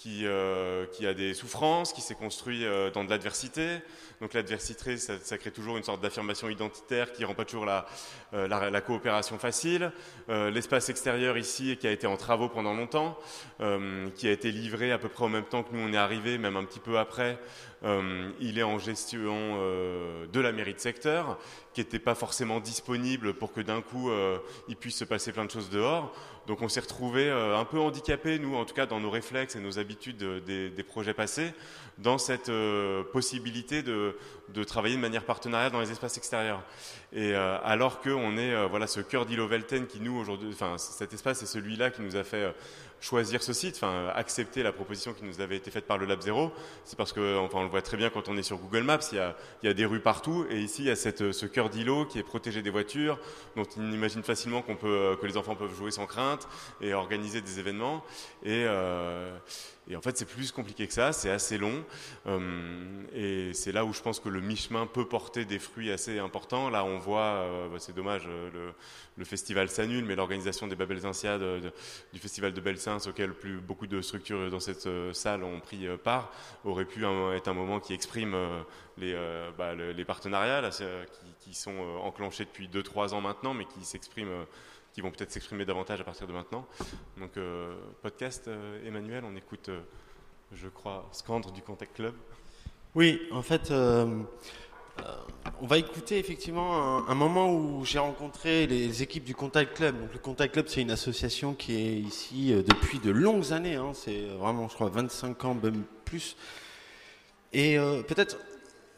qui, 0.00 0.22
euh, 0.24 0.86
qui, 0.86 1.06
a 1.06 1.12
des 1.12 1.34
souffrances, 1.34 1.92
qui 1.92 2.00
s'est 2.00 2.14
construit 2.14 2.64
euh, 2.64 2.90
dans 2.90 3.04
de 3.04 3.10
l'adversité. 3.10 3.80
Donc 4.22 4.32
l'adversité, 4.32 4.96
ça, 4.96 5.36
crée 5.36 5.50
toujours 5.50 5.76
une 5.76 5.82
sorte 5.82 6.00
d'affirmation 6.00 6.48
identitaire 6.48 7.12
qui 7.12 7.22
rend 7.26 7.34
pas 7.34 7.44
toujours 7.44 7.66
la, 7.66 7.86
euh, 8.32 8.48
la 8.48 8.80
coopération 8.80 9.38
facile. 9.38 9.92
L'espace 10.28 10.88
extérieur 10.88 11.36
ici, 11.38 11.76
qui 11.78 11.86
a 11.86 11.90
été 11.90 12.06
en 12.06 12.16
travaux 12.16 12.48
pendant 12.48 12.74
longtemps, 12.74 13.18
qui 14.14 14.28
a 14.28 14.30
été 14.30 14.52
livré 14.52 14.92
à 14.92 14.98
peu 14.98 15.08
près 15.08 15.24
au 15.24 15.28
même 15.28 15.44
temps 15.44 15.62
que 15.62 15.74
nous 15.74 15.80
on 15.80 15.92
est 15.92 15.96
arrivé, 15.96 16.38
même 16.38 16.56
un 16.56 16.64
petit 16.64 16.80
peu 16.80 16.98
après, 16.98 17.38
il 17.82 18.58
est 18.58 18.62
en 18.62 18.78
gestion 18.78 19.56
de 20.32 20.40
la 20.40 20.52
mairie 20.52 20.74
de 20.74 20.80
secteur, 20.80 21.38
qui 21.72 21.80
n'était 21.80 21.98
pas 21.98 22.14
forcément 22.14 22.60
disponible 22.60 23.34
pour 23.34 23.52
que 23.52 23.60
d'un 23.60 23.80
coup 23.80 24.10
il 24.68 24.76
puisse 24.76 24.96
se 24.96 25.04
passer 25.04 25.32
plein 25.32 25.44
de 25.44 25.50
choses 25.50 25.70
dehors. 25.70 26.14
Donc 26.46 26.62
on 26.62 26.68
s'est 26.68 26.80
retrouvé 26.80 27.30
un 27.30 27.64
peu 27.64 27.78
handicapé, 27.78 28.38
nous 28.38 28.54
en 28.56 28.64
tout 28.64 28.74
cas 28.74 28.86
dans 28.86 29.00
nos 29.00 29.10
réflexes 29.10 29.56
et 29.56 29.60
nos 29.60 29.78
habitudes 29.78 30.22
des, 30.44 30.82
projets 30.82 31.14
passés 31.14 31.52
dans 32.00 32.18
cette 32.18 32.48
euh, 32.48 33.02
possibilité 33.12 33.82
de, 33.82 34.14
travailler 34.64 34.96
de 34.96 35.00
manière 35.00 35.24
partenariale 35.24 35.70
dans 35.70 35.80
les 35.80 35.90
espaces 35.90 36.16
extérieurs. 36.16 36.62
Et 37.12 37.34
euh, 37.34 37.58
alors 37.64 38.00
qu'on 38.00 38.36
est 38.36 38.52
euh, 38.54 38.66
voilà 38.66 38.86
ce 38.86 39.00
cœur 39.00 39.26
d'îlot 39.26 39.46
Velten 39.46 39.86
qui 39.86 40.00
nous 40.00 40.16
aujourd'hui, 40.16 40.50
enfin 40.52 40.78
cet 40.78 41.12
espace 41.12 41.42
est 41.42 41.46
celui-là 41.46 41.90
qui 41.90 42.02
nous 42.02 42.16
a 42.16 42.24
fait 42.24 42.54
choisir 43.00 43.42
ce 43.42 43.52
site, 43.52 43.76
enfin 43.76 44.08
accepter 44.14 44.62
la 44.62 44.72
proposition 44.72 45.12
qui 45.12 45.24
nous 45.24 45.40
avait 45.40 45.56
été 45.56 45.70
faite 45.70 45.86
par 45.86 45.98
le 45.98 46.06
Lab 46.06 46.20
Zéro, 46.20 46.52
c'est 46.84 46.96
parce 46.96 47.12
que 47.12 47.38
enfin 47.38 47.58
on 47.58 47.62
le 47.64 47.68
voit 47.68 47.82
très 47.82 47.96
bien 47.96 48.10
quand 48.10 48.28
on 48.28 48.36
est 48.36 48.42
sur 48.42 48.58
Google 48.58 48.82
Maps, 48.82 48.98
il 49.12 49.16
y 49.16 49.20
a, 49.20 49.36
il 49.62 49.66
y 49.66 49.70
a 49.70 49.74
des 49.74 49.86
rues 49.86 50.00
partout 50.00 50.46
et 50.50 50.60
ici 50.60 50.82
il 50.82 50.88
y 50.88 50.90
a 50.90 50.96
cette, 50.96 51.32
ce 51.32 51.46
cœur 51.46 51.70
d'îlot 51.70 52.04
qui 52.04 52.18
est 52.18 52.22
protégé 52.22 52.62
des 52.62 52.70
voitures, 52.70 53.18
dont 53.56 53.66
on 53.76 53.92
imagine 53.92 54.22
facilement 54.22 54.62
qu'on 54.62 54.76
peut 54.76 55.16
que 55.20 55.26
les 55.26 55.36
enfants 55.36 55.54
peuvent 55.54 55.74
jouer 55.74 55.90
sans 55.90 56.06
crainte 56.06 56.46
et 56.80 56.94
organiser 56.94 57.40
des 57.40 57.58
événements. 57.58 58.04
Et 58.42 58.64
euh, 58.66 59.36
et 59.90 59.96
en 59.96 60.00
fait, 60.00 60.16
c'est 60.16 60.24
plus 60.24 60.52
compliqué 60.52 60.86
que 60.86 60.92
ça, 60.92 61.12
c'est 61.12 61.30
assez 61.30 61.58
long. 61.58 61.84
Euh, 62.26 63.02
et 63.12 63.52
c'est 63.54 63.72
là 63.72 63.84
où 63.84 63.92
je 63.92 64.00
pense 64.00 64.20
que 64.20 64.28
le 64.28 64.40
mi-chemin 64.40 64.86
peut 64.86 65.04
porter 65.04 65.44
des 65.44 65.58
fruits 65.58 65.90
assez 65.90 66.20
importants. 66.20 66.70
Là, 66.70 66.84
on 66.84 66.98
voit, 66.98 67.20
euh, 67.22 67.68
bah, 67.68 67.78
c'est 67.80 67.94
dommage, 67.94 68.26
le, 68.26 68.72
le, 69.16 69.24
festival 69.24 69.68
s'annule, 69.68 70.04
mais 70.04 70.14
l'organisation 70.14 70.68
des 70.68 70.76
Babelsinciades, 70.76 71.40
de, 71.40 71.72
du 72.12 72.20
festival 72.20 72.52
de 72.52 72.60
Belsains, 72.60 72.98
auquel 73.08 73.34
plus, 73.34 73.60
beaucoup 73.60 73.88
de 73.88 74.00
structures 74.00 74.48
dans 74.48 74.60
cette 74.60 74.86
euh, 74.86 75.12
salle 75.12 75.42
ont 75.42 75.58
pris 75.58 75.86
part, 76.04 76.32
aurait 76.64 76.84
pu 76.84 77.04
être 77.34 77.48
un 77.48 77.54
moment 77.54 77.80
qui 77.80 77.92
exprime 77.92 78.36
les, 78.96 79.16
bah, 79.58 79.74
les, 79.74 80.04
partenariats 80.04 80.70
qui, 81.40 81.54
sont 81.54 81.76
enclenchés 82.02 82.44
depuis 82.44 82.68
2-3 82.68 83.12
ans 83.12 83.20
maintenant, 83.20 83.54
mais 83.54 83.64
qui 83.64 83.84
s'expriment 83.84 84.46
qui 84.92 85.00
vont 85.00 85.10
peut-être 85.10 85.30
s'exprimer 85.30 85.64
davantage 85.64 86.00
à 86.00 86.04
partir 86.04 86.26
de 86.26 86.32
maintenant. 86.32 86.66
Donc, 87.18 87.36
euh, 87.36 87.74
podcast, 88.02 88.48
euh, 88.48 88.86
Emmanuel, 88.86 89.24
on 89.24 89.36
écoute, 89.36 89.68
euh, 89.68 89.80
je 90.52 90.68
crois, 90.68 91.08
Scandre 91.12 91.52
du 91.52 91.62
Contact 91.62 91.94
Club. 91.94 92.14
Oui, 92.94 93.20
en 93.30 93.42
fait, 93.42 93.70
on 93.70 95.66
va 95.66 95.78
écouter 95.78 96.18
effectivement 96.18 97.08
un, 97.08 97.14
moment 97.14 97.54
où 97.54 97.84
j'ai 97.84 98.00
rencontré 98.00 98.66
les 98.66 99.00
équipes 99.00 99.22
du 99.22 99.34
Contact 99.34 99.76
Club. 99.76 100.00
Donc, 100.00 100.12
le 100.12 100.18
Contact 100.18 100.54
Club, 100.54 100.66
c'est 100.66 100.82
une 100.82 100.90
association 100.90 101.54
qui 101.54 101.76
est 101.76 101.94
ici 101.94 102.52
depuis 102.52 102.98
de 102.98 103.12
longues 103.12 103.52
années. 103.52 103.76
Hein, 103.76 103.92
c'est 103.94 104.26
vraiment, 104.40 104.68
je 104.68 104.74
crois, 104.74 104.88
25 104.88 105.44
ans, 105.44 105.54
même 105.54 105.84
plus. 106.04 106.36
Et 107.52 107.76
peut-être 108.08 108.38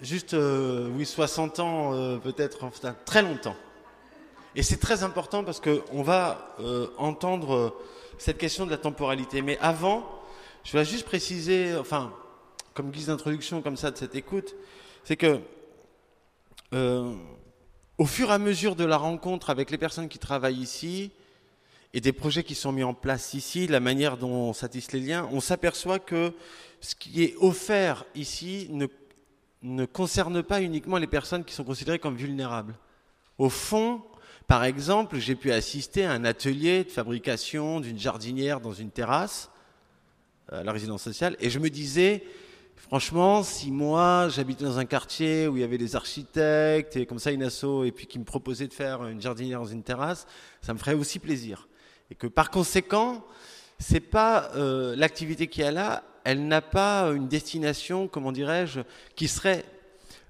juste, 0.01 0.35
oui, 0.35 1.05
60 1.05 1.61
ans, 1.61 2.19
peut-être, 2.21 2.65
enfin, 2.65 2.97
très 3.05 3.21
longtemps. 3.21 3.57
Et 4.55 4.63
c'est 4.63 4.77
très 4.77 5.03
important 5.03 5.45
parce 5.45 5.61
qu'on 5.61 6.03
va 6.03 6.55
euh, 6.61 6.89
entendre 6.99 7.75
cette 8.19 8.37
question 8.37 8.67
de 8.67 8.71
la 8.71 8.77
temporalité. 8.77 9.41
Mais 9.41 9.59
avant, 9.61 10.05
je 10.65 10.77
vais 10.77 10.85
juste 10.85 11.07
préciser, 11.07 11.75
enfin, 11.77 12.13
comme 12.75 12.91
guise 12.91 13.07
d'introduction 13.07 13.63
comme 13.63 13.77
ça 13.77 13.91
de 13.91 13.97
cette 13.97 14.15
écoute, 14.15 14.55
c'est 15.05 15.17
que 15.17 15.41
euh, 16.75 17.15
au 17.97 18.05
fur 18.05 18.31
et 18.31 18.33
à 18.33 18.39
mesure 18.39 18.77
de 18.77 18.85
la 18.85 18.99
rencontre 18.99 19.49
avec 19.49 19.71
les 19.71 19.79
personnes 19.79 20.09
qui 20.09 20.19
travaillent 20.19 20.61
ici 20.61 21.11
et 21.95 22.01
des 22.01 22.13
projets 22.13 22.45
qui 22.45 22.55
sont 22.55 22.73
mis 22.73 22.83
en 22.83 22.95
place 22.95 23.35
ici, 23.35 23.67
la 23.67 23.81
manière 23.81 24.19
dont 24.19 24.31
on 24.31 24.53
satisse 24.53 24.93
les 24.93 25.01
liens, 25.01 25.29
on 25.33 25.41
s'aperçoit 25.41 25.99
que 25.99 26.33
ce 26.81 26.95
qui 26.95 27.23
est 27.23 27.37
offert 27.39 28.05
ici 28.15 28.69
ne, 28.71 28.87
ne 29.63 29.87
concerne 29.87 30.43
pas 30.43 30.61
uniquement 30.61 30.99
les 30.99 31.07
personnes 31.07 31.45
qui 31.45 31.55
sont 31.55 31.65
considérées 31.65 31.99
comme 31.99 32.17
vulnérables. 32.17 32.75
Au 33.39 33.49
fond, 33.49 34.03
par 34.47 34.65
exemple, 34.65 35.19
j'ai 35.19 35.35
pu 35.35 35.53
assister 35.53 36.05
à 36.05 36.13
un 36.13 36.25
atelier 36.25 36.85
de 36.85 36.91
fabrication 36.91 37.81
d'une 37.81 37.99
jardinière 37.99 38.61
dans 38.61 38.73
une 38.73 38.91
terrasse 38.91 39.51
à 40.51 40.65
la 40.65 40.73
résidence 40.73 41.03
sociale 41.03 41.37
et 41.41 41.51
je 41.51 41.59
me 41.59 41.71
disais, 41.71 42.25
franchement, 42.77 43.43
si 43.43 43.71
moi 43.71 44.29
j'habitais 44.29 44.65
dans 44.65 44.79
un 44.79 44.85
quartier 44.85 45.49
où 45.49 45.57
il 45.57 45.61
y 45.61 45.65
avait 45.65 45.79
des 45.79 45.97
architectes 45.97 46.97
et 46.97 47.07
comme 47.07 47.19
ça 47.19 47.31
une 47.31 47.43
asso 47.43 47.85
et 47.85 47.93
puis 47.93 48.07
qui 48.07 48.19
me 48.19 48.25
proposait 48.25 48.69
de 48.69 48.75
faire 48.75 49.07
une 49.07 49.21
jardinière 49.21 49.61
dans 49.61 49.67
une 49.67 49.83
terrasse, 49.83 50.27
ça 50.61 50.75
me 50.75 50.79
ferait 50.79 50.95
aussi 50.95 51.19
plaisir. 51.19 51.69
Et 52.11 52.15
que 52.15 52.27
par 52.27 52.51
conséquent, 52.51 53.25
c'est 53.79 54.01
pas 54.01 54.51
euh, 54.55 54.95
l'activité 54.97 55.47
qui 55.47 55.63
est 55.63 55.73
là, 55.73 56.05
elle 56.25 56.47
n'a 56.47 56.61
pas 56.61 57.09
une 57.11 57.29
destination, 57.29 58.09
comment 58.09 58.33
dirais-je, 58.33 58.81
qui 59.17 59.29
serait 59.29 59.65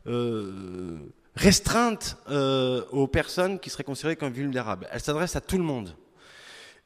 euh, 0.07 0.99
restreinte 1.35 2.17
euh, 2.31 2.85
aux 2.91 3.07
personnes 3.07 3.59
qui 3.59 3.71
seraient 3.71 3.85
considérées 3.85 4.17
comme 4.17 4.33
vulnérables. 4.33 4.87
Elle 4.93 5.01
s'adresse 5.01 5.37
à 5.37 5.41
tout 5.41 5.59
le 5.59 5.65
monde 5.65 5.95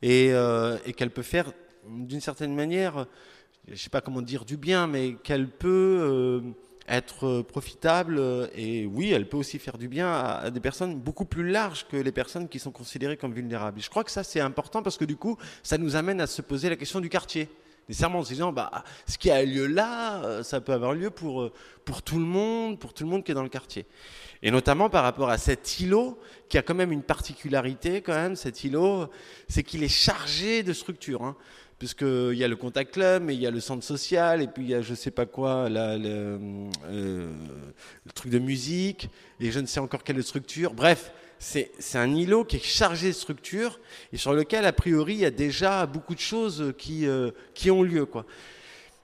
et, 0.02 0.30
euh, 0.32 0.78
qu'elle 0.96 1.10
peut 1.10 1.22
faire 1.22 1.52
d'une 1.88 2.20
certaine 2.20 2.54
manière, 2.54 3.06
je 3.66 3.72
ne 3.72 3.76
sais 3.76 3.90
pas 3.90 4.00
comment 4.00 4.22
dire 4.22 4.44
du 4.44 4.56
bien, 4.56 4.86
mais 4.86 5.14
qu'elle 5.14 5.48
peut 5.48 5.98
euh, 6.00 6.40
être 6.88 7.42
profitable 7.42 8.20
et 8.54 8.86
oui, 8.86 9.12
elle 9.12 9.28
peut 9.28 9.36
aussi 9.36 9.58
faire 9.58 9.78
du 9.78 9.88
bien 9.88 10.12
à, 10.12 10.50
des 10.50 10.60
personnes 10.60 10.96
beaucoup 10.96 11.24
plus 11.24 11.48
larges 11.48 11.86
que 11.88 11.96
les 11.96 12.12
personnes 12.12 12.48
qui 12.48 12.60
sont 12.60 12.70
considérées 12.70 13.16
comme 13.16 13.32
vulnérables. 13.32 13.80
Je 13.80 13.90
crois 13.90 14.04
que 14.04 14.10
ça 14.10 14.22
c'est 14.22 14.40
important 14.40 14.82
parce 14.82 14.96
que 14.96 15.04
du 15.04 15.16
coup, 15.16 15.36
ça 15.64 15.78
nous 15.78 15.96
amène 15.96 16.20
à 16.20 16.26
se 16.26 16.42
poser 16.42 16.68
la 16.68 16.76
question 16.76 17.00
du 17.00 17.08
quartier 17.08 17.48
nécessairement 17.88 18.20
en 18.20 18.24
se 18.24 18.30
disant 18.30 18.52
bah, 18.52 18.84
ce 19.06 19.18
qui 19.18 19.30
a 19.30 19.44
lieu 19.44 19.66
là, 19.66 20.42
ça 20.42 20.60
peut 20.60 20.72
avoir 20.72 20.92
lieu 20.92 21.10
pour, 21.10 21.50
pour 21.84 22.02
tout 22.02 22.18
le 22.18 22.24
monde, 22.24 22.78
pour 22.78 22.92
tout 22.92 23.04
le 23.04 23.10
monde 23.10 23.24
qui 23.24 23.32
est 23.32 23.34
dans 23.34 23.42
le 23.42 23.48
quartier. 23.48 23.86
Et 24.42 24.50
notamment 24.50 24.90
par 24.90 25.02
rapport 25.02 25.30
à 25.30 25.38
cet 25.38 25.80
îlot, 25.80 26.18
qui 26.48 26.58
a 26.58 26.62
quand 26.62 26.74
même 26.74 26.92
une 26.92 27.02
particularité, 27.02 28.02
quand 28.02 28.14
même, 28.14 28.36
cet 28.36 28.64
îlot, 28.64 29.08
c'est 29.48 29.62
qu'il 29.62 29.82
est 29.82 29.88
chargé 29.88 30.62
de 30.62 30.72
structures. 30.72 31.24
Hein. 31.24 31.36
puisqu'il 31.78 32.34
y 32.34 32.44
a 32.44 32.48
le 32.48 32.56
contact 32.56 32.94
club, 32.94 33.22
mais 33.22 33.34
il 33.34 33.40
y 33.40 33.46
a 33.46 33.50
le 33.50 33.60
centre 33.60 33.84
social, 33.84 34.40
et 34.40 34.46
puis 34.46 34.62
il 34.64 34.70
y 34.70 34.74
a 34.74 34.80
je 34.80 34.94
sais 34.94 35.10
pas 35.10 35.26
quoi, 35.26 35.68
la, 35.68 35.98
le, 35.98 36.38
euh, 36.86 37.32
le 38.04 38.12
truc 38.12 38.32
de 38.32 38.38
musique, 38.38 39.10
et 39.40 39.50
je 39.50 39.60
ne 39.60 39.66
sais 39.66 39.80
encore 39.80 40.02
quelle 40.02 40.22
structure. 40.22 40.72
Bref, 40.72 41.12
c'est 41.38 41.70
un 41.94 42.14
îlot 42.14 42.44
qui 42.44 42.56
est 42.56 42.64
chargé 42.64 43.08
de 43.08 43.12
structures 43.12 43.78
et 44.12 44.16
sur 44.16 44.32
lequel, 44.32 44.64
a 44.64 44.72
priori, 44.72 45.14
il 45.14 45.20
y 45.20 45.24
a 45.24 45.30
déjà 45.30 45.86
beaucoup 45.86 46.14
de 46.14 46.20
choses 46.20 46.72
qui, 46.78 47.06
euh, 47.06 47.30
qui 47.54 47.70
ont 47.70 47.82
lieu. 47.82 48.08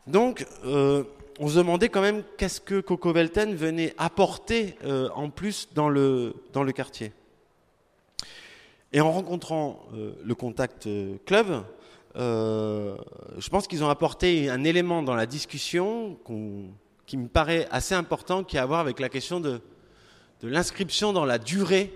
Donc, 0.07 0.47
euh, 0.65 1.05
on 1.39 1.49
se 1.49 1.59
demandait 1.59 1.89
quand 1.89 2.01
même 2.01 2.23
qu'est-ce 2.39 2.61
que 2.61 2.81
Coco 2.81 3.13
Velten 3.13 3.55
venait 3.55 3.95
apporter 3.99 4.77
euh, 4.85 5.09
en 5.15 5.31
plus 5.31 5.69
dans 5.75 5.89
le, 5.89 6.35
dans 6.53 6.63
le 6.63 6.73
quartier. 6.73 7.13
Et 8.95 9.01
en 9.01 9.11
rencontrant 9.11 9.87
le 10.23 10.35
Contact 10.35 10.87
Club, 11.25 11.65
je 12.15 13.49
pense 13.49 13.67
qu'ils 13.67 13.83
ont 13.83 13.89
apporté 13.89 14.51
un 14.51 14.65
élément 14.65 15.03
dans 15.03 15.15
la 15.15 15.25
discussion 15.25 16.19
qui 17.07 17.17
me 17.17 17.27
paraît 17.27 17.67
assez 17.71 17.95
important, 17.95 18.45
qui 18.45 18.59
a 18.59 18.65
à 18.65 18.67
voir 18.67 18.81
avec 18.81 19.01
la 19.01 19.09
question 19.09 19.41
de, 19.41 19.63
de 20.43 20.49
l'inscription 20.49 21.15
dans 21.15 21.25
la 21.25 21.39
durée 21.39 21.91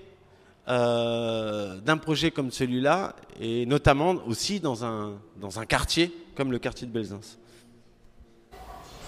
euh, 0.69 1.77
d'un 1.81 1.97
projet 1.97 2.31
comme 2.31 2.51
celui-là, 2.51 3.15
et 3.41 3.67
notamment 3.67 4.17
aussi 4.27 4.61
dans 4.61 4.85
un, 4.85 5.13
dans 5.37 5.61
un 5.61 5.67
quartier 5.67 6.13
comme 6.37 6.51
le 6.53 6.59
quartier 6.59 6.87
de 6.87 6.93
Belzins. 6.93 7.21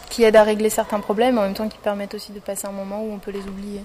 Qui 0.09 0.22
aide 0.22 0.36
à 0.36 0.42
régler 0.42 0.70
certains 0.70 1.00
problèmes, 1.00 1.36
en 1.38 1.42
même 1.42 1.54
temps 1.54 1.68
qui 1.68 1.78
permettent 1.78 2.14
aussi 2.14 2.32
de 2.32 2.40
passer 2.40 2.66
un 2.66 2.72
moment 2.72 3.02
où 3.02 3.12
on 3.12 3.18
peut 3.18 3.30
les 3.30 3.42
oublier. 3.42 3.82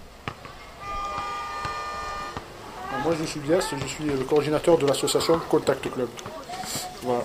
Moi 3.03 3.13
je 3.19 3.25
suis 3.25 3.39
Bias, 3.39 3.67
je 3.77 3.87
suis 3.87 4.03
le 4.05 4.23
coordinateur 4.23 4.77
de 4.77 4.85
l'association 4.85 5.39
Contact 5.49 5.91
Club. 5.91 6.09
Voilà. 7.01 7.23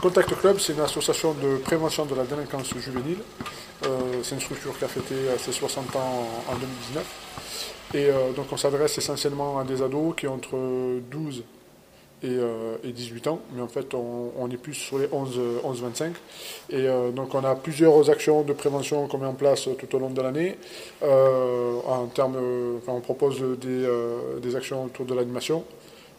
Contact 0.00 0.34
Club, 0.36 0.58
c'est 0.58 0.74
une 0.74 0.80
association 0.80 1.34
de 1.34 1.56
prévention 1.56 2.06
de 2.06 2.14
la 2.14 2.24
délinquance 2.24 2.72
juvénile. 2.78 3.18
Euh, 3.84 4.20
c'est 4.22 4.36
une 4.36 4.40
structure 4.40 4.78
qui 4.78 4.84
a 4.84 4.88
fêté 4.88 5.14
ses 5.38 5.52
60 5.52 5.96
ans 5.96 6.28
en 6.48 6.54
2019. 6.54 7.04
Et 7.94 8.06
euh, 8.06 8.32
donc 8.32 8.46
on 8.50 8.56
s'adresse 8.56 8.96
essentiellement 8.96 9.58
à 9.58 9.64
des 9.64 9.82
ados 9.82 10.14
qui 10.16 10.26
ont 10.26 10.34
entre 10.34 10.56
12 11.10 11.44
et, 12.24 12.38
18 12.84 13.26
euh, 13.26 13.30
ans, 13.30 13.40
mais 13.52 13.60
en 13.60 13.68
fait 13.68 13.94
on, 13.94 14.48
est 14.48 14.56
plus 14.56 14.74
sur 14.74 14.98
les 14.98 15.08
11-25. 15.08 16.12
et 16.70 16.86
euh, 16.86 17.10
donc 17.10 17.34
on 17.34 17.44
a 17.44 17.56
plusieurs 17.56 18.08
actions 18.08 18.42
de 18.42 18.52
prévention 18.52 19.08
qu'on 19.08 19.18
met 19.18 19.26
en 19.26 19.34
place 19.34 19.68
tout 19.76 19.96
au 19.96 19.98
long 19.98 20.10
de 20.10 20.22
l'année. 20.22 20.56
en 21.02 22.06
termes, 22.14 22.38
on 22.86 23.00
propose 23.00 23.42
des, 23.60 24.56
actions 24.56 24.84
autour 24.84 25.04
de 25.04 25.14
l'animation, 25.14 25.64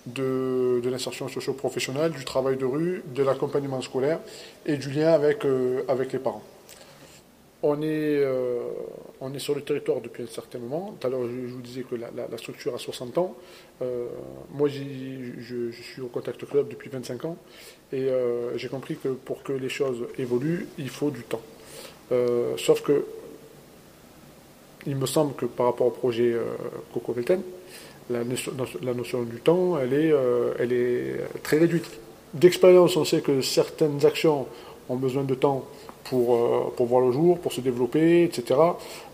de, 0.06 0.82
l'insertion 0.86 1.28
socio-professionnelle, 1.28 2.12
du 2.12 2.26
travail 2.26 2.58
de 2.58 2.66
rue, 2.66 3.04
de 3.16 3.24
l'accompagnement 3.24 3.82
scolaire 3.82 4.20
et 4.66 4.78
du 4.78 4.92
lien 4.92 5.14
avec, 5.14 5.46
avec 5.88 6.12
les 6.14 6.20
parents. 6.20 6.44
On 7.66 7.82
est, 7.82 7.86
euh, 8.20 8.60
on 9.22 9.34
est 9.34 9.40
sur 9.40 9.56
le 9.56 9.62
territoire 9.62 10.02
depuis 10.02 10.24
un 10.24 10.28
certain 10.28 10.60
moment. 10.60 10.98
Tout 11.00 11.08
à 11.08 11.10
l'heure, 11.10 11.22
je, 11.24 11.48
vous 11.54 11.62
disais 11.62 11.84
que 11.84 11.96
la, 11.96 12.38
structure 12.38 12.76
a 12.76 12.78
60 12.78 13.18
ans. 13.18 13.38
Euh, 13.82 14.08
moi, 14.52 14.68
je, 14.68 15.72
suis 15.72 16.02
au 16.02 16.08
Contact 16.08 16.46
Club 16.46 16.68
depuis 16.68 16.90
25 16.90 17.24
ans. 17.24 17.38
Et 17.94 18.10
euh, 18.10 18.58
j'ai 18.58 18.68
compris 18.68 18.98
que 18.98 19.08
pour 19.08 19.44
que 19.44 19.54
les 19.54 19.70
choses 19.70 20.06
évoluent, 20.18 20.68
il 20.78 20.90
faut 20.90 21.10
du 21.10 21.24
temps. 21.24 21.42
sauf 22.58 22.82
que, 22.82 23.06
il 24.86 24.98
me 24.98 25.06
semble 25.06 25.34
que 25.34 25.46
par 25.46 25.68
rapport 25.68 25.88
au 25.88 25.92
projet 25.92 26.36
Coco 26.94 27.14
Velten, 27.14 27.42
la, 28.10 28.94
notion 28.94 29.24
du 29.24 29.40
temps, 29.40 29.78
elle 29.80 29.94
est, 29.94 30.14
elle 30.60 30.74
est 30.74 31.20
très 31.42 31.58
réduite. 31.58 31.86
D'expérience, 32.34 32.98
on 32.98 33.06
sait 33.06 33.22
que 33.22 33.42
certaines 33.42 34.06
actions 34.06 34.48
ont 34.90 34.96
besoin 34.96 35.24
de 35.24 35.36
temps 35.36 35.66
pour, 36.04 36.36
euh, 36.36 36.74
pour 36.76 36.86
voir 36.88 37.02
le 37.02 37.12
jour, 37.12 37.40
pour 37.40 37.54
se 37.54 37.62
développer, 37.62 38.24
etc. 38.24 38.60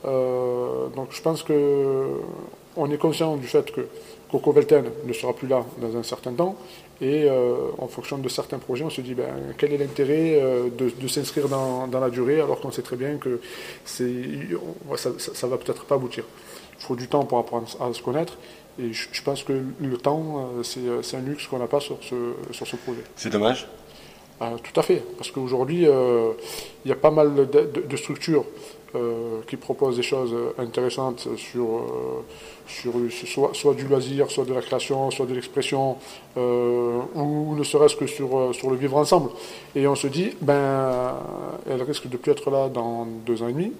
Euh, 0.05 0.87
donc 0.95 1.09
je 1.11 1.21
pense 1.21 1.43
que 1.43 2.07
on 2.75 2.89
est 2.91 2.97
conscient 2.97 3.35
du 3.35 3.47
fait 3.47 3.71
que 3.71 3.87
Coco 4.31 4.51
Velten 4.51 4.85
ne 5.05 5.13
sera 5.13 5.33
plus 5.33 5.47
là 5.47 5.65
dans 5.81 5.97
un 5.97 6.03
certain 6.03 6.31
temps, 6.33 6.55
et 7.01 7.25
euh, 7.25 7.55
en 7.77 7.87
fonction 7.87 8.17
de 8.17 8.29
certains 8.29 8.59
projets, 8.59 8.83
on 8.83 8.89
se 8.89 9.01
dit 9.01 9.15
ben, 9.15 9.53
quel 9.57 9.73
est 9.73 9.77
l'intérêt 9.77 10.41
de, 10.77 11.07
s'inscrire 11.07 11.49
dans, 11.49 11.87
dans, 11.87 11.99
la 11.99 12.09
durée 12.09 12.39
alors 12.39 12.59
qu'on 12.59 12.71
sait 12.71 12.81
très 12.81 12.95
bien 12.95 13.17
que 13.17 13.39
ça 13.85 14.03
ne 14.03 15.47
va 15.49 15.57
peut-être 15.57 15.85
pas 15.85 15.95
aboutir. 15.95 16.23
Il 16.79 16.85
faut 16.85 16.95
du 16.95 17.07
temps 17.07 17.25
pour 17.25 17.39
apprendre 17.39 17.67
à 17.81 17.93
se 17.93 18.01
connaître, 18.01 18.37
et 18.79 18.93
je, 18.93 19.23
pense 19.23 19.43
que 19.43 19.53
le 19.79 19.97
temps, 19.97 20.49
c'est 20.63 21.17
un 21.17 21.21
luxe 21.21 21.47
qu'on 21.47 21.59
n'a 21.59 21.67
pas 21.67 21.79
sur 21.79 21.97
ce, 22.01 22.15
sur 22.51 22.65
ce 22.65 22.75
projet. 22.77 23.03
C'est 23.15 23.29
dommage 23.29 23.67
ah, 24.41 24.53
tout 24.63 24.79
à 24.79 24.83
fait, 24.83 25.03
parce 25.17 25.31
qu'aujourd'hui, 25.31 25.85
euh, 25.85 26.31
il 26.85 26.89
y 26.89 26.91
a 26.93 26.95
pas 26.95 27.11
mal 27.11 27.49
de, 27.49 27.97
structures 27.97 28.45
euh, 28.95 29.41
qui 29.47 29.57
proposent 29.57 29.97
des 29.97 30.03
choses 30.03 30.33
intéressantes 30.57 31.27
sur, 31.35 31.65
euh, 31.65 32.23
sur 32.65 32.93
soit, 33.53 33.73
du 33.73 33.85
loisir, 33.85 34.31
soit 34.31 34.45
de 34.45 34.53
la 34.53 34.61
création, 34.61 35.11
soit 35.11 35.25
de 35.25 35.33
l'expression, 35.33 35.97
ou 36.37 37.55
ne 37.55 37.63
serait-ce 37.63 37.97
que 37.97 38.07
sur, 38.07 38.55
sur 38.55 38.69
le 38.69 38.77
vivre 38.77 38.95
ensemble. 38.95 39.31
Et 39.75 39.85
on 39.87 39.95
se 39.95 40.07
dit, 40.07 40.31
ben, 40.39 41.15
elle 41.69 41.83
risque 41.83 42.07
de 42.07 42.15
plus 42.15 42.31
être 42.31 42.49
là 42.49 42.69
dans 42.69 43.05
deux 43.25 43.43
ans 43.43 43.49
et 43.49 43.53
demi. 43.53 43.73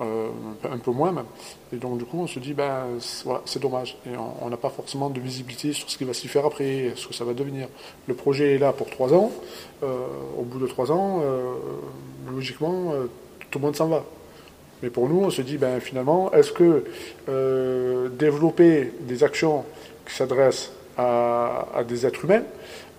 Euh, 0.00 0.28
un 0.70 0.78
peu 0.78 0.92
moins 0.92 1.10
même. 1.10 1.24
Et 1.72 1.76
donc 1.76 1.98
du 1.98 2.04
coup, 2.04 2.20
on 2.20 2.26
se 2.28 2.38
dit, 2.38 2.54
ben 2.54 2.84
voilà, 3.24 3.42
c'est 3.46 3.60
dommage. 3.60 3.96
Et 4.06 4.10
on 4.16 4.48
n'a 4.48 4.56
pas 4.56 4.70
forcément 4.70 5.10
de 5.10 5.18
visibilité 5.18 5.72
sur 5.72 5.90
ce 5.90 5.98
qui 5.98 6.04
va 6.04 6.14
s'y 6.14 6.28
faire 6.28 6.46
après, 6.46 6.92
ce 6.94 7.08
que 7.08 7.14
ça 7.14 7.24
va 7.24 7.34
devenir. 7.34 7.68
Le 8.06 8.14
projet 8.14 8.54
est 8.54 8.58
là 8.58 8.72
pour 8.72 8.88
trois 8.90 9.12
ans. 9.12 9.32
Euh, 9.82 10.06
au 10.38 10.42
bout 10.42 10.60
de 10.60 10.68
trois 10.68 10.92
ans, 10.92 11.20
euh, 11.22 11.54
logiquement, 12.32 12.92
tout 13.50 13.58
le 13.58 13.64
monde 13.64 13.76
s'en 13.76 13.88
va. 13.88 14.04
Mais 14.82 14.90
pour 14.90 15.08
nous, 15.08 15.24
on 15.24 15.30
se 15.30 15.42
dit, 15.42 15.58
ben 15.58 15.80
finalement, 15.80 16.30
est-ce 16.32 16.52
que 16.52 16.84
développer 18.16 18.92
des 19.00 19.24
actions 19.24 19.64
qui 20.06 20.14
s'adressent 20.14 20.70
à, 20.96 21.82
des 21.86 22.06
êtres 22.06 22.24
humains, 22.24 22.42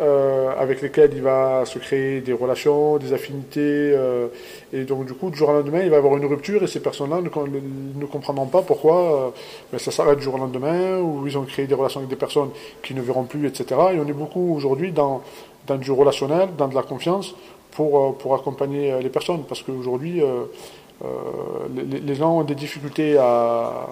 euh, 0.02 0.54
avec 0.58 0.82
lesquels 0.82 1.12
il 1.14 1.22
va 1.22 1.66
se 1.66 1.78
créer 1.78 2.22
des 2.22 2.32
relations, 2.32 2.98
des 2.98 3.12
affinités, 3.12 3.60
euh, 3.60 4.28
et 4.72 4.86
donc 4.86 5.06
du 5.06 5.14
coup, 5.14 5.30
du 5.30 5.38
jour 5.38 5.50
au 5.50 5.54
lendemain, 5.54 5.82
il 5.84 5.90
va 5.90 5.98
y 5.98 6.00
avoir 6.00 6.16
une 6.16 6.26
rupture, 6.26 6.64
et 6.64 6.68
ces 6.68 6.80
personnes-là 6.80 7.20
ne, 7.22 8.06
comprendront 8.06 8.46
pas 8.46 8.62
pourquoi 8.62 8.96
euh, 8.96 9.30
ben, 9.74 9.78
ça 9.78 9.92
s'arrête 9.92 10.18
du 10.18 10.24
jour 10.24 10.36
au 10.36 10.38
lendemain, 10.38 11.00
ou 11.02 11.28
ils 11.28 11.38
ont 11.38 11.44
créé 11.44 11.68
des 11.68 11.76
relations 11.76 12.00
avec 12.00 12.10
des 12.10 12.16
personnes 12.16 12.50
qui 12.82 12.94
ne 12.94 13.02
verront 13.02 13.26
plus, 13.26 13.46
etc. 13.46 13.66
Et 13.94 14.00
on 14.00 14.08
est 14.08 14.14
beaucoup 14.14 14.56
aujourd'hui 14.56 14.94
dans, 14.94 15.22
dans 15.68 15.76
du 15.76 15.92
relationnel, 15.92 16.50
dans 16.58 16.70
de 16.70 16.76
la 16.76 16.84
confiance, 16.84 17.36
pour, 17.72 18.18
pour 18.18 18.36
accompagner 18.36 19.02
les 19.02 19.10
personnes, 19.10 19.44
parce 19.50 19.64
qu'aujourd'hui, 19.64 20.22
les, 21.76 22.00
les 22.00 22.16
gens 22.16 22.40
ont 22.40 22.44
des 22.44 22.56
difficultés 22.56 23.18
à 23.18 23.90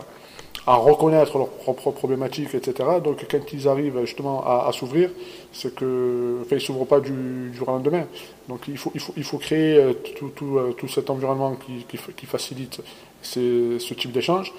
à 0.68 0.76
reconnaître 0.76 1.38
leurs 1.38 1.48
propres 1.48 1.92
problématiques, 1.92 2.54
etc. 2.54 2.90
Donc 3.02 3.26
quand 3.32 3.54
ils 3.54 3.70
arrivent 3.70 4.02
justement 4.02 4.44
à, 4.46 4.70
s'ouvrir, 4.74 5.10
c'est 5.54 5.74
que, 5.74 6.40
enfin, 6.42 6.60
s'ouvrent 6.60 6.86
pas 6.86 7.00
du, 7.00 7.52
du 7.52 7.60
lendemain. 7.66 8.06
Donc 8.50 8.68
il 8.68 8.78
faut, 8.78 8.92
il 8.94 9.00
faut, 9.00 9.14
il 9.16 9.24
faut 9.24 9.38
créer 9.38 9.78
euh, 9.78 9.94
tout, 9.94 10.58
euh, 10.58 10.74
tout 10.78 10.90
cet 10.90 11.10
environnement 11.10 11.56
qui, 11.56 12.28
facilite 12.28 12.82
ce 13.22 13.94
type 13.94 14.12
d'échange. 14.12 14.54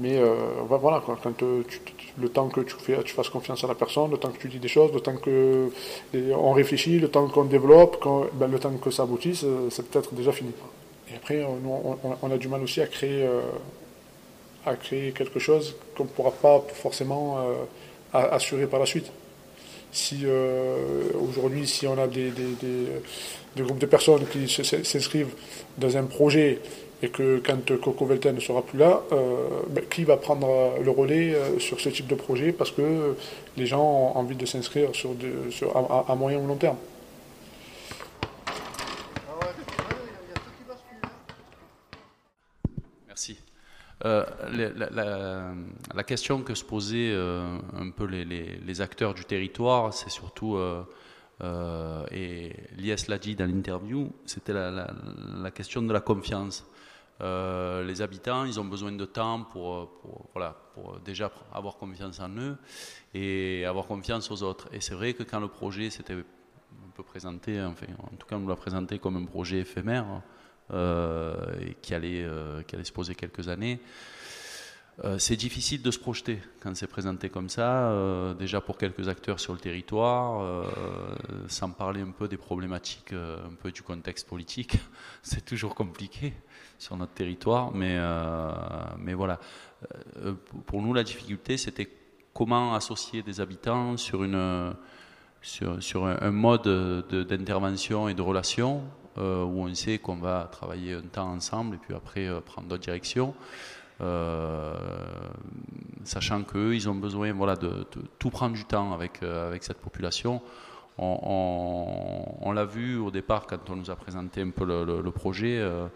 Mais 0.00 0.16
euh, 0.16 0.34
voilà, 0.70 1.02
quand 1.04 1.42
le 1.42 2.28
temps 2.30 2.48
que 2.48 2.62
tu, 2.62 2.74
fais, 2.76 3.02
tu 3.02 3.12
fasses 3.12 3.28
confiance 3.28 3.62
à 3.62 3.66
la 3.66 3.74
personne, 3.74 4.10
le 4.10 4.16
temps 4.16 4.30
que 4.30 4.38
tu 4.38 4.48
dis 4.48 4.58
des 4.58 4.68
choses, 4.68 4.90
le 4.94 5.00
temps 5.00 5.16
que 5.16 5.68
on 6.14 6.52
réfléchit, 6.52 6.98
le 6.98 7.08
temps 7.08 7.28
qu'on 7.28 7.44
développe, 7.44 8.02
ben, 8.32 8.50
le 8.50 8.58
temps 8.58 8.72
que 8.82 8.90
ça 8.90 9.02
aboutisse, 9.02 9.44
c'est 9.68 9.86
peut-être 9.86 10.14
déjà 10.14 10.32
fini. 10.32 10.52
Et 11.12 11.16
après, 11.16 11.44
on, 11.44 11.98
on, 12.22 12.30
a 12.30 12.38
du 12.38 12.48
mal 12.48 12.62
aussi 12.62 12.80
à 12.80 12.86
créer 12.86 13.28
à 14.66 14.76
créer 14.76 15.12
quelque 15.12 15.38
chose 15.38 15.74
qu'on 15.96 16.04
ne 16.04 16.08
pourra 16.08 16.30
pas 16.30 16.64
forcément 16.74 17.38
euh, 17.38 18.18
assurer 18.30 18.66
par 18.66 18.80
la 18.80 18.86
suite. 18.86 19.10
Si 19.90 20.20
euh, 20.24 21.10
aujourd'hui, 21.20 21.66
si 21.66 21.86
on 21.86 21.98
a 21.98 22.06
des, 22.06 22.30
des, 22.30 23.62
groupes 23.62 23.78
de 23.78 23.86
personnes 23.86 24.26
qui 24.26 24.48
s'inscrivent 24.48 25.34
dans 25.76 25.96
un 25.96 26.04
projet 26.04 26.60
et 27.02 27.08
que 27.08 27.42
quand 27.44 27.76
Coco 27.78 28.06
Velten 28.06 28.34
ne 28.34 28.40
sera 28.40 28.62
plus 28.62 28.78
là, 28.78 29.02
euh, 29.12 29.48
ben, 29.68 29.84
qui 29.90 30.04
va 30.04 30.16
prendre 30.16 30.78
le 30.82 30.90
relais 30.90 31.34
sur 31.58 31.80
ce 31.80 31.90
type 31.90 32.06
de 32.06 32.14
projet 32.14 32.52
parce 32.52 32.70
que 32.70 33.16
les 33.56 33.66
gens 33.66 33.82
ont 33.82 34.16
envie 34.16 34.36
de 34.36 34.46
s'inscrire 34.46 34.94
sur, 34.94 35.10
sur 35.50 35.76
à 36.08 36.14
moyen 36.14 36.38
ou 36.38 36.46
long 36.46 36.56
terme? 36.56 36.76
Euh, 44.04 44.24
la, 45.94 46.04
question 46.04 46.42
que 46.42 46.54
se 46.54 46.64
posaient 46.64 47.12
euh, 47.12 47.58
un 47.76 47.90
peu 47.90 48.04
les, 48.04 48.80
acteurs 48.80 49.14
du 49.14 49.24
territoire, 49.24 49.94
c'est 49.94 50.10
surtout, 50.10 50.56
euh, 50.56 52.04
et 52.10 52.52
Lies 52.76 53.04
l'a 53.08 53.18
dit 53.18 53.36
dans 53.36 53.46
l'interview, 53.46 54.10
c'était 54.26 54.52
la, 54.52 55.50
question 55.54 55.82
de 55.82 55.92
la 55.92 56.00
confiance. 56.00 56.66
les 57.20 58.02
habitants, 58.02 58.44
ils 58.44 58.58
ont 58.58 58.64
besoin 58.64 58.92
de 58.92 59.04
temps 59.04 59.44
pour, 59.44 59.90
voilà, 60.34 60.56
pour 60.74 60.98
déjà 61.00 61.30
avoir 61.52 61.76
confiance 61.76 62.18
en 62.18 62.30
eux 62.30 62.56
et 63.14 63.64
avoir 63.64 63.86
confiance 63.86 64.30
aux 64.30 64.42
autres. 64.42 64.68
Et 64.72 64.80
c'est 64.80 64.94
vrai 64.94 65.14
que 65.14 65.22
quand 65.22 65.40
le 65.40 65.48
projet 65.48 65.90
s'était 65.90 66.16
on 66.84 66.90
peut 66.90 67.02
présenter, 67.02 67.62
enfin, 67.62 67.86
en 68.02 68.16
tout 68.16 68.26
cas, 68.26 68.36
on 68.36 68.46
l'a 68.46 68.56
présenté 68.56 68.98
comme 68.98 69.16
un 69.16 69.24
projet 69.24 69.60
éphémère 69.60 70.22
et 70.72 71.74
qui 71.82 71.94
allait, 71.94 72.26
qui 72.66 72.74
allait 72.74 72.84
se 72.84 72.92
poser 72.92 73.14
quelques 73.14 73.48
années. 73.48 73.80
Euh, 75.04 75.18
c'est 75.18 75.36
difficile 75.36 75.80
de 75.80 75.90
se 75.90 75.98
projeter 75.98 76.38
quand 76.60 76.76
c'est 76.76 76.86
présenté 76.86 77.30
comme 77.30 77.48
ça, 77.48 77.88
euh, 77.88 78.34
déjà 78.34 78.60
pour 78.60 78.76
quelques 78.76 79.08
acteurs 79.08 79.40
sur 79.40 79.54
le 79.54 79.58
territoire, 79.58 80.42
euh, 80.42 80.64
sans 81.48 81.70
parler 81.70 82.02
un 82.02 82.10
peu 82.10 82.28
des 82.28 82.36
problématiques, 82.36 83.12
un 83.12 83.54
peu 83.60 83.72
du 83.72 83.82
contexte 83.82 84.28
politique. 84.28 84.76
c'est 85.22 85.44
toujours 85.44 85.74
compliqué 85.74 86.34
sur 86.78 86.96
notre 86.96 87.12
territoire, 87.12 87.72
mais, 87.72 87.98
mais 88.98 89.14
voilà. 89.14 89.38
pour 90.66 90.82
nous, 90.82 90.92
la 90.92 91.04
difficulté, 91.04 91.56
c'était 91.56 91.88
comment 92.34 92.74
associer 92.74 93.22
des 93.22 93.40
habitants 93.40 93.96
sur, 93.96 94.24
une, 94.24 94.74
sur, 95.40 95.82
sur 95.82 96.06
un, 96.06 96.30
mode 96.32 97.06
d'intervention 97.10 98.08
et 98.08 98.14
de 98.14 98.22
relation 98.22 98.82
où 99.16 99.20
on 99.20 99.74
sait 99.74 99.98
qu'on 99.98 100.16
va 100.16 100.48
travailler 100.50 100.94
un 100.94 101.02
temps 101.02 101.30
ensemble 101.30 101.76
et 101.76 101.78
puis 101.78 101.94
après 101.94 102.28
prendre 102.46 102.68
d'autres 102.68 102.82
directions. 102.82 103.34
Euh, 104.02 104.74
sachant 106.04 106.42
qu'eux, 106.42 106.74
ils 106.74 106.88
ont 106.88 106.94
besoin 106.94 107.32
voilà, 107.32 107.56
de, 107.56 107.86
tout 108.18 108.30
prendre 108.30 108.56
du 108.56 108.64
temps 108.64 108.92
avec, 108.92 109.22
euh, 109.22 109.56
cette 109.60 109.78
population. 109.78 110.40
On, 110.98 112.52
l'a 112.54 112.64
vu 112.64 112.98
au 112.98 113.10
départ 113.10 113.46
quand 113.46 113.70
on 113.70 113.76
nous 113.76 113.90
a 113.90 113.96
présenté 113.96 114.42
un 114.42 114.50
peu 114.50 114.64
le, 114.64 115.10
projet, 115.10 115.58
euh, 115.58 115.86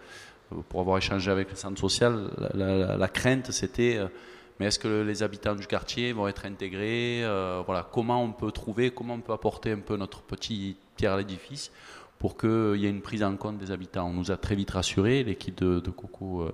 pour 0.69 0.81
avoir 0.81 0.99
échangé 0.99 1.31
avec 1.31 1.51
le 1.51 1.57
centre 1.57 1.79
social, 1.79 2.31
la, 2.55 3.09
crainte 3.09 3.51
c'était 3.51 4.01
mais 4.59 4.67
est-ce 4.67 4.79
que 4.79 5.03
les 5.03 5.23
habitants 5.23 5.55
du 5.55 5.67
quartier 5.67 6.15
vont 6.15 6.29
être 6.29 6.47
intégrés 6.47 7.23
Voilà, 7.67 7.87
comment 7.93 8.23
on 8.23 8.33
peut 8.33 8.51
trouver, 8.51 8.91
comment 8.91 9.15
on 9.15 9.21
peut 9.21 9.35
apporter 9.35 9.73
un 9.73 9.81
peu 9.81 9.97
notre 9.97 10.23
petit 10.23 10.77
pierre 10.97 11.13
à 11.13 11.19
l'édifice 11.19 11.71
pour 12.19 12.37
qu'il 12.37 12.77
y 12.77 12.87
ait 12.87 12.91
une 12.91 13.03
prise 13.03 13.23
en 13.23 13.37
compte 13.37 13.59
des 13.59 13.71
habitants. 13.71 14.09
On 14.09 14.13
nous 14.13 14.31
a 14.31 14.37
très 14.37 14.55
vite 14.55 14.71
rassuré, 14.71 15.25
l'équipe 15.25 15.57
de, 15.57 15.91
Coco 15.91 16.51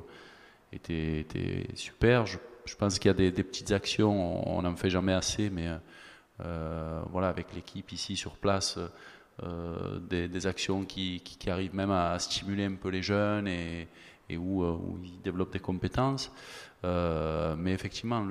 était, 0.73 1.67
super. 1.75 2.27
Je, 2.27 2.39
pense 2.77 2.99
qu'il 2.99 3.09
y 3.09 3.15
a 3.27 3.31
des, 3.31 3.43
petites 3.43 3.73
actions, 3.73 4.49
on 4.49 4.63
n'en 4.63 4.77
fait 4.77 4.91
jamais 4.91 5.13
assez, 5.13 5.51
mais 5.51 5.69
euh, 6.45 7.03
voilà, 7.11 7.29
avec 7.29 7.55
l'équipe 7.55 7.93
ici 7.93 8.17
sur 8.17 8.37
place, 8.37 8.79
euh, 9.43 9.99
des, 10.01 10.47
actions 10.47 10.85
qui, 10.85 11.23
arrivent 11.47 11.75
même 11.75 11.91
à 11.91 12.19
stimuler 12.19 12.65
un 12.65 12.75
peu 12.75 12.89
les 12.89 13.03
jeunes 13.03 13.49
et, 13.49 13.89
euh, 14.31 14.37
où, 14.37 14.99
ils 15.05 15.21
développent 15.23 15.53
des 15.53 15.61
compétences. 15.61 16.33
mais 16.83 17.73
effectivement, 17.73 18.27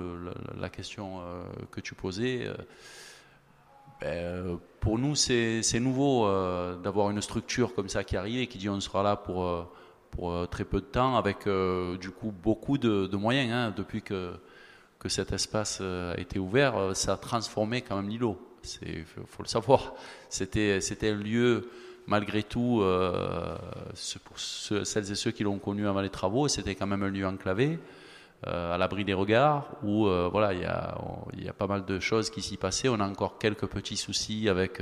la 0.60 0.70
question 0.70 1.22
que 1.72 1.80
tu 1.82 1.96
posais, 1.96 2.48
ben, 4.02 4.60
pour 4.80 4.98
nous, 4.98 5.16
c'est 5.16 5.80
nouveau 5.80 6.28
d'avoir 6.84 7.12
une 7.12 7.22
structure 7.22 7.74
comme 7.74 7.90
ça 7.90 8.04
qui 8.04 8.18
arrive 8.18 8.40
et 8.40 8.48
qui 8.48 8.58
dit 8.58 8.70
on 8.70 8.80
sera 8.80 9.04
là 9.04 9.16
pour 9.16 9.66
euh, 10.20 10.46
très 10.46 10.66
peu 10.66 10.82
de 10.82 10.86
temps, 10.86 11.18
avec 11.18 11.48
euh, 11.48 11.98
du 11.98 12.12
coup 12.12 12.32
beaucoup 12.32 12.78
de, 12.78 13.16
moyens. 13.16 13.52
Hein. 13.52 13.74
depuis 13.76 14.02
que, 14.02 14.34
que 15.00 15.10
cet 15.10 15.32
espace 15.32 15.80
euh, 15.82 16.14
a 16.14 16.20
été 16.20 16.38
ouvert, 16.38 16.96
ça 16.96 17.14
a 17.14 17.18
transformé 17.18 17.82
quand 17.82 17.96
même 17.96 18.10
l'îlot. 18.10 18.38
Il 18.84 19.06
faut 19.06 19.42
le 19.42 19.48
savoir. 19.48 19.96
C'était 20.30 20.80
un 21.04 21.16
lieu, 21.16 21.70
malgré 22.06 22.44
tout, 22.44 22.84
pour 24.24 24.40
celles 24.40 25.12
et 25.12 25.16
ceux 25.16 25.32
qui 25.32 25.44
l'ont 25.44 25.58
connu 25.58 25.88
avant 25.88 26.02
les 26.02 26.12
travaux, 26.12 26.48
c'était 26.48 26.76
quand 26.76 26.86
même 26.86 27.02
un 27.02 27.10
lieu 27.10 27.26
enclavé. 27.26 27.80
À 28.44 28.78
l'abri 28.78 29.06
des 29.06 29.14
regards, 29.14 29.70
où 29.84 30.06
voilà, 30.32 30.54
il 30.54 30.62
y 30.62 30.66
a, 30.66 30.98
y 31.38 31.48
a, 31.48 31.54
pas 31.54 31.68
mal 31.68 31.86
de 31.86 32.00
choses 32.00 32.30
qui 32.30 32.42
s'y 32.42 32.58
passaient. 32.58 32.90
On 32.90 33.00
a 33.00 33.08
encore 33.08 33.38
quelques 33.38 33.68
petits 33.68 33.98
soucis 33.98 34.50
avec 34.50 34.82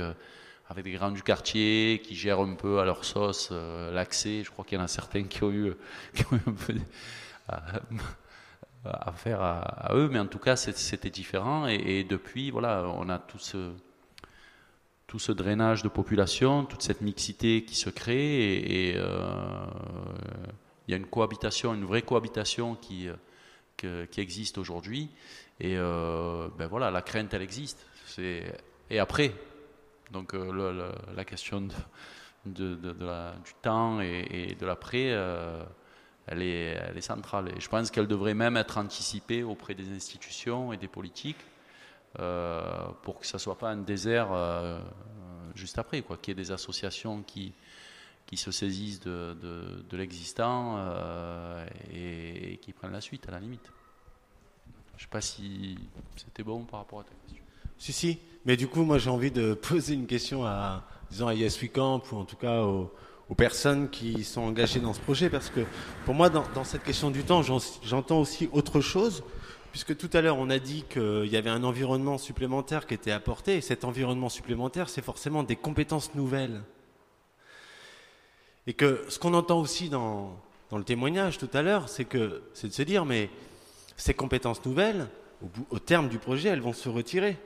avec 0.70 0.84
des 0.84 0.92
grands 0.92 1.10
du 1.10 1.22
quartier 1.22 2.00
qui 2.02 2.14
gèrent 2.14 2.40
un 2.40 2.54
peu 2.54 2.78
à 2.78 2.84
leur 2.84 3.04
sauce 3.04 3.48
euh, 3.50 3.90
l'accès. 3.92 4.44
Je 4.44 4.50
crois 4.52 4.64
qu'il 4.64 4.78
y 4.78 4.80
en 4.80 4.84
a 4.84 4.88
certains 4.88 5.24
qui 5.24 5.42
ont 5.42 5.50
eu, 5.50 5.74
un 6.32 6.52
peu 6.52 6.74
affaire 8.84 9.42
à, 9.42 9.90
eux, 9.94 10.08
mais 10.10 10.20
en 10.20 10.26
tout 10.26 10.38
cas 10.38 10.54
c'était 10.54 11.10
différent. 11.10 11.66
Et, 11.66 12.04
depuis, 12.04 12.52
voilà, 12.52 12.84
on 12.96 13.08
a 13.08 13.18
tout 13.18 13.40
ce, 13.40 13.72
tout 15.08 15.18
ce 15.18 15.32
drainage 15.32 15.82
de 15.82 15.88
population, 15.88 16.64
toute 16.64 16.82
cette 16.82 17.00
mixité 17.00 17.64
qui 17.64 17.74
se 17.74 17.90
crée, 17.90 18.90
et, 18.90 18.94
euh, 18.96 19.66
il 20.86 20.92
y 20.92 20.94
a 20.94 20.96
une 20.96 21.06
cohabitation, 21.06 21.74
une 21.74 21.84
vraie 21.84 22.02
cohabitation 22.02 22.76
qui, 22.76 23.08
qui 24.10 24.20
existe 24.20 24.58
aujourd'hui. 24.58 25.10
Et 25.60 25.76
euh, 25.76 26.48
ben 26.58 26.66
voilà, 26.66 26.90
la 26.90 27.02
crainte, 27.02 27.34
elle 27.34 27.42
existe. 27.42 27.86
Et 28.18 28.98
après, 28.98 29.32
donc 30.10 30.34
euh, 30.34 30.92
la 31.14 31.24
question 31.24 31.68
de, 32.46 32.74
du 32.74 33.54
temps 33.62 34.00
et, 34.00 34.56
de 34.58 34.66
l'après, 34.66 35.10
euh, 35.10 35.62
elle, 36.26 36.42
est, 36.42 37.00
centrale. 37.00 37.52
Et 37.56 37.60
je 37.60 37.68
pense 37.68 37.90
qu'elle 37.90 38.06
devrait 38.06 38.34
même 38.34 38.56
être 38.56 38.78
anticipée 38.78 39.42
auprès 39.42 39.74
des 39.74 39.92
institutions 39.92 40.72
et 40.72 40.78
des 40.78 40.88
politiques 40.88 41.44
pour 42.14 43.20
que 43.20 43.26
ça 43.26 43.36
ne 43.36 43.40
soit 43.40 43.58
pas 43.58 43.70
un 43.70 43.76
désert 43.76 44.30
juste 45.54 45.78
après, 45.78 46.00
quoi, 46.02 46.16
qu'il 46.16 46.32
y 46.32 46.40
ait 46.40 46.42
des 46.42 46.52
associations 46.52 47.22
qui, 47.22 47.52
qui 48.30 48.36
se 48.36 48.52
saisissent 48.52 49.00
de, 49.00 49.36
de, 49.90 49.96
l'existant 49.96 50.78
et, 51.92 52.52
et, 52.52 52.56
qui 52.58 52.72
prennent 52.72 52.92
la 52.92 53.00
suite 53.00 53.28
à 53.28 53.32
la 53.32 53.40
limite. 53.40 53.72
Je 54.96 55.02
ne 55.02 55.06
sais 55.06 55.10
pas 55.10 55.20
si 55.20 55.76
c'était 56.14 56.44
bon 56.44 56.62
par 56.62 56.80
rapport 56.80 57.00
à 57.00 57.02
ta 57.02 57.10
question. 57.26 57.44
Si, 57.76 57.92
si. 57.92 58.18
Mais 58.44 58.56
du 58.56 58.68
coup, 58.68 58.84
moi, 58.84 58.98
j'ai 58.98 59.10
envie 59.10 59.32
de 59.32 59.54
poser 59.68 59.94
une 59.94 60.06
question 60.06 60.44
à, 60.44 60.84
disons, 61.10 61.26
à 61.26 61.34
Yes 61.34 61.58
Camp 61.72 62.02
ou 62.12 62.16
en 62.16 62.24
tout 62.24 62.36
cas 62.36 62.62
aux, 62.62 62.92
personnes 63.36 63.90
qui 63.90 64.22
sont 64.22 64.42
engagées 64.42 64.78
dans 64.78 64.92
ce 64.92 65.00
projet. 65.00 65.28
Parce 65.28 65.50
que 65.50 65.60
pour 66.04 66.14
moi, 66.14 66.30
dans, 66.30 66.64
cette 66.64 66.84
question 66.84 67.10
du 67.10 67.24
temps, 67.24 67.42
j'entends 67.42 68.20
aussi 68.20 68.48
autre 68.52 68.80
chose. 68.80 69.24
Puisque 69.72 69.96
tout 69.96 70.10
à 70.12 70.20
l'heure, 70.20 70.38
on 70.38 70.50
a 70.50 70.58
dit 70.60 70.84
qu'il 70.88 71.26
y 71.26 71.36
avait 71.36 71.50
un 71.50 71.64
environnement 71.64 72.18
supplémentaire 72.18 72.86
qui 72.86 72.94
était 72.94 73.10
apporté. 73.10 73.56
Et 73.56 73.60
cet 73.60 73.84
environnement 73.84 74.28
supplémentaire, 74.28 74.88
c'est 74.88 75.02
forcément 75.02 75.42
des 75.42 75.56
compétences 75.56 76.14
nouvelles. 76.14 76.62
Et 78.66 78.74
que 78.74 79.04
ce 79.08 79.18
qu'on 79.18 79.34
entend 79.34 79.60
aussi 79.60 79.88
dans, 79.88 80.36
le 80.72 80.84
témoignage 80.84 81.38
tout 81.38 81.48
à 81.52 81.62
l'heure, 81.62 81.88
c'est 81.88 82.04
que 82.04 82.42
c'est 82.54 82.68
de 82.68 82.72
se 82.72 82.82
dire, 82.82 83.04
mais 83.04 83.30
ces 83.96 84.14
compétences 84.14 84.64
nouvelles, 84.64 85.08
au, 85.70 85.78
terme 85.78 86.08
du 86.08 86.18
projet, 86.18 86.50
elles 86.50 86.60
vont 86.60 86.72
se 86.72 86.88
retirer. 86.88 87.36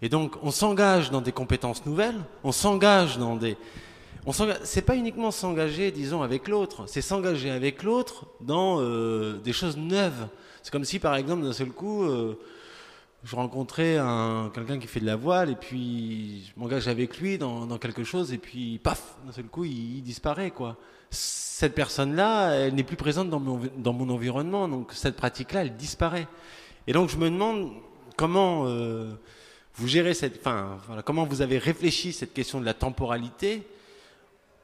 Et 0.00 0.08
donc, 0.08 0.36
on 0.42 0.50
s'engage 0.50 1.10
dans 1.10 1.20
des 1.20 1.32
compétences 1.32 1.84
nouvelles, 1.84 2.18
on 2.44 2.52
s'engage 2.52 3.18
dans 3.18 3.36
des. 3.36 3.56
C'est 4.62 4.82
pas 4.82 4.94
uniquement 4.94 5.30
s'engager, 5.30 5.90
disons, 5.90 6.22
avec 6.22 6.48
l'autre, 6.48 6.84
c'est 6.86 7.00
s'engager 7.00 7.50
avec 7.50 7.82
l'autre 7.82 8.26
dans 8.40 8.80
euh, 8.80 9.38
des 9.38 9.52
choses 9.52 9.76
neuves. 9.76 10.28
C'est 10.62 10.70
comme 10.70 10.84
si, 10.84 10.98
par 10.98 11.16
exemple, 11.16 11.42
d'un 11.42 11.52
seul 11.52 11.70
coup, 11.70 12.04
euh, 12.04 12.38
je 13.24 13.36
rencontrais 13.36 13.98
un, 13.98 14.50
quelqu'un 14.54 14.78
qui 14.78 14.86
fait 14.86 15.00
de 15.00 15.06
la 15.06 15.16
voile, 15.16 15.50
et 15.50 15.56
puis 15.56 16.44
je 16.46 16.60
m'engage 16.60 16.88
avec 16.88 17.18
lui 17.18 17.38
dans, 17.38 17.78
quelque 17.78 18.04
chose, 18.04 18.32
et 18.32 18.38
puis 18.38 18.78
paf, 18.78 19.16
d'un 19.26 19.32
seul 19.32 19.46
coup, 19.46 19.64
il, 19.64 20.02
disparaît, 20.02 20.50
quoi. 20.50 20.76
Cette 21.10 21.74
personne-là, 21.74 22.50
elle 22.52 22.74
n'est 22.74 22.84
plus 22.84 22.96
présente 22.96 23.30
dans 23.30 23.40
mon, 23.40 23.60
dans 23.76 23.92
mon 23.92 24.10
environnement, 24.10 24.68
donc 24.68 24.92
cette 24.92 25.16
pratique-là, 25.16 25.62
elle 25.62 25.76
disparaît. 25.76 26.28
Et 26.86 26.92
donc, 26.92 27.08
je 27.08 27.16
me 27.16 27.30
demande 27.30 27.72
comment. 28.16 28.64
Euh, 28.66 29.12
vous 29.78 29.86
gérez 29.86 30.12
cette, 30.12 30.38
enfin, 30.38 30.78
voilà, 30.88 31.02
comment 31.02 31.24
vous 31.24 31.40
avez 31.40 31.56
réfléchi 31.56 32.12
cette 32.12 32.34
question 32.34 32.60
de 32.60 32.64
la 32.64 32.74
temporalité 32.74 33.62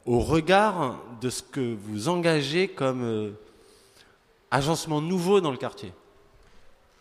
au 0.05 0.19
regard 0.19 0.99
de 1.21 1.29
ce 1.29 1.41
que 1.41 1.73
vous 1.73 2.09
engagez 2.09 2.67
comme 2.67 3.03
euh, 3.03 3.31
agencement 4.51 5.01
nouveau 5.01 5.39
dans 5.39 5.51
le 5.51 5.57
quartier 5.57 5.93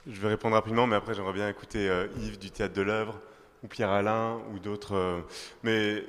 Je 0.06 0.20
vais 0.20 0.28
répondre 0.28 0.54
rapidement, 0.54 0.86
mais 0.86 0.96
après 0.96 1.14
j'aimerais 1.14 1.32
bien 1.32 1.48
écouter 1.48 1.88
euh, 1.88 2.06
Yves 2.18 2.38
du 2.38 2.50
Théâtre 2.50 2.74
de 2.74 2.82
l'œuvre, 2.82 3.20
ou 3.62 3.68
Pierre 3.68 3.90
Alain, 3.90 4.40
ou 4.52 4.58
d'autres. 4.58 4.94
Euh, 4.94 5.20
mais 5.62 6.04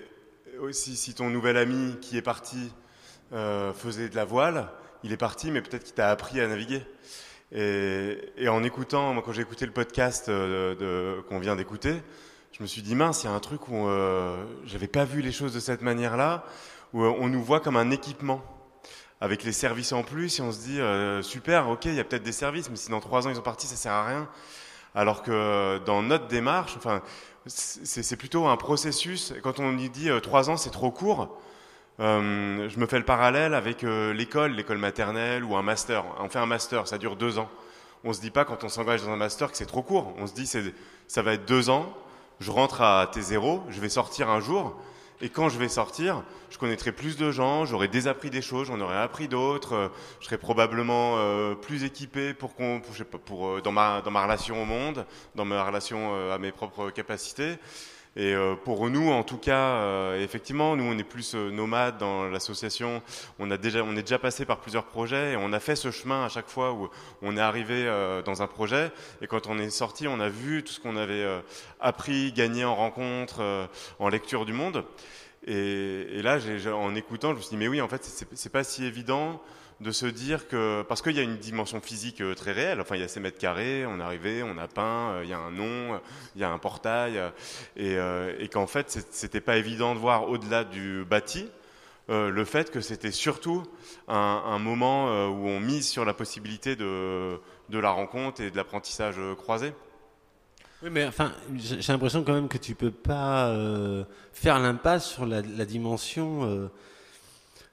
aussi, 0.59 0.95
si 0.95 1.13
ton 1.13 1.29
nouvel 1.29 1.57
ami 1.57 1.97
qui 2.01 2.17
est 2.17 2.21
parti 2.21 2.71
faisait 3.73 4.07
de 4.07 4.15
la 4.15 4.23
voile, 4.23 4.69
il 5.03 5.11
est 5.11 5.17
parti, 5.17 5.51
mais 5.51 5.61
peut-être 5.61 5.83
qu'il 5.83 5.95
t'a 5.95 6.09
appris 6.09 6.39
à 6.39 6.47
naviguer. 6.47 6.81
Et, 7.51 8.47
en 8.49 8.63
écoutant, 8.63 9.13
moi 9.13 9.23
quand 9.25 9.31
j'ai 9.31 9.41
écouté 9.41 9.65
le 9.65 9.71
podcast 9.71 10.29
euh, 10.29 11.21
qu'on 11.23 11.39
vient 11.39 11.55
d'écouter, 11.55 11.93
je 12.51 12.63
me 12.63 12.67
suis 12.67 12.81
dit 12.81 12.95
mince, 12.95 13.23
il 13.23 13.27
y 13.27 13.29
a 13.29 13.33
un 13.33 13.39
truc 13.39 13.67
où 13.69 13.87
euh, 13.87 14.43
j'avais 14.65 14.87
pas 14.87 15.05
vu 15.05 15.21
les 15.21 15.31
choses 15.31 15.53
de 15.53 15.59
cette 15.59 15.81
manière-là, 15.81 16.43
où 16.93 17.03
euh, 17.03 17.13
on 17.19 17.29
nous 17.29 17.43
voit 17.43 17.59
comme 17.59 17.77
un 17.77 17.91
équipement 17.91 18.43
avec 19.21 19.43
les 19.43 19.51
services 19.51 19.93
en 19.93 20.03
plus, 20.03 20.39
et 20.39 20.41
on 20.41 20.51
se 20.51 20.59
dit 20.59 20.79
euh, 20.79 21.21
super, 21.21 21.69
ok, 21.69 21.85
il 21.85 21.95
y 21.95 21.99
a 21.99 22.03
peut-être 22.03 22.23
des 22.23 22.31
services, 22.31 22.69
mais 22.69 22.75
si 22.75 22.89
dans 22.89 22.99
trois 22.99 23.27
ans 23.27 23.29
ils 23.29 23.35
sont 23.35 23.41
partis, 23.41 23.67
ça 23.67 23.75
sert 23.75 23.91
à 23.91 24.05
rien. 24.05 24.27
Alors 24.93 25.23
que 25.23 25.79
dans 25.85 26.01
notre 26.01 26.27
démarche, 26.27 26.75
enfin, 26.77 27.01
c'est 27.47 28.15
plutôt 28.15 28.47
un 28.47 28.57
processus. 28.57 29.33
Quand 29.43 29.59
on 29.59 29.77
y 29.77 29.89
dit 29.89 30.09
trois 30.23 30.49
ans, 30.49 30.57
c'est 30.57 30.69
trop 30.69 30.89
court. 30.89 31.37
Euh, 31.99 32.67
je 32.67 32.77
me 32.77 32.87
fais 32.87 32.97
le 32.97 33.05
parallèle 33.05 33.53
avec 33.53 33.83
euh, 33.83 34.13
l'école, 34.13 34.51
l'école 34.51 34.77
maternelle 34.77 35.43
ou 35.43 35.55
un 35.55 35.61
master. 35.61 36.03
On 36.19 36.27
fait 36.27 36.39
un 36.39 36.45
master, 36.45 36.87
ça 36.87 36.97
dure 36.97 37.15
deux 37.15 37.39
ans. 37.39 37.49
On 38.03 38.13
se 38.13 38.19
dit 38.19 38.31
pas 38.31 38.45
quand 38.45 38.63
on 38.63 38.69
s'engage 38.69 39.03
dans 39.03 39.11
un 39.11 39.15
master 39.15 39.49
que 39.51 39.57
c'est 39.57 39.65
trop 39.65 39.81
court. 39.81 40.13
On 40.17 40.27
se 40.27 40.33
dit 40.33 40.49
ça 41.07 41.21
va 41.21 41.33
être 41.33 41.45
deux 41.45 41.69
ans. 41.69 41.93
je 42.39 42.51
rentre 42.51 42.81
à 42.81 43.09
T0, 43.13 43.61
je 43.69 43.79
vais 43.79 43.89
sortir 43.89 44.29
un 44.29 44.41
jour, 44.41 44.75
et 45.21 45.29
quand 45.29 45.49
je 45.49 45.57
vais 45.57 45.69
sortir, 45.69 46.23
je 46.49 46.57
connaîtrai 46.57 46.91
plus 46.91 47.17
de 47.17 47.31
gens, 47.31 47.65
j'aurai 47.65 47.87
désappris 47.87 48.29
des 48.29 48.41
choses, 48.41 48.67
j'en 48.67 48.79
aurai 48.81 48.97
appris 48.97 49.27
d'autres, 49.27 49.73
euh, 49.73 49.87
je 50.19 50.25
serai 50.25 50.37
probablement 50.37 51.15
euh, 51.17 51.55
plus 51.55 51.83
équipé 51.83 52.33
pour, 52.33 52.53
qu'on, 52.55 52.81
pour, 52.81 53.19
pour 53.19 53.47
euh, 53.47 53.61
dans, 53.61 53.71
ma, 53.71 54.01
dans 54.01 54.11
ma 54.11 54.23
relation 54.23 54.61
au 54.61 54.65
monde, 54.65 55.05
dans 55.35 55.45
ma 55.45 55.63
relation 55.63 56.15
euh, 56.15 56.35
à 56.35 56.37
mes 56.37 56.51
propres 56.51 56.89
capacités. 56.89 57.57
Et 58.17 58.33
euh, 58.33 58.55
pour 58.55 58.89
nous, 58.89 59.11
en 59.11 59.23
tout 59.23 59.37
cas, 59.37 59.75
euh, 59.75 60.23
effectivement, 60.23 60.77
nous 60.77 60.85
on 60.85 60.97
est 60.97 61.03
plus 61.03 61.35
euh, 61.35 61.51
nomades 61.51 61.97
dans 61.97 62.29
l'association. 62.29 63.01
On 63.39 63.49
on 63.49 63.51
est 63.51 64.01
déjà 64.01 64.19
passé 64.19 64.45
par 64.45 64.59
plusieurs 64.59 64.85
projets 64.85 65.33
et 65.33 65.35
on 65.35 65.51
a 65.51 65.59
fait 65.59 65.75
ce 65.75 65.91
chemin 65.91 66.23
à 66.23 66.29
chaque 66.29 66.47
fois 66.47 66.71
où 66.71 66.89
on 67.21 67.35
est 67.35 67.41
arrivé 67.41 67.85
dans 68.25 68.41
un 68.41 68.47
projet. 68.47 68.91
Et 69.21 69.27
quand 69.27 69.47
on 69.47 69.59
est 69.59 69.69
sorti, 69.69 70.07
on 70.07 70.19
a 70.19 70.29
vu 70.29 70.63
tout 70.63 70.71
ce 70.71 70.79
qu'on 70.79 70.97
avait 70.97 71.25
appris, 71.79 72.31
gagné 72.31 72.65
en 72.65 72.75
rencontres, 72.75 73.41
euh, 73.41 73.67
en 73.99 74.09
lecture 74.09 74.45
du 74.45 74.53
monde. 74.53 74.83
Et, 75.45 76.17
et 76.17 76.21
là, 76.21 76.39
en 76.73 76.95
écoutant, 76.95 77.31
je 77.31 77.35
me 77.35 77.41
suis 77.41 77.51
dit 77.51 77.57
mais 77.57 77.67
oui, 77.67 77.81
en 77.81 77.87
fait, 77.87 78.03
c'est 78.03 78.51
pas 78.51 78.63
si 78.63 78.85
évident 78.85 79.41
de 79.81 79.91
se 79.91 80.05
dire 80.05 80.47
que 80.47 80.83
parce 80.87 81.01
qu'il 81.01 81.15
y 81.15 81.19
a 81.19 81.23
une 81.23 81.37
dimension 81.37 81.81
physique 81.81 82.21
euh, 82.21 82.33
très 82.33 82.53
réelle. 82.53 82.79
Enfin, 82.79 82.95
il 82.95 83.01
y 83.01 83.03
a 83.03 83.07
ces 83.07 83.19
mètres 83.19 83.37
carrés, 83.37 83.85
on 83.85 83.99
est 83.99 84.03
arrivé, 84.03 84.43
on 84.43 84.57
a 84.57 84.67
peint, 84.67 85.11
euh, 85.11 85.21
il 85.23 85.29
y 85.29 85.33
a 85.33 85.37
un 85.37 85.51
nom, 85.51 85.99
il 86.35 86.41
y 86.41 86.43
a 86.43 86.49
un 86.49 86.57
portail, 86.59 87.21
euh, 87.77 88.33
et, 88.39 88.47
qu'en 88.47 88.67
fait, 88.67 89.05
c'était 89.11 89.41
pas 89.41 89.57
évident 89.57 89.93
de 89.93 89.99
voir 89.99 90.29
au-delà 90.29 90.63
du 90.63 91.03
bâti. 91.05 91.49
le 92.07 92.45
fait 92.45 92.71
que 92.71 92.81
c'était 92.81 93.11
surtout 93.11 93.63
un, 94.07 94.59
moment 94.59 95.07
où 95.27 95.47
on 95.47 95.59
mise 95.59 95.87
sur 95.87 96.05
la 96.05 96.13
possibilité 96.13 96.75
de, 96.75 97.39
la 97.69 97.89
rencontre 97.89 98.41
et 98.41 98.51
de 98.51 98.55
l'apprentissage 98.55 99.15
croisé. 99.37 99.73
Oui, 100.83 100.89
mais 100.91 101.05
enfin, 101.05 101.33
j'ai 101.55 101.91
l'impression 101.91 102.23
quand 102.23 102.33
même 102.33 102.47
que 102.47 102.59
tu 102.59 102.75
peux 102.75 102.91
pas 102.91 103.51
faire 104.33 104.59
l'impasse 104.59 105.09
sur 105.09 105.25
la 105.25 105.65
dimension. 105.65 106.69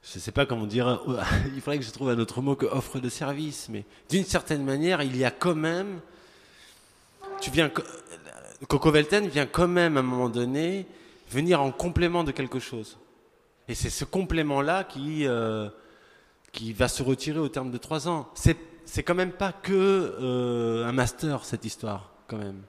Je 0.02 0.18
sais 0.18 0.32
pas 0.32 0.46
comment 0.46 0.66
dire. 0.66 1.00
il 1.54 1.60
faudrait 1.60 1.78
que 1.78 1.84
je 1.84 1.90
trouve 1.90 2.10
un 2.10 2.18
autre 2.18 2.40
mot 2.40 2.56
que 2.56 2.66
offre 2.66 2.98
de 3.00 3.08
service, 3.08 3.68
mais 3.70 3.84
d'une 4.10 4.24
certaine 4.24 4.64
manière, 4.64 5.02
il 5.02 5.16
y 5.16 5.24
a 5.24 5.30
quand 5.30 5.54
même. 5.54 6.00
Tu 7.40 7.50
viens. 7.50 7.68
co- 7.68 7.82
Coco 8.68 8.90
Velten 8.92 9.26
vient 9.28 9.46
quand 9.46 9.66
même 9.68 9.96
à 9.96 10.00
un 10.00 10.04
moment 10.04 10.28
donné 10.28 10.86
venir 11.30 11.60
en 11.60 11.72
complément 11.72 12.22
de 12.24 12.30
quelque 12.30 12.60
chose. 12.60 12.98
Et 13.68 13.74
c'est 13.74 13.90
ce 13.90 14.04
complément-là 14.04 14.84
qui 14.84 15.26
euh, 15.26 15.68
qui 16.52 16.72
va 16.72 16.88
se 16.88 17.02
retirer 17.02 17.38
au 17.38 17.48
terme 17.48 17.70
de 17.70 17.78
trois 17.78 18.08
ans. 18.08 18.28
C'est 18.34 18.56
c'est 18.84 19.02
quand 19.02 19.14
même 19.14 19.32
pas 19.32 19.52
que 19.52 19.72
euh, 20.20 20.86
un 20.86 20.92
master 20.92 21.44
cette 21.44 21.64
histoire, 21.64 22.10
quand 22.28 22.36
même. 22.38 22.60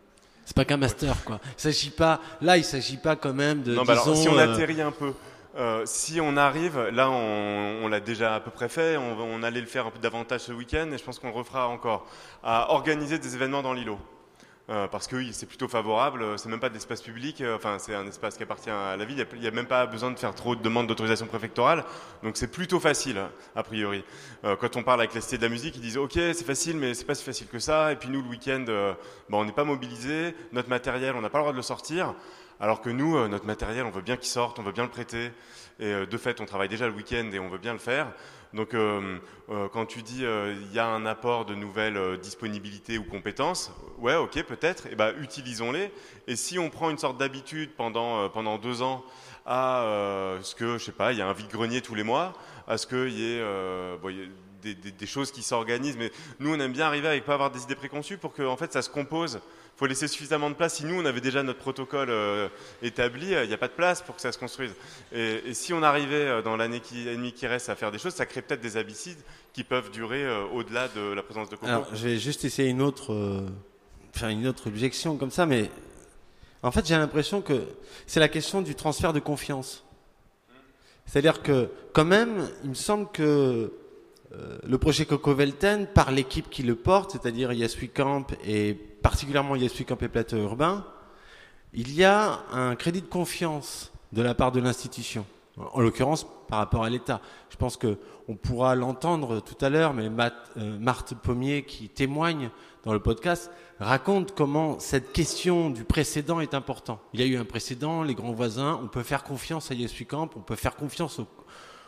C'est 0.46 0.56
pas 0.56 0.66
qu'un 0.66 0.78
master, 0.78 1.24
quoi. 1.24 1.40
Il 1.58 1.62
s'agit 1.62 1.90
pas. 1.90 2.20
Là, 2.42 2.58
il 2.58 2.64
s'agit 2.64 2.98
pas 2.98 3.16
quand 3.16 3.34
même 3.34 3.64
de. 3.64 3.74
Non, 3.76 3.84
bah 3.84 3.94
alors, 3.94 4.06
disons, 4.10 4.22
si 4.22 4.30
on 4.30 4.38
euh, 4.38 4.54
atterrit 4.54 4.82
un 4.82 4.92
peu, 4.92 5.14
euh, 5.56 5.84
si 5.86 6.20
on 6.20 6.36
arrive, 6.36 6.80
là 6.90 7.12
on, 7.12 7.88
l'a 7.88 8.00
déjà 8.00 8.36
à 8.36 8.40
peu 8.40 8.50
près 8.50 8.70
fait, 8.70 8.98
on, 8.98 9.44
allait 9.44 9.62
le 9.62 9.68
faire 9.68 9.86
un 9.86 9.92
peu 9.92 10.00
davantage 10.00 10.42
ce 10.42 10.52
week-end 10.52 10.90
et 10.92 10.98
je 10.98 11.04
pense 11.04 11.20
qu'on 11.20 11.28
le 11.28 11.34
refera 11.34 11.68
encore, 11.68 12.08
à 12.44 12.72
organiser 12.72 13.20
des 13.20 13.36
événements 13.36 13.62
dans 13.62 13.74
l'îlot. 13.74 14.00
Euh, 14.70 14.88
parce 14.88 15.08
que 15.08 15.18
oui, 15.18 15.32
c'est 15.34 15.46
plutôt 15.46 15.68
favorable, 15.68 16.40
c'est 16.40 16.48
même 16.48 16.62
pas 16.62 16.70
de 16.70 16.74
l'espace 16.74 17.02
public, 17.02 17.42
euh, 17.42 17.58
enfin 17.58 17.80
c'est 17.80 17.94
un 17.94 18.08
espace 18.08 18.38
qui 18.38 18.44
appartient 18.44 18.70
à 18.70 18.96
la 18.96 19.04
ville, 19.04 19.28
il 19.34 19.42
n'y 19.42 19.48
a, 19.48 19.52
même 19.52 19.66
pas 19.66 19.86
besoin 19.86 20.10
de 20.10 20.18
faire 20.18 20.34
trop 20.34 20.56
de 20.56 20.62
demandes 20.62 20.88
d'autorisation 20.88 21.28
préfectorale, 21.28 21.84
donc 22.24 22.38
c'est 22.38 22.48
plutôt 22.48 22.80
facile, 22.80 23.22
a 23.58 23.64
priori. 23.64 24.06
Quand 24.42 24.78
on 24.78 24.84
parle 24.84 25.02
avec 25.02 25.14
les 25.14 25.20
cités 25.20 25.38
de 25.38 25.44
la 25.44 25.50
musique, 25.50 25.76
ils 25.76 25.82
disent 25.82 25.98
ok 25.98 26.14
c'est 26.14 26.46
facile 26.46 26.78
mais 26.78 26.94
c'est 26.94 27.04
pas 27.04 27.14
si 27.14 27.26
facile 27.26 27.48
que 27.48 27.60
ça, 27.60 27.92
et 27.92 27.98
puis 27.98 28.08
nous 28.08 28.22
le 28.22 28.30
week-end, 28.30 28.64
bon, 29.30 29.42
on 29.42 29.46
n'est 29.46 29.52
pas 29.52 29.66
mobilisé, 29.66 30.34
notre 30.54 30.70
matériel 30.70 31.14
on 31.18 31.22
n'a 31.22 31.30
pas 31.30 31.40
le 31.40 31.44
droit 31.44 31.52
de 31.52 31.58
le 31.58 31.62
sortir, 31.62 32.16
alors 32.64 32.80
que 32.80 32.90
nous, 32.90 33.18
euh, 33.18 33.28
notre 33.28 33.46
matériel, 33.46 33.84
on 33.84 33.90
veut 33.90 34.02
bien 34.02 34.16
qu'il 34.16 34.30
sorte, 34.30 34.58
on 34.58 34.64
veut 34.64 34.72
bien 34.72 34.84
le 34.86 34.90
prêter. 34.90 35.32
Et 35.82 35.86
euh, 35.88 36.06
de 36.06 36.18
fait, 36.18 36.40
on 36.40 36.46
travaille 36.46 36.70
déjà 36.70 36.88
le 36.88 36.94
week-end 36.94 37.30
et 37.34 37.38
on 37.38 37.50
veut 37.50 37.58
bien 37.58 37.74
le 37.74 37.78
faire. 37.80 38.14
Donc, 38.54 38.74
euh, 38.74 39.18
quand 39.74 39.86
tu 39.86 40.02
dis 40.02 40.22
il 40.24 40.72
y 40.74 40.80
a 40.80 40.86
un 40.88 41.06
apport 41.06 41.44
de 41.44 41.56
nouvelles 41.56 42.18
disponibilités 42.20 42.98
ou 42.98 43.04
compétences, 43.04 43.74
ouais, 43.98 44.16
ok, 44.16 44.42
peut-être. 44.44 44.86
Et 44.88 44.96
ben, 44.96 45.14
utilisons-les. 45.20 45.92
Et 46.28 46.36
si 46.38 46.58
on 46.58 46.70
prend 46.70 46.90
une 46.90 47.00
sorte 47.00 47.18
d'habitude 47.18 47.72
pendant 47.76 48.30
pendant 48.30 48.58
deux 48.60 48.82
ans 48.82 49.04
à 49.46 50.38
ce 50.44 50.54
que, 50.56 50.78
je 50.78 50.84
sais 50.86 50.92
pas, 50.94 51.12
il 51.12 51.18
y 51.18 51.22
a 51.22 51.28
un 51.28 51.34
vide-grenier 51.34 51.82
tous 51.82 51.96
les 51.96 52.04
mois, 52.04 52.34
à 52.68 52.78
ce 52.78 52.86
qu'il 52.88 53.10
y 53.10 53.34
ait 53.34 53.44
des- 54.62 54.76
des 54.92 55.08
choses 55.08 55.32
qui 55.32 55.42
s'organisent. 55.44 55.98
Mais 55.98 56.12
nous, 56.40 56.54
on 56.54 56.60
aime 56.60 56.72
bien 56.74 56.86
arriver 56.86 57.08
avec 57.08 57.26
pas 57.26 57.34
avoir 57.34 57.50
des 57.52 57.64
idées 57.64 57.76
préconçues 57.76 58.18
pour 58.18 58.34
que 58.34 58.44
en 58.44 58.56
fait 58.56 58.72
ça 58.72 58.82
se 58.84 58.90
compose. 58.90 59.42
Il 59.76 59.80
faut 59.80 59.86
laisser 59.88 60.08
suffisamment 60.08 60.52
de 60.52 60.56
place. 60.56 60.76
Si 60.76 60.86
nous, 60.86 61.02
on 61.02 61.06
avait 61.06 61.20
déjà 61.20 61.42
notre 61.42 61.58
protocole 61.58 62.10
euh, 62.12 62.48
établi, 62.84 63.34
euh, 63.34 63.44
il 63.44 63.48
n'y 63.48 63.56
a 63.56 63.58
pas 63.58 63.68
de 63.68 63.74
place 63.74 64.04
pour 64.04 64.16
que 64.16 64.22
ça 64.22 64.32
se 64.32 64.38
construise. 64.38 64.74
Et, 65.12 65.54
si 65.56 65.74
on 65.74 65.82
arrivait 65.82 66.28
euh, 66.28 66.42
dans 66.44 66.56
l'année 66.56 66.80
qui, 66.80 67.08
et 67.08 67.16
demie 67.16 67.34
qui 67.34 67.48
reste 67.48 67.70
à 67.70 67.76
faire 67.76 67.92
des 67.92 67.98
choses, 67.98 68.14
ça 68.14 68.28
crée 68.28 68.44
peut-être 68.44 68.62
des 68.62 68.78
abyssides 68.78 69.18
qui 69.52 69.64
peuvent 69.64 69.90
durer 69.90 70.26
au-delà 70.54 70.90
de 70.90 71.14
la 71.14 71.24
présence 71.24 71.50
de. 71.50 71.58
Alors, 71.64 71.88
je 71.94 72.08
vais 72.08 72.18
juste 72.18 72.46
essayer 72.46 72.70
une 72.70 72.82
autre, 72.82 73.46
une 74.22 74.48
autre 74.48 74.68
objection 74.68 75.18
comme 75.18 75.32
ça, 75.32 75.46
mais 75.46 75.70
en 76.62 76.72
fait, 76.72 76.88
j'ai 76.88 76.96
l'impression 76.96 77.42
que 77.42 77.64
c'est 78.08 78.20
la 78.20 78.30
question 78.30 78.62
du 78.62 78.76
transfert 78.76 79.12
de 79.12 79.20
confiance. 79.20 79.84
C'est-à-dire 81.06 81.42
que, 81.42 81.70
quand 81.94 82.06
même, 82.06 82.50
il 82.64 82.70
me 82.70 82.76
semble 82.76 83.12
que 83.12 83.74
le 84.64 84.78
projet 84.78 85.06
Coco 85.06 85.34
Velten, 85.34 85.88
par 85.88 86.12
l'équipe 86.12 86.50
qui 86.50 86.64
le 86.64 86.76
porte, 86.76 87.12
c'est-à-dire 87.12 87.52
Camp 87.94 88.26
et 88.46 88.74
particulièrement 88.74 89.56
Camp 89.88 90.02
et 90.02 90.08
Plateau 90.08 90.38
Urbain, 90.38 90.86
il 91.74 91.94
y 91.94 92.04
a 92.04 92.40
un 92.52 92.76
crédit 92.76 93.02
de 93.02 93.08
confiance 93.08 93.92
de 94.12 94.22
la 94.22 94.34
part 94.36 94.52
de 94.52 94.60
l'institution. 94.60 95.26
En 95.58 95.82
l'occurrence, 95.82 96.26
par 96.48 96.60
rapport 96.60 96.84
à 96.84 96.90
l'État. 96.90 97.20
Je 97.50 97.58
pense 97.58 97.78
que 97.78 97.98
on 98.28 98.36
pourra 98.36 98.76
l'entendre 98.76 99.40
tout 99.40 99.58
à 99.64 99.70
l'heure, 99.70 99.94
mais 99.94 100.08
euh, 100.58 100.78
Marthe 100.80 101.14
Pommier, 101.16 101.64
qui 101.64 101.90
témoigne 101.90 102.52
dans 102.86 102.94
le 102.94 103.00
podcast, 103.00 103.52
raconte 103.80 104.36
comment 104.36 104.80
cette 104.80 105.14
question 105.14 105.70
du 105.70 105.84
précédent 105.84 106.40
est 106.40 106.54
important. 106.54 107.00
Il 107.14 107.22
y 107.22 107.24
a 107.24 107.26
eu 107.26 107.38
un 107.38 107.44
précédent, 107.44 108.04
les 108.04 108.14
grands 108.14 108.34
voisins, 108.34 108.80
on 108.84 108.88
peut 108.88 109.04
faire 109.04 109.24
confiance 109.24 109.72
à 109.72 109.76
Camp, 110.08 110.30
on 110.36 110.42
peut 110.42 110.56
faire 110.56 110.76
confiance 110.76 111.20
au, 111.20 111.28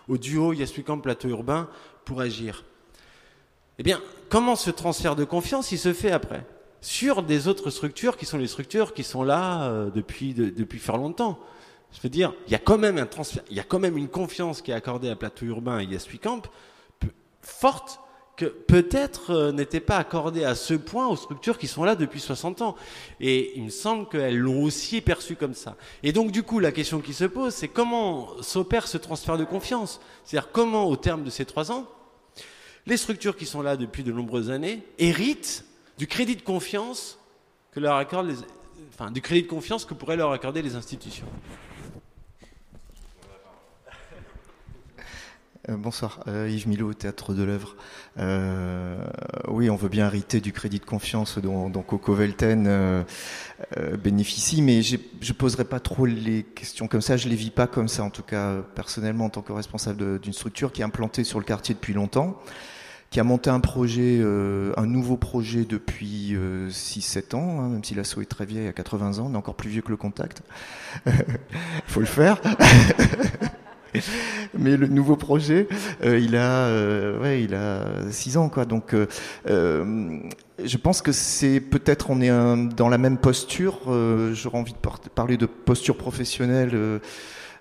au 0.08 0.18
duo 0.18 0.54
Camp 0.86 1.00
Plateau 1.00 1.30
Urbain 1.30 1.70
pour 2.06 2.22
agir. 2.22 2.64
Eh 3.80 3.84
bien, 3.84 4.02
comment 4.30 4.56
ce 4.56 4.70
transfert 4.72 5.16
de 5.16 5.26
confiance, 5.26 5.72
il 5.72 5.78
se 5.80 5.92
fait 5.94 6.12
après? 6.12 6.46
Sur 6.82 7.24
des 7.24 7.48
autres 7.48 7.70
structures 7.72 8.16
qui 8.16 8.26
sont 8.26 8.38
les 8.38 8.48
structures 8.48 8.94
qui 8.94 9.04
sont 9.04 9.24
là 9.24 9.64
euh, 9.64 9.90
depuis, 9.90 10.34
de- 10.34 10.50
depuis 10.50 10.80
fort 10.80 10.98
longtemps. 10.98 11.40
Je 11.92 12.00
veux 12.02 12.10
dire, 12.10 12.34
il 12.48 12.52
y 12.52 12.56
a 12.56 12.60
quand 12.60 12.78
même 12.78 12.98
un 12.98 13.06
transfert, 13.06 13.44
il 13.50 13.58
y 13.58 13.60
a 13.60 13.64
quand 13.64 13.80
même 13.80 13.98
une 13.98 14.08
confiance 14.10 14.62
qui 14.62 14.72
est 14.72 14.76
accordée 14.76 15.10
à 15.10 15.16
Plateau 15.16 15.46
Urbain 15.46 15.80
et 15.80 15.86
Yes 15.86 16.08
We 16.08 16.20
Camp, 16.22 16.42
peu- 17.00 17.10
forte, 17.42 18.00
que 18.38 18.46
peut-être 18.46 19.32
euh, 19.32 19.52
n'était 19.54 19.80
pas 19.80 19.96
accordée 19.98 20.44
à 20.44 20.56
ce 20.56 20.74
point 20.74 21.08
aux 21.08 21.16
structures 21.16 21.58
qui 21.58 21.68
sont 21.68 21.86
là 21.86 21.96
depuis 21.96 22.20
60 22.20 22.62
ans. 22.62 22.76
Et 23.22 23.58
il 23.58 23.64
me 23.64 23.70
semble 23.70 24.08
qu'elles 24.10 24.38
l'ont 24.38 24.62
aussi 24.64 25.00
perçu 25.00 25.36
comme 25.38 25.54
ça. 25.54 25.78
Et 26.04 26.12
donc, 26.12 26.32
du 26.32 26.44
coup, 26.44 26.60
la 26.60 26.74
question 26.74 27.00
qui 27.00 27.14
se 27.14 27.24
pose, 27.24 27.54
c'est 27.54 27.70
comment 27.70 28.28
s'opère 28.42 28.88
ce 28.90 28.98
transfert 28.98 29.38
de 29.38 29.46
confiance? 29.46 30.02
C'est-à-dire 30.26 30.52
comment, 30.52 30.84
au 30.90 30.98
terme 30.98 31.24
de 31.24 31.30
ces 31.30 31.46
trois 31.46 31.72
ans, 31.72 31.88
les 32.88 32.98
structures 32.98 33.36
qui 33.36 33.46
sont 33.46 33.62
là 33.62 33.78
depuis 33.78 34.04
de 34.04 34.12
nombreuses 34.12 34.52
années 34.52 34.84
héritent 35.00 35.66
du 35.98 36.08
crédit 36.08 36.36
de 36.36 36.42
confiance 36.42 37.18
que 37.72 37.80
leur 37.80 37.96
accordent 37.96 38.34
du 39.12 39.22
crédit 39.22 39.44
de 39.44 39.48
confiance 39.48 39.86
que 39.86 39.94
pourraient 39.94 40.18
leur 40.18 40.32
accorder 40.32 40.62
les 40.62 40.76
institutions. 40.76 41.28
Euh, 45.68 45.78
bonsoir, 45.78 46.20
euh, 46.28 46.48
Yves 46.48 46.68
Milot 46.68 46.90
au 46.90 46.94
Théâtre 46.94 47.34
de 47.34 47.44
l'œuvre. 47.44 47.76
Euh, 48.20 49.04
oui, 49.48 49.70
on 49.70 49.76
veut 49.76 49.90
bien 49.90 50.06
hériter 50.06 50.40
du 50.40 50.54
crédit 50.54 50.80
de 50.80 50.86
confiance 50.86 51.40
dont, 51.40 51.70
dont 51.70 51.82
Coco 51.82 52.14
Velten 52.14 53.04
bénéficie, 54.04 54.62
mais 54.62 54.82
je 54.84 55.34
poserai 55.34 55.66
pas 55.66 55.80
trop 55.80 56.06
les 56.06 56.44
questions 56.44 56.88
comme 56.88 57.02
ça, 57.02 57.18
je 57.18 57.28
les 57.30 57.36
vis 57.36 57.50
pas 57.50 57.68
comme 57.68 57.88
ça, 57.88 58.04
en 58.04 58.12
tout 58.12 58.22
cas 58.22 58.62
personnellement 58.76 59.26
en 59.26 59.30
tant 59.30 59.42
que 59.42 59.54
responsable 59.54 60.20
d'une 60.20 60.34
structure 60.34 60.72
qui 60.72 60.82
est 60.82 60.86
implantée 60.86 61.24
sur 61.24 61.40
le 61.40 61.46
quartier 61.46 61.74
depuis 61.74 61.94
longtemps, 61.94 62.40
qui 63.16 63.22
a 63.22 63.24
monté 63.24 63.50
un 63.50 63.62
projet, 63.62 64.18
euh, 64.20 64.74
un 64.76 64.86
nouveau 64.86 65.16
projet 65.16 65.64
depuis 65.64 66.36
6-7 66.70 67.34
ans, 67.34 67.62
hein, 67.62 67.70
même 67.70 67.82
si 67.82 67.96
l'assaut 67.96 68.22
est 68.22 68.26
très 68.26 68.46
vieille, 68.46 68.68
à 68.68 68.74
80 68.74 69.20
ans, 69.20 69.28
on 69.30 69.34
est 69.36 69.38
encore 69.38 69.56
plus 69.56 69.70
vieux 69.70 69.82
que 69.82 69.90
le 69.90 69.96
contact. 69.96 70.42
faut 71.88 72.02
le 72.02 72.08
faire. 72.08 72.42
Mais 74.60 74.76
le 74.76 74.88
nouveau 74.88 75.16
projet, 75.16 75.70
euh, 76.04 76.20
il 76.20 76.36
a, 76.36 76.66
euh, 76.66 77.18
ouais, 77.22 77.42
il 77.42 77.56
a 77.56 77.86
six 78.12 78.36
ans, 78.36 78.50
quoi. 78.50 78.66
Donc, 78.66 78.94
euh, 78.94 79.08
euh, 79.50 80.20
je 80.62 80.76
pense 80.76 81.02
que 81.02 81.14
c'est 81.14 81.62
peut-être 81.62 82.10
on 82.10 82.20
est 82.20 82.76
dans 82.76 82.90
la 82.90 82.98
même 82.98 83.18
posture. 83.18 83.80
euh, 83.88 84.34
J'aurais 84.34 84.58
envie 84.58 84.74
de 84.74 85.10
parler 85.16 85.38
de 85.38 85.46
posture 85.46 85.96
professionnelle 85.96 86.72
euh, 86.74 87.00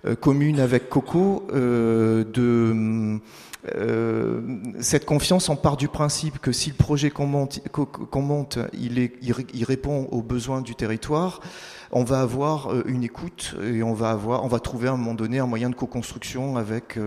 euh, 0.05 0.17
commune 0.17 0.59
avec 0.59 0.89
Coco, 0.89 1.47
euh, 1.53 2.25
de 2.25 3.21
euh, 3.75 4.41
cette 4.81 5.05
confiance, 5.05 5.49
on 5.49 5.57
part 5.57 5.77
du 5.77 5.89
principe 5.89 6.39
que 6.39 6.53
si 6.53 6.71
le 6.71 6.77
projet 6.77 7.11
qu'on 7.11 7.27
monte, 7.27 7.61
qu'o- 7.73 7.87
qu'on 7.87 8.23
monte 8.23 8.59
il, 8.73 8.99
est, 8.99 9.13
il, 9.23 9.33
ré- 9.33 9.47
il 9.55 9.65
répond 9.65 10.09
aux 10.11 10.23
besoins 10.23 10.61
du 10.61 10.75
territoire, 10.75 11.41
on 11.93 12.05
va 12.05 12.21
avoir 12.21 12.75
une 12.87 13.05
écoute 13.05 13.55
et 13.63 13.83
on 13.83 13.95
va 13.95 14.11
avoir, 14.11 14.45
on 14.45 14.49
va 14.49 14.59
trouver 14.61 14.89
à 14.89 14.93
un 14.93 14.97
moment 14.97 15.15
donné 15.15 15.39
un 15.39 15.47
moyen 15.47 15.71
de 15.71 15.75
co-construction 15.75 16.57
avec 16.57 16.99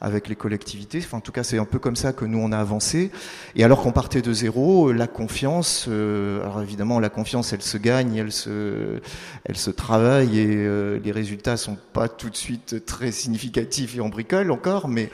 avec 0.00 0.28
les 0.28 0.36
collectivités. 0.36 0.98
Enfin, 0.98 1.18
en 1.18 1.20
tout 1.20 1.32
cas, 1.32 1.42
c'est 1.42 1.58
un 1.58 1.64
peu 1.64 1.78
comme 1.78 1.96
ça 1.96 2.12
que 2.12 2.24
nous 2.24 2.38
on 2.38 2.52
a 2.52 2.58
avancé. 2.58 3.10
Et 3.56 3.64
alors 3.64 3.82
qu'on 3.82 3.90
partait 3.92 4.22
de 4.22 4.32
zéro, 4.32 4.92
la 4.92 5.06
confiance. 5.08 5.86
Euh, 5.88 6.40
alors 6.42 6.62
évidemment, 6.62 7.00
la 7.00 7.08
confiance, 7.08 7.52
elle 7.52 7.62
se 7.62 7.78
gagne, 7.78 8.14
elle 8.16 8.32
se, 8.32 9.00
elle 9.44 9.56
se 9.56 9.70
travaille 9.70 10.38
et 10.38 10.54
euh, 10.56 11.00
les 11.02 11.12
résultats 11.12 11.56
sont 11.56 11.76
pas 11.92 12.08
tout 12.08 12.30
de 12.30 12.36
suite 12.36 12.84
très 12.86 13.10
significatifs 13.10 13.96
et 13.96 14.00
on 14.00 14.08
bricole 14.08 14.50
encore, 14.52 14.86
mais 14.88 15.10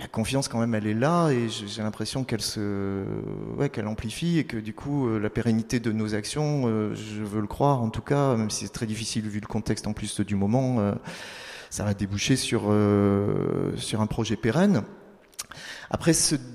la 0.00 0.08
confiance 0.08 0.48
quand 0.48 0.58
même 0.58 0.74
elle 0.74 0.86
est 0.86 0.94
là 0.94 1.30
et 1.30 1.48
j'ai 1.48 1.82
l'impression 1.82 2.24
qu'elle 2.24 2.40
se 2.40 3.04
ouais, 3.56 3.68
qu'elle 3.68 3.86
amplifie 3.86 4.38
et 4.38 4.44
que 4.44 4.56
du 4.56 4.74
coup 4.74 5.08
euh, 5.08 5.18
la 5.18 5.30
pérennité 5.30 5.80
de 5.80 5.92
nos 5.92 6.14
actions 6.14 6.66
je 6.94 7.22
veux 7.22 7.40
le 7.40 7.46
croire 7.46 7.80
en 7.82 7.90
tout 7.90 8.02
cas 8.02 8.36
même 8.36 8.50
si 8.50 8.64
c'est 8.64 8.72
très 8.72 8.86
difficile 8.86 9.28
vu 9.28 9.40
le 9.40 9.46
contexte 9.46 9.86
en 9.86 9.92
plus 9.92 10.20
du 10.20 10.34
moment 10.34 10.94
ça 11.74 11.82
va 11.82 11.92
déboucher 11.92 12.36
sur, 12.36 12.66
euh, 12.68 13.72
sur 13.76 14.00
un 14.00 14.06
projet 14.06 14.36
pérenne. 14.36 14.84
Après, 15.90 16.12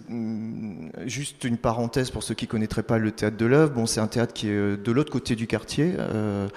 mm, 0.07 0.91
juste 1.07 1.43
une 1.43 1.57
parenthèse 1.57 2.09
pour 2.09 2.23
ceux 2.23 2.35
qui 2.35 2.47
connaîtraient 2.47 2.83
pas 2.83 2.97
le 2.97 3.11
théâtre 3.11 3.35
de 3.35 3.45
l'œuvre. 3.45 3.73
Bon, 3.73 3.85
c'est 3.85 3.99
un 3.99 4.07
théâtre 4.07 4.33
qui 4.33 4.47
est 4.47 4.53
euh, 4.53 4.77
de 4.77 4.91
l'autre 4.93 5.11
côté 5.11 5.35
du 5.35 5.45
quartier. 5.45 5.93
Euh, 5.97 6.47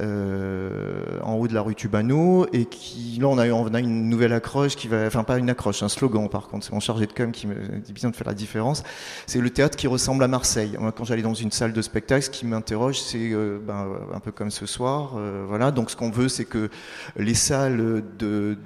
euh, 0.00 1.20
en 1.22 1.34
haut 1.34 1.46
de 1.46 1.54
la 1.54 1.62
rue 1.62 1.74
Tubano 1.74 2.46
et 2.52 2.64
qui 2.64 3.18
là 3.20 3.28
on 3.28 3.38
a, 3.38 3.48
on 3.50 3.72
a 3.72 3.78
une 3.78 4.08
nouvelle 4.08 4.32
accroche 4.32 4.74
qui 4.74 4.88
va 4.88 5.06
enfin 5.06 5.22
pas 5.22 5.38
une 5.38 5.48
accroche 5.50 5.82
un 5.82 5.88
slogan 5.88 6.28
par 6.28 6.48
contre. 6.48 6.66
C'est 6.66 6.72
mon 6.72 6.80
chargé 6.80 7.06
de 7.06 7.12
com 7.12 7.30
qui 7.30 7.46
me 7.46 7.54
dit 7.78 7.92
bien 7.92 8.10
de 8.10 8.16
faire 8.16 8.26
la 8.26 8.34
différence. 8.34 8.82
C'est 9.26 9.40
le 9.40 9.50
théâtre 9.50 9.76
qui 9.76 9.86
ressemble 9.86 10.24
à 10.24 10.28
Marseille. 10.28 10.76
Moi 10.80 10.90
quand 10.92 11.04
j'allais 11.04 11.22
dans 11.22 11.34
une 11.34 11.52
salle 11.52 11.72
de 11.72 11.82
spectacle 11.82 12.24
ce 12.24 12.30
qui 12.30 12.44
m'interroge 12.44 13.00
c'est 13.00 13.32
euh, 13.32 13.58
ben, 13.64 13.86
un 14.12 14.20
peu 14.20 14.32
comme 14.32 14.50
ce 14.50 14.66
soir 14.66 15.12
euh, 15.16 15.44
voilà. 15.46 15.70
Donc 15.70 15.90
ce 15.90 15.96
qu'on 15.96 16.10
veut 16.10 16.28
c'est 16.28 16.44
que 16.44 16.70
les 17.16 17.34
salles 17.34 18.02
de 18.18 18.58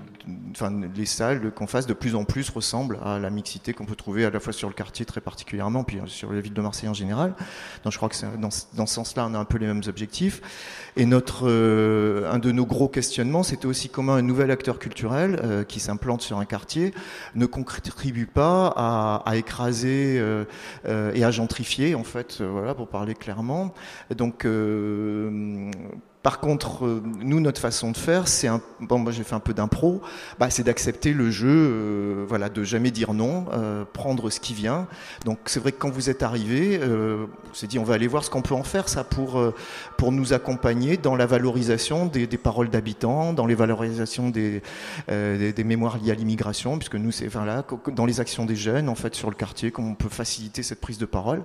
enfin, 0.50 0.72
les 0.94 1.06
salles 1.06 1.52
qu'on 1.52 1.66
fasse 1.66 1.86
de 1.86 1.92
plus 1.92 2.14
en 2.14 2.24
plus 2.24 2.50
ressemblent 2.50 2.98
à 3.04 3.18
la 3.18 3.30
mixité 3.30 3.72
qu'on 3.72 3.86
peut 3.86 3.96
trouver 3.96 4.24
à 4.24 4.30
la 4.30 4.40
fois 4.40 4.52
sur 4.52 4.68
le 4.68 4.74
quartier 4.74 5.06
très 5.06 5.20
particulièrement, 5.20 5.84
puis 5.84 6.00
sur 6.06 6.32
la 6.32 6.40
ville 6.40 6.52
de 6.52 6.60
Marseille 6.60 6.88
en 6.88 6.94
général. 6.94 7.34
Donc 7.84 7.92
je 7.92 7.96
crois 7.96 8.08
que 8.08 8.16
dans, 8.36 8.50
ce 8.50 8.66
sens-là, 8.94 9.26
on 9.30 9.34
a 9.34 9.38
un 9.38 9.44
peu 9.44 9.58
les 9.58 9.66
mêmes 9.66 9.82
objectifs. 9.86 10.40
Et 10.96 11.06
notre, 11.06 11.48
euh, 11.48 12.30
un 12.30 12.38
de 12.38 12.50
nos 12.52 12.66
gros 12.66 12.88
questionnements, 12.88 13.42
c'était 13.42 13.66
aussi 13.66 13.88
comment 13.88 14.14
un 14.14 14.22
nouvel 14.22 14.50
acteur 14.50 14.78
culturel 14.78 15.40
euh, 15.42 15.64
qui 15.64 15.80
s'implante 15.80 16.22
sur 16.22 16.38
un 16.38 16.44
quartier 16.44 16.92
ne 17.34 17.46
contribue 17.46 18.26
pas 18.26 18.72
à, 18.76 19.36
écraser 19.36 20.18
euh, 20.18 20.44
et 20.84 21.24
à 21.24 21.30
gentrifier, 21.30 21.94
en 21.94 22.04
fait, 22.04 22.42
voilà, 22.42 22.74
pour 22.74 22.88
parler 22.88 23.14
clairement. 23.14 23.72
Donc 24.16 24.44
par 26.22 26.40
contre, 26.40 26.84
euh, 26.84 27.02
nous, 27.20 27.38
notre 27.38 27.60
façon 27.60 27.92
de 27.92 27.96
faire, 27.96 28.26
c'est 28.26 28.48
un. 28.48 28.60
Bon, 28.80 28.98
moi, 28.98 29.12
j'ai 29.12 29.22
fait 29.22 29.36
un 29.36 29.40
peu 29.40 29.54
d'impro. 29.54 30.02
Bah, 30.38 30.50
c'est 30.50 30.64
d'accepter 30.64 31.12
le 31.12 31.30
jeu, 31.30 31.48
euh, 31.48 32.24
voilà, 32.28 32.48
de 32.48 32.64
jamais 32.64 32.90
dire 32.90 33.14
non, 33.14 33.46
euh, 33.52 33.84
prendre 33.92 34.28
ce 34.28 34.40
qui 34.40 34.52
vient. 34.52 34.88
Donc, 35.24 35.38
c'est 35.46 35.60
vrai 35.60 35.70
que 35.70 35.78
quand 35.78 35.90
vous 35.90 36.10
êtes 36.10 36.24
arrivé, 36.24 36.80
on 36.82 37.54
s'est 37.54 37.68
dit, 37.68 37.78
on 37.78 37.84
va 37.84 37.94
aller 37.94 38.08
voir 38.08 38.24
ce 38.24 38.30
qu'on 38.30 38.42
peut 38.42 38.54
en 38.54 38.64
faire, 38.64 38.88
ça, 38.88 39.04
pour 39.04 39.40
pour 39.96 40.12
nous 40.12 40.32
accompagner 40.32 40.96
dans 40.96 41.14
la 41.14 41.26
valorisation 41.26 42.06
des, 42.06 42.26
des 42.26 42.38
paroles 42.38 42.68
d'habitants, 42.68 43.32
dans 43.32 43.46
les 43.46 43.54
valorisations 43.54 44.30
des, 44.30 44.62
des, 45.08 45.52
des 45.52 45.64
mémoires 45.64 45.98
liées 45.98 46.10
à 46.10 46.14
l'immigration, 46.14 46.78
puisque 46.78 46.96
nous, 46.96 47.12
c'est 47.12 47.26
enfin 47.26 47.44
là, 47.44 47.64
dans 47.92 48.06
les 48.06 48.20
actions 48.20 48.44
des 48.44 48.56
jeunes, 48.56 48.88
en 48.88 48.94
fait, 48.94 49.14
sur 49.14 49.30
le 49.30 49.36
quartier, 49.36 49.70
comment 49.70 49.90
on 49.90 49.94
peut 49.94 50.08
faciliter 50.08 50.62
cette 50.62 50.80
prise 50.80 50.98
de 50.98 51.06
parole. 51.06 51.42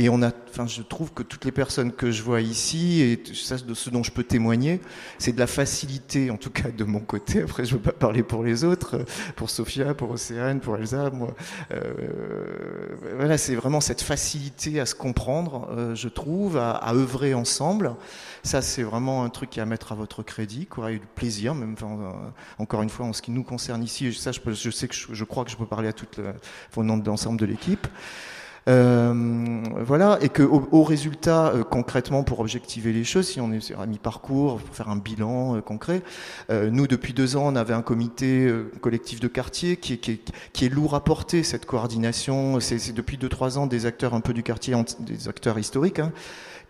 Et 0.00 0.08
on 0.08 0.22
a, 0.22 0.30
enfin, 0.48 0.66
je 0.66 0.80
trouve 0.80 1.12
que 1.12 1.22
toutes 1.22 1.44
les 1.44 1.52
personnes 1.52 1.92
que 1.92 2.10
je 2.10 2.22
vois 2.22 2.40
ici, 2.40 3.02
et 3.02 3.22
ça, 3.34 3.58
de 3.58 3.74
ce 3.74 3.90
dont 3.90 4.02
je 4.02 4.10
peux 4.10 4.24
témoigner, 4.24 4.80
c'est 5.18 5.32
de 5.32 5.38
la 5.38 5.46
facilité, 5.46 6.30
en 6.30 6.38
tout 6.38 6.48
cas 6.48 6.70
de 6.70 6.84
mon 6.84 7.00
côté. 7.00 7.42
Après, 7.42 7.66
je 7.66 7.74
ne 7.74 7.76
veux 7.76 7.82
pas 7.82 7.92
parler 7.92 8.22
pour 8.22 8.42
les 8.42 8.64
autres, 8.64 9.04
pour 9.36 9.50
Sophia, 9.50 9.92
pour 9.92 10.10
Océane, 10.10 10.60
pour 10.60 10.78
Elsa, 10.78 11.10
moi. 11.10 11.34
Euh, 11.72 12.96
voilà, 13.14 13.36
c'est 13.36 13.54
vraiment 13.54 13.82
cette 13.82 14.00
facilité 14.00 14.80
à 14.80 14.86
se 14.86 14.94
comprendre, 14.94 15.68
euh, 15.70 15.94
je 15.94 16.08
trouve, 16.08 16.56
à, 16.56 16.70
à, 16.70 16.94
œuvrer 16.94 17.34
ensemble. 17.34 17.94
Ça, 18.42 18.62
c'est 18.62 18.82
vraiment 18.82 19.22
un 19.24 19.28
truc 19.28 19.58
à 19.58 19.66
mettre 19.66 19.92
à 19.92 19.96
votre 19.96 20.22
crédit, 20.22 20.64
quoi, 20.64 20.92
et 20.92 20.98
du 20.98 21.06
plaisir, 21.14 21.54
même, 21.54 21.74
enfin, 21.74 21.98
euh, 22.00 22.10
encore 22.58 22.80
une 22.80 22.88
fois, 22.88 23.04
en 23.04 23.12
ce 23.12 23.20
qui 23.20 23.32
nous 23.32 23.44
concerne 23.44 23.82
ici, 23.82 24.14
ça, 24.14 24.32
je, 24.32 24.40
je 24.50 24.70
sais 24.70 24.88
que 24.88 24.94
je, 24.94 25.12
je, 25.12 25.24
crois 25.24 25.44
que 25.44 25.50
je 25.50 25.58
peux 25.58 25.66
parler 25.66 25.88
à 25.88 25.92
toute 25.92 26.16
le, 26.16 26.32
au 26.74 26.84
nom 26.84 26.96
de 26.96 27.06
l'ensemble 27.06 27.38
de 27.38 27.44
l'équipe. 27.44 27.86
Euh, 28.68 29.62
voilà, 29.78 30.18
et 30.20 30.28
que 30.28 30.42
au, 30.42 30.68
au 30.70 30.82
résultat, 30.82 31.48
euh, 31.48 31.64
concrètement, 31.64 32.22
pour 32.22 32.40
objectiver 32.40 32.92
les 32.92 33.04
choses, 33.04 33.28
si 33.28 33.40
on 33.40 33.52
est 33.52 33.72
un 33.72 33.86
mi-parcours, 33.86 34.58
pour 34.58 34.74
faire 34.74 34.88
un 34.88 34.96
bilan 34.96 35.56
euh, 35.56 35.60
concret, 35.60 36.02
euh, 36.50 36.70
nous, 36.70 36.86
depuis 36.86 37.12
deux 37.12 37.36
ans, 37.36 37.44
on 37.46 37.56
avait 37.56 37.74
un 37.74 37.82
comité 37.82 38.46
euh, 38.46 38.70
collectif 38.80 39.20
de 39.20 39.28
quartier 39.28 39.76
qui 39.76 39.94
est, 39.94 39.98
qui, 39.98 40.20
qui 40.52 40.66
est, 40.66 40.68
lourd 40.68 40.94
à 40.94 41.02
porter, 41.02 41.42
cette 41.42 41.66
coordination. 41.66 42.60
C'est 42.60 42.92
depuis 42.92 43.16
deux, 43.16 43.28
trois 43.28 43.58
ans 43.58 43.66
des 43.66 43.86
acteurs 43.86 44.14
un 44.14 44.20
peu 44.20 44.34
du 44.34 44.42
quartier, 44.42 44.74
des 45.00 45.28
acteurs 45.28 45.58
historiques, 45.58 45.98
hein, 45.98 46.12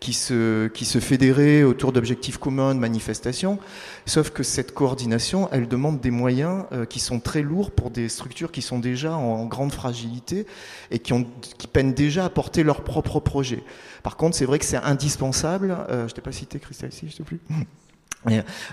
qui 0.01 0.13
se, 0.13 0.67
qui 0.67 0.83
se 0.83 0.99
fédéraient 0.99 1.61
autour 1.63 1.93
d'objectifs 1.93 2.39
communs 2.39 2.73
de 2.73 2.79
manifestation. 2.79 3.59
Sauf 4.07 4.31
que 4.31 4.41
cette 4.41 4.73
coordination, 4.73 5.47
elle 5.51 5.67
demande 5.67 6.01
des 6.01 6.09
moyens 6.09 6.65
euh, 6.71 6.85
qui 6.85 6.99
sont 6.99 7.19
très 7.19 7.43
lourds 7.43 7.69
pour 7.69 7.91
des 7.91 8.09
structures 8.09 8.51
qui 8.51 8.63
sont 8.63 8.79
déjà 8.79 9.13
en, 9.13 9.45
grande 9.45 9.71
fragilité 9.71 10.47
et 10.89 10.97
qui, 10.97 11.13
ont, 11.13 11.27
qui 11.57 11.67
peinent 11.67 11.93
déjà 11.93 12.25
à 12.25 12.29
porter 12.29 12.63
leur 12.63 12.83
propre 12.83 13.19
projet. 13.19 13.63
Par 14.01 14.17
contre, 14.17 14.35
c'est 14.35 14.45
vrai 14.45 14.57
que 14.57 14.65
c'est 14.65 14.77
indispensable. 14.77 15.77
Euh, 15.89 16.07
je 16.07 16.15
t'ai 16.15 16.21
pas 16.21 16.31
cité 16.31 16.59
Christelle 16.59 16.89
ici, 16.89 17.07
je 17.07 17.17
te 17.17 17.23
plus. 17.23 17.39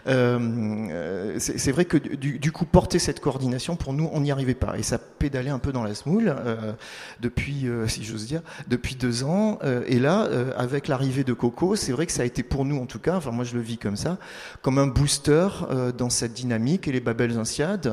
Euh, 0.06 1.36
c'est 1.38 1.72
vrai 1.72 1.86
que 1.86 1.96
du, 1.96 2.38
du, 2.38 2.52
coup 2.52 2.66
porter 2.66 2.98
cette 2.98 3.20
coordination 3.20 3.76
pour 3.76 3.94
nous 3.94 4.08
on 4.12 4.20
n'y 4.20 4.30
arrivait 4.30 4.54
pas. 4.54 4.78
Et 4.78 4.82
ça 4.82 4.98
pédalait 4.98 5.50
un 5.50 5.58
peu 5.58 5.72
dans 5.72 5.84
la 5.84 5.94
smoule 5.94 6.34
euh, 6.36 6.72
depuis 7.20 7.66
euh, 7.66 7.86
si 7.88 8.04
j'ose 8.04 8.26
dire 8.26 8.42
depuis 8.68 8.94
deux 8.94 9.24
ans. 9.24 9.58
Euh, 9.64 9.82
et 9.86 9.98
là 9.98 10.26
euh, 10.26 10.52
avec 10.56 10.88
l'arrivée 10.88 11.24
de 11.24 11.32
Coco 11.32 11.76
c'est 11.76 11.92
vrai 11.92 12.06
que 12.06 12.12
ça 12.12 12.22
a 12.22 12.24
été 12.24 12.42
pour 12.42 12.64
nous 12.64 12.78
en 12.78 12.86
tout 12.86 12.98
cas 12.98 13.16
enfin 13.16 13.30
moi 13.30 13.44
je 13.44 13.54
le 13.54 13.60
vis 13.60 13.78
comme 13.78 13.96
ça 13.96 14.18
comme 14.62 14.78
un 14.78 14.86
booster 14.86 15.48
euh, 15.70 15.92
dans 15.92 16.10
cette 16.10 16.34
dynamique 16.34 16.88
et 16.88 16.92
les 16.92 17.00
Babels 17.00 17.38
Insiades 17.38 17.90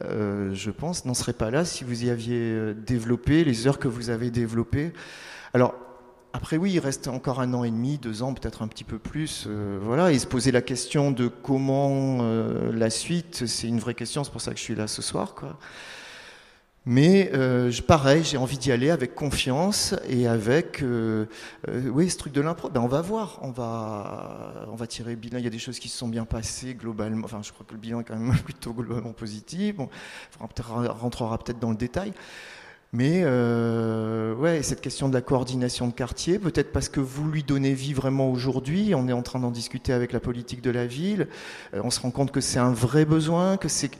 je 0.00 0.70
pense 0.70 1.04
n'en 1.04 1.14
seraient 1.14 1.32
pas 1.32 1.50
là 1.50 1.64
si 1.64 1.84
vous 1.84 2.04
y 2.04 2.10
aviez 2.10 2.74
développé 2.74 3.44
les 3.44 3.66
heures 3.66 3.78
que 3.78 3.88
vous 3.88 4.10
avez 4.10 4.30
développées. 4.30 4.92
Alors 5.54 5.74
après, 6.36 6.58
oui, 6.58 6.72
il 6.72 6.80
reste 6.80 7.08
encore 7.08 7.40
un 7.40 7.54
an 7.54 7.64
et 7.64 7.70
demi, 7.70 7.96
deux 7.96 8.22
ans, 8.22 8.34
peut-être 8.34 8.60
un 8.60 8.68
petit 8.68 8.84
peu 8.84 8.98
plus. 8.98 9.46
Euh, 9.46 9.78
voilà, 9.80 10.12
et 10.12 10.18
se 10.18 10.26
poser 10.26 10.52
la 10.52 10.60
question 10.60 11.10
de 11.10 11.28
comment 11.28 12.18
euh, 12.20 12.70
la 12.74 12.90
suite, 12.90 13.46
c'est 13.46 13.66
une 13.66 13.78
vraie 13.78 13.94
question. 13.94 14.22
C'est 14.22 14.30
pour 14.30 14.42
ça 14.42 14.50
que 14.50 14.58
je 14.58 14.62
suis 14.62 14.74
là 14.74 14.86
ce 14.86 15.00
soir. 15.00 15.34
Mais 16.84 17.30
euh, 17.32 17.72
pareil, 17.88 18.22
j'ai 18.22 18.36
envie 18.36 18.58
d'y 18.58 18.70
aller 18.70 18.90
avec 18.90 19.14
confiance 19.14 19.94
et 20.10 20.26
avec, 20.28 20.84
oui, 21.66 22.10
ce 22.10 22.18
truc 22.18 22.34
de 22.34 22.42
l'impro. 22.42 22.68
Ben 22.68 22.82
on 22.82 22.86
va 22.86 23.00
voir, 23.00 23.38
on 23.40 23.50
va, 23.50 24.66
on 24.68 24.76
va 24.76 24.86
tirer 24.86 25.12
le 25.12 25.16
bilan. 25.16 25.38
Il 25.38 25.44
y 25.44 25.48
a 25.48 25.50
des 25.50 25.58
choses 25.58 25.78
qui 25.78 25.88
se 25.88 25.96
sont 25.96 26.08
bien 26.08 26.26
passées 26.26 26.74
globalement. 26.74 27.24
Enfin, 27.24 27.40
je 27.42 27.50
crois 27.50 27.64
que 27.66 27.72
le 27.72 27.80
bilan 27.80 28.00
est 28.00 28.04
quand 28.04 28.14
même 28.14 28.36
plutôt 28.44 28.74
globalement 28.74 29.14
positif. 29.14 29.76
Bon, 29.76 29.88
on 30.38 30.92
rentrera 30.92 31.38
peut-être 31.38 31.60
dans 31.60 31.70
le 31.70 31.76
détail. 31.76 32.12
Mais 32.92 33.22
euh, 33.24 34.34
ouais, 34.36 34.62
cette 34.62 34.80
question 34.80 35.08
de 35.08 35.14
la 35.14 35.20
coordination 35.20 35.88
de 35.88 35.92
quartier, 35.92 36.38
peut-être 36.38 36.72
parce 36.72 36.88
que 36.88 37.00
vous 37.00 37.28
lui 37.28 37.42
donnez 37.42 37.74
vie 37.74 37.92
vraiment 37.92 38.30
aujourd'hui, 38.30 38.94
on 38.94 39.08
est 39.08 39.12
en 39.12 39.22
train 39.22 39.40
d'en 39.40 39.50
discuter 39.50 39.92
avec 39.92 40.12
la 40.12 40.20
politique 40.20 40.62
de 40.62 40.70
la 40.70 40.86
ville, 40.86 41.26
euh, 41.74 41.80
on 41.82 41.90
se 41.90 42.00
rend 42.00 42.10
compte 42.10 42.30
que 42.30 42.40
c'est 42.40 42.60
un 42.60 42.72
vrai 42.72 43.04
besoin, 43.04 43.56
que 43.56 43.68
c'est 43.68 43.90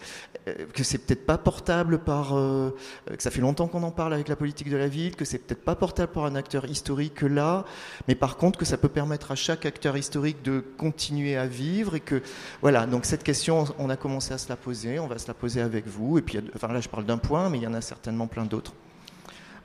euh, 0.48 0.54
que 0.72 0.84
c'est 0.84 0.98
peut-être 0.98 1.26
pas 1.26 1.36
portable 1.36 1.98
par, 1.98 2.28
que 2.30 3.22
ça 3.22 3.32
fait 3.32 3.40
longtemps 3.40 3.66
qu'on 3.66 3.82
en 3.82 3.90
parle 3.90 4.14
avec 4.14 4.28
la 4.28 4.36
politique 4.36 4.70
de 4.70 4.76
la 4.76 4.86
ville, 4.86 5.16
que 5.16 5.24
c'est 5.24 5.38
peut-être 5.38 5.64
pas 5.64 5.74
portable 5.74 6.12
par 6.12 6.24
un 6.24 6.36
acteur 6.36 6.64
historique 6.66 7.22
là, 7.22 7.64
mais 8.06 8.14
par 8.14 8.36
contre 8.36 8.58
que 8.58 8.64
ça 8.64 8.78
peut 8.78 8.88
permettre 8.88 9.32
à 9.32 9.34
chaque 9.34 9.66
acteur 9.66 9.96
historique 9.96 10.42
de 10.44 10.64
continuer 10.78 11.36
à 11.36 11.46
vivre 11.46 11.96
et 11.96 12.00
que 12.00 12.22
voilà. 12.62 12.86
Donc 12.86 13.04
cette 13.04 13.24
question, 13.24 13.64
on 13.78 13.90
a 13.90 13.96
commencé 13.96 14.32
à 14.32 14.38
se 14.38 14.48
la 14.48 14.56
poser, 14.56 15.00
on 15.00 15.08
va 15.08 15.18
se 15.18 15.26
la 15.26 15.34
poser 15.34 15.60
avec 15.60 15.86
vous. 15.88 16.18
Et 16.18 16.22
puis, 16.22 16.38
enfin 16.54 16.68
là, 16.68 16.80
je 16.80 16.88
parle 16.88 17.04
d'un 17.04 17.18
point, 17.18 17.50
mais 17.50 17.58
il 17.58 17.64
y 17.64 17.66
en 17.66 17.74
a 17.74 17.80
certainement 17.80 18.28
plein 18.28 18.44
d'autres. 18.44 18.72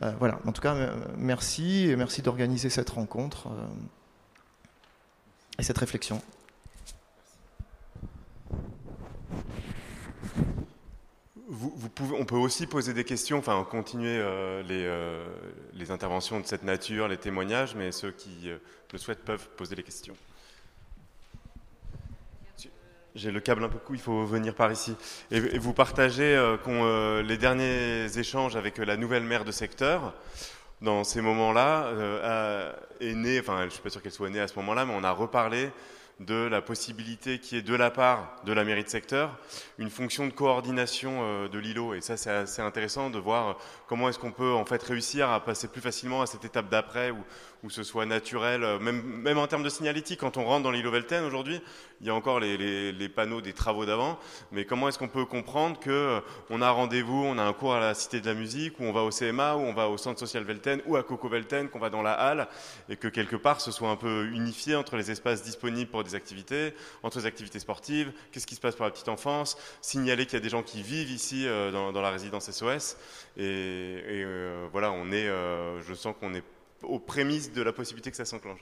Euh, 0.01 0.11
voilà, 0.19 0.39
en 0.45 0.51
tout 0.51 0.61
cas, 0.61 0.75
merci 1.17 1.89
et 1.89 1.95
merci 1.95 2.21
d'organiser 2.21 2.69
cette 2.69 2.89
rencontre 2.89 3.47
euh, 3.47 3.67
et 5.59 5.63
cette 5.63 5.77
réflexion. 5.77 6.21
On 12.19 12.25
peut 12.25 12.35
aussi 12.35 12.67
poser 12.67 12.93
des 12.93 13.03
questions, 13.03 13.37
enfin 13.37 13.65
continuer 13.69 14.17
euh, 14.17 14.63
les, 14.63 14.85
euh, 14.85 15.93
interventions 15.93 16.39
de 16.39 16.45
cette 16.45 16.63
nature, 16.63 17.07
les 17.07 17.17
témoignages, 17.17 17.75
mais 17.75 17.91
ceux 17.91 18.11
qui 18.11 18.49
euh, 18.49 18.57
le 18.93 18.97
souhaitent 18.97 19.23
peuvent 19.23 19.49
poser 19.57 19.75
les 19.75 19.83
questions. 19.83 20.15
J'ai 23.13 23.31
le 23.31 23.41
câble 23.41 23.63
un 23.63 23.69
peu 23.69 23.77
court, 23.77 23.95
il 23.95 24.01
faut 24.01 24.23
venir 24.25 24.55
par 24.55 24.71
ici. 24.71 24.95
Et, 25.31 25.39
vous 25.57 25.73
partagez 25.73 26.35
euh, 26.35 26.55
euh, 26.67 27.21
les 27.21 27.37
derniers 27.37 28.05
échanges 28.17 28.55
avec 28.55 28.77
la 28.77 28.95
nouvelle 28.95 29.23
maire 29.23 29.43
de 29.43 29.51
secteur, 29.51 30.13
dans 30.81 31.03
ces 31.03 31.21
moments-là, 31.21 31.91
est 33.01 33.13
née, 33.13 33.39
enfin 33.39 33.59
je 33.61 33.65
ne 33.65 33.69
suis 33.69 33.81
pas 33.81 33.89
sûr 33.89 34.01
qu'elle 34.01 34.11
soit 34.13 34.29
née 34.29 34.39
à 34.39 34.47
ce 34.47 34.55
moment-là, 34.55 34.85
mais 34.85 34.93
on 34.95 35.03
a 35.03 35.11
reparlé 35.11 35.69
de 36.25 36.47
la 36.47 36.61
possibilité 36.61 37.39
qui 37.39 37.57
est 37.57 37.61
de 37.61 37.75
la 37.75 37.89
part 37.89 38.35
de 38.45 38.53
la 38.53 38.63
mairie 38.63 38.83
de 38.83 38.89
secteur 38.89 39.37
une 39.77 39.89
fonction 39.89 40.27
de 40.27 40.31
coordination 40.31 41.19
euh, 41.21 41.47
de 41.47 41.57
l'îlot. 41.57 41.93
Et 41.95 42.01
ça, 42.01 42.17
c'est 42.17 42.29
assez 42.29 42.61
intéressant 42.61 43.09
de 43.09 43.17
voir 43.17 43.57
comment 43.87 44.07
est-ce 44.09 44.19
qu'on 44.19 44.31
peut 44.31 44.53
en 44.53 44.65
fait 44.65 44.81
réussir 44.83 45.29
à 45.29 45.43
passer 45.43 45.67
plus 45.67 45.81
facilement 45.81 46.21
à 46.21 46.27
cette 46.27 46.45
étape 46.45 46.69
d'après 46.69 47.11
où, 47.11 47.17
où 47.63 47.69
ce 47.69 47.83
soit 47.83 48.05
naturel, 48.05 48.63
euh, 48.63 48.79
même, 48.79 49.37
en 49.37 49.47
termes 49.47 49.63
de 49.63 49.69
signalétique. 49.69 50.19
Quand 50.19 50.37
on 50.37 50.45
rentre 50.45 50.63
dans 50.63 50.71
l'îlot 50.71 50.91
Velten 50.91 51.23
aujourd'hui, 51.23 51.61
il 51.99 52.07
y 52.07 52.09
a 52.09 52.15
encore 52.15 52.39
les, 52.39 53.09
panneaux 53.09 53.41
des 53.41 53.53
travaux 53.53 53.85
d'avant, 53.85 54.17
mais 54.51 54.65
comment 54.65 54.87
est-ce 54.87 54.97
qu'on 54.97 55.07
peut 55.07 55.25
comprendre 55.25 55.79
que 55.79 55.89
euh, 55.89 56.19
on 56.49 56.61
a 56.61 56.71
rendez-vous, 56.71 57.23
on 57.23 57.37
a 57.37 57.43
un 57.43 57.53
cours 57.53 57.73
à 57.73 57.79
la 57.79 57.93
Cité 57.93 58.21
de 58.21 58.25
la 58.25 58.33
Musique, 58.33 58.79
ou 58.79 58.83
on 58.83 58.91
va 58.91 59.01
au 59.01 59.11
CMA, 59.11 59.55
ou 59.55 59.59
on 59.59 59.73
va 59.73 59.89
au 59.89 59.97
Centre 59.97 60.19
Social 60.19 60.43
Velten, 60.43 60.81
ou 60.87 60.95
à 60.95 61.03
Coco 61.03 61.29
Velten, 61.29 61.69
qu'on 61.69 61.79
va 61.79 61.89
dans 61.89 62.01
la 62.01 62.13
halle, 62.13 62.47
et 62.89 62.95
que 62.95 63.07
quelque 63.07 63.35
part 63.35 63.61
ce 63.61 63.71
soit 63.71 63.89
un 63.89 63.95
peu 63.95 64.25
unifié 64.27 64.75
entre 64.75 64.95
les 64.95 65.11
espaces 65.11 65.43
disponibles 65.43 65.91
pour 65.91 66.03
des 66.03 66.15
activités, 66.15 66.73
entre 67.03 67.19
les 67.19 67.25
activités 67.25 67.59
sportives, 67.59 68.11
qu'est-ce 68.31 68.47
qui 68.47 68.55
se 68.55 68.61
passe 68.61 68.75
pour 68.75 68.85
la 68.85 68.91
petite 68.91 69.09
enfance, 69.09 69.57
signaler 69.81 70.25
qu'il 70.25 70.35
y 70.35 70.37
a 70.37 70.43
des 70.43 70.49
gens 70.49 70.63
qui 70.63 70.81
vivent 70.81 71.11
ici 71.11 71.47
euh, 71.47 71.71
dans, 71.71 72.01
la 72.01 72.09
résidence 72.09 72.49
SOS. 72.49 72.97
Et, 73.37 74.25
voilà, 74.71 74.91
on 74.91 75.11
est, 75.11 75.27
je 75.27 75.93
sens 75.93 76.15
qu'on 76.19 76.33
est 76.33 76.43
aux 76.83 76.99
prémices 76.99 77.51
de 77.51 77.61
la 77.61 77.73
possibilité 77.73 78.11
que 78.11 78.17
ça 78.17 78.25
s'enclenche. 78.25 78.61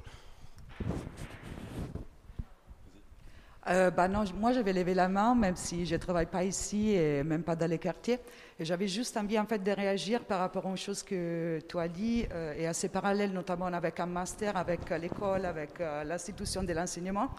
Euh, 3.68 3.92
bah 3.92 4.08
non, 4.08 4.24
moi 4.40 4.52
j'avais 4.52 4.74
levé 4.74 4.94
la 4.96 5.08
main, 5.08 5.36
même 5.36 5.56
si 5.56 5.86
je 5.86 5.94
ne 5.94 6.00
travaille 6.00 6.26
pas 6.26 6.44
ici 6.44 6.92
et 6.92 7.24
même 7.24 7.44
pas 7.44 7.56
dans 7.56 7.70
les 7.70 7.78
quartiers. 7.78 8.20
Et 8.62 8.66
j'avais 8.66 8.90
juste 8.90 9.16
envie 9.16 9.40
en 9.40 9.46
fait 9.46 9.64
de 9.64 9.72
réagir 9.72 10.26
par 10.26 10.40
rapport 10.40 10.66
aux 10.66 10.76
choses 10.76 11.02
que 11.02 11.60
tu 11.66 11.80
as 11.80 11.88
dit 11.88 12.26
euh, 12.34 12.54
et 12.58 12.68
assez 12.68 12.90
parallèle, 12.90 13.32
notamment 13.32 13.68
avec 13.68 14.00
un 14.02 14.06
master, 14.06 14.58
avec 14.58 14.90
l'école, 14.90 15.46
avec 15.46 15.80
euh, 15.80 16.04
l'institution 16.04 16.64
de 16.64 16.74
l'enseignement, 16.74 17.30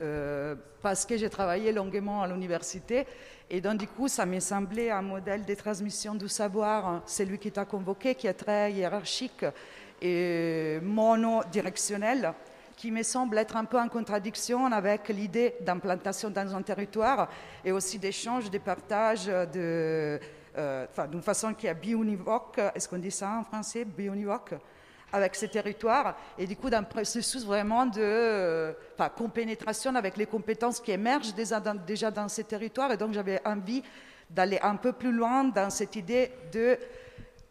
euh, 0.00 0.54
parce 0.80 1.04
que 1.04 1.18
j'ai 1.18 1.28
travaillé 1.28 1.72
longuement 1.72 2.22
à 2.22 2.26
l'université. 2.26 3.06
Et 3.50 3.60
donc 3.60 3.80
du 3.80 3.86
coup, 3.86 4.08
ça 4.08 4.24
m'est 4.24 4.40
semblé 4.40 4.88
un 4.88 5.02
modèle 5.02 5.44
de 5.44 5.54
transmission 5.54 6.14
du 6.14 6.28
savoir, 6.28 6.86
hein, 6.86 7.02
celui 7.06 7.38
qui 7.38 7.52
t'a 7.52 7.66
convoqué, 7.66 8.14
qui 8.14 8.26
est 8.26 8.32
très 8.32 8.72
hiérarchique 8.72 9.44
et 10.02 10.80
monodirectionnel 10.82 12.34
qui 12.76 12.90
me 12.90 13.02
semble 13.04 13.38
être 13.38 13.56
un 13.56 13.64
peu 13.64 13.78
en 13.78 13.88
contradiction 13.88 14.66
avec 14.66 15.08
l'idée 15.08 15.54
d'implantation 15.60 16.30
dans 16.30 16.54
un 16.54 16.62
territoire 16.62 17.28
et 17.64 17.70
aussi 17.70 17.98
d'échange, 17.98 18.50
de 18.50 18.58
partage, 18.58 19.26
de, 19.26 20.18
euh, 20.58 20.86
d'une 21.08 21.22
façon 21.22 21.54
qui 21.54 21.68
est 21.68 21.74
bionivoque, 21.74 22.58
est-ce 22.74 22.88
qu'on 22.88 22.98
dit 22.98 23.12
ça 23.12 23.38
en 23.38 23.44
français, 23.44 23.84
bionivoque 23.84 24.54
avec 25.12 25.36
ces 25.36 25.48
territoires? 25.48 26.16
Et 26.36 26.46
du 26.46 26.56
coup 26.56 26.70
d'un 26.70 26.82
processus 26.82 27.44
vraiment 27.44 27.86
de 27.86 28.00
euh, 28.00 28.72
compénétration 29.16 29.94
avec 29.94 30.16
les 30.16 30.26
compétences 30.26 30.80
qui 30.80 30.90
émergent 30.90 31.34
déjà 31.34 31.60
dans 32.10 32.28
ces 32.28 32.44
territoires. 32.44 32.90
Et 32.90 32.96
donc 32.96 33.12
j'avais 33.12 33.40
envie 33.46 33.82
d'aller 34.28 34.58
un 34.62 34.76
peu 34.76 34.92
plus 34.92 35.12
loin 35.12 35.44
dans 35.44 35.70
cette 35.70 35.94
idée 35.94 36.32
de 36.52 36.78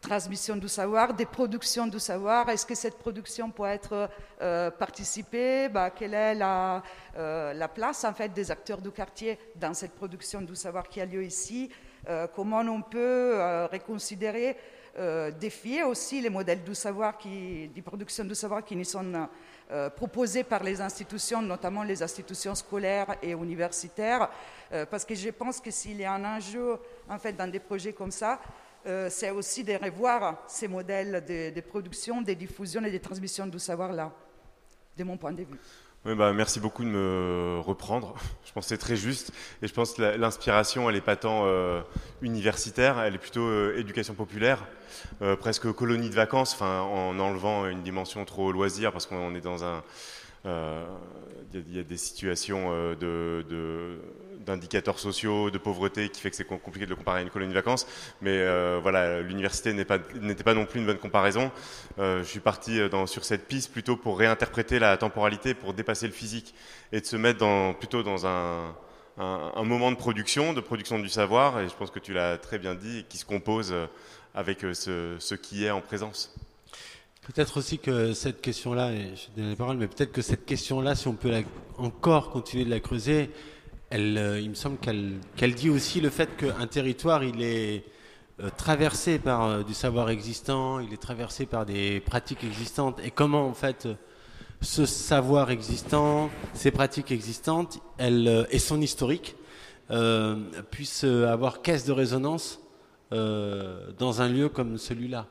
transmission 0.02 0.56
du 0.56 0.68
savoir, 0.68 1.14
des 1.14 1.26
productions 1.26 1.88
du 1.88 2.00
savoir. 2.00 2.50
Est-ce 2.50 2.66
que 2.66 2.76
cette 2.76 2.98
production 2.98 3.50
peut 3.52 3.66
être 3.66 4.10
euh, 4.42 4.72
participée? 4.72 5.70
Bah, 5.70 5.92
Quelle 5.92 6.16
est 6.16 6.36
la, 6.36 6.84
euh, 7.16 7.54
la, 7.54 7.68
place 7.68 8.04
en 8.04 8.14
fait 8.14 8.34
des 8.34 8.50
acteurs 8.50 8.82
du 8.82 8.92
quartier 8.92 9.38
dans 9.56 9.74
cette 9.74 9.94
production 9.94 10.42
du 10.42 10.56
savoir 10.56 10.90
qui 10.90 11.00
a 11.00 11.06
lieu 11.06 11.24
ici? 11.24 11.70
Euh, 12.10 12.28
Comment 12.36 12.62
on 12.62 12.82
peut 12.82 13.38
reconsidérer, 13.72 14.58
défier 15.40 15.84
aussi 15.84 16.20
les 16.20 16.30
modèles 16.30 16.64
du 16.64 16.76
savoir, 16.76 17.18
qui, 17.18 17.70
de 17.74 17.82
production 17.82 18.26
du 18.26 18.36
savoir 18.36 18.66
qui 18.66 18.76
nous 18.76 18.84
sont 18.84 19.30
proposés 19.96 20.44
par 20.44 20.64
les 20.64 20.82
institutions, 20.82 21.42
notamment 21.42 21.84
les 21.84 22.04
institutions 22.04 22.56
scolaires 22.56 23.16
et 23.22 23.32
universitaires? 23.32 24.30
Parce 24.90 25.06
que 25.06 25.16
je 25.16 25.30
pense 25.30 25.62
que 25.62 25.72
s'il 25.72 26.02
y 26.02 26.04
a 26.04 26.14
un 26.14 26.26
enjeu 26.26 26.78
en 27.08 27.18
fait 27.20 27.32
dans 27.32 27.50
des 27.50 27.62
projets 27.62 27.94
comme 27.94 28.12
ça, 28.12 28.40
euh, 28.88 29.08
c'est 29.10 29.30
aussi 29.30 29.64
de 29.64 29.74
revoir 29.74 30.44
ces 30.48 30.68
modèles 30.68 31.24
de, 31.28 31.62
production, 31.62 32.22
de 32.22 32.34
diffusion 32.34 32.84
et 32.84 32.92
de 32.92 32.98
transmission 32.98 33.46
du 33.46 33.60
savoir-là, 33.60 34.12
de 34.98 35.04
mon 35.04 35.18
point 35.18 35.32
de 35.32 35.44
vue. 35.44 35.60
Oui, 36.04 36.16
bah, 36.16 36.34
merci 36.34 36.60
beaucoup 36.60 36.84
de 36.84 36.90
me 36.90 37.60
reprendre. 37.60 38.16
Je 38.46 38.52
pense 38.52 38.66
que 38.66 38.70
c'est 38.70 38.80
très 38.80 38.96
juste. 38.96 39.32
Et 39.62 39.68
je 39.68 39.74
pense 39.74 39.94
que 39.94 40.02
l'inspiration, 40.02 40.90
elle 40.90 40.96
n'est 40.96 41.02
pas 41.02 41.16
tant 41.16 41.44
euh, 41.46 41.82
universitaire, 42.24 43.00
elle 43.00 43.16
est 43.16 43.20
plutôt 43.20 43.46
euh, 43.46 43.78
éducation 43.78 44.16
populaire, 44.16 44.66
presque 45.40 45.72
colonie 45.72 46.10
de 46.10 46.16
vacances, 46.16 46.60
en 46.62 47.18
enlevant 47.20 47.68
une 47.68 47.84
dimension 47.84 48.26
trop 48.26 48.52
loisir, 48.52 48.92
parce 48.92 49.06
qu'on 49.06 49.36
est 49.36 49.42
dans 49.42 49.64
un, 49.64 49.84
il 51.54 51.76
y, 51.76 51.80
a 51.80 51.84
des 51.84 51.98
situations 51.98 52.72
de 52.96 54.02
d'indicateurs 54.46 55.00
sociaux, 55.00 55.50
de 55.52 55.58
pauvreté, 55.58 56.10
qui 56.10 56.22
fait 56.22 56.30
que 56.30 56.36
c'est 56.36 56.46
compliqué 56.46 56.86
de 56.86 56.90
le 56.90 56.96
comparer 56.96 57.20
à 57.20 57.22
une 57.22 57.30
colonie 57.30 57.52
de 57.52 57.58
vacances. 57.58 57.88
Mais 58.22 58.38
euh, 58.38 58.80
voilà, 58.82 59.22
l'université 59.22 59.74
n'était 59.74 60.44
pas, 60.44 60.54
non 60.54 60.66
plus 60.66 60.80
une 60.80 60.86
bonne 60.86 60.98
comparaison. 60.98 61.52
Euh, 62.00 62.20
je 62.24 62.28
suis 62.28 62.40
parti 62.40 62.90
dans, 62.90 63.08
sur 63.08 63.24
cette 63.24 63.48
piste 63.48 63.72
plutôt 63.72 63.96
pour 63.96 64.18
réinterpréter 64.18 64.80
la 64.80 64.98
temporalité, 64.98 65.54
pour 65.54 65.74
dépasser 65.74 66.08
le 66.08 66.14
physique 66.14 66.54
et 66.92 67.02
de 67.02 67.06
se 67.06 67.16
mettre 67.16 67.78
plutôt 67.78 68.04
dans 68.04 68.26
un, 68.26 68.74
moment 69.64 69.92
de 69.92 69.98
production, 69.98 70.54
de 70.54 70.62
production 70.62 71.00
du 71.00 71.10
savoir. 71.10 71.60
Et 71.60 71.68
je 71.68 71.74
pense 71.74 71.92
que 71.92 72.00
tu 72.00 72.14
l'as 72.14 72.38
très 72.38 72.60
bien 72.60 72.76
dit, 72.76 73.06
qui 73.10 73.18
se 73.18 73.26
compose 73.26 73.74
avec 74.34 74.60
ce, 74.74 75.36
qui 75.36 75.66
est 75.66 75.72
en 75.72 75.82
présence. 75.82 76.34
Peut-être 77.22 77.58
aussi 77.58 77.78
que 77.78 78.14
cette 78.14 78.42
question-là, 78.42 78.92
je 78.96 79.40
donne 79.40 79.52
la 79.52 79.56
parole, 79.56 79.78
mais 79.78 79.88
peut-être 79.88 80.12
que 80.12 80.24
cette 80.24 80.44
question-là, 80.44 80.96
si 80.96 81.08
on 81.08 81.14
peut 81.14 81.32
encore 81.78 82.32
continuer 82.32 82.66
de 82.66 82.72
la 82.72 82.80
creuser, 82.80 83.30
elle, 83.92 84.18
euh, 84.18 84.40
il 84.40 84.50
me 84.50 84.56
semble 84.56 84.78
qu'elle 84.78 85.20
qu 85.36 85.48
dit 85.48 85.70
aussi 85.70 86.02
le 86.02 86.10
fait 86.10 86.30
qu'un 86.38 86.66
territoire, 86.66 87.24
il 87.24 87.42
est 87.42 87.84
euh, 88.40 88.50
traversé 88.58 89.20
par 89.20 89.44
euh, 89.44 89.64
du 89.64 89.74
savoir 89.74 90.10
existant, 90.10 90.80
il 90.80 90.94
est 90.94 91.02
traversé 91.02 91.46
par 91.46 91.66
des 91.66 92.00
pratiques 92.00 92.44
existantes, 92.44 93.00
et 93.04 93.12
comment 93.12 93.46
en 93.46 93.54
fait 93.54 93.88
ce 94.62 94.86
savoir 94.86 95.52
existant, 95.52 96.30
ces 96.54 96.72
pratiques 96.72 97.12
existantes, 97.12 97.80
elle, 97.98 98.48
et 98.52 98.60
son 98.60 98.80
historique 98.80 99.36
puissent 100.70 101.04
avoir 101.04 101.64
caisse 101.64 101.84
de 101.84 101.92
résonance 101.92 102.62
dans 103.10 104.22
un 104.22 104.30
lieu 104.30 104.50
comme 104.50 104.78
celui-là. 104.78 105.26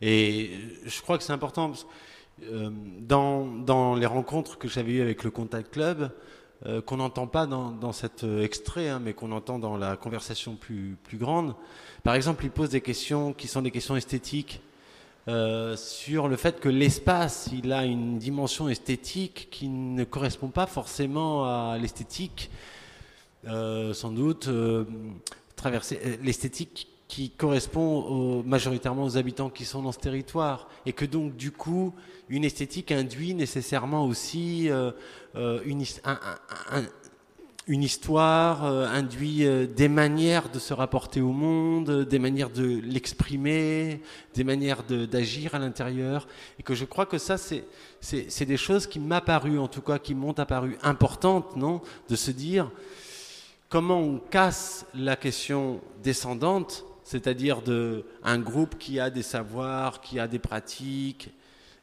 Et 0.00 0.50
je 0.86 1.02
crois 1.02 1.18
que 1.18 1.24
c'est 1.24 1.34
important. 1.34 1.68
Parce, 1.68 1.86
dans, 3.00 3.94
les 3.96 4.06
rencontres 4.06 4.56
que 4.56 4.66
j'avais 4.66 4.92
eues 4.92 5.02
avec 5.02 5.24
le 5.24 5.30
Contact 5.30 5.72
Club, 5.72 6.10
euh, 6.66 6.80
qu'on 6.80 6.98
n'entend 6.98 7.26
pas 7.26 7.46
dans, 7.46 7.92
cet 7.92 8.24
extrait, 8.24 8.88
hein, 8.88 9.00
mais 9.02 9.14
qu'on 9.14 9.32
entend 9.32 9.58
dans 9.58 9.76
la 9.76 9.96
conversation 9.96 10.56
plus, 10.56 10.96
grande. 11.14 11.54
Par 12.02 12.14
exemple, 12.14 12.44
il 12.44 12.50
pose 12.50 12.70
des 12.70 12.80
questions 12.80 13.32
qui 13.32 13.48
sont 13.48 13.62
des 13.62 13.70
questions 13.70 13.96
esthétiques 13.96 14.60
euh, 15.28 15.76
sur 15.76 16.28
le 16.28 16.36
fait 16.36 16.60
que 16.60 16.68
l'espace, 16.68 17.50
il 17.52 17.72
a 17.72 17.84
une 17.84 18.18
dimension 18.18 18.68
esthétique 18.68 19.48
qui 19.50 19.68
ne 19.68 20.04
correspond 20.04 20.48
pas 20.48 20.66
forcément 20.66 21.44
à 21.44 21.76
l'esthétique, 21.78 22.50
euh, 23.46 23.92
sans 23.92 24.10
doute 24.10 24.48
euh, 24.48 24.84
traverser 25.56 26.18
l'esthétique 26.22 26.88
qui 27.10 27.30
correspond 27.30 28.44
majoritairement 28.44 29.02
aux 29.02 29.16
habitants 29.18 29.50
qui 29.50 29.64
sont 29.64 29.82
dans 29.82 29.90
ce 29.90 29.98
territoire. 29.98 30.68
Et 30.86 30.92
que 30.92 31.04
donc 31.04 31.36
du 31.36 31.50
coup 31.50 31.92
une 32.28 32.44
esthétique 32.44 32.92
induit 32.92 33.34
nécessairement 33.34 34.06
aussi 34.06 34.70
euh, 35.36 35.60
une, 35.64 35.84
un, 36.04 36.18
un, 36.72 36.82
une, 37.66 37.82
histoire, 37.82 38.64
euh, 38.64 38.86
induit 38.86 39.44
euh, 39.44 39.66
des 39.66 39.88
manières 39.88 40.48
de 40.48 40.58
se 40.58 40.72
rapporter 40.72 41.20
au 41.20 41.32
monde, 41.32 42.04
des 42.04 42.18
manières 42.18 42.50
de 42.50 42.80
l'exprimer, 42.82 44.00
des 44.34 44.44
manières 44.44 44.84
d'agir 44.84 45.56
à 45.56 45.58
l'intérieur. 45.58 46.28
Et 46.58 46.62
que 46.62 46.74
je 46.74 46.84
crois 46.84 47.06
que 47.06 47.18
ça 47.18 47.36
c'est 47.38 48.44
des 48.44 48.56
choses 48.56 48.86
qui 48.86 49.00
m'apparu 49.00 49.58
en 49.58 49.68
tout 49.68 49.82
cas 49.82 49.98
qui 49.98 50.14
m'ont 50.14 50.38
apparu 50.38 50.78
importantes 50.82 51.56
non 51.56 51.80
de 52.08 52.16
se 52.16 52.30
dire 52.30 52.70
comment 53.68 53.98
on 53.98 54.18
casse 54.18 54.86
la 54.94 55.16
question 55.16 55.80
descendante 56.02 56.84
c'est-à-dire 57.10 57.60
de 57.60 58.04
un 58.22 58.38
groupe 58.38 58.78
qui 58.78 59.00
a 59.00 59.10
des 59.10 59.22
savoirs, 59.22 60.00
qui 60.00 60.20
a 60.20 60.28
des 60.28 60.38
pratiques 60.38 61.30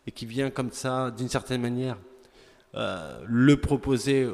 et 0.05 0.11
qui 0.11 0.25
vient 0.25 0.49
comme 0.49 0.71
ça, 0.71 1.11
d'une 1.11 1.27
certaine 1.27 1.59
manière, 1.59 1.97
euh, 2.75 3.19
le 3.25 3.57
proposer 3.57 4.25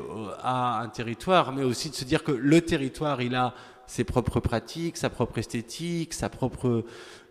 à 0.44 0.82
un 0.82 0.90
territoire, 0.90 1.52
mais 1.52 1.64
aussi 1.64 1.90
de 1.90 1.95
se 1.95 2.06
dire 2.06 2.24
que 2.24 2.32
le 2.32 2.61
territoire, 2.61 3.24
il 3.24 3.34
a 3.34 3.56
ses 3.88 4.03
propres 4.03 4.40
pratiques, 4.40 4.98
sa 4.98 5.10
propre 5.10 5.40
esthétique, 5.40 6.14
sa 6.14 6.30
propre 6.30 6.86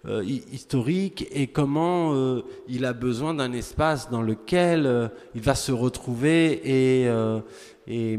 euh, 0.04 0.24
historique 0.24 1.28
et 1.30 1.46
comment 1.46 2.12
euh, 2.12 2.42
il 2.66 2.84
a 2.84 2.92
besoin 2.92 3.34
d'un 3.34 3.52
espace 3.52 4.10
dans 4.10 4.20
lequel 4.20 4.84
euh, 4.84 5.06
il 5.36 5.42
va 5.42 5.54
se 5.54 5.70
retrouver 5.70 6.60
et, 6.64 7.08
et, 7.86 8.16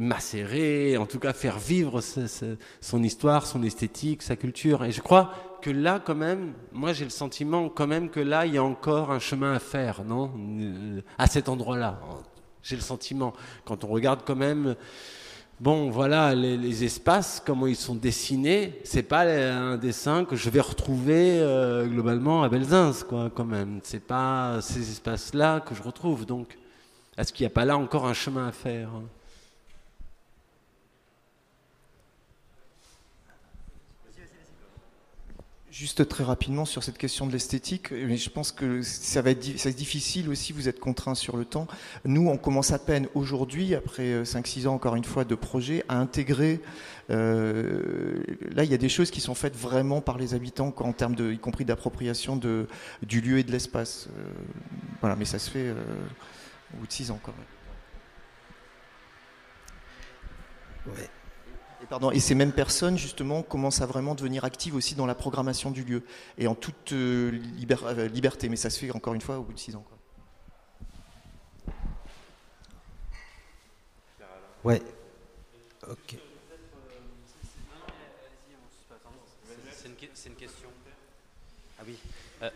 macérer, 0.00 0.96
en 0.96 1.06
tout 1.06 1.18
cas 1.18 1.32
faire 1.32 1.58
vivre 1.58 2.00
son 2.80 3.02
histoire, 3.02 3.46
son 3.46 3.62
esthétique, 3.62 4.22
sa 4.22 4.36
culture. 4.36 4.84
Et 4.84 4.92
je 4.92 5.00
crois 5.00 5.32
que 5.60 5.70
là, 5.70 6.00
quand 6.04 6.14
même, 6.14 6.54
moi 6.72 6.92
j'ai 6.92 7.04
le 7.04 7.10
sentiment 7.10 7.68
quand 7.68 7.86
même 7.86 8.10
que 8.10 8.20
là, 8.20 8.46
il 8.46 8.54
y 8.54 8.58
a 8.58 8.64
encore 8.64 9.10
un 9.10 9.18
chemin 9.18 9.54
à 9.54 9.58
faire, 9.58 10.04
non? 10.04 10.30
À 11.18 11.26
cet 11.26 11.48
endroit-là. 11.48 12.00
J'ai 12.62 12.76
le 12.76 12.82
sentiment, 12.82 13.32
quand 13.64 13.84
on 13.84 13.88
regarde 13.88 14.20
quand 14.24 14.36
même 14.36 14.76
Bon, 15.60 15.90
voilà, 15.90 16.36
les, 16.36 16.84
espaces, 16.84 17.42
comment 17.44 17.66
ils 17.66 17.74
sont 17.74 17.96
dessinés, 17.96 18.78
c'est 18.84 19.02
pas 19.02 19.22
un 19.22 19.76
dessin 19.76 20.24
que 20.24 20.36
je 20.36 20.50
vais 20.50 20.60
retrouver 20.60 21.40
euh, 21.40 21.84
globalement 21.88 22.44
à 22.44 22.48
Belzins, 22.48 22.92
quoi, 23.08 23.28
quand 23.34 23.44
même. 23.44 23.80
C'est 23.82 24.06
pas 24.06 24.60
ces 24.60 24.88
espaces-là 24.88 25.58
que 25.58 25.74
je 25.74 25.82
retrouve. 25.82 26.26
Donc, 26.26 26.56
est-ce 27.18 27.32
qu'il 27.32 27.44
n'y 27.44 27.48
a 27.48 27.54
pas 27.54 27.64
là 27.64 27.76
encore 27.76 28.06
un 28.06 28.14
chemin 28.14 28.46
à 28.46 28.52
faire 28.52 28.90
Juste 35.70 36.08
très 36.08 36.24
rapidement 36.24 36.64
sur 36.64 36.82
cette 36.82 36.98
question 36.98 37.26
de 37.26 37.32
l'esthétique, 37.32 37.92
mais 37.92 38.16
je 38.16 38.30
pense 38.30 38.50
que 38.50 38.82
ça 38.82 39.22
va, 39.22 39.30
être, 39.30 39.38
difficile 39.76 40.28
aussi, 40.28 40.52
vous 40.52 40.68
êtes 40.68 40.80
contraint 40.80 41.14
sur 41.14 41.36
le 41.36 41.44
temps. 41.44 41.68
Nous, 42.04 42.28
on 42.28 42.36
commence 42.36 42.72
à 42.72 42.80
peine 42.80 43.06
aujourd'hui, 43.14 43.76
après 43.76 44.24
5-6 44.24 44.66
ans 44.66 44.74
encore 44.74 44.96
une 44.96 45.04
fois 45.04 45.24
de 45.24 45.36
projet, 45.36 45.84
à 45.88 45.98
intégrer. 45.98 46.60
Euh, 47.10 48.22
là, 48.50 48.64
il 48.64 48.70
y 48.72 48.74
a 48.74 48.78
des 48.78 48.88
choses 48.88 49.12
qui 49.12 49.20
sont 49.20 49.36
faites 49.36 49.54
vraiment 49.54 50.00
par 50.00 50.18
les 50.18 50.34
habitants, 50.34 50.74
en 50.78 50.92
termes 50.92 51.14
y 51.18 51.38
compris 51.38 51.64
d'appropriation 51.64 52.36
du 52.36 53.20
lieu 53.20 53.38
et 53.38 53.44
de 53.44 53.52
l'espace. 53.52 54.08
Euh, 54.08 54.30
voilà, 55.00 55.14
mais 55.14 55.26
ça 55.26 55.38
se 55.38 55.48
fait 55.48 55.68
euh, 55.68 55.74
au 56.74 56.78
bout 56.78 56.86
de 56.86 56.92
6 56.92 57.10
ans 57.10 57.20
quand 57.22 57.32
même. 57.32 57.46
Ouais. 60.94 61.08
Et, 61.82 61.86
pardon, 61.86 62.10
et 62.10 62.18
ces 62.18 62.34
mêmes 62.34 62.52
personnes, 62.52 62.98
justement, 62.98 63.42
commencent 63.42 63.80
à 63.80 63.86
vraiment 63.86 64.14
devenir 64.14 64.44
actives 64.44 64.74
aussi 64.74 64.94
dans 64.94 65.06
la 65.06 65.14
programmation 65.14 65.70
du 65.70 65.84
lieu, 65.84 66.02
et 66.36 66.46
en 66.46 66.54
toute 66.54 66.92
euh, 66.92 67.40
euh, 67.84 68.08
liberté. 68.08 68.48
Mais 68.48 68.56
ça 68.56 68.70
se 68.70 68.78
fait, 68.78 68.90
encore 68.90 69.14
une 69.14 69.20
fois, 69.20 69.38
au 69.38 69.42
bout 69.42 69.52
de 69.52 69.58
six 69.58 69.76
ans. 69.76 69.84
Quoi. 69.86 69.98
Ouais. 74.64 74.82
Ok. 75.88 76.16
C'est 80.12 80.28
une, 80.28 80.34
question. 80.34 80.68
Ah 81.78 81.82
oui. 81.86 81.96
Euh, 82.42 82.50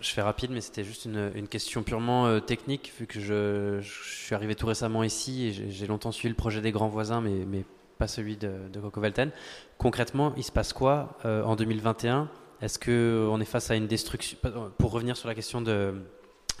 je 0.00 0.10
fais 0.10 0.22
rapide, 0.22 0.50
mais 0.50 0.60
c'était 0.60 0.84
juste 0.84 1.06
une, 1.06 1.48
question 1.48 1.82
purement 1.82 2.26
euh, 2.26 2.40
technique, 2.40 2.92
vu 2.98 3.06
que 3.06 3.18
je, 3.18 3.80
suis 3.80 4.34
arrivé 4.34 4.54
tout 4.54 4.66
récemment 4.66 5.02
ici 5.02 5.46
et 5.46 5.70
j'ai 5.70 5.86
longtemps 5.86 6.12
suivi 6.12 6.28
le 6.28 6.34
projet 6.34 6.60
des 6.60 6.70
grands 6.70 6.88
voisins, 6.88 7.20
mais, 7.20 7.64
pas 7.98 8.08
celui 8.08 8.38
de, 8.38 8.50
de 8.72 8.80
Coco 8.80 8.98
Velten. 8.98 9.30
Concrètement, 9.76 10.32
il 10.38 10.42
se 10.42 10.52
passe 10.52 10.72
quoi 10.72 11.18
euh, 11.26 11.42
en 11.42 11.54
2021 11.54 12.30
Est-ce 12.62 12.78
qu'on 12.78 13.38
est 13.42 13.44
face 13.44 13.70
à 13.70 13.74
une 13.74 13.86
destruction 13.86 14.38
Pour 14.78 14.92
revenir 14.92 15.18
sur 15.18 15.28
la 15.28 15.34
question 15.34 15.60
de 15.60 15.94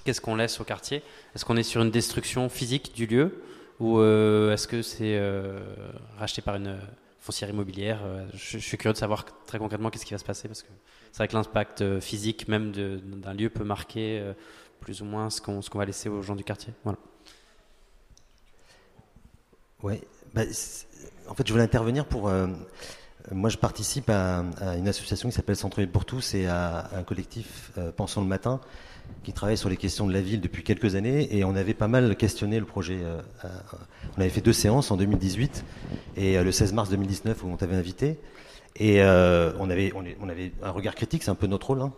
qu'est-ce 0.04 0.20
qu'on 0.20 0.36
laisse 0.36 0.60
au 0.60 0.64
quartier, 0.64 1.02
est-ce 1.34 1.46
qu'on 1.46 1.56
est 1.56 1.62
sur 1.62 1.80
une 1.80 1.90
destruction 1.90 2.50
physique 2.50 2.94
du 2.94 3.06
lieu 3.06 3.42
ou 3.78 4.02
est-ce 4.02 4.68
que 4.68 4.82
c'est 4.82 5.18
racheté 6.18 6.42
par 6.42 6.56
une 6.56 6.78
foncière 7.18 7.48
immobilière? 7.48 8.00
Je, 8.34 8.58
je, 8.58 8.58
suis 8.58 8.76
curieux 8.76 8.92
de 8.92 8.98
savoir 8.98 9.24
très 9.46 9.58
concrètement 9.58 9.88
qu'est-ce 9.88 10.04
qui 10.04 10.12
va 10.12 10.18
se 10.18 10.24
passer 10.26 10.46
parce 10.46 10.62
que 10.62 10.68
c'est 11.12 11.18
vrai 11.18 11.28
que 11.28 11.34
l'impact 11.34 11.82
euh, 11.82 12.00
physique 12.00 12.48
même 12.48 12.72
d'un 12.72 13.34
lieu 13.34 13.50
peut 13.50 13.64
marquer 13.64 14.20
euh, 14.20 14.32
plus 14.80 15.02
ou 15.02 15.04
moins 15.04 15.30
ce 15.30 15.40
qu'on 15.40 15.78
va 15.78 15.84
laisser 15.84 16.08
aux 16.08 16.22
gens 16.22 16.36
du 16.36 16.44
quartier. 16.44 16.72
Voilà. 16.84 16.98
Ouais, 19.82 20.00
bah, 20.34 20.42
en 21.28 21.34
fait, 21.34 21.46
je 21.46 21.52
voulais 21.52 21.64
intervenir 21.64 22.06
pour. 22.06 22.28
Euh, 22.28 22.46
moi, 23.32 23.50
je 23.50 23.58
participe 23.58 24.08
à, 24.08 24.44
une 24.78 24.88
association 24.88 25.28
qui 25.28 25.34
s'appelle 25.34 25.56
Centre 25.56 25.80
Ville 25.80 25.90
pour 25.90 26.04
tous 26.04 26.34
et 26.34 26.46
à, 26.46 26.90
un 26.94 27.02
collectif 27.02 27.70
Pensons 27.96 28.22
le 28.22 28.26
matin 28.26 28.60
qui 29.24 29.32
travaille 29.32 29.58
sur 29.58 29.68
les 29.68 29.76
questions 29.76 30.06
de 30.06 30.12
la 30.12 30.22
ville 30.22 30.40
depuis 30.40 30.62
quelques 30.62 30.94
années 30.94 31.36
et 31.36 31.44
on 31.44 31.54
avait 31.54 31.74
pas 31.74 31.88
mal 31.88 32.16
questionné 32.16 32.58
le 32.58 32.64
projet. 32.64 32.98
on 34.16 34.20
avait 34.20 34.30
fait 34.30 34.40
deux 34.40 34.54
séances 34.54 34.90
en 34.90 34.96
2018 34.96 35.64
et 36.16 36.42
le 36.42 36.50
16 36.50 36.72
mars 36.72 36.88
2019 36.88 37.44
où 37.44 37.48
on 37.48 37.56
t'avait 37.56 37.76
invité. 37.76 38.18
Et 38.76 39.02
euh, 39.02 39.52
on, 39.58 39.68
avait, 39.68 39.92
un 40.62 40.70
regard 40.70 40.94
critique, 40.94 41.22
c'est 41.22 41.30
un 41.30 41.34
peu 41.34 41.46
notre 41.46 41.68
rôle, 41.68 41.82
hein, 41.82 41.92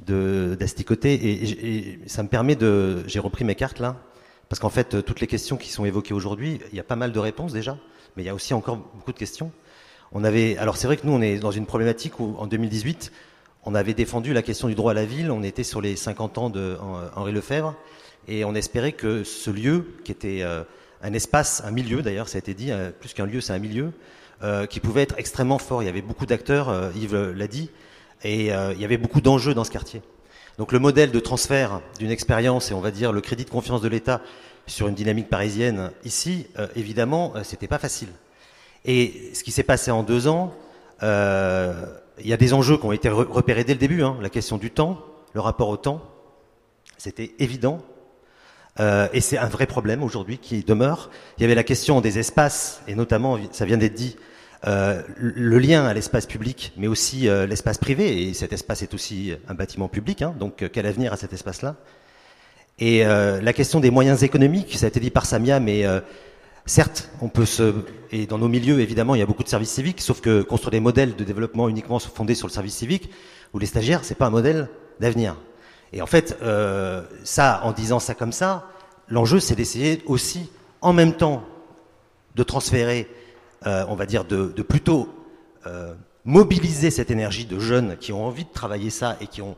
d'asticoter. 0.00 1.14
Et, 1.14 1.76
et, 1.76 1.98
ça 2.06 2.22
me 2.22 2.28
permet 2.28 2.56
de. 2.56 3.02
J'ai 3.06 3.18
repris 3.18 3.44
mes 3.44 3.54
cartes 3.54 3.80
là, 3.80 3.96
parce 4.48 4.60
qu'en 4.60 4.70
fait, 4.70 5.04
toutes 5.04 5.20
les 5.20 5.26
questions 5.26 5.56
qui 5.56 5.70
sont 5.70 5.84
évoquées 5.84 6.14
aujourd'hui, 6.14 6.60
il 6.70 6.76
y 6.76 6.80
a 6.80 6.84
pas 6.84 6.96
mal 6.96 7.12
de 7.12 7.18
réponses 7.18 7.52
déjà, 7.52 7.76
mais 8.16 8.22
il 8.22 8.26
y 8.26 8.30
a 8.30 8.34
aussi 8.34 8.54
encore 8.54 8.76
beaucoup 8.76 9.12
de 9.12 9.18
questions. 9.18 9.52
On 10.12 10.24
avait, 10.24 10.56
alors 10.56 10.76
c'est 10.76 10.86
vrai 10.86 10.96
que 10.96 11.06
nous, 11.06 11.12
on 11.12 11.20
est 11.20 11.38
dans 11.38 11.50
une 11.50 11.66
problématique 11.66 12.18
où, 12.20 12.34
en 12.38 12.46
2018, 12.46 13.12
on 13.64 13.74
avait 13.74 13.92
défendu 13.92 14.32
la 14.32 14.42
question 14.42 14.68
du 14.68 14.74
droit 14.74 14.92
à 14.92 14.94
la 14.94 15.04
ville. 15.04 15.30
On 15.30 15.42
était 15.42 15.64
sur 15.64 15.82
les 15.82 15.96
50 15.96 16.38
ans 16.38 16.48
de 16.48 16.78
Henri 17.14 17.32
Lefebvre, 17.32 17.74
et 18.28 18.44
on 18.44 18.54
espérait 18.54 18.92
que 18.92 19.24
ce 19.24 19.50
lieu, 19.50 19.86
qui 20.04 20.12
était 20.12 20.42
euh, 20.42 20.62
un 21.02 21.12
espace, 21.12 21.62
un 21.64 21.70
milieu 21.70 22.02
d'ailleurs, 22.02 22.28
ça 22.28 22.36
a 22.36 22.40
été 22.40 22.54
dit, 22.54 22.70
euh, 22.70 22.90
plus 22.90 23.14
qu'un 23.14 23.26
lieu, 23.26 23.40
c'est 23.40 23.52
un 23.52 23.58
milieu, 23.58 23.92
euh, 24.42 24.66
qui 24.66 24.78
pouvait 24.78 25.02
être 25.02 25.16
extrêmement 25.18 25.58
fort. 25.58 25.82
Il 25.82 25.86
y 25.86 25.88
avait 25.88 26.00
beaucoup 26.00 26.24
d'acteurs, 26.24 26.68
euh, 26.68 26.90
Yves 26.94 27.32
l'a 27.34 27.48
dit, 27.48 27.70
et 28.22 28.52
euh, 28.52 28.72
il 28.72 28.80
y 28.80 28.84
avait 28.84 28.96
beaucoup 28.96 29.20
d'enjeux 29.20 29.52
dans 29.52 29.64
ce 29.64 29.70
quartier. 29.72 30.00
Donc 30.58 30.70
le 30.70 30.78
modèle 30.78 31.10
de 31.10 31.18
transfert 31.18 31.80
d'une 31.98 32.12
expérience 32.12 32.70
et 32.70 32.74
on 32.74 32.80
va 32.80 32.92
dire 32.92 33.10
le 33.12 33.20
crédit 33.20 33.44
de 33.44 33.50
confiance 33.50 33.80
de 33.80 33.88
l'État 33.88 34.20
sur 34.68 34.86
une 34.86 34.94
dynamique 34.94 35.28
parisienne 35.28 35.90
ici, 36.04 36.46
évidemment, 36.76 37.32
c'était 37.42 37.68
pas 37.68 37.78
facile. 37.78 38.08
Et 38.84 39.30
ce 39.34 39.42
qui 39.42 39.50
s'est 39.50 39.62
passé 39.62 39.90
en 39.90 40.02
deux 40.02 40.28
ans, 40.28 40.52
il 41.00 42.26
y 42.26 42.32
a 42.32 42.36
des 42.36 42.52
enjeux 42.54 42.76
qui 42.76 42.84
ont 42.84 42.92
été 42.92 43.08
repérés 43.08 43.64
dès 43.64 43.74
le 43.74 43.78
début. 43.78 44.02
Hein. 44.02 44.18
La 44.20 44.28
question 44.28 44.58
du 44.58 44.70
temps, 44.70 44.98
le 45.32 45.40
rapport 45.40 45.68
au 45.68 45.76
temps, 45.76 46.02
c'était 46.96 47.32
évident. 47.38 47.80
Euh, 48.80 49.08
et 49.12 49.20
c'est 49.20 49.38
un 49.38 49.48
vrai 49.48 49.66
problème 49.66 50.02
aujourd'hui 50.02 50.38
qui 50.38 50.62
demeure. 50.62 51.10
Il 51.36 51.42
y 51.42 51.44
avait 51.44 51.54
la 51.54 51.64
question 51.64 52.00
des 52.00 52.18
espaces, 52.18 52.82
et 52.86 52.94
notamment, 52.94 53.38
ça 53.52 53.64
vient 53.64 53.76
d'être 53.76 53.94
dit, 53.94 54.16
euh, 54.66 55.02
le 55.16 55.58
lien 55.58 55.86
à 55.86 55.94
l'espace 55.94 56.26
public, 56.26 56.72
mais 56.76 56.86
aussi 56.86 57.28
euh, 57.28 57.46
l'espace 57.46 57.78
privé. 57.78 58.22
Et 58.22 58.34
cet 58.34 58.52
espace 58.52 58.82
est 58.82 58.94
aussi 58.94 59.34
un 59.48 59.54
bâtiment 59.54 59.88
public, 59.88 60.22
hein, 60.22 60.34
donc 60.38 60.68
quel 60.72 60.86
avenir 60.86 61.12
à 61.12 61.16
cet 61.16 61.32
espace-là? 61.32 61.76
Et 62.80 63.02
la 63.02 63.52
question 63.52 63.80
des 63.80 63.90
moyens 63.90 64.22
économiques, 64.22 64.78
ça 64.78 64.86
a 64.86 64.88
été 64.88 65.00
dit 65.00 65.10
par 65.10 65.26
Samia, 65.26 65.58
mais 65.58 65.84
certes, 66.64 67.10
on 67.20 67.28
peut 67.28 67.44
se... 67.44 67.74
Et 68.12 68.26
dans 68.26 68.38
nos 68.38 68.46
milieux, 68.46 68.78
évidemment, 68.78 69.16
il 69.16 69.18
y 69.18 69.22
a 69.22 69.26
beaucoup 69.26 69.42
de 69.42 69.48
services 69.48 69.72
civiques, 69.72 70.00
sauf 70.00 70.20
que 70.20 70.42
construire 70.42 70.70
des 70.70 70.78
modèles 70.78 71.16
de 71.16 71.24
développement 71.24 71.68
uniquement 71.68 71.98
fondés 71.98 72.36
sur 72.36 72.46
le 72.46 72.52
service 72.52 72.76
civique, 72.76 73.10
ou 73.52 73.58
les 73.58 73.66
stagiaires, 73.66 74.04
c'est 74.04 74.14
pas 74.14 74.26
un 74.26 74.30
modèle 74.30 74.68
d'avenir. 75.00 75.34
Et 75.92 76.02
en 76.02 76.06
fait, 76.06 76.38
euh, 76.42 77.02
ça, 77.24 77.60
en 77.64 77.72
disant 77.72 77.98
ça 77.98 78.14
comme 78.14 78.32
ça, 78.32 78.66
l'enjeu, 79.08 79.40
c'est 79.40 79.54
d'essayer 79.54 80.02
aussi, 80.06 80.50
en 80.80 80.92
même 80.92 81.14
temps, 81.14 81.44
de 82.34 82.42
transférer, 82.42 83.08
euh, 83.66 83.84
on 83.88 83.94
va 83.94 84.06
dire, 84.06 84.24
de, 84.24 84.52
de 84.54 84.62
plutôt 84.62 85.08
euh, 85.66 85.94
mobiliser 86.24 86.90
cette 86.90 87.10
énergie 87.10 87.46
de 87.46 87.58
jeunes 87.58 87.96
qui 87.96 88.12
ont 88.12 88.24
envie 88.24 88.44
de 88.44 88.52
travailler 88.52 88.90
ça 88.90 89.16
et 89.20 89.26
qui 89.26 89.42
ont 89.42 89.56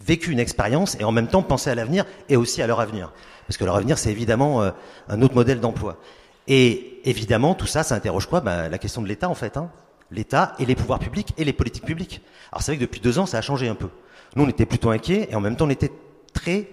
vécu 0.00 0.30
une 0.30 0.38
expérience, 0.38 0.96
et 1.00 1.04
en 1.04 1.12
même 1.12 1.28
temps 1.28 1.42
penser 1.42 1.70
à 1.70 1.74
l'avenir 1.74 2.04
et 2.28 2.36
aussi 2.36 2.62
à 2.62 2.66
leur 2.66 2.80
avenir. 2.80 3.12
Parce 3.46 3.56
que 3.56 3.64
leur 3.64 3.76
avenir, 3.76 3.98
c'est 3.98 4.10
évidemment 4.10 4.62
euh, 4.62 4.70
un 5.08 5.22
autre 5.22 5.34
modèle 5.34 5.60
d'emploi. 5.60 5.98
Et 6.46 7.00
évidemment, 7.04 7.54
tout 7.54 7.66
ça, 7.66 7.82
ça 7.82 7.94
interroge 7.94 8.26
quoi? 8.26 8.40
Ben, 8.40 8.68
La 8.68 8.78
question 8.78 9.02
de 9.02 9.08
l'État, 9.08 9.28
en 9.28 9.34
fait. 9.34 9.56
Hein. 9.56 9.70
L'État 10.10 10.54
et 10.58 10.66
les 10.66 10.74
pouvoirs 10.74 10.98
publics 10.98 11.34
et 11.38 11.44
les 11.44 11.52
politiques 11.52 11.84
publiques. 11.84 12.20
Alors 12.52 12.62
c'est 12.62 12.72
vrai 12.72 12.76
que 12.76 12.82
depuis 12.84 13.00
deux 13.00 13.18
ans, 13.18 13.26
ça 13.26 13.38
a 13.38 13.40
changé 13.40 13.68
un 13.68 13.74
peu. 13.74 13.88
Nous, 14.36 14.44
on 14.44 14.48
était 14.48 14.66
plutôt 14.66 14.90
inquiets 14.90 15.28
et 15.30 15.34
en 15.34 15.40
même 15.40 15.56
temps, 15.56 15.66
on 15.66 15.70
était 15.70 15.92
très, 16.32 16.68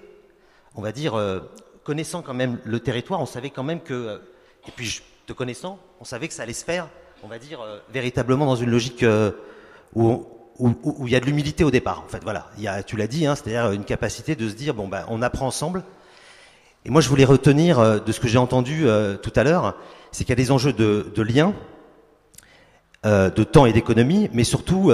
on 0.75 0.81
va 0.81 0.91
dire, 0.91 1.15
euh, 1.15 1.39
connaissant 1.83 2.21
quand 2.21 2.33
même 2.33 2.57
le 2.65 2.79
territoire, 2.79 3.21
on 3.21 3.25
savait 3.25 3.51
quand 3.51 3.63
même 3.63 3.81
que, 3.81 3.93
euh, 3.93 4.17
et 4.67 4.71
puis 4.75 5.01
te 5.27 5.33
connaissant, 5.33 5.79
on 5.99 6.03
savait 6.03 6.27
que 6.27 6.33
ça 6.33 6.43
allait 6.43 6.53
se 6.53 6.65
faire, 6.65 6.87
on 7.23 7.27
va 7.27 7.37
dire, 7.37 7.61
euh, 7.61 7.79
véritablement 7.93 8.47
dans 8.47 8.55
une 8.55 8.71
logique 8.71 9.05
où, 9.95 10.27
il 10.59 11.09
y 11.09 11.15
a 11.15 11.19
de 11.19 11.25
l'humilité 11.25 11.63
au 11.63 11.71
départ. 11.71 12.03
En 12.05 12.07
fait, 12.07 12.23
voilà, 12.23 12.49
tu 12.85 12.95
l'as 12.95 13.07
dit, 13.07 13.25
hein, 13.25 13.35
c'est-à-dire 13.35 13.71
une 13.71 13.85
capacité 13.85 14.35
de 14.35 14.49
se 14.49 14.53
dire, 14.53 14.73
bon, 14.73 14.87
ben, 14.87 15.05
on 15.07 15.21
apprend 15.21 15.47
ensemble. 15.47 15.83
Et 16.85 16.89
moi, 16.89 17.01
je 17.01 17.09
voulais 17.09 17.25
retenir 17.25 18.01
de 18.01 18.11
ce 18.11 18.19
que 18.19 18.27
j'ai 18.27 18.37
entendu 18.37 18.85
tout 19.23 19.33
à 19.35 19.43
l'heure, 19.43 19.75
c'est 20.11 20.23
qu'il 20.23 20.29
y 20.29 20.33
a 20.33 20.43
des 20.43 20.51
enjeux 20.51 20.73
de, 20.73 21.11
de 21.15 21.21
lien, 21.23 21.55
de 23.03 23.43
temps 23.43 23.65
et 23.65 23.73
d'économie, 23.73 24.29
mais 24.33 24.43
surtout 24.43 24.91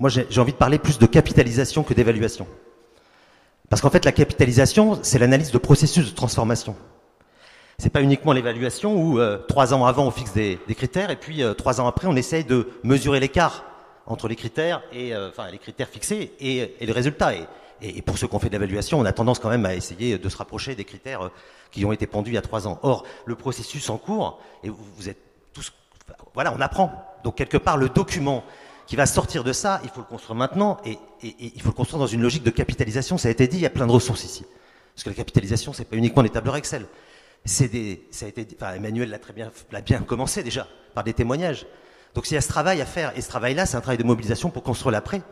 moi 0.00 0.08
j'ai 0.08 0.40
envie 0.40 0.52
de 0.52 0.56
parler 0.56 0.78
plus 0.78 0.98
de 0.98 1.06
capitalisation 1.06 1.84
que 1.84 1.94
d'évaluation. 1.94 2.48
Parce 3.68 3.80
qu'en 3.82 3.90
fait, 3.90 4.04
la 4.04 4.12
capitalisation, 4.12 4.98
c'est 5.02 5.20
l'analyse 5.20 5.52
de 5.52 5.58
processus 5.58 6.10
de 6.10 6.14
transformation. 6.14 6.74
C'est 7.78 7.90
pas 7.90 8.02
uniquement 8.02 8.32
l'évaluation 8.32 9.00
où 9.00 9.20
euh, 9.20 9.38
trois 9.46 9.72
ans 9.72 9.86
avant 9.86 10.06
on 10.06 10.10
fixe 10.10 10.32
des, 10.32 10.58
critères 10.70 11.10
et 11.10 11.16
puis 11.16 11.42
euh, 11.42 11.54
trois 11.54 11.80
ans 11.80 11.86
après 11.86 12.06
on 12.08 12.16
essaye 12.16 12.44
de 12.44 12.68
mesurer 12.82 13.20
l'écart 13.20 13.64
entre 14.06 14.28
les 14.28 14.36
critères 14.36 14.82
et 14.92 15.14
euh, 15.14 15.30
enfin 15.30 15.50
les 15.50 15.56
critères 15.56 15.88
fixés 15.88 16.34
et, 16.40 16.74
et 16.80 16.86
le 16.86 16.92
résultat. 16.92 17.32
Et, 17.82 18.02
pour 18.02 18.18
ceux 18.18 18.26
qui 18.26 18.34
ont 18.34 18.38
fait 18.38 18.48
de 18.48 18.52
l'évaluation, 18.52 18.98
on 18.98 19.06
a 19.06 19.12
tendance 19.12 19.38
quand 19.38 19.48
même 19.48 19.64
à 19.64 19.74
essayer 19.74 20.18
de 20.18 20.28
se 20.28 20.36
rapprocher 20.36 20.74
des 20.74 20.84
critères 20.84 21.30
qui 21.70 21.86
ont 21.86 21.92
été 21.92 22.06
pendus 22.06 22.32
il 22.32 22.34
y 22.34 22.38
a 22.38 22.42
trois 22.42 22.68
ans. 22.68 22.78
Or, 22.82 23.04
le 23.24 23.36
processus 23.36 23.88
en 23.88 23.96
cours, 23.96 24.38
et 24.62 24.68
vous 24.68 25.08
êtes 25.08 25.16
tous, 25.54 25.72
voilà, 26.34 26.52
on 26.54 26.60
apprend. 26.60 26.92
Donc 27.24 27.36
quelque 27.36 27.56
part, 27.56 27.78
le 27.78 27.88
document 27.88 28.44
qui 28.90 28.96
va 28.96 29.06
sortir 29.06 29.44
de 29.44 29.52
ça, 29.52 29.80
il 29.84 29.88
faut 29.88 30.00
le 30.00 30.06
construire 30.06 30.34
maintenant 30.34 30.78
et, 30.84 30.98
il 31.22 31.62
faut 31.62 31.68
le 31.68 31.74
construire 31.74 32.00
dans 32.00 32.08
une 32.08 32.22
logique 32.22 32.42
de 32.42 32.50
capitalisation. 32.50 33.18
Ça 33.18 33.28
a 33.28 33.30
été 33.30 33.46
dit, 33.46 33.58
il 33.58 33.62
y 33.62 33.66
a 33.66 33.70
plein 33.70 33.86
de 33.86 33.92
ressources 33.92 34.24
ici. 34.24 34.44
Parce 34.92 35.04
que 35.04 35.10
la 35.10 35.14
capitalisation, 35.14 35.72
c'est 35.72 35.84
pas 35.84 35.94
uniquement 35.94 36.24
des 36.24 36.28
tableurs 36.28 36.56
Excel. 36.56 36.86
Ça 37.44 37.62
a 37.62 37.66
été, 37.68 38.48
Emmanuel 38.74 39.10
l'a 39.10 39.20
très 39.20 39.32
bien, 39.32 39.52
l'a 39.70 39.80
bien 39.80 40.00
commencé 40.00 40.42
déjà 40.42 40.66
par 40.92 41.04
des 41.04 41.12
témoignages. 41.12 41.66
Donc 42.16 42.28
il 42.28 42.34
y 42.34 42.36
a 42.36 42.40
ce 42.40 42.48
travail 42.48 42.80
à 42.80 42.84
faire 42.84 43.16
et 43.16 43.20
ce 43.20 43.28
travail-là, 43.28 43.64
c'est 43.64 43.76
un 43.76 43.80
travail 43.80 43.98
de 43.98 44.02
mobilisation 44.02 44.50
pour 44.50 44.64
construire 44.64 44.90
l'après. 44.90 45.22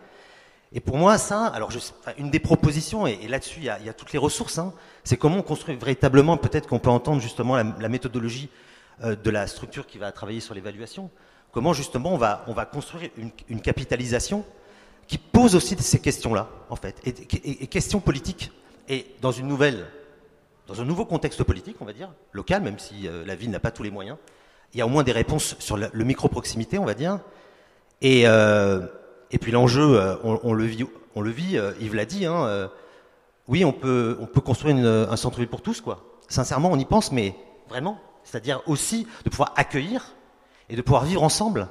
Et 0.70 0.78
pour 0.78 0.96
moi, 0.96 1.18
ça, 1.18 1.46
alors 1.46 1.72
une 2.16 2.30
des 2.30 2.38
propositions, 2.38 3.08
et, 3.08 3.26
là-dessus 3.26 3.58
il 3.58 3.64
y, 3.64 3.70
a, 3.70 3.92
toutes 3.92 4.12
les 4.12 4.20
ressources, 4.20 4.58
hein, 4.58 4.72
c'est 5.02 5.16
comment 5.16 5.38
on 5.38 5.42
construit 5.42 5.74
véritablement, 5.74 6.36
peut-être 6.36 6.68
qu'on 6.68 6.78
peut 6.78 6.90
entendre 6.90 7.20
justement 7.20 7.56
la, 7.56 7.64
la 7.80 7.88
méthodologie 7.88 8.50
euh, 9.02 9.16
de 9.16 9.30
la 9.30 9.48
structure 9.48 9.84
qui 9.84 9.98
va 9.98 10.12
travailler 10.12 10.38
sur 10.38 10.54
l'évaluation, 10.54 11.10
comment 11.52 11.72
justement 11.72 12.12
on 12.12 12.18
va, 12.18 12.44
on 12.46 12.52
va 12.52 12.64
construire 12.66 13.10
une, 13.48 13.60
capitalisation 13.60 14.44
qui 15.06 15.18
pose 15.18 15.54
aussi 15.54 15.76
ces 15.78 16.00
questions-là, 16.00 16.48
en 16.70 16.76
fait, 16.76 17.00
et, 17.04 17.66
questions 17.66 18.00
politiques. 18.00 18.52
Et 18.88 19.06
dans 19.20 19.32
une 19.32 19.48
nouvelle, 19.48 19.86
dans 20.66 20.80
un 20.80 20.84
nouveau 20.84 21.04
contexte 21.04 21.42
politique, 21.44 21.76
on 21.80 21.84
va 21.84 21.92
dire, 21.92 22.10
local, 22.32 22.62
même 22.62 22.78
si 22.78 23.08
euh, 23.08 23.24
la 23.24 23.34
ville 23.34 23.50
n'a 23.50 23.60
pas 23.60 23.70
tous 23.70 23.82
les 23.82 23.90
moyens, 23.90 24.18
il 24.74 24.78
y 24.78 24.82
a 24.82 24.86
au 24.86 24.90
moins 24.90 25.02
des 25.02 25.12
réponses 25.12 25.56
sur 25.58 25.76
le, 25.78 26.04
micro-proximité, 26.04 26.78
on 26.78 26.84
va 26.84 26.94
dire. 26.94 27.20
Et, 28.02 28.22
euh, 28.26 28.80
puis 29.40 29.50
l'enjeu, 29.50 29.98
euh, 29.98 30.16
on, 30.22 30.52
le 30.52 30.64
vit, 30.64 30.84
on 31.14 31.24
Yves 31.24 31.94
l'a 31.94 32.04
dit, 32.04 32.26
hein, 32.26 32.70
oui, 33.46 33.64
on 33.64 33.72
peut, 33.72 34.18
on 34.20 34.26
peut 34.26 34.42
construire 34.42 34.76
un 34.76 35.16
centre-ville 35.16 35.48
pour 35.48 35.62
tous, 35.62 35.80
quoi. 35.80 36.04
Sincèrement, 36.28 36.70
on 36.70 36.78
y 36.78 36.84
pense, 36.84 37.12
mais 37.12 37.34
vraiment. 37.68 37.98
C'est-à-dire 38.24 38.60
aussi 38.66 39.06
de 39.24 39.30
pouvoir 39.30 39.54
accueillir 39.56 40.14
et 40.70 40.76
de 40.76 40.82
pouvoir 40.82 41.04
vivre 41.04 41.22
ensemble. 41.22 41.68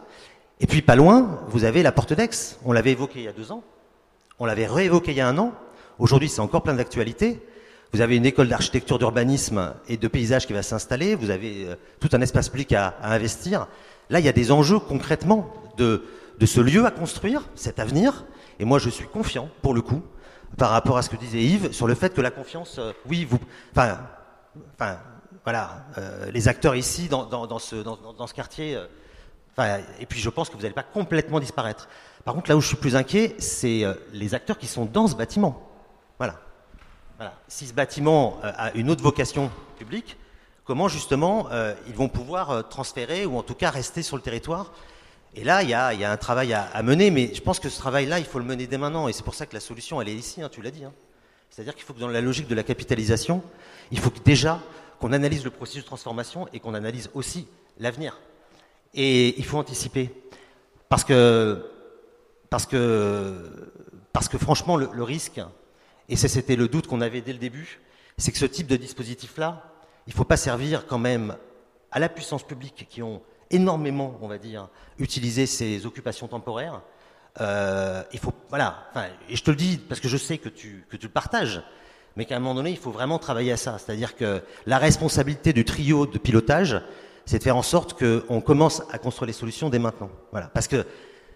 Et 0.59 0.67
puis 0.67 0.81
pas 0.81 0.95
loin, 0.95 1.41
vous 1.47 1.63
avez 1.63 1.83
la 1.83 1.91
porte 1.91 2.13
d'Aix. 2.13 2.57
On 2.65 2.71
l'avait 2.71 2.91
évoqué 2.91 3.19
il 3.19 3.25
y 3.25 3.27
a 3.27 3.33
deux 3.33 3.51
ans. 3.51 3.63
On 4.39 4.45
l'avait 4.45 4.65
réévoqué 4.65 5.11
il 5.11 5.17
y 5.17 5.21
a 5.21 5.27
un 5.27 5.37
an. 5.37 5.53
Aujourd'hui, 5.99 6.29
c'est 6.29 6.41
encore 6.41 6.63
plein 6.63 6.73
d'actualité. 6.73 7.39
Vous 7.93 8.01
avez 8.01 8.17
une 8.17 8.25
école 8.25 8.49
d'architecture, 8.49 8.99
d'urbanisme 8.99 9.73
et 9.87 9.97
de 9.97 10.07
paysage 10.07 10.45
qui 10.45 10.53
va 10.53 10.61
s'installer. 10.61 11.15
Vous 11.15 11.29
avez 11.29 11.65
euh, 11.65 11.75
tout 11.99 12.09
un 12.13 12.21
espace 12.21 12.49
public 12.49 12.73
à, 12.73 12.95
investir. 13.01 13.67
Là, 14.09 14.19
il 14.19 14.25
y 14.25 14.29
a 14.29 14.33
des 14.33 14.51
enjeux 14.51 14.79
concrètement 14.79 15.51
de, 15.77 16.03
de 16.39 16.45
ce 16.45 16.59
lieu 16.59 16.85
à 16.85 16.91
construire, 16.91 17.43
cet 17.55 17.79
avenir. 17.79 18.25
Et 18.59 18.65
moi, 18.65 18.79
je 18.79 18.89
suis 18.89 19.07
confiant, 19.07 19.49
pour 19.61 19.73
le 19.73 19.81
coup, 19.81 20.01
par 20.57 20.71
rapport 20.71 20.97
à 20.97 21.01
ce 21.01 21.09
que 21.09 21.15
disait 21.15 21.41
Yves, 21.41 21.71
sur 21.71 21.87
le 21.87 21.95
fait 21.95 22.13
que 22.13 22.21
la 22.21 22.31
confiance, 22.31 22.77
euh, 22.79 22.91
oui, 23.07 23.25
vous, 23.25 23.39
enfin, 23.71 23.99
enfin, 24.73 24.97
voilà, 25.47 25.85
euh, 25.97 26.29
les 26.31 26.49
acteurs 26.49 26.75
ici, 26.75 27.07
dans, 27.07 27.57
ce, 27.57 28.33
quartier, 28.33 28.75
euh, 28.75 29.79
et 29.97 30.05
puis 30.05 30.19
je 30.19 30.29
pense 30.29 30.49
que 30.49 30.57
vous 30.57 30.61
n'allez 30.61 30.73
pas 30.73 30.83
complètement 30.83 31.39
disparaître. 31.39 31.87
Par 32.25 32.33
contre, 32.33 32.49
là 32.49 32.57
où 32.57 32.59
je 32.59 32.67
suis 32.67 32.75
plus 32.75 32.97
inquiet, 32.97 33.33
c'est 33.39 33.85
euh, 33.85 33.93
les 34.11 34.35
acteurs 34.35 34.57
qui 34.57 34.67
sont 34.67 34.83
dans 34.83 35.07
ce 35.07 35.15
bâtiment. 35.15 35.65
Voilà. 36.17 36.41
voilà. 37.15 37.33
Si 37.47 37.65
ce 37.65 37.73
bâtiment 37.73 38.41
a 38.43 38.73
une 38.73 38.89
autre 38.89 39.01
vocation 39.01 39.49
publique, 39.77 40.17
comment 40.65 40.89
justement 40.89 41.47
ils 41.87 41.95
vont 41.95 42.09
pouvoir 42.09 42.67
transférer 42.67 43.25
ou 43.25 43.37
en 43.37 43.43
tout 43.43 43.55
cas 43.55 43.69
rester 43.69 44.03
sur 44.03 44.17
le 44.17 44.21
territoire? 44.21 44.73
Et 45.33 45.45
là, 45.45 45.63
il 45.63 45.69
y 45.69 45.73
a, 45.73 46.11
un 46.11 46.17
travail 46.17 46.51
à, 46.51 46.63
à, 46.73 46.83
mener, 46.83 47.09
mais 47.09 47.33
je 47.33 47.41
pense 47.41 47.61
que 47.61 47.69
ce 47.69 47.79
travail-là, 47.79 48.19
il 48.19 48.25
faut 48.25 48.39
le 48.39 48.43
mener 48.43 48.67
dès 48.67 48.77
maintenant. 48.77 49.07
Et 49.07 49.13
c'est 49.13 49.23
pour 49.23 49.35
ça 49.35 49.45
que 49.45 49.53
la 49.53 49.61
solution, 49.61 50.01
elle 50.01 50.09
est 50.09 50.15
ici, 50.15 50.41
hein, 50.41 50.49
tu 50.51 50.61
l'as 50.61 50.71
dit. 50.71 50.83
Hein. 50.83 50.91
C'est-à-dire 51.49 51.73
qu'il 51.73 51.85
faut 51.85 51.93
que 51.93 52.01
dans 52.01 52.09
la 52.09 52.19
logique 52.19 52.49
de 52.49 52.55
la 52.55 52.63
capitalisation, 52.63 53.41
il 53.91 53.99
faut 53.99 54.09
que 54.09 54.19
déjà 54.19 54.59
qu'on 54.99 55.13
analyse 55.13 55.43
le 55.43 55.51
processus 55.51 55.83
de 55.83 55.87
transformation 55.87 56.47
et 56.53 56.59
qu'on 56.59 56.73
analyse 56.73 57.09
aussi 57.13 57.47
l'avenir. 57.79 58.19
Et 58.93 59.37
il 59.37 59.45
faut 59.45 59.57
anticiper. 59.57 60.11
Parce 60.89 61.03
que, 61.03 61.65
parce 62.49 62.65
que, 62.65 63.73
parce 64.13 64.29
que 64.29 64.37
franchement, 64.37 64.77
le, 64.77 65.03
risque, 65.03 65.41
et 66.09 66.15
c'était 66.15 66.55
le 66.55 66.67
doute 66.67 66.87
qu'on 66.87 67.01
avait 67.01 67.21
dès 67.21 67.33
le 67.33 67.39
début, 67.39 67.79
c'est 68.17 68.31
que 68.31 68.37
ce 68.37 68.45
type 68.45 68.67
de 68.67 68.77
dispositif-là, 68.77 69.63
il 70.07 70.11
ne 70.11 70.15
faut 70.15 70.23
pas 70.23 70.37
servir 70.37 70.87
quand 70.87 70.97
même 70.97 71.35
à 71.91 71.99
la 71.99 72.09
puissance 72.09 72.43
publique 72.43 72.87
qui 72.89 73.03
ont 73.03 73.21
énormément, 73.51 74.17
on 74.21 74.27
va 74.27 74.37
dire, 74.37 74.69
utilisé 74.97 75.45
ces 75.45 75.85
occupations 75.85 76.27
temporaires. 76.27 76.81
Euh, 77.39 78.03
il 78.13 78.19
faut, 78.19 78.33
voilà, 78.49 78.89
et 79.29 79.35
je 79.35 79.43
te 79.43 79.51
le 79.51 79.57
dis 79.57 79.77
parce 79.77 80.01
que 80.01 80.07
je 80.07 80.17
sais 80.17 80.37
que 80.37 80.49
tu, 80.49 80.85
que 80.89 80.97
tu 80.97 81.05
le 81.05 81.11
partages, 81.11 81.61
mais 82.17 82.25
qu'à 82.25 82.35
un 82.35 82.39
moment 82.39 82.55
donné, 82.55 82.71
il 82.71 82.77
faut 82.77 82.89
vraiment 82.89 83.19
travailler 83.19 83.51
à 83.51 83.57
ça. 83.57 83.77
C'est-à-dire 83.77 84.15
que 84.15 84.41
la 84.65 84.79
responsabilité 84.79 85.53
du 85.53 85.63
trio 85.63 86.07
de 86.07 86.17
pilotage, 86.17 86.81
c'est 87.25 87.37
de 87.37 87.43
faire 87.43 87.55
en 87.55 87.61
sorte 87.61 87.93
qu'on 87.93 88.41
commence 88.41 88.81
à 88.91 88.97
construire 88.97 89.27
les 89.27 89.33
solutions 89.33 89.69
dès 89.69 89.77
maintenant. 89.77 90.09
Voilà, 90.31 90.47
parce 90.47 90.67
que, 90.67 90.83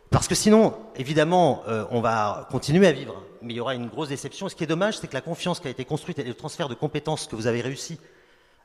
parce 0.09 0.27
que 0.27 0.33
sinon, 0.33 0.73
évidemment, 0.95 1.61
euh, 1.67 1.85
on 1.91 2.01
va 2.01 2.47
continuer 2.49 2.87
à 2.87 2.91
vivre, 2.91 3.23
mais 3.43 3.53
il 3.53 3.57
y 3.57 3.59
aura 3.59 3.75
une 3.75 3.89
grosse 3.89 4.09
déception. 4.09 4.49
Ce 4.49 4.55
qui 4.55 4.63
est 4.63 4.67
dommage, 4.67 4.97
c'est 4.97 5.07
que 5.07 5.13
la 5.13 5.21
confiance 5.21 5.59
qui 5.59 5.67
a 5.67 5.71
été 5.71 5.85
construite 5.85 6.17
et 6.17 6.23
le 6.23 6.33
transfert 6.33 6.67
de 6.67 6.73
compétences 6.73 7.27
que 7.27 7.35
vous 7.35 7.45
avez 7.45 7.61
réussi 7.61 7.99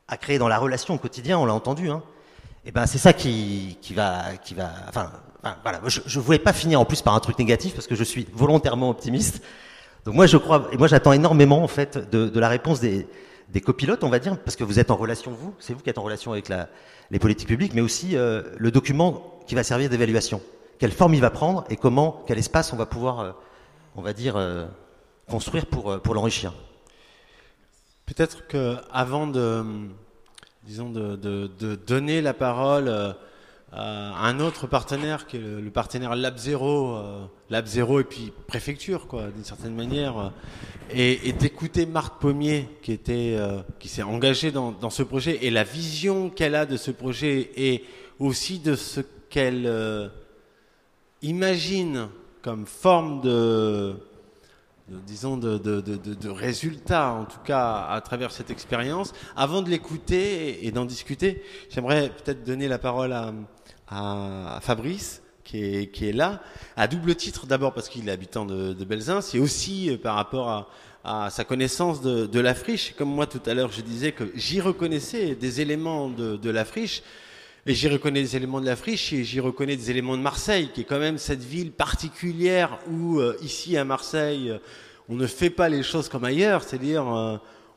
à 0.07 0.17
créer 0.17 0.39
dans 0.39 0.47
la 0.47 0.57
relation 0.57 0.95
au 0.95 0.97
quotidien, 0.97 1.37
on 1.37 1.45
l'a 1.45 1.53
entendu, 1.53 1.89
hein, 1.89 2.01
et 2.65 2.71
ben 2.71 2.87
c'est 2.87 2.97
ça 2.97 3.13
qui, 3.13 3.77
qui, 3.81 3.93
va, 3.93 4.37
qui 4.43 4.55
va. 4.55 4.71
Enfin, 4.89 5.11
voilà. 5.61 5.81
Je, 5.85 6.01
je 6.05 6.19
voulais 6.19 6.39
pas 6.39 6.51
finir 6.51 6.81
en 6.81 6.85
plus 6.85 7.01
par 7.03 7.13
un 7.13 7.19
truc 7.19 7.37
négatif 7.37 7.75
parce 7.75 7.85
que 7.85 7.95
je 7.95 8.03
suis 8.03 8.27
volontairement 8.33 8.89
optimiste. 8.89 9.41
Donc 10.07 10.15
moi 10.15 10.25
je 10.25 10.37
crois 10.37 10.69
et 10.71 10.77
moi 10.77 10.87
j'attends 10.87 11.11
énormément 11.11 11.61
en 11.61 11.67
fait 11.67 12.09
de, 12.09 12.39
la 12.39 12.47
réponse 12.47 12.79
des, 12.79 13.05
copilotes, 13.59 14.05
on 14.05 14.09
va 14.09 14.19
dire, 14.19 14.39
parce 14.39 14.55
que 14.55 14.63
vous 14.63 14.79
êtes 14.79 14.89
en 14.89 14.95
relation 14.95 15.31
vous, 15.31 15.53
c'est 15.59 15.73
vous 15.73 15.81
qui 15.81 15.89
êtes 15.89 15.97
en 15.97 16.03
relation 16.03 16.31
avec 16.31 16.47
les 17.11 17.19
politiques 17.19 17.49
publiques, 17.49 17.73
mais 17.73 17.81
aussi 17.81 18.15
euh, 18.15 18.41
le 18.57 18.71
document 18.71 19.37
qui 19.47 19.55
va 19.55 19.63
servir 19.63 19.89
d'évaluation. 19.89 20.41
Quelle 20.79 20.93
forme 20.93 21.13
il 21.13 21.19
va 21.19 21.29
prendre 21.29 21.65
et 21.69 21.75
comment, 21.75 22.23
quel 22.25 22.37
espace 22.37 22.71
on 22.71 22.77
va 22.77 22.85
pouvoir, 22.85 23.19
euh, 23.19 23.31
on 23.97 24.01
va 24.01 24.13
dire, 24.13 24.37
euh, 24.37 24.65
construire 25.29 25.65
pour 25.65 26.13
l'enrichir. 26.13 26.53
Peut-être 28.05 28.47
que 28.47 28.77
avant 28.93 29.27
de 29.27 29.65
disons, 30.63 30.89
de, 30.89 31.75
donner 31.85 32.21
la 32.21 32.33
parole 32.33 33.13
euh, 33.73 34.11
un 34.13 34.39
autre 34.39 34.65
partenaire 34.65 35.27
qui 35.27 35.35
est 35.35 35.41
le, 35.41 35.69
partenaire 35.71 36.15
Lab 36.15 36.37
0, 36.37 36.95
euh, 36.95 37.25
Lab 37.49 37.65
0 37.65 37.99
et 37.99 38.03
puis 38.05 38.31
préfecture, 38.47 39.07
quoi, 39.07 39.27
d'une 39.27 39.43
certaine 39.43 39.75
manière, 39.75 40.17
euh, 40.17 40.29
et, 40.89 41.27
et 41.27 41.33
d'écouter 41.33 41.85
Marc 41.85 42.21
Pommier 42.21 42.69
qui 42.81 42.93
était, 42.93 43.37
qui 43.79 43.89
s'est 43.89 44.03
engagé 44.03 44.51
dans, 44.51 44.89
ce 44.89 45.03
projet 45.03 45.39
et 45.41 45.49
la 45.49 45.65
vision 45.65 46.29
qu'elle 46.29 46.55
a 46.55 46.65
de 46.65 46.77
ce 46.77 46.91
projet 46.91 47.51
et 47.57 47.83
aussi 48.19 48.59
de 48.59 48.75
ce 48.75 49.01
qu'elle 49.29 49.69
imagine 51.21 52.07
comme 52.41 52.65
forme 52.65 53.19
de 53.19 53.97
disons, 54.87 55.35
de, 55.35 55.57
de, 55.57 55.81
de, 55.81 56.29
résultats, 56.29 57.11
en 57.11 57.25
tout 57.25 57.41
cas, 57.43 57.87
à 57.89 57.99
travers 57.99 58.31
cette 58.31 58.49
expérience. 58.49 59.11
Avant 59.35 59.61
de 59.61 59.69
l'écouter 59.69 60.47
et, 60.47 60.67
et 60.67 60.71
d'en 60.71 60.85
discuter, 60.85 61.43
j'aimerais 61.69 62.09
peut-être 62.09 62.45
donner 62.45 62.69
la 62.69 62.77
parole 62.77 63.11
à, 63.11 63.33
à, 63.89 64.59
Fabrice, 64.61 65.21
qui 65.43 65.63
est, 65.63 65.91
qui 65.91 66.09
est 66.09 66.13
là, 66.13 66.41
à 66.75 66.87
double 66.87 67.15
titre, 67.15 67.45
d'abord 67.45 67.73
parce 67.73 67.89
qu'il 67.89 68.07
est 68.09 68.11
habitant 68.11 68.45
de, 68.45 68.73
de 68.73 69.21
c'est 69.21 69.39
aussi 69.39 69.89
euh, 69.89 69.97
par 69.97 70.15
rapport 70.15 70.49
à, 70.49 70.67
à 71.25 71.29
sa 71.29 71.43
connaissance 71.45 72.01
de, 72.01 72.25
de 72.25 72.39
la 72.39 72.53
friche. 72.53 72.93
Comme 72.97 73.09
moi, 73.09 73.27
tout 73.27 73.41
à 73.45 73.53
l'heure, 73.53 73.71
je 73.71 73.81
disais 73.81 74.11
que 74.11 74.25
j'y 74.35 74.59
reconnaissais 74.59 75.35
des 75.35 75.61
éléments 75.61 76.09
de, 76.09 76.35
de 76.35 76.49
la 76.49 76.65
friche. 76.65 77.01
Et 77.65 77.73
j'y 77.73 77.89
reconnais 77.89 78.21
des 78.21 78.37
éléments 78.37 78.61
de 78.61 78.65
la 78.65 78.77
friche 78.77 79.11
et 79.11 79.25
j'y 79.25 79.41
reconnais 79.41 79.75
des 79.75 79.91
éléments 79.91 80.15
de 80.15 80.21
Marseille, 80.21 80.69
qui 80.73 80.81
est 80.81 80.83
quand 80.85 80.99
même 80.99 81.17
cette 81.17 81.43
ville 81.43 81.73
particulière 81.73 82.79
où, 82.89 83.19
euh, 83.19 83.35
ici 83.41 83.75
à 83.75 83.83
Marseille, 83.83 84.51
euh, 84.51 84.59
on 85.09 85.15
ne 85.15 85.27
fait 85.27 85.49
pas 85.49 85.67
les 85.67 85.83
choses 85.83 86.07
comme 86.07 86.23
ailleurs, 86.23 86.63
c'est-à-dire 86.63 87.05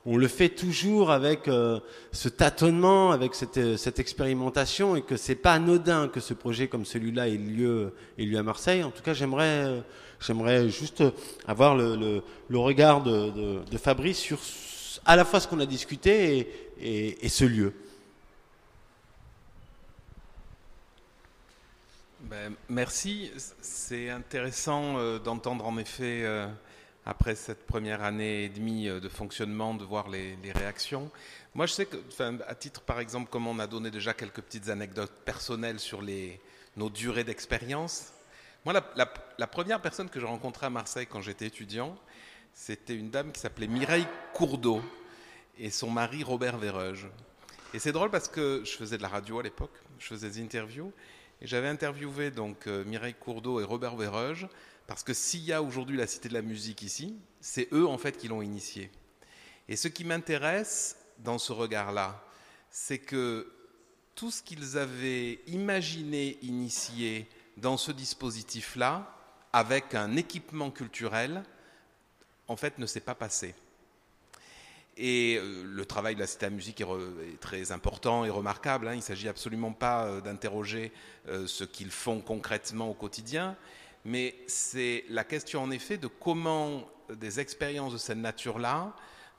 on 0.06 0.16
le 0.16 0.28
fait 0.28 0.48
toujours 0.48 1.10
avec 1.10 1.46
euh, 1.46 1.78
ce 2.12 2.28
tâtonnement, 2.28 3.12
avec 3.12 3.34
cette, 3.34 3.58
euh, 3.58 3.76
cette, 3.76 3.98
expérimentation, 3.98 4.96
et 4.96 5.02
que 5.02 5.16
c'est 5.16 5.34
pas 5.34 5.52
anodin 5.52 6.08
que 6.08 6.20
ce 6.20 6.32
projet 6.32 6.68
comme 6.68 6.86
celui-là 6.86 7.28
ait 7.28 7.36
lieu, 7.36 7.92
ait 8.18 8.24
lieu 8.24 8.38
à 8.38 8.42
Marseille. 8.42 8.82
En 8.82 8.90
tout 8.90 9.02
cas, 9.02 9.12
j'aimerais, 9.12 9.64
euh, 9.66 9.80
j'aimerais 10.18 10.70
juste 10.70 11.04
avoir 11.46 11.76
le, 11.76 12.22
regard 12.50 13.02
de, 13.02 13.76
Fabrice 13.76 14.18
sur 14.18 14.38
à 15.04 15.16
la 15.16 15.24
fois 15.24 15.40
ce 15.40 15.48
qu'on 15.48 15.60
a 15.60 15.66
discuté 15.66 16.48
et, 16.80 17.28
ce 17.28 17.44
lieu. 17.44 17.74
Ben, 22.22 22.54
merci. 22.68 23.30
C'est 23.60 24.08
intéressant 24.08 25.18
d'entendre 25.18 25.66
en 25.66 25.78
effet 25.78 26.24
après 27.06 27.34
cette 27.34 27.66
première 27.66 28.02
année 28.02 28.44
et 28.44 28.48
demie 28.48 28.86
de 28.86 29.08
fonctionnement, 29.08 29.74
de 29.74 29.84
voir 29.84 30.08
les, 30.08 30.36
réactions. 30.52 31.10
Moi, 31.54 31.66
je 31.66 31.72
sais 31.72 31.86
que, 31.86 31.96
à 32.46 32.54
titre 32.54 32.82
par 32.82 33.00
exemple, 33.00 33.30
comme 33.30 33.46
on 33.46 33.58
a 33.58 33.66
donné 33.66 33.90
déjà 33.90 34.14
quelques 34.14 34.42
petites 34.42 34.68
anecdotes 34.68 35.12
personnelles 35.24 35.80
sur 35.80 36.02
les, 36.02 36.40
nos 36.76 36.90
durées 36.90 37.24
d'expérience, 37.24 38.12
moi, 38.64 38.74
la, 38.74 39.12
la, 39.38 39.46
première 39.46 39.80
personne 39.80 40.10
que 40.10 40.20
j'ai 40.20 40.26
rencontrée 40.26 40.66
à 40.66 40.70
Marseille 40.70 41.06
quand 41.06 41.22
j'étais 41.22 41.46
étudiant, 41.46 41.96
c'était 42.52 42.94
une 42.94 43.10
dame 43.10 43.32
qui 43.32 43.40
s'appelait 43.40 43.66
Mireille 43.66 44.06
Courdeau 44.34 44.82
et 45.58 45.70
son 45.70 45.90
mari 45.90 46.22
Robert 46.22 46.58
Véreuge. 46.58 47.06
Et 47.72 47.78
c'est 47.78 47.92
drôle 47.92 48.10
parce 48.10 48.28
que 48.28 48.62
je 48.64 48.72
faisais 48.72 48.98
de 48.98 49.02
la 49.02 49.08
radio 49.08 49.38
à 49.38 49.42
l'époque, 49.42 49.72
je 49.98 50.06
faisais 50.06 50.28
des 50.28 50.42
interviews, 50.42 50.92
et 51.40 51.46
j'avais 51.46 51.68
interviewé 51.68 52.30
donc 52.30 52.66
euh, 52.66 52.84
Mireille 52.84 53.14
Courdeau 53.14 53.60
et 53.60 53.64
Robert 53.64 53.96
Véreuge, 53.96 54.46
parce 54.90 55.04
que 55.04 55.14
s'il 55.14 55.44
y 55.44 55.52
a 55.52 55.62
aujourd'hui 55.62 55.96
la 55.96 56.08
Cité 56.08 56.28
de 56.28 56.34
la 56.34 56.42
musique 56.42 56.82
ici, 56.82 57.14
c'est 57.40 57.68
eux 57.72 57.86
en 57.86 57.96
fait 57.96 58.16
qui 58.18 58.26
l'ont 58.26 58.42
initié. 58.42 58.90
Et 59.68 59.76
ce 59.76 59.86
qui 59.86 60.02
m'intéresse 60.02 60.96
dans 61.20 61.38
ce 61.38 61.52
regard-là, 61.52 62.20
c'est 62.72 62.98
que 62.98 63.52
tout 64.16 64.32
ce 64.32 64.42
qu'ils 64.42 64.78
avaient 64.78 65.38
imaginé, 65.46 66.38
initié 66.42 67.28
dans 67.56 67.76
ce 67.76 67.92
dispositif-là, 67.92 69.16
avec 69.52 69.94
un 69.94 70.16
équipement 70.16 70.72
culturel, 70.72 71.44
en 72.48 72.56
fait 72.56 72.76
ne 72.78 72.86
s'est 72.86 72.98
pas 72.98 73.14
passé. 73.14 73.54
Et 74.96 75.36
euh, 75.36 75.62
le 75.62 75.86
travail 75.86 76.16
de 76.16 76.20
la 76.20 76.26
Cité 76.26 76.46
à 76.46 76.48
la 76.48 76.56
musique 76.56 76.80
est, 76.80 77.40
très 77.40 77.70
important 77.70 78.24
et 78.24 78.30
remarquable. 78.30 78.88
Hein. 78.88 78.94
Il 78.94 78.98
ne 78.98 79.02
s'agit 79.02 79.28
absolument 79.28 79.72
pas 79.72 80.06
euh, 80.06 80.20
d'interroger 80.20 80.90
euh, 81.28 81.46
ce 81.46 81.62
qu'ils 81.62 81.92
font 81.92 82.20
concrètement 82.20 82.90
au 82.90 82.94
quotidien, 82.94 83.56
mais 84.04 84.34
c'est 84.46 85.04
la 85.08 85.24
question 85.24 85.62
en 85.62 85.70
effet 85.70 85.98
de 85.98 86.06
comment 86.06 86.88
des 87.10 87.40
expériences 87.40 87.92
de 87.92 87.98
cette 87.98 88.18
nature-là 88.18 88.94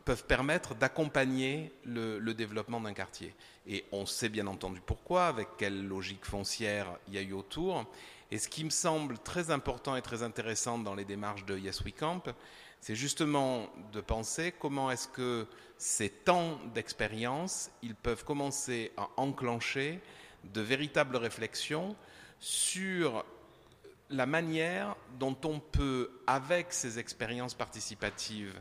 peuvent 0.06 0.26
permettre 0.26 0.76
d'accompagner 0.76 1.72
le, 1.86 2.20
développement 2.34 2.82
d'un 2.82 2.94
quartier. 2.94 3.34
Et 3.68 3.86
on 3.92 4.06
sait 4.06 4.30
bien 4.30 4.48
entendu 4.48 4.82
pourquoi, 4.84 5.28
avec 5.28 5.48
quelle 5.58 5.88
logique 5.88 6.26
foncière 6.26 6.98
il 7.08 7.14
y 7.14 7.18
a 7.18 7.22
eu 7.22 7.34
autour. 7.34 7.86
Et 8.32 8.38
ce 8.38 8.48
qui 8.48 8.64
me 8.64 8.70
semble 8.70 9.20
très 9.20 9.52
important 9.52 9.96
et 9.96 10.02
très 10.02 10.24
intéressant 10.24 10.80
dans 10.80 10.96
les 10.96 11.06
démarches 11.06 11.46
de 11.46 11.58
Yes 11.58 11.82
We 11.82 11.94
Camp, 11.94 12.24
c'est 12.80 12.96
justement 12.96 13.68
de 13.92 14.02
penser 14.02 14.54
comment 14.58 14.90
est-ce 14.90 15.08
que 15.08 15.46
ces 15.78 16.10
temps 16.10 16.58
d'expérience, 16.74 17.70
ils 17.84 17.96
peuvent 17.96 18.24
commencer 18.24 18.92
à 18.98 19.10
enclencher 19.18 20.00
de 20.46 20.62
véritables 20.62 21.16
réflexions 21.16 21.96
sur 22.40 23.24
la 24.12 24.26
manière 24.26 24.96
dont 25.20 25.38
on 25.46 25.60
peut, 25.60 26.12
avec 26.28 26.74
ces 26.74 27.00
expériences 27.00 27.54
participatives, 27.54 28.60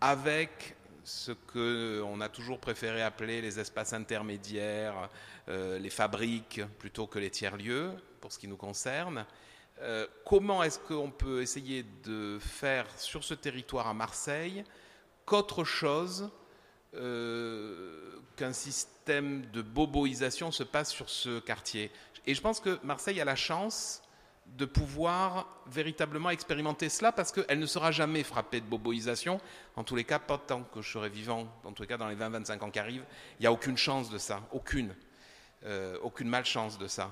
avec 0.00 0.76
ce 1.04 1.32
qu'on 1.32 2.20
a 2.20 2.28
toujours 2.28 2.58
préféré 2.58 3.02
appeler 3.02 3.40
les 3.40 3.60
espaces 3.60 3.92
intermédiaires, 3.92 5.08
euh, 5.48 5.78
les 5.78 5.90
fabriques 5.90 6.60
plutôt 6.78 7.06
que 7.06 7.18
les 7.18 7.30
tiers-lieux, 7.30 7.92
pour 8.20 8.32
ce 8.32 8.38
qui 8.38 8.48
nous 8.48 8.56
concerne, 8.56 9.24
euh, 9.82 10.06
comment 10.24 10.62
est-ce 10.62 10.78
qu'on 10.78 11.10
peut 11.10 11.42
essayer 11.42 11.84
de 12.04 12.38
faire 12.40 12.86
sur 12.98 13.22
ce 13.22 13.34
territoire 13.34 13.86
à 13.86 13.94
Marseille 13.94 14.64
qu'autre 15.26 15.64
chose 15.64 16.30
euh, 16.94 18.18
qu'un 18.36 18.52
système 18.52 19.46
de 19.52 19.62
boboisation 19.62 20.50
se 20.50 20.62
passe 20.62 20.90
sur 20.90 21.08
ce 21.08 21.38
quartier? 21.40 21.92
Et 22.26 22.34
je 22.34 22.40
pense 22.40 22.58
que 22.58 22.80
Marseille 22.82 23.20
a 23.20 23.24
la 23.24 23.36
chance 23.36 24.02
de 24.46 24.64
pouvoir 24.64 25.62
véritablement 25.66 26.30
expérimenter 26.30 26.88
cela 26.88 27.12
parce 27.12 27.30
qu'elle 27.30 27.58
ne 27.58 27.66
sera 27.66 27.92
jamais 27.92 28.22
frappée 28.22 28.60
de 28.60 28.66
boboisation. 28.66 29.40
En 29.76 29.84
tous 29.84 29.96
les 29.96 30.04
cas, 30.04 30.18
pas 30.18 30.38
tant 30.38 30.62
que 30.62 30.80
je 30.80 30.90
serai 30.90 31.10
vivant, 31.10 31.46
en 31.64 31.72
tous 31.72 31.82
les 31.82 31.88
cas 31.88 31.98
dans 31.98 32.08
les 32.08 32.16
20-25 32.16 32.64
ans 32.64 32.70
qui 32.70 32.78
arrivent, 32.78 33.04
il 33.38 33.42
n'y 33.42 33.46
a 33.46 33.52
aucune 33.52 33.76
chance 33.76 34.08
de 34.08 34.18
ça, 34.18 34.40
aucune, 34.52 34.94
euh, 35.64 35.98
aucune 36.02 36.28
malchance 36.28 36.78
de 36.78 36.86
ça. 36.86 37.10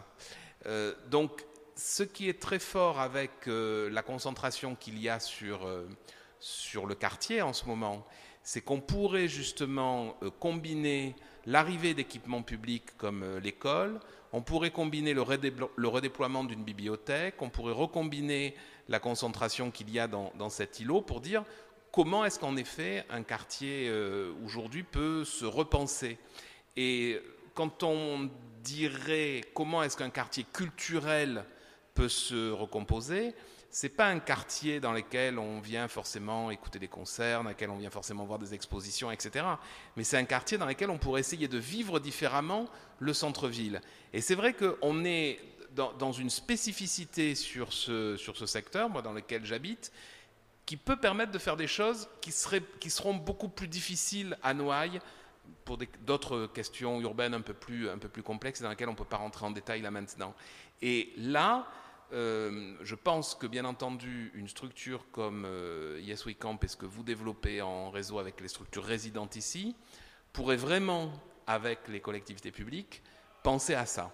donc 1.11 1.45
ce 1.77 2.03
qui 2.03 2.29
est 2.29 2.41
très 2.41 2.59
fort 2.59 3.01
avec 3.01 3.49
euh, 3.49 3.91
la 3.91 4.03
concentration 4.03 4.75
qu'il 4.75 4.99
y 4.99 5.09
a 5.09 5.19
sur, 5.21 5.67
euh, 5.67 5.89
sur 6.41 6.87
le 6.87 6.95
quartier 6.95 7.43
en 7.43 7.53
ce 7.53 7.67
moment, 7.67 8.07
c'est 8.43 8.61
qu'on 8.61 8.81
pourrait 8.81 9.29
justement 9.29 10.17
euh, 10.23 10.31
combiner 10.31 11.17
l'arrivée 11.47 11.95
d'équipements 11.95 12.43
publics 12.43 12.97
comme 12.97 13.39
l'école, 13.39 14.01
on 14.33 14.43
pourrait 14.43 14.71
combiner 14.71 15.15
le, 15.15 15.23
redéploiement 15.23 16.45
d'une 16.45 16.65
bibliothèque, 16.65 17.41
on 17.41 17.51
pourrait 17.51 17.73
recombiner 17.73 18.55
la 18.89 18.99
concentration 18.99 19.71
qu'il 19.71 19.91
y 19.91 19.99
a 19.99 20.09
dans, 20.09 20.51
cet 20.51 20.81
îlot 20.81 21.01
pour 21.01 21.21
dire 21.21 21.45
comment 21.93 22.25
est-ce 22.25 22.39
qu'en 22.41 22.57
effet 22.57 23.05
un 23.11 23.23
quartier 23.23 23.93
aujourd'hui 24.45 24.83
peut 24.83 25.25
se 25.25 25.45
repenser. 25.45 26.19
Et 26.77 27.21
quand 27.55 27.85
on 27.85 28.29
dirait 28.65 29.43
comment 29.55 29.83
est-ce 29.83 29.97
qu'un 29.97 30.11
quartier 30.11 30.45
culturel 30.53 31.45
peut 31.95 32.09
se 32.09 32.51
recomposer. 32.51 33.35
C'est 33.77 33.89
pas 33.89 34.07
un 34.07 34.21
quartier 34.21 34.79
dans 34.79 34.93
lequel 34.93 35.37
on 35.37 35.59
vient 35.59 35.89
forcément 35.89 36.53
écouter 36.53 36.79
des 36.79 36.87
concerts, 36.87 37.43
dans 37.43 37.49
lequel 37.51 37.71
on 37.71 37.77
vient 37.77 37.91
forcément 37.91 38.25
voir 38.25 38.39
des 38.39 38.55
expositions, 38.55 39.11
etc. 39.11 39.45
Mais 39.97 40.05
c'est 40.05 40.17
un 40.17 40.25
quartier 40.27 40.59
dans 40.59 40.67
lequel 40.67 40.91
on 40.91 40.99
pourrait 40.99 41.19
essayer 41.19 41.49
de 41.49 41.59
vivre 41.59 41.99
différemment 41.99 42.69
le 43.01 43.13
centre-ville. 43.13 43.81
Et 44.13 44.21
c'est 44.21 44.37
vrai 44.37 44.55
qu'on 44.55 45.05
est 45.05 45.41
dans, 45.75 46.13
une 46.13 46.31
spécificité 46.31 47.35
sur 47.35 47.73
ce, 47.73 48.17
sur 48.17 48.37
ce 48.37 48.47
secteur, 48.47 48.89
moi 48.89 49.03
dans 49.03 49.13
lequel 49.13 49.45
j'habite, 49.45 49.91
qui 50.67 50.77
peut 50.77 50.95
permettre 50.95 51.33
de 51.33 51.39
faire 51.41 51.57
des 51.57 51.67
choses 51.67 52.09
qui, 52.21 52.31
seraient, 52.31 52.63
qui 52.79 52.91
seront 52.91 53.15
beaucoup 53.15 53.49
plus 53.49 53.67
difficiles 53.67 54.39
à 54.45 54.55
Noailles 54.55 55.01
pour 55.65 55.79
d'autres 56.07 56.47
questions 56.47 57.01
urbaines 57.01 57.35
un 57.35 57.41
peu 57.41 57.55
plus, 57.55 57.91
un 57.91 57.99
peu 57.99 58.09
plus 58.09 58.23
complexes 58.23 58.63
dans 58.63 58.71
lesquelles 58.71 58.89
on 58.89 58.93
ne 58.93 58.97
peut 58.97 59.05
pas 59.05 59.17
rentrer 59.17 59.45
en 59.45 59.51
détail 59.51 59.83
là 59.83 59.91
maintenant. 59.91 60.33
Et 60.81 61.13
là, 61.17 61.67
euh, 62.15 62.75
je 62.83 62.95
pense 62.95 63.35
que 63.35 63.47
bien 63.47 63.65
entendu, 63.65 64.31
une 64.35 64.49
structure 64.49 65.05
comme 65.11 65.45
euh, 65.47 65.99
Yes 66.01 66.25
We 66.25 66.37
Camp 66.39 66.63
et 66.63 66.69
ce 66.69 66.77
que 66.77 66.87
vous 66.87 67.03
développez 67.03 67.61
en 67.61 67.91
réseau 67.91 68.21
avec 68.21 68.41
les 68.41 68.47
structures 68.47 68.85
résidentes 68.85 69.35
ici 69.35 69.75
pourrait 70.33 70.57
vraiment, 70.57 71.11
avec 71.49 71.89
les 71.89 72.01
collectivités 72.01 72.53
publiques, 72.53 73.03
penser 73.43 73.75
à 73.75 73.85
ça. 73.85 74.13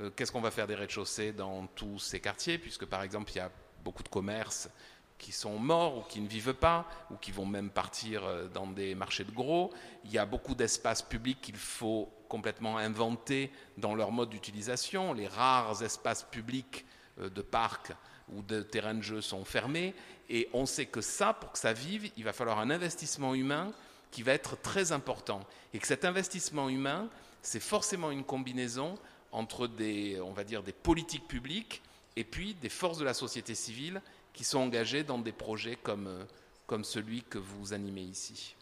Euh, 0.00 0.10
qu'est-ce 0.10 0.32
qu'on 0.32 0.40
va 0.40 0.50
faire 0.50 0.66
des 0.66 0.74
rez-de-chaussée 0.74 1.32
dans 1.32 1.68
tous 1.68 2.00
ces 2.00 2.18
quartiers, 2.18 2.58
puisque 2.58 2.86
par 2.86 3.02
exemple, 3.02 3.30
il 3.32 3.36
y 3.36 3.40
a 3.40 3.52
beaucoup 3.84 4.02
de 4.02 4.08
commerces 4.08 4.68
qui 5.16 5.30
sont 5.30 5.58
morts 5.58 5.98
ou 5.98 6.02
qui 6.02 6.20
ne 6.20 6.28
vivent 6.28 6.54
pas, 6.54 6.88
ou 7.10 7.16
qui 7.16 7.30
vont 7.30 7.46
même 7.46 7.70
partir 7.70 8.50
dans 8.52 8.66
des 8.66 8.94
marchés 8.94 9.24
de 9.24 9.32
gros. 9.32 9.72
Il 10.04 10.12
y 10.12 10.18
a 10.18 10.26
beaucoup 10.26 10.54
d'espaces 10.54 11.02
publics 11.02 11.40
qu'il 11.40 11.56
faut 11.56 12.08
complètement 12.28 12.78
inventer 12.78 13.50
dans 13.76 13.94
leur 13.94 14.12
mode 14.12 14.30
d'utilisation. 14.30 15.12
Les 15.12 15.26
rares 15.26 15.82
espaces 15.82 16.22
publics 16.22 16.84
euh, 16.84 16.97
de 17.18 17.42
parcs 17.42 17.92
ou 18.32 18.42
de 18.42 18.62
terrains 18.62 18.94
de 18.94 19.02
jeu 19.02 19.20
sont 19.20 19.44
fermés. 19.44 19.94
Et 20.28 20.48
on 20.52 20.66
sait 20.66 20.86
que 20.86 21.00
ça, 21.00 21.32
pour 21.32 21.52
que 21.52 21.58
ça 21.58 21.72
vive, 21.72 22.10
il 22.16 22.24
va 22.24 22.32
falloir 22.32 22.58
un 22.58 22.70
investissement 22.70 23.34
humain 23.34 23.72
qui 24.10 24.22
va 24.22 24.32
être 24.32 24.60
très 24.60 24.92
important. 24.92 25.40
Et 25.72 25.78
que 25.78 25.86
cet 25.86 26.04
investissement 26.04 26.68
humain, 26.68 27.08
c'est 27.42 27.60
forcément 27.60 28.10
une 28.10 28.24
combinaison 28.24 28.98
entre 29.32 29.66
des, 29.66 30.20
on 30.20 30.32
va 30.32 30.44
dire, 30.44 30.62
des 30.62 30.72
politiques 30.72 31.28
publiques 31.28 31.82
et 32.16 32.24
puis 32.24 32.54
des 32.54 32.68
forces 32.68 32.98
de 32.98 33.04
la 33.04 33.14
société 33.14 33.54
civile 33.54 34.00
qui 34.32 34.44
sont 34.44 34.58
engagées 34.58 35.04
dans 35.04 35.18
des 35.18 35.32
projets 35.32 35.76
comme, 35.76 36.06
euh, 36.06 36.24
comme 36.66 36.84
celui 36.84 37.22
que 37.22 37.38
vous 37.38 37.72
animez 37.72 38.02
ici. 38.02 38.54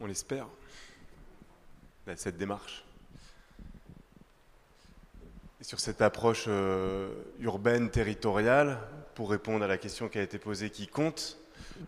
On 0.00 0.06
l'espère, 0.06 0.46
cette 2.16 2.36
démarche 2.36 2.84
sur 5.60 5.80
cette 5.80 6.02
approche 6.02 6.44
euh, 6.46 7.10
urbaine, 7.40 7.90
territoriale, 7.90 8.78
pour 9.14 9.30
répondre 9.30 9.64
à 9.64 9.68
la 9.68 9.78
question 9.78 10.08
qui 10.08 10.18
a 10.18 10.22
été 10.22 10.38
posée, 10.38 10.70
qui 10.70 10.86
compte, 10.86 11.38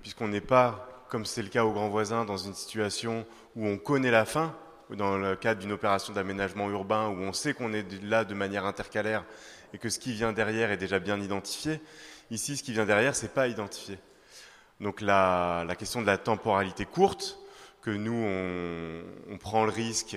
puisqu'on 0.02 0.28
n'est 0.28 0.40
pas, 0.40 1.04
comme 1.08 1.24
c'est 1.24 1.42
le 1.42 1.48
cas 1.48 1.64
au 1.64 1.72
grand 1.72 1.88
voisin, 1.88 2.24
dans 2.24 2.36
une 2.36 2.54
situation 2.54 3.24
où 3.54 3.66
on 3.66 3.78
connaît 3.78 4.10
la 4.10 4.24
fin, 4.24 4.56
dans 4.90 5.16
le 5.16 5.36
cadre 5.36 5.60
d'une 5.60 5.70
opération 5.70 6.12
d'aménagement 6.12 6.68
urbain, 6.68 7.08
où 7.08 7.20
on 7.20 7.32
sait 7.32 7.54
qu'on 7.54 7.72
est 7.72 8.02
là 8.02 8.24
de 8.24 8.34
manière 8.34 8.64
intercalaire 8.64 9.24
et 9.72 9.78
que 9.78 9.88
ce 9.88 10.00
qui 10.00 10.12
vient 10.12 10.32
derrière 10.32 10.72
est 10.72 10.76
déjà 10.76 10.98
bien 10.98 11.20
identifié. 11.20 11.80
Ici, 12.32 12.56
ce 12.56 12.64
qui 12.64 12.72
vient 12.72 12.86
derrière, 12.86 13.14
c'est 13.14 13.32
pas 13.32 13.46
identifié. 13.46 13.98
Donc 14.80 15.00
la 15.00 15.64
question 15.78 16.00
de 16.00 16.06
la 16.06 16.18
temporalité 16.18 16.86
courte, 16.86 17.38
que 17.82 17.90
nous, 17.90 18.12
on, 19.30 19.38
prend 19.38 19.64
le 19.64 19.70
risque 19.70 20.16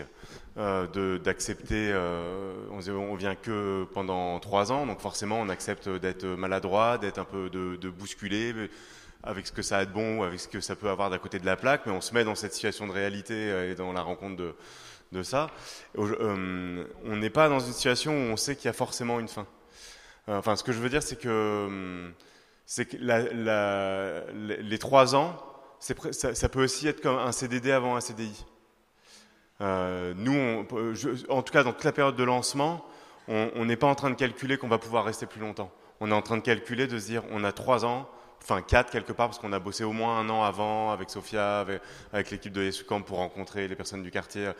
euh, 0.57 1.18
d'accepter, 1.18 1.91
euh, 1.91 2.68
on, 2.72 3.15
vient 3.15 3.35
que 3.35 3.85
pendant 3.94 4.40
trois 4.40 4.72
ans, 4.72 4.85
donc 4.85 4.99
forcément 4.99 5.40
on 5.40 5.49
accepte 5.49 5.88
d'être 5.90 6.26
maladroit, 6.26 6.98
d'être 6.98 7.19
un 7.19 7.26
peu 7.26 7.49
de, 7.49 7.76
de, 7.77 7.90
bousculé, 7.90 8.53
avec 9.23 9.48
ce 9.48 9.52
que 9.52 9.61
ça 9.61 9.77
a 9.77 9.85
de 9.85 9.91
bon 9.91 10.19
ou 10.19 10.23
avec 10.23 10.40
ce 10.40 10.48
que 10.48 10.60
ça 10.60 10.76
peut 10.76 10.90
avoir 10.90 11.10
d'à 11.10 11.19
côté 11.19 11.40
de 11.40 11.45
la 11.45 11.56
plaque, 11.56 11.85
mais 11.85 11.94
on 11.94 12.02
se 12.02 12.14
met 12.14 12.26
dans 12.26 12.35
cette 12.35 12.53
situation 12.53 12.88
de 12.88 12.91
réalité 12.91 13.34
euh, 13.34 13.72
et 13.72 13.76
dans 13.76 13.94
la 13.94 14.02
rencontre 14.02 14.35
de, 14.35 14.56
de 15.14 15.23
ça. 15.23 15.49
on 15.95 17.15
n'est 17.15 17.30
pas 17.30 17.48
dans 17.48 17.60
une 17.60 17.73
situation 17.73 18.11
où 18.11 18.31
on 18.34 18.38
sait 18.38 18.56
qu'il 18.56 18.65
y 18.65 18.69
a 18.69 18.73
forcément 18.73 19.19
une 19.19 19.30
fin. 19.30 19.48
Euh, 20.30 20.38
enfin, 20.38 20.56
ce 20.56 20.64
que 20.64 20.72
je 20.72 20.80
veux 20.80 20.90
dire, 20.90 21.03
c'est 21.03 21.19
que, 21.19 22.11
que 22.77 22.98
les 24.69 24.80
trois 24.80 25.15
ans, 25.15 25.38
ça, 25.84 26.49
peut 26.49 26.64
aussi 26.64 26.88
être 26.88 27.01
comme 27.01 27.18
un 27.18 27.34
CDD 27.34 27.72
avant 27.72 27.97
un 27.97 28.01
CDI. 28.01 28.45
Euh, 29.60 30.14
nous, 30.15 30.65
en 31.30 31.41
tout 31.41 31.51
cas, 31.51 31.64
dans 31.64 31.73
toute 31.73 31.84
la 31.84 31.91
période 31.91 32.15
de 32.15 32.23
lancement, 32.23 32.85
on 33.27 33.65
n'est 33.65 33.76
pas 33.76 33.88
en 33.88 33.95
train 33.95 34.10
de 34.10 34.15
calculer 34.15 34.57
qu'on 34.57 34.69
va 34.69 34.77
pouvoir 34.77 35.03
rester 35.03 35.26
plus 35.26 35.41
longtemps. 35.41 35.72
On 35.99 36.10
est 36.10 36.14
en 36.14 36.22
train 36.22 36.38
de 36.38 36.41
calculer, 36.41 36.88
de 36.88 36.97
se 36.97 37.07
dire, 37.07 37.23
on 37.31 37.43
a 37.43 37.51
trois 37.51 37.85
ans, 37.85 38.10
enfin 38.41 38.61
quatre 38.61 38.91
quelque 38.91 39.11
part, 39.11 39.27
parce 39.27 39.39
qu'on 39.39 39.51
a 39.51 39.60
bossé 39.60 39.84
au 39.84 39.91
moins 39.91 40.19
un 40.19 40.30
an 40.30 40.43
avant 40.43 40.91
avec 40.91 41.10
Sophia, 41.10 41.65
avec, 42.11 42.31
l'équipe 42.31 42.53
de 42.53 42.61
Yesucamp 42.61 43.01
pour 43.01 43.18
rencontrer 43.18 43.68
les 43.68 43.76
personnes 43.76 44.03
du 44.03 44.11
quartier. 44.11 44.51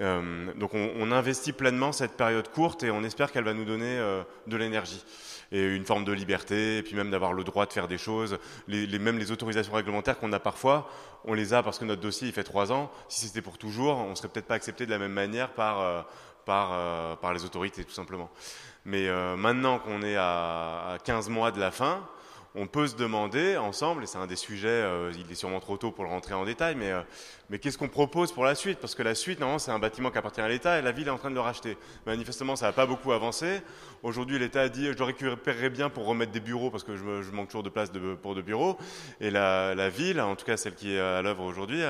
Euh, 0.00 0.52
donc 0.54 0.72
on, 0.74 0.90
on 0.98 1.12
investit 1.12 1.52
pleinement 1.52 1.92
cette 1.92 2.12
période 2.12 2.48
courte 2.50 2.82
et 2.82 2.90
on 2.90 3.02
espère 3.02 3.32
qu'elle 3.32 3.44
va 3.44 3.54
nous 3.54 3.64
donner 3.64 3.98
euh, 3.98 4.22
de 4.46 4.56
l'énergie 4.56 5.04
et 5.52 5.64
une 5.74 5.84
forme 5.84 6.04
de 6.04 6.12
liberté, 6.12 6.78
et 6.78 6.82
puis 6.82 6.94
même 6.94 7.10
d'avoir 7.10 7.32
le 7.32 7.42
droit 7.44 7.66
de 7.66 7.72
faire 7.72 7.88
des 7.88 7.98
choses. 7.98 8.38
Les, 8.68 8.86
les- 8.86 8.98
même 8.98 9.18
les 9.18 9.32
autorisations 9.32 9.72
réglementaires 9.72 10.18
qu'on 10.18 10.32
a 10.32 10.38
parfois, 10.40 10.88
on 11.24 11.34
les 11.34 11.52
a 11.54 11.62
parce 11.62 11.78
que 11.78 11.84
notre 11.84 12.00
dossier 12.00 12.28
il 12.28 12.32
fait 12.34 12.44
trois 12.44 12.70
ans. 12.72 12.90
Si 13.08 13.26
c'était 13.26 13.42
pour 13.42 13.58
toujours, 13.58 13.96
on 13.98 14.14
serait 14.14 14.28
peut-être 14.28 14.46
pas 14.46 14.54
accepté 14.54 14.86
de 14.86 14.90
la 14.90 14.98
même 14.98 15.12
manière 15.12 15.50
par 15.50 15.80
euh, 15.80 16.02
par 16.46 16.70
euh, 16.72 17.16
par 17.16 17.32
les 17.34 17.44
autorités 17.44 17.84
tout 17.84 17.92
simplement. 17.92 18.30
Mais 18.84 19.08
euh, 19.08 19.36
maintenant 19.36 19.78
qu'on 19.78 20.02
est 20.02 20.16
à, 20.16 20.92
à 20.94 20.98
15 21.04 21.28
mois 21.28 21.50
de 21.50 21.60
la 21.60 21.70
fin, 21.70 22.06
on 22.54 22.66
peut 22.66 22.88
se 22.88 22.96
demander 22.96 23.56
ensemble, 23.56 24.02
et 24.02 24.06
c'est 24.06 24.18
un 24.18 24.26
des 24.26 24.36
sujets, 24.36 24.68
euh, 24.68 25.12
il 25.14 25.30
est 25.30 25.36
sûrement 25.36 25.60
trop 25.60 25.76
tôt 25.76 25.92
pour 25.92 26.04
le 26.04 26.10
rentrer 26.10 26.34
en 26.34 26.44
détail, 26.44 26.74
mais, 26.74 26.90
euh, 26.90 27.02
qu'est-ce 27.60 27.78
qu'on 27.78 27.88
propose 27.88 28.32
pour 28.32 28.44
la 28.44 28.56
suite? 28.56 28.78
Parce 28.80 28.96
que 28.96 29.02
la 29.04 29.14
suite, 29.14 29.38
normalement, 29.38 29.60
c'est 29.60 29.70
un 29.70 29.78
bâtiment 29.78 30.10
qui 30.10 30.18
appartient 30.18 30.40
à 30.40 30.48
l'État 30.48 30.78
et 30.78 30.82
la 30.82 30.90
ville 30.90 31.06
est 31.06 31.12
en 31.12 31.18
train 31.18 31.30
de 31.30 31.34
le 31.34 31.40
racheter. 31.40 31.76
Manifestement, 32.06 32.56
ça 32.56 32.66
n'a 32.66 32.72
pas 32.72 32.86
beaucoup 32.86 33.12
avancé. 33.12 33.60
Aujourd'hui, 34.02 34.38
l'État 34.38 34.62
a 34.62 34.68
dit 34.68 34.86
je 34.86 34.98
le 34.98 35.04
récupérerai 35.04 35.70
bien 35.70 35.90
pour 35.90 36.06
remettre 36.06 36.32
des 36.32 36.40
bureaux 36.40 36.70
parce 36.70 36.84
que 36.84 36.96
je, 36.96 37.30
manque 37.32 37.48
toujours 37.48 37.62
de 37.62 37.68
place 37.68 37.90
pour 38.22 38.34
de 38.34 38.42
bureaux. 38.42 38.78
Et 39.20 39.30
la, 39.30 39.88
ville, 39.90 40.20
en 40.20 40.36
tout 40.36 40.46
cas 40.46 40.56
celle 40.56 40.74
qui 40.74 40.94
est 40.94 41.00
à 41.00 41.22
l'œuvre 41.22 41.44
aujourd'hui, 41.44 41.82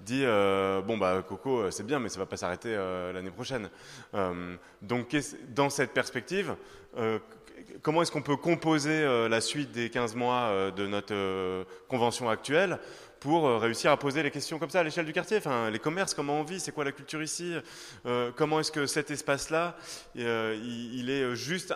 dit 0.00 0.22
euh, 0.24 0.80
bon, 0.82 0.98
bah, 0.98 1.24
Coco, 1.26 1.70
c'est 1.70 1.86
bien, 1.86 2.00
mais 2.00 2.08
ça 2.08 2.18
va 2.18 2.26
pas 2.26 2.36
s'arrêter 2.36 2.74
l'année 3.12 3.30
prochaine. 3.30 3.70
Donc, 4.82 5.16
dans 5.54 5.70
cette 5.70 5.92
perspective, 5.92 6.56
comment 7.82 8.02
est-ce 8.02 8.10
qu'on 8.12 8.22
peut 8.22 8.36
composer 8.36 9.02
euh, 9.02 9.28
la 9.28 9.40
suite 9.40 9.72
des 9.72 9.90
15 9.90 10.14
mois 10.14 10.42
euh, 10.44 10.70
de 10.70 10.86
notre 10.86 11.14
euh, 11.14 11.64
convention 11.88 12.28
actuelle 12.28 12.78
pour 13.20 13.48
réussir 13.58 13.90
à 13.90 13.96
poser 13.96 14.22
les 14.22 14.30
questions 14.30 14.58
comme 14.58 14.68
ça 14.68 14.80
à 14.80 14.82
l'échelle 14.82 15.06
du 15.06 15.14
quartier? 15.14 15.40
Les 15.72 15.78
commerces, 15.78 16.12
comment 16.12 16.40
on 16.40 16.42
vit? 16.42 16.60
C'est 16.60 16.72
quoi 16.72 16.84
la 16.84 16.92
culture 16.92 17.22
ici? 17.22 17.54
Comment 18.36 18.60
est-ce 18.60 18.70
que 18.70 18.84
cet 18.84 19.10
espace-là, 19.10 19.78
il, 20.14 21.08
est 21.08 21.34
juste? 21.34 21.74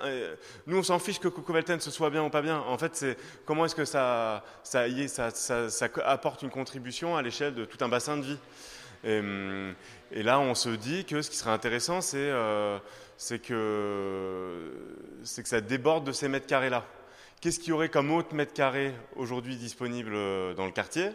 Nous, 0.66 0.76
on 0.76 0.82
s'en 0.82 0.98
fiche 0.98 1.18
que 1.18 1.28
Coco 1.28 1.55
Velten 1.55 1.80
se 1.80 1.90
soit 1.90 2.10
bien 2.10 2.22
ou 2.22 2.28
pas 2.28 2.42
bien. 2.42 2.59
En 2.59 2.76
fait, 2.76 2.94
c'est 2.94 3.16
comment 3.46 3.64
est-ce 3.64 3.74
que 3.74 3.86
ça, 3.86 4.44
ça, 4.62 4.84
ça, 5.09 5.30
ça- 5.30 5.70
ça 5.70 5.88
apporte 6.05 6.42
une 6.42 6.50
contribution 6.50 7.16
à 7.16 7.22
l'échelle 7.22 7.55
de 7.55 7.64
tout 7.64 7.82
un 7.82 7.88
bassin 7.88 8.18
de 8.18 8.24
vie? 8.24 8.38
Et, 9.02 9.20
hum, 9.20 9.74
là, 10.10 10.40
on 10.40 10.55
se 10.55 10.68
dit 10.68 11.06
que 11.06 11.22
ce 11.22 11.30
qui 11.30 11.36
serait 11.38 11.52
intéressant, 11.52 12.02
c'est 12.02 12.30
c'est 13.18 13.40
que, 13.40 14.72
ça 15.24 15.60
déborde 15.60 16.06
de 16.06 16.12
ces 16.12 16.28
mètres 16.28 16.46
carrés-là. 16.46 16.86
Qu'est-ce 17.40 17.58
qu'il 17.58 17.70
y 17.70 17.72
aurait 17.72 17.88
comme 17.88 18.12
autre 18.12 18.34
mètre 18.34 18.52
carré 18.52 18.94
aujourd'hui 19.16 19.56
disponible 19.56 20.12
euh, 20.14 20.54
dans 20.54 20.66
le 20.66 20.72
quartier? 20.72 21.10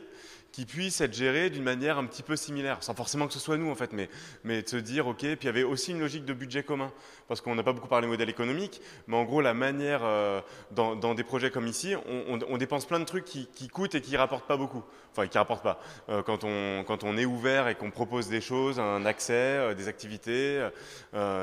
Qui 0.53 0.65
puisse 0.65 1.01
être 1.01 1.13
géré 1.13 1.49
d'une 1.49 1.63
manière 1.63 1.97
un 1.97 2.05
petit 2.05 2.21
peu 2.21 2.35
similaire, 2.35 2.77
sans 2.81 2.93
forcément 2.93 3.27
que 3.27 3.33
ce 3.33 3.39
soit 3.39 3.57
nous 3.57 3.71
en 3.71 3.75
fait, 3.75 3.91
mais, 3.91 4.07
mais 4.43 4.61
de 4.61 4.69
se 4.69 4.77
dire, 4.77 5.07
ok, 5.07 5.17
puis 5.17 5.37
il 5.41 5.45
y 5.45 5.49
avait 5.49 5.63
aussi 5.63 5.91
une 5.91 5.99
logique 5.99 6.25
de 6.25 6.33
budget 6.33 6.61
commun, 6.61 6.91
parce 7.27 7.41
qu'on 7.41 7.55
n'a 7.55 7.63
pas 7.63 7.73
beaucoup 7.73 7.87
parlé 7.87 8.07
modèle 8.07 8.29
économique, 8.29 8.79
mais 9.07 9.17
en 9.17 9.23
gros 9.23 9.41
la 9.41 9.55
manière, 9.55 10.01
euh, 10.03 10.41
dans, 10.71 11.15
des 11.15 11.23
projets 11.23 11.49
comme 11.49 11.65
ici, 11.65 11.95
on, 12.07 12.57
dépense 12.57 12.85
plein 12.85 12.99
de 12.99 13.05
trucs 13.05 13.25
qui, 13.25 13.67
coûtent 13.67 13.95
et 13.95 14.01
qui 14.01 14.15
rapportent 14.15 14.45
pas 14.47 14.55
beaucoup, 14.55 14.83
enfin 15.11 15.25
qui 15.25 15.39
rapportent 15.39 15.63
pas. 15.63 15.81
Euh, 16.09 16.21
quand, 16.21 16.43
on, 16.43 17.17
est 17.17 17.25
ouvert 17.25 17.67
et 17.67 17.73
qu'on 17.73 17.89
propose 17.89 18.29
des 18.29 18.39
choses, 18.39 18.79
un 18.79 19.05
accès, 19.07 19.33
euh, 19.33 19.73
des 19.73 19.87
activités, 19.87 20.69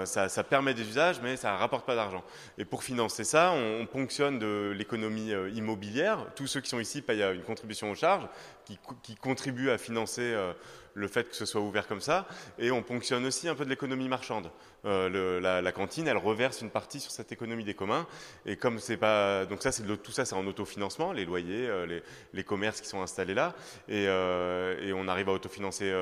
ça, 0.05 0.45
permet 0.45 0.73
des 0.73 0.89
usages, 0.89 1.21
mais 1.21 1.37
ça 1.37 1.57
rapporte 1.57 1.85
pas 1.85 1.97
d'argent. 1.97 2.23
Et 2.59 2.65
pour 2.65 2.85
financer 2.85 3.25
ça, 3.25 3.51
on, 3.51 3.81
on 3.81 3.87
ponctionne 3.87 4.39
de 4.39 4.73
l'économie 4.77 5.33
immobilière. 5.53 6.27
Tous 6.37 6.47
ceux 6.47 6.61
qui 6.61 6.69
sont 6.71 6.79
ici 6.79 7.03
payent 7.03 7.25
une 7.35 7.43
contribution 7.43 7.91
aux 7.91 7.97
charges 7.97 8.29
qui, 8.71 8.95
qui 9.03 9.17
contribue 9.17 9.71
à 9.71 9.79
financer 9.79 10.23
euh, 10.23 10.53
le 10.95 11.09
fait 11.09 11.29
que 11.29 11.37
ce 11.37 11.45
soit 11.45 11.61
ouvert 11.61 11.87
comme 11.87 12.01
ça. 12.01 12.27
Et 12.59 12.71
on 12.71 12.83
ponctionne 12.83 13.25
aussi 13.25 13.49
un 13.49 13.55
peu 13.55 13.65
de 13.65 13.71
l'économie 13.71 14.09
marchande. 14.09 14.51
Euh, 14.85 15.41
la, 15.41 15.73
cantine, 15.73 16.09
elle 16.09 16.17
reverse 16.17 16.63
une 16.63 16.71
partie 16.71 17.01
sur 17.01 17.11
cette 17.11 17.33
économie 17.33 17.65
des 17.65 17.75
communs. 17.75 18.07
Et 18.47 18.57
comme 18.57 18.79
c'est 18.79 18.97
pas, 18.97 19.47
donc 19.47 19.63
ça, 19.63 19.73
c'est 19.73 19.85
tout 20.03 20.13
ça, 20.13 20.25
c'est 20.25 20.35
en 20.35 20.47
autofinancement, 20.47 21.13
les 21.13 21.25
loyers, 21.25 21.69
euh, 21.69 21.87
les, 21.87 22.03
les 22.33 22.45
commerces 22.45 22.81
qui 22.81 22.89
sont 22.89 23.03
installés 23.03 23.35
là. 23.35 23.55
Et, 23.89 24.05
et 24.05 24.93
on 24.93 25.07
arrive 25.09 25.29
à 25.29 25.33
autofinancer 25.33 25.93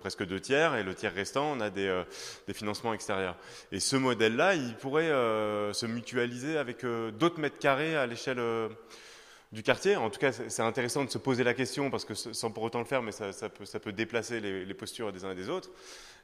presque 0.00 0.24
deux 0.24 0.40
tiers. 0.40 0.74
Et 0.76 0.82
le 0.82 0.94
tiers 0.94 1.14
restant, 1.14 1.52
on 1.52 1.60
a 1.60 1.70
des, 1.70 2.02
des 2.46 2.54
financements 2.54 2.94
extérieurs. 2.94 3.36
Et 3.70 3.80
ce 3.80 3.96
modèle-là, 3.96 4.54
il 4.54 4.74
pourrait 4.76 5.10
se 5.72 5.86
mutualiser 5.86 6.56
avec 6.58 6.84
d'autres 6.84 7.40
mètres 7.40 7.58
carrés 7.58 7.96
à 7.96 8.06
l'échelle. 8.06 8.40
Du 9.52 9.62
quartier. 9.62 9.96
En 9.96 10.10
tout 10.10 10.18
cas, 10.18 10.32
c'est 10.32 10.62
intéressant 10.62 11.04
de 11.04 11.10
se 11.10 11.18
poser 11.18 11.44
la 11.44 11.54
question 11.54 11.90
parce 11.90 12.04
que 12.04 12.14
sans 12.14 12.50
pour 12.50 12.62
autant 12.62 12.78
le 12.78 12.84
faire, 12.84 13.02
mais 13.02 13.12
ça, 13.12 13.32
peut, 13.48 13.92
déplacer 13.92 14.40
les, 14.40 14.74
postures 14.74 15.12
des 15.12 15.24
uns 15.24 15.32
et 15.32 15.36
des 15.36 15.48
autres. 15.48 15.70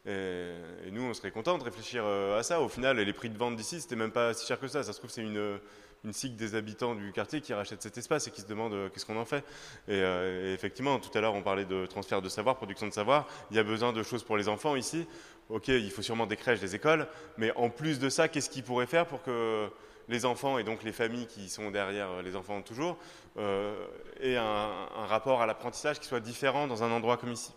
Et, 0.06 0.50
et 0.86 0.90
nous, 0.90 1.02
on 1.02 1.14
serait 1.14 1.30
content 1.30 1.58
de 1.58 1.64
réfléchir 1.64 2.02
euh, 2.04 2.38
à 2.38 2.42
ça. 2.42 2.60
Au 2.60 2.68
final, 2.68 2.98
les 2.98 3.12
prix 3.12 3.28
de 3.28 3.36
vente 3.36 3.56
d'ici, 3.56 3.80
c'était 3.80 3.96
même 3.96 4.12
pas 4.12 4.32
si 4.32 4.46
cher 4.46 4.58
que 4.58 4.68
ça. 4.68 4.82
Ça 4.82 4.92
se 4.92 4.98
trouve, 4.98 5.10
c'est 5.10 5.22
une 5.22 5.60
une 6.04 6.12
cycle 6.12 6.36
des 6.36 6.54
habitants 6.54 6.94
du 6.94 7.12
quartier 7.12 7.40
qui 7.40 7.52
rachètent 7.52 7.82
cet 7.82 7.98
espace 7.98 8.28
et 8.28 8.30
qui 8.30 8.40
se 8.40 8.46
demandent 8.46 8.72
euh, 8.72 8.88
qu'est-ce 8.88 9.06
qu'on 9.06 9.16
en 9.16 9.24
fait. 9.24 9.44
Et, 9.88 9.94
euh, 9.94 10.50
et 10.50 10.54
effectivement, 10.54 10.98
tout 10.98 11.16
à 11.16 11.20
l'heure, 11.20 11.34
on 11.34 11.42
parlait 11.42 11.64
de 11.64 11.86
transfert 11.86 12.22
de 12.22 12.28
savoir, 12.28 12.56
production 12.56 12.86
de 12.86 12.92
savoir. 12.92 13.26
Il 13.50 13.56
y 13.56 13.60
a 13.60 13.64
besoin 13.64 13.92
de 13.92 14.02
choses 14.02 14.22
pour 14.22 14.36
les 14.36 14.48
enfants 14.48 14.76
ici. 14.76 15.06
Ok, 15.48 15.68
il 15.68 15.90
faut 15.90 16.02
sûrement 16.02 16.26
des 16.26 16.36
crèches, 16.36 16.60
des 16.60 16.74
écoles, 16.74 17.08
mais 17.38 17.52
en 17.56 17.70
plus 17.70 17.98
de 17.98 18.10
ça, 18.10 18.28
qu'est-ce 18.28 18.50
qu'ils 18.50 18.62
pourraient 18.62 18.86
faire 18.86 19.06
pour 19.06 19.22
que 19.22 19.70
les 20.08 20.24
enfants 20.24 20.58
et 20.58 20.64
donc 20.64 20.82
les 20.82 20.92
familles 20.92 21.26
qui 21.26 21.48
sont 21.48 21.70
derrière 21.70 22.22
les 22.22 22.34
enfants 22.36 22.62
toujours 22.62 22.96
euh, 23.36 23.74
aient 24.20 24.36
un, 24.36 24.70
un 24.96 25.06
rapport 25.06 25.42
à 25.42 25.46
l'apprentissage 25.46 26.00
qui 26.00 26.06
soit 26.06 26.20
différent 26.20 26.66
dans 26.66 26.82
un 26.82 26.90
endroit 26.90 27.16
comme 27.16 27.32
ici. 27.32 27.52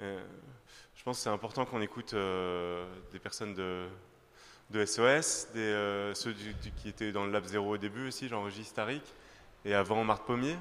Euh, 0.00 0.20
je 0.94 1.02
pense 1.02 1.16
que 1.18 1.22
c'est 1.24 1.30
important 1.30 1.64
qu'on 1.64 1.80
écoute 1.80 2.12
euh, 2.14 2.84
des 3.12 3.18
personnes 3.18 3.54
de, 3.54 3.86
de 4.70 4.84
SOS, 4.84 5.48
des, 5.54 5.60
euh, 5.60 6.12
ceux 6.14 6.34
du- 6.34 6.52
du- 6.54 6.72
qui 6.72 6.88
étaient 6.88 7.12
dans 7.12 7.24
le 7.24 7.32
Lab 7.32 7.44
0 7.44 7.74
au 7.74 7.78
début 7.78 8.08
aussi, 8.08 8.28
j'enregistre 8.28 8.74
Tariq, 8.74 9.02
et 9.64 9.74
avant 9.74 10.04
Marthe 10.04 10.24
Pommier. 10.26 10.56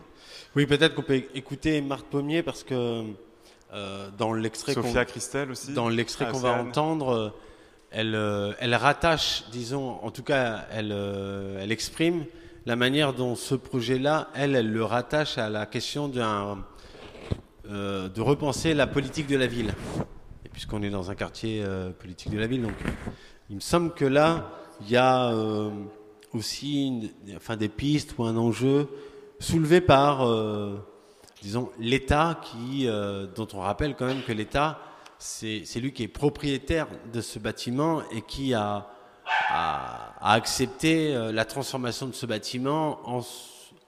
Oui, 0.56 0.66
peut-être 0.66 0.96
qu'on 0.96 1.02
peut 1.04 1.24
écouter 1.34 1.82
Marthe 1.82 2.06
Pommier 2.06 2.42
parce 2.44 2.64
que 2.64 3.04
euh, 3.74 4.10
dans 4.18 4.32
l'extrait 4.34 4.74
qu'on- 4.82 4.88
aussi. 5.52 5.74
dans 5.74 5.90
l'extrait 5.90 6.26
qu'on 6.32 6.40
va 6.40 6.52
entendre, 6.70 7.10
euh, 7.14 7.30
elle, 7.96 8.14
euh, 8.14 8.52
elle 8.60 8.76
rattache, 8.76 9.46
disons, 9.54 10.00
en 10.04 10.12
tout 10.12 10.22
cas, 10.22 10.66
elle, 10.70 10.92
euh, 10.92 11.60
elle 11.62 11.72
exprime 11.72 12.26
la 12.66 12.76
manière 12.76 13.14
dont 13.14 13.36
ce 13.36 13.56
projet-là, 13.56 14.28
elle, 14.36 14.54
elle 14.54 14.70
le 14.70 14.84
rattache 14.84 15.38
à 15.38 15.50
la 15.50 15.66
question 15.66 16.12
euh, 16.14 18.10
de 18.10 18.22
repenser 18.22 18.74
la 18.74 18.86
politique 18.86 19.28
de 19.28 19.38
la 19.38 19.48
ville. 19.48 19.74
Et 20.44 20.50
puisqu'on 20.50 20.84
est 20.84 20.90
dans 20.90 21.10
un 21.10 21.16
quartier 21.16 21.64
politique 21.98 22.34
de 22.34 22.38
la 22.38 22.48
ville, 22.48 22.64
donc 22.64 22.76
il 23.50 23.56
me 23.56 23.62
semble 23.62 23.94
que 23.94 24.04
là, 24.04 24.52
il 24.82 24.90
y 24.90 24.98
a 24.98 25.34
aussi 26.34 27.14
enfin, 27.38 27.56
des 27.56 27.70
pistes 27.70 28.16
ou 28.18 28.26
un 28.26 28.36
enjeu 28.36 28.90
soulevé 29.40 29.80
par, 29.80 30.28
disons, 31.42 31.70
l'État, 31.80 32.42
qui, 32.44 32.88
dont 33.36 33.48
on 33.54 33.60
rappelle 33.60 33.96
quand 33.96 34.08
même 34.08 34.24
que 34.24 34.34
l'État, 34.34 34.80
c'est 35.26 35.80
lui 35.80 35.92
qui 35.92 36.04
est 36.04 36.08
propriétaire 36.08 36.88
de 37.12 37.20
ce 37.20 37.40
bâtiment 37.40 38.02
et 38.12 38.22
qui 38.22 38.54
a, 38.54 38.88
accepté 40.22 41.16
euh, 41.16 41.32
la 41.32 41.46
transformation 41.46 42.06
de 42.06 42.14
ce 42.14 42.28
bâtiment 42.28 43.00
en, 43.06 43.22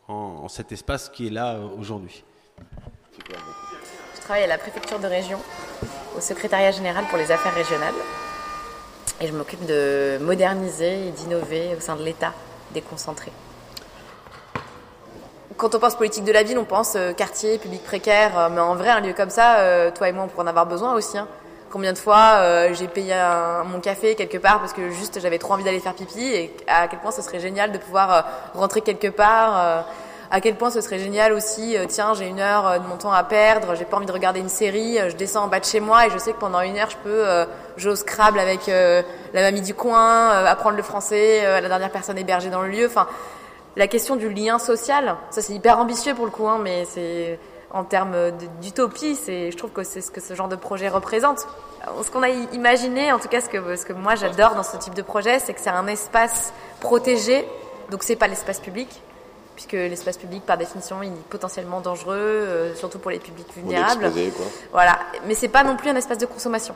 en 0.07 0.47
cet 0.47 0.71
espace 0.71 1.09
qui 1.09 1.27
est 1.27 1.29
là 1.29 1.53
euh, 1.53 1.67
aujourd'hui. 1.77 2.23
Je 4.15 4.21
travaille 4.21 4.43
à 4.43 4.47
la 4.47 4.57
préfecture 4.57 4.99
de 4.99 5.05
région, 5.05 5.39
au 6.17 6.21
secrétariat 6.21 6.71
général 6.71 7.05
pour 7.05 7.19
les 7.19 7.29
affaires 7.31 7.53
régionales. 7.53 7.93
Et 9.21 9.27
je 9.27 9.33
m'occupe 9.33 9.63
de 9.65 10.17
moderniser 10.21 11.07
et 11.07 11.11
d'innover 11.11 11.75
au 11.75 11.79
sein 11.79 11.95
de 11.95 12.03
l'État 12.03 12.33
déconcentré. 12.73 13.31
Quand 15.57 15.73
on 15.73 15.79
pense 15.79 15.95
politique 15.95 16.23
de 16.23 16.31
la 16.31 16.43
ville, 16.43 16.57
on 16.59 16.65
pense 16.65 16.93
euh, 16.95 17.13
quartier, 17.13 17.57
public 17.57 17.83
précaire, 17.83 18.37
euh, 18.37 18.49
mais 18.51 18.61
en 18.61 18.75
vrai, 18.75 18.89
un 18.89 18.99
lieu 18.99 19.13
comme 19.13 19.31
ça, 19.31 19.57
euh, 19.59 19.89
toi 19.91 20.07
et 20.07 20.11
moi, 20.11 20.25
on 20.25 20.27
pourrait 20.27 20.43
en 20.43 20.47
avoir 20.47 20.67
besoin 20.67 20.93
aussi. 20.93 21.17
hein. 21.17 21.27
Combien 21.71 21.91
de 21.91 21.97
fois 21.97 22.39
j'ai 22.71 22.87
payé 22.87 23.13
un- 23.13 23.63
mon 23.65 23.81
café 23.81 24.15
quelque 24.15 24.37
part 24.37 24.59
parce 24.61 24.71
que 24.71 24.89
juste 24.89 25.19
j'avais 25.19 25.37
trop 25.37 25.53
envie 25.53 25.65
d'aller 25.65 25.81
faire 25.81 25.93
pipi 25.95 26.23
et 26.23 26.55
à 26.65 26.87
quel 26.87 26.99
point 26.99 27.11
ce 27.11 27.21
serait 27.21 27.41
génial 27.41 27.73
de 27.73 27.77
pouvoir 27.77 28.23
rentrer 28.53 28.79
quelque 28.79 29.09
part, 29.09 29.83
à 30.31 30.39
quel 30.41 30.55
point 30.55 30.69
ce 30.71 30.79
serait 30.79 30.97
génial 30.97 31.33
aussi, 31.33 31.77
euh, 31.77 31.83
tiens, 31.85 32.13
j'ai 32.13 32.27
une 32.27 32.39
heure 32.39 32.79
de 32.79 32.87
mon 32.87 32.95
temps 32.95 33.11
à 33.11 33.21
perdre, 33.23 33.75
j'ai 33.75 33.83
pas 33.83 33.97
envie 33.97 34.05
de 34.05 34.11
regarder 34.13 34.39
une 34.39 34.47
série, 34.49 34.97
je 35.09 35.15
descends 35.17 35.43
en 35.43 35.47
bas 35.47 35.59
de 35.59 35.65
chez 35.65 35.81
moi 35.81 36.07
et 36.07 36.09
je 36.09 36.17
sais 36.17 36.31
que 36.31 36.39
pendant 36.39 36.61
une 36.61 36.77
heure, 36.77 36.89
je 36.89 36.97
peux 37.03 37.27
euh, 37.27 37.45
jouer 37.75 37.91
au 37.91 37.95
Scrabble 37.97 38.39
avec 38.39 38.69
euh, 38.69 39.01
la 39.33 39.41
mamie 39.41 39.61
du 39.61 39.73
coin, 39.73 40.29
apprendre 40.45 40.77
le 40.77 40.83
français, 40.83 41.43
la 41.61 41.67
dernière 41.67 41.91
personne 41.91 42.17
hébergée 42.17 42.49
dans 42.49 42.61
le 42.61 42.69
lieu. 42.69 42.85
Enfin, 42.87 43.07
la 43.77 43.87
question 43.87 44.15
du 44.15 44.29
lien 44.29 44.59
social, 44.59 45.15
ça 45.29 45.41
c'est 45.41 45.53
hyper 45.53 45.79
ambitieux 45.79 46.13
pour 46.15 46.25
le 46.25 46.31
coup, 46.31 46.47
hein, 46.47 46.59
mais 46.61 46.85
c'est 46.85 47.39
en 47.71 47.83
termes 47.83 48.31
d'utopie, 48.61 49.15
c'est, 49.15 49.51
je 49.51 49.57
trouve 49.57 49.71
que 49.71 49.83
c'est 49.83 50.01
ce 50.01 50.09
que 50.09 50.19
ce 50.21 50.33
genre 50.33 50.47
de 50.47 50.55
projet 50.55 50.87
représente. 50.89 51.47
Euh, 51.87 52.01
Ce 52.03 52.09
qu'on 52.09 52.23
a 52.23 52.29
imaginé, 52.29 53.11
en 53.11 53.19
tout 53.19 53.27
cas 53.27 53.39
ce 53.41 53.49
que, 53.49 53.75
ce 53.75 53.85
que 53.85 53.93
moi 53.93 54.15
j'adore 54.15 54.55
dans 54.55 54.63
ce 54.63 54.77
type 54.77 54.95
de 54.95 55.01
projet, 55.01 55.39
c'est 55.39 55.53
que 55.53 55.59
c'est 55.61 55.69
un 55.69 55.87
espace 55.87 56.53
protégé, 56.79 57.47
donc 57.91 58.03
c'est 58.03 58.15
pas 58.15 58.27
l'espace 58.27 58.59
public, 58.59 58.89
puisque 59.55 59.73
l'espace 59.73 60.17
public 60.17 60.43
par 60.45 60.57
définition 60.57 61.03
il 61.03 61.09
est 61.09 61.29
potentiellement 61.29 61.81
dangereux, 61.81 62.15
euh, 62.17 62.75
surtout 62.75 62.99
pour 62.99 63.11
les 63.11 63.19
publics 63.19 63.47
vulnérables. 63.55 64.01
l'exposer, 64.01 64.31
quoi. 64.31 64.45
Voilà, 64.71 64.97
mais 65.25 65.35
c'est 65.35 65.49
pas 65.49 65.63
non 65.63 65.75
plus 65.75 65.89
un 65.89 65.95
espace 65.95 66.17
de 66.17 66.25
consommation. 66.25 66.75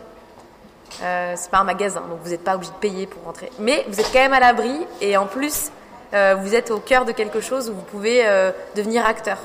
Euh, 1.02 1.34
c'est 1.38 1.49
pas 1.49 1.60
un 1.60 1.64
magasin, 1.64 2.02
donc 2.02 2.19
vous 2.23 2.30
n'êtes 2.30 2.44
pas 2.44 2.56
obligé 2.56 2.72
de 2.73 2.78
payer 2.78 3.07
pour 3.07 3.23
rentrer. 3.23 3.49
Mais 3.60 3.86
vous 3.88 3.99
êtes 3.99 4.11
quand 4.11 4.19
même 4.19 4.34
à 4.34 4.40
l'abri 4.41 4.86
et 4.99 5.15
en 5.15 5.26
plus, 5.26 5.72
euh, 6.13 6.35
vous 6.39 6.55
êtes 6.55 6.71
au 6.71 6.79
cœur 6.79 7.05
de 7.05 7.11
quelque 7.11 7.39
chose 7.39 7.69
où 7.69 7.73
vous 7.73 7.81
pouvez 7.81 8.27
euh, 8.27 8.51
devenir 8.75 9.05
acteur 9.05 9.38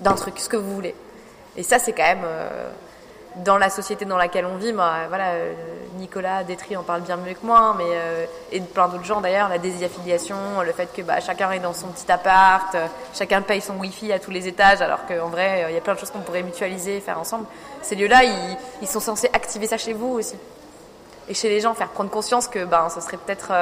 d'un 0.00 0.14
truc, 0.14 0.38
ce 0.38 0.48
que 0.48 0.56
vous 0.56 0.74
voulez. 0.74 0.94
Et 1.56 1.62
ça, 1.62 1.78
c'est 1.78 1.92
quand 1.92 2.04
même 2.04 2.24
euh, 2.24 2.68
dans 3.36 3.58
la 3.58 3.68
société 3.68 4.04
dans 4.04 4.16
laquelle 4.16 4.46
on 4.46 4.56
vit. 4.56 4.72
Voilà, 4.72 5.32
Nicolas 5.98 6.44
Détry 6.44 6.76
en 6.76 6.82
parle 6.82 7.02
bien 7.02 7.16
mieux 7.16 7.34
que 7.34 7.44
moi, 7.44 7.74
mais 7.76 7.84
et 8.50 8.60
plein 8.60 8.88
d'autres 8.88 9.04
gens 9.04 9.20
d'ailleurs, 9.20 9.48
la 9.50 9.58
désaffiliation, 9.58 10.36
le 10.64 10.72
fait 10.72 10.88
que 10.94 11.02
bah, 11.02 11.20
chacun 11.20 11.50
est 11.52 11.58
dans 11.58 11.74
son 11.74 11.88
petit 11.88 12.10
appart, 12.10 12.74
chacun 13.14 13.42
paye 13.42 13.60
son 13.60 13.74
wifi 13.76 14.10
à 14.12 14.18
tous 14.18 14.30
les 14.30 14.48
étages, 14.48 14.80
alors 14.80 15.06
qu'en 15.06 15.28
vrai, 15.28 15.66
il 15.68 15.74
y 15.74 15.78
a 15.78 15.80
plein 15.82 15.94
de 15.94 15.98
choses 15.98 16.10
qu'on 16.10 16.20
pourrait 16.20 16.42
mutualiser, 16.42 17.00
faire 17.00 17.18
ensemble. 17.18 17.46
Ces 17.82 17.94
lieux-là, 17.94 18.24
ils, 18.24 18.56
ils 18.80 18.88
sont 18.88 19.00
censés 19.00 19.28
activer 19.34 19.66
ça 19.66 19.76
chez 19.76 19.92
vous 19.92 20.08
aussi 20.08 20.36
et 21.28 21.34
chez 21.34 21.48
les 21.50 21.60
gens, 21.60 21.74
faire 21.74 21.88
prendre 21.88 22.10
conscience 22.10 22.48
que 22.48 22.64
ben, 22.64 22.88
ce 22.88 23.00
serait 23.02 23.18
peut-être. 23.18 23.52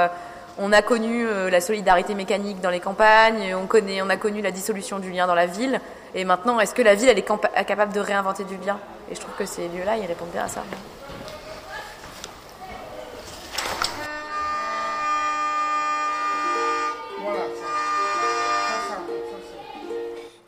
On 0.58 0.72
a 0.72 0.82
connu 0.82 1.26
euh, 1.26 1.50
la 1.50 1.60
solidarité 1.60 2.14
mécanique 2.14 2.60
dans 2.60 2.70
les 2.70 2.80
campagnes, 2.80 3.54
on, 3.54 3.66
connaît, 3.66 4.02
on 4.02 4.10
a 4.10 4.16
connu 4.16 4.40
la 4.40 4.50
dissolution 4.50 4.98
du 4.98 5.10
lien 5.10 5.26
dans 5.26 5.34
la 5.34 5.46
ville, 5.46 5.80
et 6.14 6.24
maintenant, 6.24 6.60
est-ce 6.60 6.74
que 6.74 6.82
la 6.82 6.94
ville, 6.94 7.08
elle 7.08 7.18
est 7.18 7.64
capable 7.66 7.92
de 7.92 8.00
réinventer 8.00 8.44
du 8.44 8.56
lien? 8.56 8.78
Et 9.10 9.14
je 9.14 9.20
trouve 9.20 9.34
que 9.36 9.46
ces 9.46 9.68
lieux-là, 9.68 9.96
ils 9.96 10.06
répondent 10.06 10.30
bien 10.30 10.44
à 10.44 10.48
ça. 10.48 10.62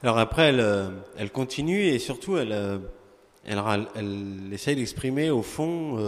Alors 0.02 0.18
après, 0.18 0.50
elle, 0.50 0.60
euh, 0.60 0.88
elle 1.18 1.32
continue 1.32 1.82
et 1.82 1.98
surtout, 1.98 2.36
elle, 2.36 2.52
euh, 2.52 2.78
elle, 3.44 4.52
essaye 4.52 4.76
d'exprimer 4.76 5.30
au 5.30 5.42
fond 5.42 5.98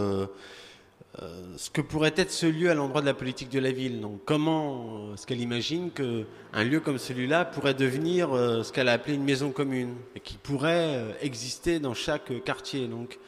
euh, 1.21 1.41
ce 1.57 1.69
que 1.69 1.81
pourrait 1.81 2.13
être 2.15 2.31
ce 2.31 2.45
lieu 2.45 2.69
à 2.69 2.73
l'endroit 2.73 3.01
de 3.01 3.05
la 3.05 3.13
politique 3.13 3.49
de 3.49 3.59
la 3.59 3.71
ville. 3.71 3.99
Donc 3.99 4.21
comment 4.25 5.09
euh, 5.09 5.13
est-ce 5.13 5.27
qu'elle 5.27 5.41
imagine 5.41 5.91
qu'un 5.91 6.63
lieu 6.63 6.79
comme 6.79 6.97
celui-là 6.97 7.43
pourrait 7.43 7.73
devenir 7.73 8.31
euh, 8.31 8.63
ce 8.63 8.71
qu'elle 8.71 8.87
a 8.87 8.93
appelé 8.93 9.15
une 9.15 9.23
maison 9.23 9.51
commune 9.51 9.95
et 10.15 10.21
qui 10.21 10.37
pourrait 10.37 11.17
exister 11.21 11.79
dans 11.79 11.93
chaque 11.93 12.43
quartier. 12.43 12.87
Donc, 12.87 13.19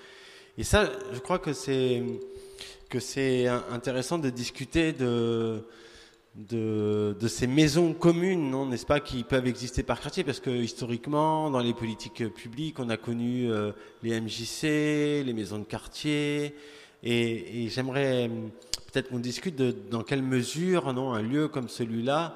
et 0.58 0.64
ça, 0.64 0.90
je 1.12 1.20
crois 1.20 1.40
que 1.40 1.52
c'est 1.52 2.04
que 2.90 3.00
c'est 3.00 3.48
intéressant 3.48 4.20
de 4.20 4.30
discuter 4.30 4.94
de 4.94 5.66
de, 6.36 7.28
ces 7.28 7.46
maisons 7.46 7.94
communes, 7.94 8.70
n'est-ce 8.70 8.86
pas, 8.86 9.02
qui 9.02 9.26
peuvent 9.26 9.48
exister 9.48 9.84
par 9.84 10.00
quartier, 10.00 10.24
parce 10.24 10.40
que 10.40 10.50
historiquement, 10.50 11.50
dans 11.50 11.60
les 11.60 11.74
politiques 11.74 12.26
publiques, 12.34 12.80
on 12.80 12.90
a 12.90 12.96
connu 12.96 13.50
les 14.02 14.22
MJC, 14.22 15.26
les 15.26 15.34
maisons 15.34 15.60
de 15.60 15.66
quartier, 15.66 16.56
et, 17.03 17.68
j'aimerais 17.69 18.26
hum, 18.26 18.52
peut-être 18.91 19.10
qu'on 19.10 19.19
discute 19.19 19.56
dans 19.90 20.03
quelle 20.03 20.23
mesure, 20.23 20.94
non, 20.94 21.14
un 21.14 21.22
lieu 21.22 21.48
comme 21.48 21.69
celui-là 21.69 22.36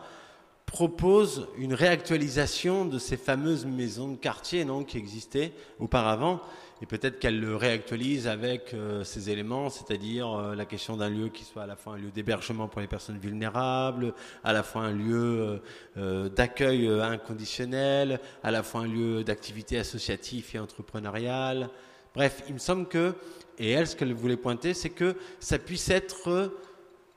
propose 0.65 1.47
une 1.57 1.73
réactualisation 1.73 2.85
de 2.85 2.97
ces 2.97 3.17
fameuses 3.17 3.65
maisons 3.65 4.09
de 4.09 4.17
quartier, 4.17 4.65
non, 4.65 4.83
qui 4.83 4.97
existaient 4.97 5.53
auparavant, 5.79 6.41
et 6.81 6.85
peut-être 6.85 7.19
qu'elle 7.19 7.39
le 7.39 7.55
réactualise 7.55 8.27
avec 8.27 8.73
euh, 8.73 9.03
ces 9.03 9.29
éléments, 9.29 9.69
c'est-à-dire 9.69 10.29
euh, 10.33 10.55
la 10.55 10.65
question 10.65 10.97
d'un 10.97 11.09
lieu 11.09 11.29
qui 11.29 11.45
soit 11.45 11.63
à 11.63 11.67
la 11.67 11.77
fois 11.77 11.93
un 11.93 11.97
lieu 11.97 12.11
d'hébergement 12.11 12.67
pour 12.67 12.81
les 12.81 12.87
personnes 12.87 13.17
vulnérables, 13.17 14.13
à 14.43 14.51
la 14.51 14.63
fois 14.63 14.81
un 14.81 14.91
lieu 14.91 15.39
euh, 15.39 15.57
euh, 15.97 16.29
d'accueil 16.29 16.89
inconditionnel, 16.89 18.19
à 18.43 18.51
la 18.51 18.61
fois 18.61 18.81
un 18.81 18.87
lieu 18.87 19.23
d'activité 19.23 19.77
associative 19.79 20.49
et 20.53 20.59
entrepreneuriale. 20.59 21.69
Bref, 22.13 22.43
il 22.47 22.55
me 22.55 22.59
semble 22.59 22.87
que, 22.87 23.13
et 23.57 23.71
elle, 23.71 23.87
ce 23.87 23.95
qu'elle 23.95 24.13
voulait 24.13 24.37
pointer, 24.37 24.73
c'est 24.73 24.89
que 24.89 25.15
ça 25.39 25.57
puisse 25.59 25.89
être 25.89 26.51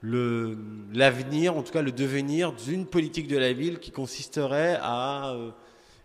l'avenir, 0.02 1.56
en 1.56 1.62
tout 1.62 1.72
cas 1.72 1.82
le 1.82 1.92
devenir 1.92 2.52
d'une 2.52 2.86
politique 2.86 3.26
de 3.26 3.36
la 3.36 3.52
ville 3.52 3.78
qui 3.78 3.90
consisterait 3.90 4.78
à 4.80 5.30
euh, 5.30 5.50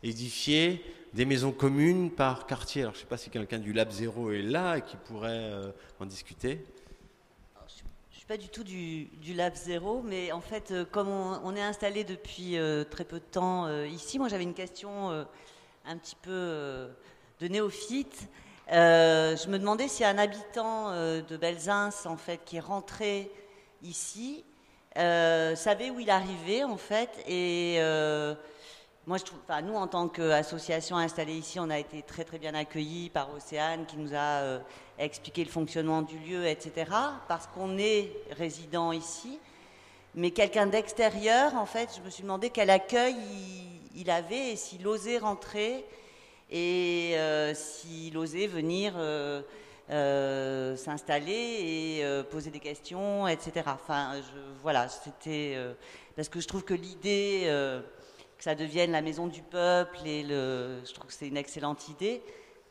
édifier 0.02 0.84
des 1.14 1.26
maisons 1.26 1.52
communes 1.52 2.10
par 2.10 2.48
quartier. 2.48 2.82
Alors 2.82 2.94
je 2.94 3.00
ne 3.00 3.02
sais 3.02 3.08
pas 3.08 3.18
si 3.18 3.30
quelqu'un 3.30 3.60
du 3.60 3.72
Lab 3.72 3.92
Zéro 3.92 4.32
est 4.32 4.42
là 4.42 4.78
et 4.78 4.82
qui 4.82 4.98
pourrait 4.98 5.30
euh, 5.32 5.72
en 6.00 6.06
discuter. 6.06 6.66
Je 8.10 8.18
suis 8.18 8.26
pas 8.26 8.38
du 8.38 8.50
tout 8.50 8.64
du, 8.64 9.10
Lab 9.36 9.54
Zéro, 9.54 10.02
mais 10.02 10.32
en 10.32 10.40
fait, 10.40 10.72
euh, 10.72 10.86
comme 10.86 11.10
on, 11.10 11.56
est 11.56 11.62
installé 11.62 12.04
depuis 12.04 12.56
très 12.90 13.04
peu 13.04 13.20
de 13.20 13.26
temps 13.26 13.84
ici, 13.84 14.18
moi 14.18 14.30
j'avais 14.30 14.44
une 14.44 14.54
question 14.54 15.12
un 15.12 15.98
petit 15.98 16.16
peu 16.16 16.88
de 17.40 17.48
néophyte. 17.48 18.30
Euh, 18.72 19.36
je 19.36 19.50
me 19.50 19.60
demandais 19.60 19.88
si 19.88 20.06
un 20.06 20.18
habitant 20.18 20.90
euh, 20.92 21.22
de 21.22 21.38
Belzins, 21.38 21.90
en 22.06 22.18
fait, 22.18 22.40
qui 22.46 22.58
est 22.58 22.62
rentré 22.62 23.30
ici, 23.82 24.44
euh, 24.98 25.56
savait 25.56 25.90
où 25.90 26.00
il 26.00 26.10
arrivait, 26.10 26.64
en 26.64 26.78
fait, 26.78 27.10
et 27.28 27.80
moi, 29.06 29.18
je 29.18 29.26
trouve, 29.26 29.40
nous, 29.64 29.76
en 29.76 29.88
tant 29.88 30.08
qu'association 30.08 30.96
installée 30.96 31.36
ici, 31.36 31.60
on 31.60 31.70
a 31.70 31.78
été 31.78 32.04
très 32.04 32.24
très 32.24 32.40
bien 32.40 32.56
accueillis 32.56 33.10
par 33.10 33.34
Océane 33.34 33.86
qui 33.86 33.98
nous 33.98 34.16
a 34.16 34.60
expliqué 34.98 35.44
le 35.44 35.50
fonctionnement 35.50 36.04
du 36.04 36.18
lieu, 36.20 36.46
etc. 36.46 36.90
Parce 37.28 37.48
qu'on 37.48 37.78
est 37.78 38.14
résident 38.38 38.94
ici. 38.94 39.40
Mais 40.16 40.32
quelqu'un 40.32 40.68
d'extérieur, 40.68 41.54
en 41.56 41.66
fait, 41.66 41.90
je 41.98 42.02
me 42.02 42.10
suis 42.10 42.24
demandé 42.24 42.50
quel 42.50 42.70
accueil 42.70 43.16
il, 43.94 44.00
il 44.04 44.10
avait 44.10 44.52
et 44.52 44.56
s'il 44.56 44.88
osait 44.88 45.18
rentrer 45.18 45.84
et 46.54 47.14
euh, 47.16 47.54
s'il 47.56 48.16
osait 48.16 48.46
venir 48.46 48.94
euh, 48.96 49.42
euh, 49.90 50.76
s'installer 50.78 51.32
et 52.00 52.24
poser 52.30 52.52
des 52.52 52.60
questions, 52.60 53.28
etc. 53.28 53.64
Enfin, 53.66 54.12
voilà, 54.62 54.88
c'était 54.88 55.58
parce 56.16 56.30
que 56.30 56.40
je 56.40 56.48
trouve 56.48 56.64
que 56.64 56.76
l'idée 56.76 57.44
que 58.38 58.44
ça 58.44 58.56
devienne 58.56 58.92
la 58.92 59.02
maison 59.02 59.28
du 59.28 59.42
peuple 59.42 59.98
et 60.06 60.24
le, 60.24 60.80
je 60.86 60.94
trouve 60.94 61.08
que 61.08 61.14
c'est 61.14 61.28
une 61.28 61.38
excellente 61.38 61.90
idée. 61.90 62.22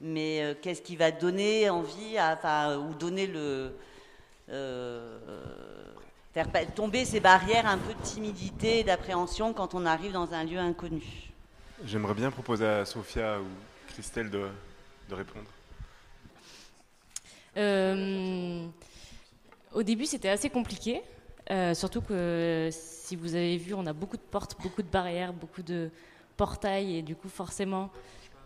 Mais 0.00 0.56
qu'est-ce 0.62 0.82
qui 0.82 0.96
va 0.96 1.10
donner 1.10 1.68
envie, 1.70 2.18
enfin, 2.18 2.76
ou 2.76 2.94
donner 2.94 3.26
le 3.26 3.72
faire 6.32 6.46
tomber 6.74 7.04
ces 7.04 7.20
barrières 7.20 7.66
un 7.66 7.78
peu 7.78 7.92
de 7.92 8.02
timidité 8.02 8.80
et 8.80 8.84
d'appréhension 8.84 9.52
quand 9.52 9.74
on 9.74 9.84
arrive 9.86 10.12
dans 10.12 10.32
un 10.32 10.44
lieu 10.44 10.58
inconnu? 10.58 11.32
J'aimerais 11.84 12.14
bien 12.14 12.30
proposer 12.30 12.66
à 12.66 12.84
Sophia 12.84 13.38
ou 13.40 13.71
Christelle 13.92 14.30
de, 14.30 14.48
de 15.08 15.14
répondre. 15.14 15.48
Euh, 17.56 18.66
au 19.74 19.82
début, 19.82 20.06
c'était 20.06 20.30
assez 20.30 20.48
compliqué, 20.48 21.02
euh, 21.50 21.74
surtout 21.74 22.00
que 22.00 22.70
si 22.72 23.16
vous 23.16 23.34
avez 23.34 23.58
vu, 23.58 23.74
on 23.74 23.86
a 23.86 23.92
beaucoup 23.92 24.16
de 24.16 24.22
portes, 24.22 24.56
beaucoup 24.62 24.82
de 24.82 24.88
barrières, 24.88 25.32
beaucoup 25.32 25.62
de 25.62 25.90
portails, 26.36 26.96
et 26.96 27.02
du 27.02 27.14
coup, 27.14 27.28
forcément, 27.28 27.90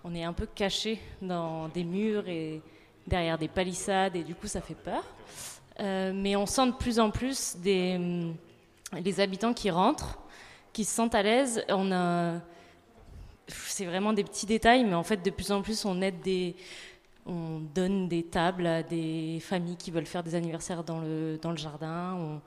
on 0.02 0.14
est 0.14 0.24
un 0.24 0.32
peu 0.32 0.46
caché 0.46 1.00
dans 1.22 1.68
des 1.68 1.84
murs 1.84 2.28
et 2.28 2.60
derrière 3.06 3.38
des 3.38 3.48
palissades, 3.48 4.16
et 4.16 4.24
du 4.24 4.34
coup, 4.34 4.48
ça 4.48 4.60
fait 4.60 4.74
peur. 4.74 5.04
Euh, 5.78 6.12
mais 6.14 6.34
on 6.34 6.46
sent 6.46 6.66
de 6.68 6.72
plus 6.72 6.98
en 6.98 7.10
plus 7.10 7.56
des, 7.58 7.94
hum, 7.96 8.34
les 8.92 9.20
habitants 9.20 9.54
qui 9.54 9.70
rentrent, 9.70 10.18
qui 10.72 10.84
se 10.84 10.94
sentent 10.94 11.14
à 11.14 11.22
l'aise. 11.22 11.64
On 11.68 11.92
a, 11.92 12.40
c'est 13.48 13.84
vraiment 13.84 14.12
des 14.12 14.24
petits 14.24 14.46
détails, 14.46 14.84
mais 14.84 14.94
en 14.94 15.02
fait, 15.02 15.22
de 15.22 15.30
plus 15.30 15.52
en 15.52 15.62
plus, 15.62 15.84
on 15.84 15.94
donne 17.74 18.08
des 18.08 18.22
tables 18.24 18.66
à 18.66 18.82
des 18.82 19.38
familles 19.40 19.76
qui 19.76 19.90
veulent 19.90 20.06
faire 20.06 20.22
des 20.22 20.34
anniversaires 20.34 20.84
dans 20.84 21.00
le, 21.00 21.38
jardin. 21.56 22.40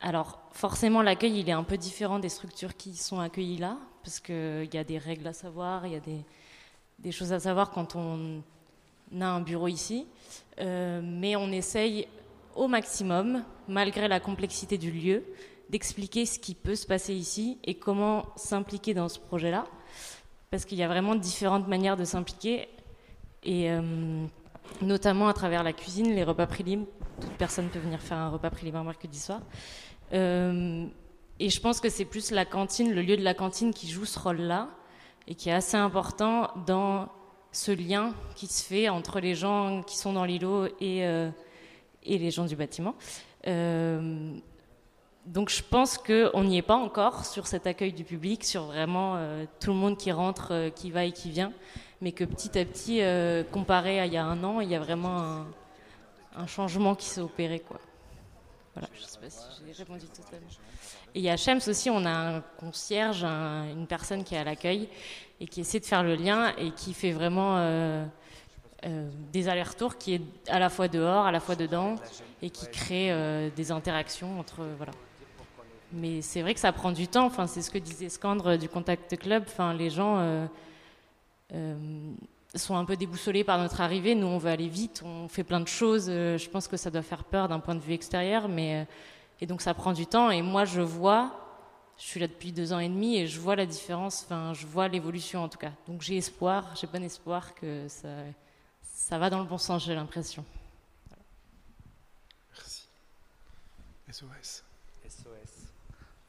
Alors, 0.00 0.40
forcément, 0.52 1.02
l'accueil, 1.02 1.40
il 1.40 1.48
est 1.48 1.52
un 1.52 1.64
peu 1.64 1.76
différent 1.76 2.18
des 2.18 2.28
structures 2.28 2.76
qui 2.76 2.94
sont 2.94 3.20
accueillies 3.20 3.58
là, 3.58 3.78
parce 4.02 4.20
qu'il 4.20 4.68
y 4.72 4.78
a 4.78 4.84
des 4.84 4.98
règles 4.98 5.26
à 5.26 5.32
savoir, 5.32 5.86
il 5.86 5.92
y 5.92 5.96
a 5.96 6.00
des, 6.00 6.24
des 6.98 7.12
choses 7.12 7.32
à 7.32 7.40
savoir 7.40 7.70
quand 7.70 7.96
on 7.96 8.42
a 9.20 9.26
un 9.26 9.40
bureau 9.40 9.68
ici. 9.68 10.06
Euh, 10.60 11.00
mais 11.02 11.36
on 11.36 11.50
essaye 11.50 12.06
au 12.54 12.68
maximum, 12.68 13.44
malgré 13.68 14.08
la 14.08 14.20
complexité 14.20 14.78
du 14.78 14.90
lieu, 14.90 15.24
d'expliquer 15.70 16.26
ce 16.26 16.38
qui 16.38 16.54
peut 16.54 16.74
se 16.74 16.86
passer 16.86 17.14
ici 17.14 17.58
et 17.64 17.74
comment 17.74 18.26
s'impliquer 18.36 18.94
dans 18.94 19.08
ce 19.08 19.18
projet-là. 19.18 19.66
Parce 20.50 20.64
qu'il 20.64 20.78
y 20.78 20.82
a 20.82 20.88
vraiment 20.88 21.14
différentes 21.14 21.68
manières 21.68 21.96
de 21.96 22.04
s'impliquer, 22.04 22.68
et 23.44 23.70
notamment 24.82 25.28
à 25.28 25.32
travers 25.32 25.62
la 25.62 25.72
cuisine, 25.72 26.14
les 26.14 26.24
repas 26.24 26.46
prélims. 26.46 26.86
Toute 27.20 27.32
personne 27.32 27.68
peut 27.68 27.78
venir 27.78 28.00
faire 28.00 28.16
un 28.16 28.30
repas 28.30 28.50
prélim 28.50 28.76
un 28.76 28.84
mercredi 28.84 29.18
soir. 29.18 29.40
et 30.12 30.16
je 31.50 31.60
pense 31.60 31.80
que 31.80 31.88
c'est 31.88 32.04
plus 32.04 32.30
la 32.30 32.44
cantine, 32.44 32.92
le 32.92 33.02
lieu 33.02 33.16
de 33.16 33.22
la 33.22 33.34
cantine 33.34 33.72
qui 33.72 33.88
joue 33.88 34.04
ce 34.04 34.18
rôle-là, 34.18 34.68
et 35.28 35.34
qui 35.34 35.50
est 35.50 35.52
assez 35.52 35.76
important 35.76 36.50
dans 36.66 37.08
ce 37.52 37.70
lien 37.70 38.14
qui 38.34 38.46
se 38.46 38.64
fait 38.64 38.88
entre 38.88 39.20
les 39.20 39.34
gens 39.34 39.82
qui 39.82 39.96
sont 39.96 40.14
dans 40.14 40.24
l'îlot 40.24 40.66
et, 40.80 41.06
euh, 41.06 41.30
et 42.02 42.18
les 42.18 42.30
gens 42.30 42.46
du 42.46 42.56
bâtiment. 42.56 42.94
Euh, 43.46 44.32
donc 45.28 45.50
je 45.50 45.62
pense 45.62 45.98
qu'on 45.98 46.44
n'y 46.44 46.58
est 46.58 46.62
pas 46.62 46.76
encore 46.76 47.24
sur 47.24 47.46
cet 47.46 47.66
accueil 47.66 47.92
du 47.92 48.04
public, 48.04 48.44
sur 48.44 48.64
vraiment 48.64 49.14
euh, 49.16 49.44
tout 49.60 49.70
le 49.70 49.76
monde 49.76 49.96
qui 49.96 50.12
rentre, 50.12 50.70
qui 50.74 50.90
va 50.90 51.04
et 51.04 51.12
qui 51.12 51.30
vient, 51.30 51.52
mais 52.00 52.12
que 52.12 52.24
petit 52.24 52.58
à 52.58 52.64
petit, 52.64 53.00
comparé 53.52 54.00
à 54.00 54.06
il 54.06 54.12
y 54.12 54.16
a 54.16 54.24
un 54.24 54.42
an, 54.44 54.60
il 54.60 54.68
y 54.68 54.74
a 54.74 54.80
vraiment 54.80 55.46
un, 56.36 56.46
changement 56.46 56.94
qui 56.94 57.06
s'est 57.06 57.20
opéré. 57.20 57.60
Quoi. 57.60 57.78
Voilà, 58.74 58.88
je 58.94 59.02
ne 59.02 59.06
sais 59.06 59.18
pas 59.18 59.30
si 59.30 59.38
j'ai 59.66 59.72
répondu 59.72 60.06
totalement. 60.06 60.46
Et 61.14 61.30
à 61.30 61.36
Chems 61.36 61.60
aussi, 61.66 61.90
on 61.90 62.04
a 62.04 62.10
un 62.10 62.40
concierge, 62.58 63.24
une 63.24 63.86
personne 63.86 64.24
qui 64.24 64.34
est 64.34 64.38
à 64.38 64.44
l'accueil 64.44 64.88
et 65.40 65.46
qui 65.46 65.60
essaie 65.60 65.80
de 65.80 65.86
faire 65.86 66.02
le 66.02 66.14
lien 66.14 66.54
et 66.56 66.70
qui 66.72 66.94
fait 66.94 67.12
vraiment 67.12 67.56
euh, 67.58 68.04
euh, 68.84 69.08
des 69.32 69.48
allers-retours, 69.48 69.98
qui 69.98 70.14
est 70.14 70.22
à 70.48 70.58
la 70.58 70.68
fois 70.68 70.88
dehors, 70.88 71.26
à 71.26 71.32
la 71.32 71.40
fois 71.40 71.56
dedans 71.56 71.96
et 72.42 72.50
qui 72.50 72.66
crée 72.68 73.10
euh, 73.10 73.50
des 73.54 73.70
interactions 73.72 74.38
entre. 74.38 74.64
Voilà. 74.76 74.92
Mais 75.92 76.20
c'est 76.22 76.42
vrai 76.42 76.54
que 76.54 76.60
ça 76.60 76.72
prend 76.72 76.92
du 76.92 77.08
temps. 77.08 77.26
Enfin, 77.26 77.46
c'est 77.46 77.62
ce 77.62 77.70
que 77.70 77.78
disait 77.78 78.08
Scandre 78.08 78.56
du 78.56 78.68
Contact 78.68 79.16
Club. 79.16 79.44
Enfin, 79.46 79.72
les 79.72 79.90
gens 79.90 80.48
sont 82.54 82.76
un 82.76 82.84
peu 82.84 82.96
déboussolés 82.96 83.44
par 83.44 83.58
notre 83.58 83.80
arrivée. 83.80 84.14
Nous, 84.14 84.26
on 84.26 84.38
veut 84.38 84.50
aller 84.50 84.68
vite, 84.68 85.02
on 85.04 85.28
fait 85.28 85.44
plein 85.44 85.60
de 85.60 85.68
choses. 85.68 86.06
Je 86.06 86.48
pense 86.50 86.68
que 86.68 86.76
ça 86.76 86.90
doit 86.90 87.02
faire 87.02 87.24
peur 87.24 87.48
d'un 87.48 87.60
point 87.60 87.74
de 87.74 87.80
vue 87.80 87.94
extérieur, 87.94 88.48
mais 88.48 88.86
et 89.40 89.46
donc 89.46 89.62
ça 89.62 89.72
prend 89.74 89.92
du 89.92 90.06
temps. 90.06 90.30
Et 90.30 90.42
moi, 90.42 90.64
je 90.64 90.80
vois, 90.80 91.30
je 91.96 92.04
suis 92.04 92.20
là 92.20 92.26
depuis 92.26 92.52
deux 92.52 92.72
ans 92.72 92.78
et 92.78 92.88
demi 92.88 93.16
et 93.16 93.26
je 93.26 93.40
vois 93.40 93.56
la 93.56 93.66
différence, 93.66 94.24
enfin, 94.24 94.52
je 94.54 94.66
vois 94.66 94.88
l'évolution 94.88 95.42
en 95.42 95.48
tout 95.48 95.58
cas. 95.58 95.72
Donc 95.86 96.02
j'ai 96.02 96.16
espoir, 96.16 96.74
j'ai 96.76 96.86
bon 96.86 97.02
espoir 97.02 97.54
que 97.54 97.86
ça, 97.88 98.08
ça 98.82 99.18
va 99.18 99.30
dans 99.30 99.40
le 99.40 99.46
bon 99.46 99.58
sens, 99.58 99.84
j'ai 99.84 99.94
l'impression. 99.94 100.44
Merci. 102.52 102.88
SOS. 104.10 104.64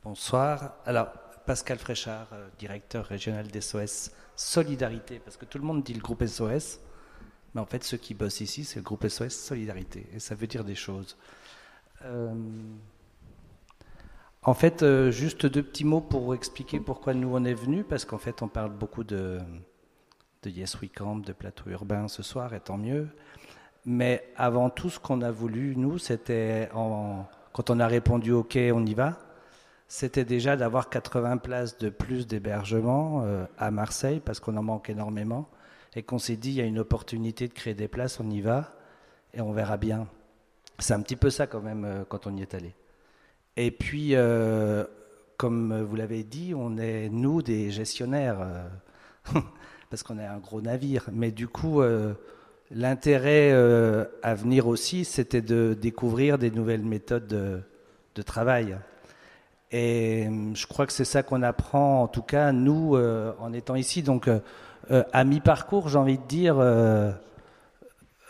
Bonsoir. 0.01 0.75
Alors, 0.85 1.09
Pascal 1.45 1.77
Fréchard, 1.77 2.27
euh, 2.31 2.47
directeur 2.57 3.05
régional 3.05 3.47
d'SOS 3.47 4.11
Solidarité, 4.33 5.19
parce 5.19 5.35
que 5.35 5.43
tout 5.43 5.57
le 5.57 5.65
monde 5.65 5.83
dit 5.83 5.93
le 5.93 5.99
groupe 5.99 6.25
SOS, 6.25 6.79
mais 7.53 7.59
en 7.59 7.65
fait, 7.65 7.83
ceux 7.83 7.97
qui 7.97 8.13
bossent 8.13 8.39
ici, 8.39 8.63
c'est 8.63 8.79
le 8.79 8.83
groupe 8.83 9.05
SOS 9.05 9.35
Solidarité, 9.35 10.07
et 10.13 10.19
ça 10.19 10.35
veut 10.35 10.47
dire 10.47 10.63
des 10.63 10.75
choses. 10.75 11.17
Euh, 12.05 12.33
en 14.41 14.53
fait, 14.53 14.83
euh, 14.83 15.11
juste 15.11 15.45
deux 15.45 15.63
petits 15.63 15.83
mots 15.83 15.99
pour 15.99 16.33
expliquer 16.33 16.79
pourquoi 16.79 17.13
nous 17.13 17.35
on 17.35 17.43
est 17.43 17.53
venus, 17.53 17.83
parce 17.89 18.05
qu'en 18.05 18.19
fait 18.19 18.41
on 18.41 18.47
parle 18.47 18.71
beaucoup 18.71 19.03
de, 19.03 19.39
de 20.43 20.49
Yes 20.49 20.79
We 20.79 20.89
Camp, 20.95 21.17
de 21.17 21.33
plateau 21.33 21.71
urbain 21.71 22.07
ce 22.07 22.23
soir, 22.23 22.53
et 22.53 22.61
tant 22.61 22.77
mieux. 22.77 23.09
Mais 23.83 24.31
avant 24.37 24.69
tout, 24.69 24.89
ce 24.89 24.97
qu'on 24.97 25.21
a 25.23 25.31
voulu, 25.31 25.75
nous, 25.75 25.97
c'était, 25.97 26.69
quand 26.71 27.69
on 27.69 27.79
a 27.81 27.87
répondu 27.87 28.31
OK, 28.31 28.57
on 28.73 28.85
y 28.85 28.93
va, 28.93 29.17
c'était 29.89 30.23
déjà 30.23 30.55
d'avoir 30.55 30.89
80 30.89 31.37
places 31.37 31.79
de 31.79 31.89
plus 31.89 32.27
d'hébergement 32.27 33.23
euh, 33.23 33.45
à 33.57 33.71
Marseille, 33.71 34.21
parce 34.23 34.39
qu'on 34.39 34.55
en 34.55 34.61
manque 34.61 34.91
énormément, 34.91 35.49
et 35.95 36.03
qu'on 36.03 36.19
s'est 36.19 36.35
dit, 36.35 36.51
il 36.51 36.55
y 36.57 36.61
a 36.61 36.65
une 36.65 36.77
opportunité 36.77 37.47
de 37.47 37.53
créer 37.53 37.73
des 37.73 37.87
places, 37.87 38.19
on 38.19 38.29
y 38.29 38.39
va, 38.39 38.77
et 39.33 39.41
on 39.41 39.51
verra 39.51 39.77
bien. 39.77 40.07
C'est 40.77 40.93
un 40.93 41.01
petit 41.01 41.15
peu 41.15 41.31
ça 41.31 41.47
quand 41.47 41.61
même 41.61 41.85
euh, 41.85 42.03
quand 42.07 42.27
on 42.27 42.37
y 42.37 42.43
est 42.43 42.53
allé. 42.53 42.75
Et 43.57 43.71
puis, 43.71 44.11
euh, 44.13 44.85
comme 45.37 45.81
vous 45.81 45.95
l'avez 45.95 46.23
dit, 46.23 46.53
on 46.55 46.77
est, 46.77 47.09
nous, 47.09 47.41
des 47.41 47.71
gestionnaires, 47.71 48.47
parce 49.89 50.03
qu'on 50.03 50.19
est 50.19 50.25
un 50.25 50.37
gros 50.37 50.61
navire. 50.61 51.09
Mais 51.11 51.31
du 51.31 51.47
coup, 51.47 51.81
l'intérêt 52.71 53.51
à 54.21 54.35
venir 54.35 54.67
aussi, 54.67 55.03
c'était 55.03 55.41
de 55.41 55.75
découvrir 55.79 56.37
des 56.37 56.51
nouvelles 56.51 56.85
méthodes 56.85 57.27
de, 57.27 58.21
travail. 58.21 58.77
Et 59.71 60.27
je 60.53 60.67
crois 60.67 60.87
que 60.87 60.93
c'est 60.93 61.05
ça 61.05 61.21
qu'on 61.21 61.43
apprend, 61.43 62.03
en 62.03 62.07
tout 62.07 62.23
cas, 62.23 62.51
nous, 62.51 62.95
en 62.95 63.53
étant 63.53 63.75
ici. 63.75 64.01
Donc, 64.01 64.27
à 64.89 65.23
mi-parcours, 65.23 65.89
j'ai 65.89 65.99
envie 65.99 66.17
de 66.17 66.23
dire, 66.23 66.55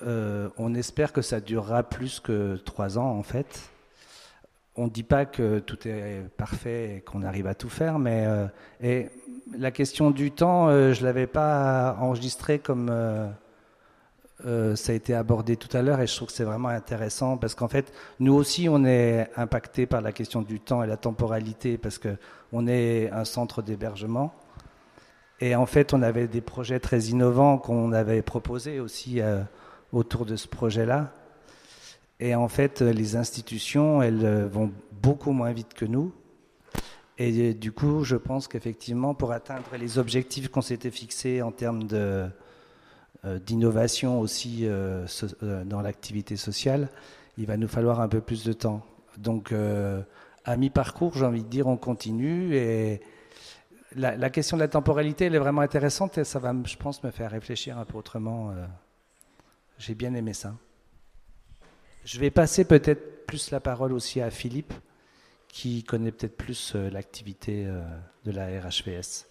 on 0.06 0.76
espère 0.76 1.14
que 1.14 1.22
ça 1.22 1.40
durera 1.40 1.84
plus 1.84 2.20
que 2.20 2.58
trois 2.58 2.98
ans, 2.98 3.18
en 3.18 3.24
fait 3.24 3.70
on 4.80 4.86
ne 4.86 4.90
dit 4.90 5.04
pas 5.04 5.26
que 5.26 5.60
tout 5.60 5.88
est 5.88 6.24
parfait 6.38 6.96
et 6.96 7.02
qu'on 7.02 7.24
arrive 7.24 7.48
à 7.48 7.54
tout 7.54 7.70
faire, 7.70 8.00
mais 8.00 8.26
euh, 8.26 8.46
et 8.82 9.10
la 9.58 9.72
question 9.72 10.10
du 10.10 10.32
temps, 10.32 10.70
euh, 10.70 10.94
je 10.94 11.02
ne 11.02 11.06
l'avais 11.06 11.28
pas 11.28 11.98
enregistré 12.00 12.60
comme 12.60 12.90
euh, 14.46 14.76
ça 14.76 14.92
a 14.92 14.96
été 14.96 15.14
abordé 15.14 15.58
tout 15.58 15.76
à 15.76 15.82
l'heure, 15.82 16.00
et 16.00 16.08
je 16.08 16.16
trouve 16.16 16.30
que 16.30 16.34
c'est 16.34 16.44
vraiment 16.44 16.70
intéressant 16.70 17.38
parce 17.38 17.56
qu'en 17.56 17.68
fait, 17.68 17.94
nous 18.20 18.34
aussi, 18.34 18.68
on 18.70 18.86
est 18.86 19.30
impacté 19.36 19.86
par 19.86 20.02
la 20.02 20.12
question 20.12 20.42
du 20.42 20.60
temps 20.60 20.84
et 20.84 20.88
la 20.88 20.98
temporalité 20.98 21.78
parce 21.78 21.98
que 21.98 22.16
on 22.52 22.68
est 22.68 23.10
un 23.12 23.26
centre 23.26 23.62
d'hébergement. 23.62 24.34
Et 25.42 25.56
en 25.56 25.66
fait, 25.66 25.94
on 25.94 26.02
avait 26.02 26.28
des 26.28 26.42
projets 26.42 26.80
très 26.80 27.00
innovants 27.04 27.58
qu'on 27.58 27.94
avait 27.94 28.22
proposés 28.22 28.80
aussi 28.80 29.22
autour 29.94 30.26
de 30.26 30.36
ce 30.36 30.48
projet-là. 30.48 31.14
Et 32.20 32.36
en 32.36 32.50
fait, 32.50 32.82
les 32.82 33.16
institutions, 33.16 34.02
elles 34.02 34.26
euh, 34.26 34.48
vont 34.48 34.72
beaucoup 35.02 35.32
moins 35.32 35.54
vite 35.54 35.74
que 35.74 35.86
nous. 35.86 36.12
Et 37.18 37.32
euh, 37.32 37.54
du 37.54 37.72
coup, 37.72 38.04
je 38.04 38.18
pense 38.18 38.48
qu'effectivement, 38.50 39.14
pour 39.14 39.32
atteindre 39.32 39.70
les 39.80 39.98
objectifs 39.98 40.50
qu'on 40.50 40.62
s'était 40.62 40.92
fixés 40.92 41.42
en 41.42 41.52
termes 41.52 41.84
de, 41.84 41.98
euh, 41.98 42.28
d'innovation 43.24 44.20
aussi 44.20 44.66
dans 45.42 45.82
l'activité 45.82 46.38
sociale, 46.38 46.90
il 47.38 47.46
va 47.46 47.58
nous 47.58 47.68
falloir 47.68 48.00
un 48.00 48.08
peu 48.08 48.22
plus 48.22 48.44
de 48.46 48.54
temps. 48.54 48.86
Donc, 49.18 49.54
à 50.46 50.58
mi-parcours, 50.58 51.16
j'ai 51.16 51.26
envie 51.26 51.44
de 51.44 51.50
dire, 51.50 51.68
on 51.68 51.78
continue. 51.78 52.56
Et 52.56 53.02
la, 53.96 54.16
la, 54.16 54.30
question 54.30 54.56
de 54.56 54.62
la 54.62 54.68
temporalité, 54.68 55.26
elle 55.26 55.36
est 55.36 55.40
vraiment 55.40 55.62
intéressante 55.62 56.18
et 56.18 56.24
ça 56.24 56.40
va, 56.40 56.54
je 56.64 56.78
pense, 56.78 57.04
me 57.04 57.12
faire 57.12 57.32
réfléchir 57.32 57.78
un 57.78 57.86
peu 57.86 57.98
autrement. 57.98 58.54
J'ai 59.80 59.96
bien 59.96 60.14
aimé 60.14 60.34
ça. 60.34 60.56
Je 62.04 62.20
vais 62.20 62.32
passer 62.32 62.66
peut-être 62.66 63.26
plus 63.26 63.52
la 63.52 63.62
parole 63.62 63.94
aussi 63.94 64.20
à 64.20 64.30
Philippe, 64.30 64.74
qui 65.48 65.84
connaît 65.84 66.12
peut-être 66.12 66.36
plus 66.36 66.74
euh, 66.76 66.90
l'activité 66.90 67.66
euh, 67.66 67.82
de 68.26 68.32
la 68.32 68.48
RHVS. 68.60 69.29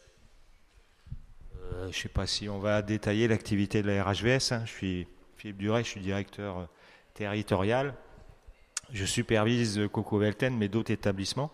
Euh, 1.73 1.83
je 1.83 1.87
ne 1.87 1.93
sais 1.93 2.09
pas 2.09 2.27
si 2.27 2.49
on 2.49 2.59
va 2.59 2.83
détailler 2.83 3.29
l'activité 3.29 3.83
de 3.83 3.89
la 3.89 4.03
RHVS. 4.03 4.53
Hein. 4.53 4.63
Je 4.65 4.71
suis 4.71 5.07
Philippe 5.37 5.59
Duret, 5.59 5.85
je 5.85 5.89
suis 5.89 6.01
directeur 6.01 6.69
territorial. 7.15 7.95
Je 8.93 9.05
supervise 9.05 9.81
Coco 9.93 10.19
Velten, 10.19 10.57
mais 10.57 10.69
d'autres 10.69 10.91
établissements. 10.91 11.51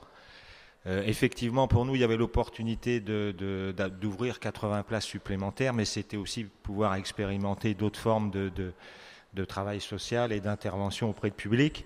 effectivement, 0.87 1.67
pour 1.67 1.85
nous, 1.85 1.95
il 1.97 2.01
y 2.01 2.05
avait 2.05 2.17
l'opportunité 2.17 3.01
d'ouvrir 3.01 4.39
80 4.39 4.85
places 4.85 5.05
supplémentaires, 5.05 5.73
mais 5.73 5.85
c'était 5.85 6.17
aussi 6.17 6.45
pouvoir 6.45 6.95
expérimenter 6.95 7.75
d'autres 7.75 7.99
formes 7.99 8.31
de, 8.31 9.45
travail 9.47 9.81
social 9.81 10.31
et 10.33 10.41
d'intervention 10.41 11.11
auprès 11.11 11.31
de 11.31 11.35
public. 11.35 11.85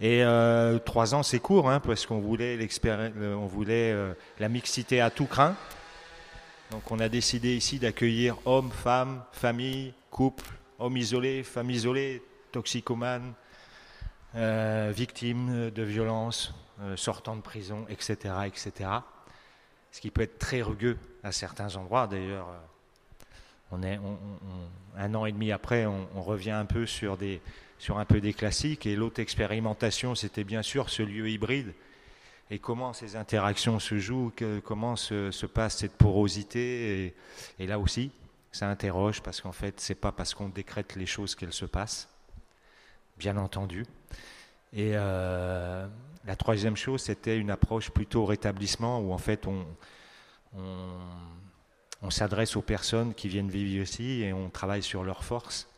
Et 0.00 0.24
euh, 0.24 0.78
trois 0.78 1.14
ans, 1.14 1.22
c'est 1.22 1.40
court, 1.40 1.70
hein, 1.70 1.78
parce 1.78 2.06
qu'on 2.06 2.20
voulait, 2.20 2.58
euh, 2.58 4.14
la 4.38 4.48
mixité 4.48 5.00
à 5.00 5.10
tout 5.10 5.26
craint. 5.26 5.54
Donc 6.70 6.90
on 6.90 6.98
a 7.00 7.08
décidé 7.08 7.56
ici 7.56 7.78
d'accueillir 7.78 8.36
hommes, 8.46 8.70
femmes, 8.70 9.22
familles, 9.32 9.92
couples, 10.10 10.50
hommes 10.78 10.96
isolés, 10.96 11.42
femmes 11.42 11.70
isolées, 11.70 12.22
toxicomanes, 12.52 13.34
euh, 14.36 14.92
victimes 14.94 15.70
de 15.70 15.82
violences, 15.82 16.54
sortant 16.96 17.36
de 17.36 17.42
prison, 17.42 17.84
etc., 17.88 18.34
etc. 18.46 18.90
Ce 19.90 20.00
qui 20.00 20.10
peut 20.10 20.22
être 20.22 20.38
très 20.38 20.62
rugueux 20.62 20.96
à 21.22 21.32
certains 21.32 21.76
endroits, 21.76 22.06
d'ailleurs 22.06 22.46
on 23.72 23.82
est 23.82 23.98
un 24.96 25.14
an 25.14 25.26
et 25.26 25.32
demi 25.32 25.52
après, 25.52 25.86
on, 25.86 26.22
revient 26.22 26.50
un 26.50 26.64
peu 26.64 26.86
sur, 26.86 27.16
des, 27.16 27.40
sur 27.78 27.98
un 27.98 28.04
peu 28.04 28.20
des 28.20 28.32
classiques. 28.32 28.86
Et 28.86 28.96
l'autre 28.96 29.20
expérimentation, 29.20 30.14
c'était 30.14 30.44
bien 30.44 30.62
sûr 30.62 30.90
ce 30.90 31.02
lieu 31.02 31.28
hybride. 31.28 31.72
Et 32.50 32.58
comment 32.58 32.92
ces 32.92 33.14
interactions 33.14 33.78
se 33.78 33.98
jouent, 33.98 34.32
comment 34.64 34.96
se, 34.96 35.46
passe 35.46 35.78
cette 35.78 35.96
porosité. 35.96 37.14
Et, 37.58 37.66
là 37.66 37.78
aussi, 37.78 38.10
ça 38.50 38.68
interroge 38.68 39.22
parce 39.22 39.40
qu'en 39.40 39.52
fait, 39.52 39.78
c'est 39.78 39.94
pas 39.94 40.10
parce 40.10 40.34
qu'on 40.34 40.48
décrète 40.48 40.96
les 40.96 41.06
choses 41.06 41.36
qu'elles 41.36 41.52
se 41.52 41.64
passent, 41.64 42.08
bien 43.18 43.36
entendu. 43.36 43.86
Et 44.72 44.92
euh, 44.94 45.86
la 46.24 46.36
troisième 46.36 46.76
chose, 46.76 47.02
c'était 47.02 47.38
une 47.38 47.50
approche 47.50 47.90
plutôt 47.90 48.24
rétablissement 48.24 49.00
où 49.00 49.12
en 49.12 49.18
fait 49.18 49.46
on 49.46 49.64
s'adresse 52.10 52.56
aux 52.56 52.62
personnes 52.62 53.14
qui 53.14 53.28
viennent 53.28 53.50
vivre 53.50 53.82
ici 53.82 54.22
et 54.22 54.32
on 54.32 54.50
travaille 54.50 54.82
sur 54.82 55.04
leurs 55.04 55.22
forces. 55.22 55.68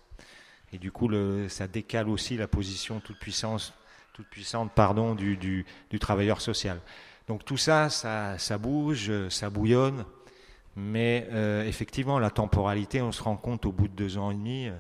Et 0.73 0.79
du 0.79 0.91
coup, 0.91 1.11
ça 1.49 1.69
décale 1.69 2.09
aussi 2.09 2.39
la 2.39 2.49
position 2.49 3.01
toute, 3.01 3.19
puissance, 3.19 3.75
toute 4.13 4.29
puissante 4.29 4.73
pardon, 4.73 5.15
du, 5.15 5.37
du, 5.37 5.65
travailleur 5.99 6.41
social. 6.41 6.81
Donc 7.29 7.45
tout 7.45 7.57
ça, 7.57 7.89
ça, 7.89 8.39
ça 8.39 8.59
bouge, 8.59 9.11
ça 9.29 9.49
bouillonne, 9.49 10.05
mais 10.77 11.29
euh, 11.33 11.65
effectivement, 11.65 12.19
la 12.19 12.31
temporalité, 12.31 13.03
on 13.03 13.13
se 13.13 13.23
rend 13.23 13.37
compte 13.37 13.67
au 13.67 13.73
bout 13.73 13.89
de 13.89 13.95
deux 13.95 14.19
ans 14.19 14.31
et 14.31 14.35
demi, 14.35 14.69
euh, 14.69 14.79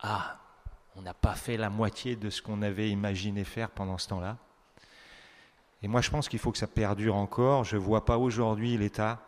ah, 0.00 0.38
on 0.96 1.02
n'a 1.02 1.14
pas 1.14 1.34
fait 1.34 1.56
la 1.56 1.70
moitié 1.70 2.16
de 2.16 2.30
ce 2.30 2.40
qu'on 2.40 2.62
avait 2.62 2.90
imaginé 2.90 3.44
faire 3.44 3.70
pendant 3.70 3.98
ce 3.98 4.08
temps-là. 4.08 4.38
Et 5.82 5.88
moi, 5.88 6.00
je 6.00 6.10
pense 6.10 6.28
qu'il 6.28 6.38
faut 6.38 6.52
que 6.52 6.58
ça 6.58 6.66
perdure 6.66 7.16
encore. 7.16 7.64
Je 7.64 7.76
ne 7.76 7.80
vois 7.80 8.04
pas 8.06 8.16
aujourd'hui 8.16 8.76
l'État 8.78 9.20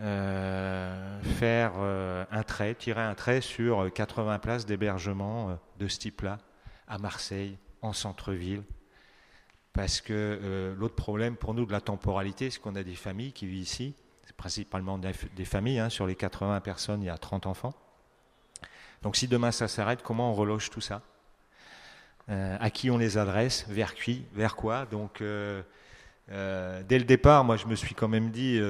euh, 0.00 1.22
faire 1.22 1.74
un 1.78 2.42
trait, 2.42 2.74
tirer 2.74 3.00
un 3.00 3.14
trait 3.14 3.40
sur 3.40 3.90
80 3.90 4.38
places 4.40 4.66
d'hébergement 4.66 5.58
de 5.78 5.88
ce 5.88 5.98
type-là 5.98 6.38
à 6.86 6.98
Marseille, 6.98 7.56
en 7.84 7.92
centre-ville. 7.92 8.62
Parce 9.72 10.00
que 10.00 10.74
l'autre 10.78 10.94
problème 10.94 11.36
pour 11.36 11.54
nous 11.54 11.66
de 11.66 11.72
la 11.72 11.80
temporalité, 11.80 12.50
c'est 12.50 12.60
qu'on 12.60 12.76
a 12.76 12.82
des 12.82 12.94
familles 12.94 13.32
qui 13.32 13.46
vivent 13.46 13.62
ici. 13.62 13.94
C'est 14.24 14.36
principalement 14.36 14.98
des 14.98 15.44
familles. 15.44 15.80
Hein. 15.80 15.90
sur 15.90 16.06
les 16.06 16.14
80 16.14 16.60
personnes, 16.60 17.02
il 17.02 17.06
y 17.06 17.10
a 17.10 17.18
30 17.18 17.46
enfants. 17.46 17.74
Donc 19.02 19.16
si 19.16 19.28
demain 19.28 19.50
ça 19.52 19.68
s'arrête, 19.68 20.02
comment 20.02 20.30
on 20.30 20.34
reloge 20.34 20.70
tout 20.70 20.80
ça? 20.80 21.02
À 22.28 22.70
qui 22.70 22.90
on 22.90 22.96
les 22.96 23.18
adresse? 23.18 23.66
Vers 23.68 23.94
qui? 23.94 24.24
Vers 24.32 24.56
quoi? 24.56 24.86
Donc 24.86 25.18
dès 25.20 26.98
le 26.98 27.04
départ, 27.04 27.44
moi 27.44 27.56
je 27.56 27.66
me 27.66 27.74
suis 27.74 27.94
quand 27.94 28.08
même 28.08 28.30
dit 28.30 28.60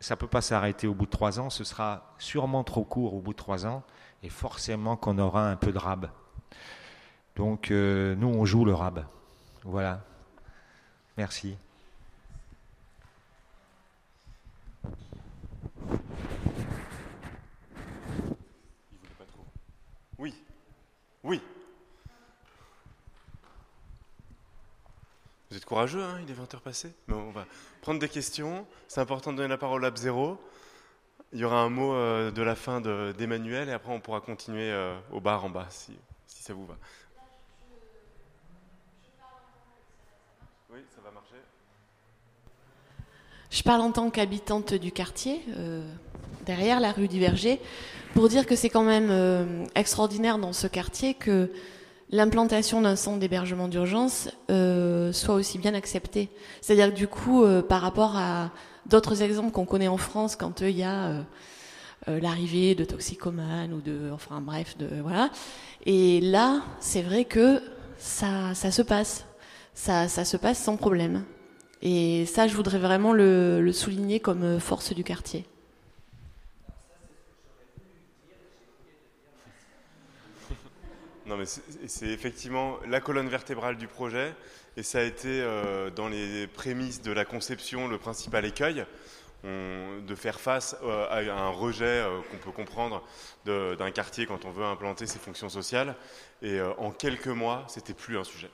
ça 0.00 0.14
ne 0.14 0.18
peut 0.18 0.26
pas 0.26 0.42
s'arrêter 0.42 0.86
au 0.86 0.94
bout 0.94 1.06
de 1.06 1.10
trois 1.10 1.38
ans, 1.40 1.48
ce 1.48 1.62
sera 1.62 2.14
sûrement 2.18 2.64
trop 2.64 2.84
court 2.84 3.14
au 3.14 3.20
bout 3.20 3.32
de 3.32 3.38
trois 3.38 3.66
ans, 3.66 3.82
et 4.22 4.28
forcément 4.28 4.96
qu'on 4.96 5.18
aura 5.18 5.48
un 5.48 5.56
peu 5.56 5.72
de 5.72 5.78
rab. 5.78 6.10
Donc 7.36 7.70
euh, 7.70 8.14
nous, 8.16 8.28
on 8.28 8.44
joue 8.44 8.64
le 8.64 8.74
rab. 8.74 9.04
Voilà. 9.64 10.04
Merci. 11.16 11.56
Oui. 20.18 20.34
Oui. 21.22 21.40
Vous 25.50 25.56
êtes 25.56 25.64
courageux, 25.64 26.02
hein 26.02 26.20
il 26.22 26.30
est 26.30 26.34
20h 26.34 26.60
passé. 26.60 26.94
Mais 27.08 27.14
on 27.14 27.30
va 27.30 27.44
prendre 27.82 27.98
des 27.98 28.08
questions. 28.08 28.66
C'est 28.88 29.00
important 29.00 29.32
de 29.32 29.38
donner 29.38 29.48
la 29.48 29.58
parole 29.58 29.84
à 29.84 29.90
0. 29.94 30.40
Il 31.32 31.38
y 31.38 31.44
aura 31.44 31.60
un 31.60 31.68
mot 31.68 31.94
euh, 31.94 32.30
de 32.30 32.42
la 32.42 32.56
fin 32.56 32.80
d'Emmanuel 32.80 33.68
et 33.68 33.72
après 33.72 33.92
on 33.92 34.00
pourra 34.00 34.20
continuer 34.20 34.70
euh, 34.70 34.98
au 35.12 35.20
bar 35.20 35.44
en 35.44 35.50
bas 35.50 35.68
si 35.70 35.96
ça 36.26 36.54
vous 36.54 36.66
va. 36.66 36.76
Oui, 40.72 40.80
ça 40.94 41.00
va 41.02 41.10
marcher. 41.10 41.36
Je 43.50 43.62
parle 43.62 43.80
en 43.82 43.92
tant 43.92 44.10
qu'habitante 44.10 44.74
du 44.74 44.92
quartier, 44.92 45.42
euh, 45.56 45.82
derrière 46.46 46.80
la 46.80 46.92
rue 46.92 47.08
Diverger, 47.08 47.60
pour 48.14 48.28
dire 48.28 48.46
que 48.46 48.56
c'est 48.56 48.70
quand 48.70 48.82
même 48.82 49.66
extraordinaire 49.76 50.38
dans 50.38 50.52
ce 50.52 50.66
quartier 50.66 51.14
que 51.14 51.50
l'implantation 52.12 52.80
d'un 52.80 52.96
centre 52.96 53.18
d'hébergement 53.18 53.68
d'urgence 53.68 54.28
euh, 54.50 55.12
soit 55.12 55.34
aussi 55.34 55.58
bien 55.58 55.74
acceptée. 55.74 56.28
C'est-à-dire 56.60 56.92
que 56.92 56.98
du 56.98 57.08
coup, 57.08 57.44
euh, 57.44 57.62
par 57.62 57.80
rapport 57.80 58.16
à 58.16 58.50
d'autres 58.86 59.22
exemples 59.22 59.52
qu'on 59.52 59.64
connaît 59.64 59.88
en 59.88 59.96
France, 59.96 60.36
quand 60.36 60.60
il 60.60 60.76
y 60.76 60.82
a 60.82 61.24
euh, 62.08 62.20
l'arrivée 62.20 62.74
de 62.74 62.84
toxicomanes 62.84 63.72
ou 63.72 63.80
de, 63.80 64.10
enfin 64.12 64.40
bref, 64.40 64.76
de 64.78 64.88
voilà. 65.02 65.30
Et 65.86 66.20
là, 66.20 66.62
c'est 66.80 67.02
vrai 67.02 67.24
que 67.24 67.62
ça, 67.98 68.54
ça 68.54 68.70
se 68.70 68.82
passe, 68.82 69.26
ça, 69.74 70.08
ça 70.08 70.24
se 70.24 70.36
passe 70.36 70.58
sans 70.58 70.76
problème. 70.76 71.24
Et 71.82 72.26
ça, 72.26 72.46
je 72.46 72.54
voudrais 72.54 72.78
vraiment 72.78 73.12
le 73.12 73.72
souligner 73.72 74.20
comme 74.20 74.60
force 74.60 74.92
du 74.92 75.04
quartier. 75.04 75.46
Non, 81.30 81.36
mais 81.36 81.44
c'est 81.46 82.08
effectivement 82.08 82.78
la 82.88 83.00
colonne 83.00 83.28
vertébrale 83.28 83.76
du 83.76 83.86
projet, 83.86 84.34
et 84.76 84.82
ça 84.82 84.98
a 84.98 85.02
été 85.02 85.28
euh, 85.28 85.88
dans 85.88 86.08
les 86.08 86.48
prémices 86.48 87.02
de 87.02 87.12
la 87.12 87.24
conception 87.24 87.86
le 87.86 87.98
principal 87.98 88.44
écueil. 88.44 88.84
de 89.44 90.14
faire 90.16 90.40
face 90.40 90.76
euh, 90.82 91.06
à 91.08 91.20
un 91.32 91.50
rejet 91.50 91.84
euh, 91.84 92.20
qu'on 92.30 92.36
peut 92.38 92.50
comprendre 92.50 93.04
d'un 93.46 93.90
quartier 93.92 94.26
quand 94.26 94.44
on 94.44 94.50
veut 94.50 94.64
implanter 94.64 95.06
ses 95.06 95.20
fonctions 95.20 95.48
sociales. 95.48 95.94
Et 96.42 96.60
en 96.78 96.90
quelques 96.90 97.28
mois, 97.28 97.64
c'était 97.68 97.94
plus 97.94 98.18
un 98.18 98.24
sujet 98.24 98.50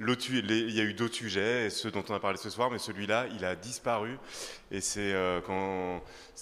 il 0.00 0.70
y 0.70 0.80
a 0.80 0.84
eu 0.84 0.94
d'autres 0.94 1.14
sujets, 1.14 1.70
ceux 1.70 1.90
dont 1.90 2.04
on 2.08 2.14
a 2.14 2.20
parlé 2.20 2.36
ce 2.36 2.50
soir, 2.50 2.70
mais 2.70 2.78
celui-là, 2.78 3.26
il 3.36 3.44
a 3.44 3.54
disparu. 3.54 4.18
Et 4.70 4.80
c'est 4.80 5.12
euh, 5.12 5.40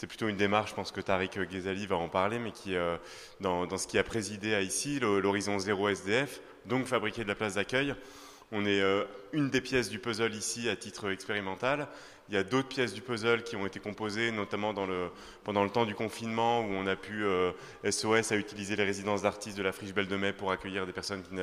plutôt 0.08 0.28
une 0.28 0.36
démarche, 0.36 0.70
je 0.70 0.74
pense 0.74 0.90
que 0.90 1.00
Tariq 1.00 1.38
Ghezali 1.46 1.86
va 1.86 1.96
en 1.96 2.08
parler, 2.08 2.38
mais 2.38 2.52
qui, 2.52 2.74
euh, 2.74 2.96
dans, 3.40 3.66
dans, 3.66 3.78
ce 3.78 3.86
qui 3.86 3.98
a 3.98 4.04
présidé 4.04 4.54
à 4.54 4.62
ici, 4.62 5.00
l'horizon 5.00 5.58
zéro 5.58 5.88
SDF, 5.88 6.40
donc 6.66 6.86
fabriquer 6.86 7.24
de 7.24 7.28
la 7.28 7.34
place 7.34 7.54
d'accueil. 7.54 7.94
On 8.52 8.64
est 8.64 8.80
euh, 8.80 9.04
une 9.32 9.50
des 9.50 9.60
pièces 9.60 9.88
du 9.88 9.98
puzzle 9.98 10.34
ici 10.34 10.68
à 10.68 10.76
titre 10.76 11.10
expérimental. 11.10 11.88
Il 12.28 12.34
y 12.36 12.38
a 12.38 12.44
d'autres 12.44 12.68
pièces 12.68 12.94
du 12.94 13.02
puzzle 13.02 13.42
qui 13.42 13.56
ont 13.56 13.66
été 13.66 13.80
composées, 13.80 14.30
notamment 14.30 14.72
pendant 15.44 15.64
le 15.64 15.70
temps 15.70 15.84
du 15.84 15.94
confinement, 15.94 16.60
où 16.60 16.70
on 16.70 16.86
a 16.86 16.96
pu, 16.96 17.24
SOS, 17.84 18.32
euh, 18.32 18.34
à 18.34 18.36
utiliser 18.36 18.76
les 18.76 18.84
résidences 18.84 19.22
d'artistes 19.22 19.58
de 19.58 19.62
la 19.62 19.72
Friche 19.72 19.92
Belle 19.92 20.06
de 20.06 20.16
Mai 20.16 20.32
pour 20.32 20.50
accueillir 20.50 20.86
des 20.86 20.92
personnes 20.92 21.22
qui 21.22 21.34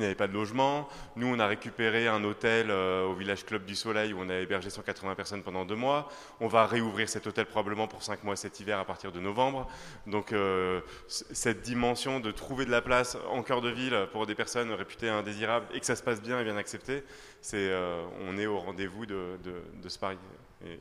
n'avaient 0.00 0.14
pas 0.14 0.28
de 0.28 0.32
logement. 0.32 0.88
Nous, 1.16 1.26
on 1.26 1.38
a 1.38 1.46
récupéré 1.46 2.06
un 2.06 2.22
hôtel 2.22 2.70
euh, 2.70 3.06
au 3.06 3.14
village 3.14 3.44
Club 3.44 3.64
du 3.64 3.74
Soleil, 3.74 4.12
où 4.12 4.20
on 4.20 4.28
a 4.28 4.36
hébergé 4.36 4.70
180 4.70 5.14
personnes 5.14 5.42
pendant 5.42 5.64
deux 5.64 5.74
mois. 5.74 6.08
On 6.38 6.48
va 6.48 6.66
réouvrir 6.66 7.08
cet 7.08 7.26
hôtel 7.26 7.46
probablement 7.46 7.88
pour 7.88 8.02
cinq 8.02 8.22
mois 8.22 8.36
cet 8.36 8.60
hiver 8.60 8.78
à 8.78 8.84
partir 8.84 9.12
de 9.12 9.20
novembre. 9.20 9.68
Donc, 10.06 10.32
euh, 10.32 10.80
cette 11.08 11.62
dimension 11.62 12.20
de 12.20 12.30
trouver 12.30 12.66
de 12.66 12.70
la 12.70 12.82
place 12.82 13.16
en 13.30 13.42
cœur 13.42 13.62
de 13.62 13.70
ville 13.70 14.06
pour 14.12 14.26
des 14.26 14.34
personnes 14.34 14.70
réputées 14.72 15.08
indésirables 15.08 15.66
et 15.74 15.80
que 15.80 15.86
ça 15.86 15.96
se 15.96 16.02
passe 16.02 16.20
bien 16.20 16.38
et 16.38 16.44
bien 16.44 16.56
accepté, 16.56 17.02
c'est, 17.40 17.70
on 18.26 18.36
est 18.36 18.46
au 18.46 18.58
rendez-vous 18.58 19.06
de, 19.06 19.38
ce 19.88 19.98
pari. 19.98 20.16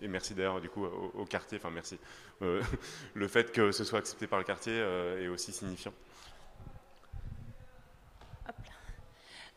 Et, 0.01 0.07
merci 0.07 0.33
d'ailleurs 0.33 0.59
du 0.59 0.69
coup 0.69 0.85
au, 0.85 1.25
quartier, 1.25 1.57
enfin 1.57 1.71
merci. 1.73 1.97
Euh, 2.41 2.61
le 3.13 3.27
fait 3.27 3.51
que 3.51 3.71
ce 3.71 3.83
soit 3.83 3.99
accepté 3.99 4.27
par 4.27 4.39
le 4.39 4.45
quartier 4.45 4.73
euh, 4.75 5.23
est 5.23 5.27
aussi 5.27 5.51
signifiant. 5.51 5.93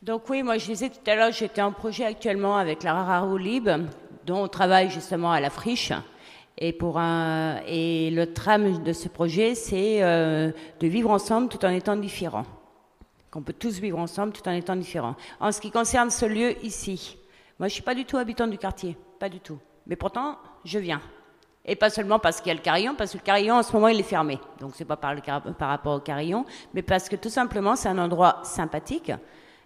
Donc 0.02 0.28
oui, 0.28 0.42
moi 0.42 0.58
je 0.58 0.66
disais 0.66 0.90
tout 0.90 1.10
à 1.10 1.14
l'heure, 1.14 1.32
j'étais 1.32 1.62
en 1.62 1.72
projet 1.72 2.04
actuellement 2.04 2.56
avec 2.56 2.82
la 2.82 2.92
Rara 2.94 3.38
Lib, 3.38 3.68
dont 4.26 4.44
on 4.44 4.48
travaille 4.48 4.90
justement 4.90 5.32
à 5.32 5.40
la 5.40 5.50
friche. 5.50 5.92
Et, 6.58 6.72
pour 6.72 6.98
un, 6.98 7.60
et 7.66 8.10
le 8.10 8.32
trame 8.32 8.82
de 8.82 8.92
ce 8.92 9.08
projet, 9.08 9.54
c'est 9.54 10.02
euh, 10.02 10.52
de 10.80 10.86
vivre 10.86 11.10
ensemble 11.10 11.48
tout 11.48 11.64
en 11.64 11.70
étant 11.70 11.96
différents. 11.96 12.46
Qu'on 13.32 13.42
peut 13.42 13.54
tous 13.54 13.80
vivre 13.80 13.98
ensemble 13.98 14.32
tout 14.32 14.46
en 14.46 14.52
étant 14.52 14.76
différents. 14.76 15.16
En 15.40 15.50
ce 15.50 15.60
qui 15.60 15.70
concerne 15.70 16.10
ce 16.10 16.26
lieu 16.26 16.54
ici, 16.64 17.16
moi 17.58 17.66
je 17.66 17.72
ne 17.72 17.74
suis 17.74 17.82
pas 17.82 17.94
du 17.94 18.04
tout 18.04 18.18
habitant 18.18 18.46
du 18.46 18.58
quartier, 18.58 18.96
pas 19.18 19.30
du 19.30 19.40
tout. 19.40 19.58
Mais 19.86 19.96
pourtant, 19.96 20.36
je 20.64 20.78
viens. 20.78 21.00
Et 21.64 21.74
pas 21.74 21.88
seulement 21.88 22.18
parce 22.18 22.42
qu'il 22.42 22.48
y 22.48 22.50
a 22.50 22.54
le 22.54 22.60
carillon, 22.60 22.94
parce 22.94 23.12
que 23.12 23.16
le 23.16 23.22
carillon 23.22 23.54
en 23.54 23.62
ce 23.62 23.72
moment 23.72 23.88
il 23.88 23.98
est 23.98 24.04
fermé. 24.04 24.38
Donc 24.60 24.72
c'est 24.74 24.84
pas 24.84 24.96
par, 24.96 25.14
par 25.22 25.68
rapport 25.68 25.96
au 25.96 26.00
carillon, 26.00 26.44
mais 26.74 26.82
parce 26.82 27.08
que 27.08 27.16
tout 27.16 27.30
simplement 27.30 27.74
c'est 27.74 27.88
un 27.88 27.98
endroit 27.98 28.40
sympathique. 28.42 29.10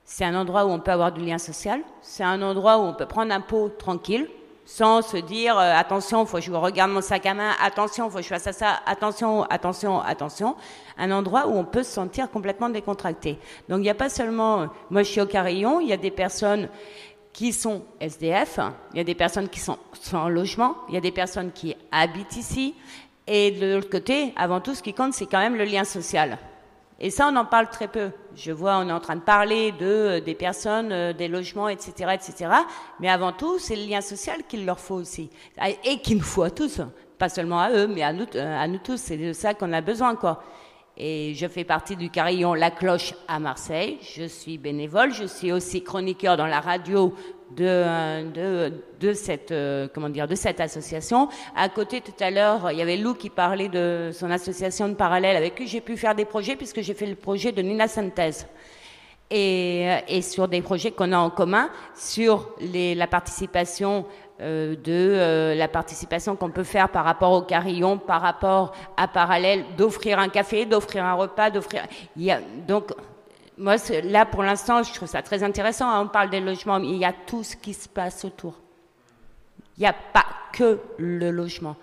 C'est 0.05 0.25
un 0.25 0.37
endroit 0.37 0.65
où 0.65 0.69
on 0.69 0.79
peut 0.79 0.93
avoir 0.93 1.11
du 1.11 1.25
lien 1.25 1.39
social. 1.39 1.81
C'est 2.01 2.23
un 2.23 2.41
endroit 2.43 2.79
où 2.79 2.83
on 2.83 2.95
peut 2.95 3.07
prendre 3.07 3.35
un 3.35 3.41
pot 3.41 3.71
tranquille, 3.71 4.29
sans 4.67 5.01
se 5.01 5.17
dire 5.17 5.57
euh, 5.57 5.73
attention, 5.75 6.27
faut 6.27 6.39
que 6.39 6.43
je 6.43 6.53
regarde 6.53 6.91
mon 6.91 7.01
sac 7.01 7.25
à 7.25 7.35
main, 7.35 7.53
attention, 7.63 8.11
faut 8.11 8.19
que 8.19 8.25
je 8.25 8.29
fasse 8.29 8.51
ça, 8.51 8.81
attention, 8.85 9.45
attention, 9.45 10.01
attention. 10.01 10.57
Un 10.99 11.13
endroit 11.13 11.47
où 11.47 11.57
on 11.57 11.65
peut 11.65 11.85
se 11.85 11.93
sentir 11.93 12.31
complètement 12.31 12.69
décontracté. 12.69 13.39
Donc 13.69 13.79
il 13.79 13.83
n'y 13.83 13.91
a 13.91 13.95
pas 13.95 14.09
seulement, 14.09 14.67
moi 14.91 15.05
je 15.05 15.11
suis 15.11 15.21
au 15.21 15.27
carillon, 15.27 15.81
il 15.81 15.89
y 15.89 15.93
a 15.93 15.97
des 15.97 16.11
personnes 16.11 16.69
qui 17.33 17.53
sont 17.53 17.83
SDF, 18.01 18.59
il 18.93 18.99
y 18.99 19.01
a 19.01 19.05
des 19.05 19.15
personnes 19.15 19.49
qui 19.49 19.61
sont 19.61 19.79
sans 19.93 20.29
logement, 20.29 20.77
il 20.89 20.95
y 20.95 20.99
a 20.99 21.03
des 21.03 21.13
personnes 21.13 21.53
qui 21.53 21.77
habitent 21.93 22.37
ici, 22.37 22.75
et 23.27 23.53
de 23.53 23.75
l'autre 23.75 23.91
côté, 23.91 24.33
avant 24.37 24.61
tout, 24.61 24.75
ce 24.75 24.83
qui 24.83 24.95
compte, 24.95 25.13
c'est 25.13 25.27
quand 25.27 25.41
même 25.41 25.57
le 25.57 25.65
lien 25.65 25.85
social. 25.85 26.39
Et 26.99 27.11
ça, 27.11 27.29
on 27.31 27.37
en 27.37 27.45
parle 27.45 27.69
très 27.69 27.89
peu. 27.89 28.11
Je 28.35 28.53
vois, 28.53 28.79
on 28.79 28.89
est 28.89 28.93
en 28.93 29.01
train 29.01 29.17
de 29.17 29.21
parler 29.21 29.73
de 29.73 29.87
euh, 29.87 30.21
des 30.21 30.35
personnes, 30.35 30.93
euh, 30.93 31.13
des 31.13 31.29
logements, 31.29 31.69
etc., 31.69 32.15
etc. 32.15 32.51
Mais 33.01 33.11
avant 33.11 33.33
tout, 33.33 33.59
c'est 33.59 33.77
le 33.77 33.85
lien 33.85 34.01
social 34.01 34.43
qu'il 34.49 34.65
leur 34.65 34.81
faut 34.81 34.95
aussi, 34.95 35.31
et 35.85 35.99
qu'il 35.99 36.17
nous 36.17 36.25
faut 36.25 36.43
à 36.43 36.51
tous, 36.51 36.81
pas 37.19 37.29
seulement 37.29 37.61
à 37.61 37.71
eux, 37.71 37.87
mais 37.87 38.03
à 38.03 38.13
nous, 38.13 38.27
euh, 38.35 38.59
à 38.59 38.67
nous 38.67 38.79
tous. 38.79 38.97
C'est 38.97 39.19
de 39.19 39.33
ça 39.35 39.53
qu'on 39.53 39.73
a 39.73 39.83
besoin, 39.83 40.17
quoi. 40.17 40.43
Et 40.99 41.35
je 41.35 41.47
fais 41.47 41.65
partie 41.65 41.95
du 41.95 42.09
carillon 42.09 42.55
La 42.55 42.71
Cloche 42.71 43.13
à 43.29 43.39
Marseille. 43.39 43.99
Je 44.17 44.25
suis 44.25 44.57
bénévole. 44.57 45.13
Je 45.13 45.25
suis 45.25 45.53
aussi 45.53 45.83
chroniqueur 45.83 46.39
dans 46.39 46.47
la 46.47 46.61
radio 46.61 47.13
de, 47.55 48.71
de, 48.99 49.13
cette, 49.13 49.53
euh, 49.53 49.89
comment 49.93 50.09
dire, 50.09 50.27
de 50.27 50.35
cette 50.35 50.59
association. 50.59 51.29
À 51.55 51.69
côté, 51.69 52.01
tout 52.01 52.15
à 52.19 52.31
l'heure, 52.31 52.71
il 52.71 52.79
y 52.79 52.83
avait 52.83 52.97
Lou 52.97 53.13
qui 53.13 53.29
parlait 53.29 53.69
de 53.69 54.11
son 54.15 54.31
association 54.31 54.89
de 54.89 54.95
parallèle 54.95 55.37
avec 55.37 55.55
qui 55.55 55.67
j'ai 55.67 55.83
pu 55.83 55.99
faire 55.99 56.15
des 56.15 56.25
projets 56.25 56.57
puisque 56.57 56.81
j'ai 56.81 56.95
fait 56.95 57.07
le 57.07 57.15
projet 57.15 57.53
de 57.53 57.61
Nina 57.61 57.89
Santés. 57.89 58.47
Et, 59.31 59.89
euh, 59.89 59.99
et 60.09 60.23
sur 60.23 60.49
des 60.49 60.63
projets 60.63 60.93
qu'on 60.93 61.13
a 61.13 61.19
en 61.19 61.31
commun, 61.31 61.69
sur 61.95 62.55
la 62.61 63.07
participation 63.07 64.07
euh, 64.39 64.77
de 64.77 64.93
euh, 64.93 65.55
la 65.55 65.67
participation 65.67 66.37
qu'on 66.37 66.51
peut 66.51 66.63
faire 66.63 66.91
par 66.91 67.07
rapport 67.07 67.33
au 67.33 67.41
carillon, 67.41 67.97
par 67.97 68.21
rapport 68.21 68.73
à 68.99 69.09
parallèle, 69.09 69.65
d'offrir 69.79 70.19
un 70.19 70.29
café, 70.29 70.67
d'offrir 70.67 71.05
un 71.05 71.15
repas, 71.15 71.49
d'offrir. 71.49 71.85
Donc, 72.69 72.93
moi, 73.57 73.77
là, 74.05 74.27
pour 74.27 74.43
l'instant, 74.43 74.83
je 74.83 74.93
trouve 74.93 75.09
ça 75.09 75.23
très 75.23 75.43
intéressant. 75.43 75.89
Hein, 75.89 76.03
on 76.03 76.09
parle 76.09 76.29
des 76.29 76.41
logements, 76.41 76.79
mais 76.79 76.89
il 76.89 76.99
y 76.99 77.05
a 77.07 77.15
tout 77.15 77.43
ce 77.43 77.57
qui 77.57 77.73
se 77.73 77.89
passe 77.89 78.27
autour. 78.27 78.55
Il 79.79 79.81
n'y 79.81 79.87
a 79.87 79.95
pas 79.95 80.27
que 80.53 80.81
le 80.99 81.31
logement. 81.31 81.77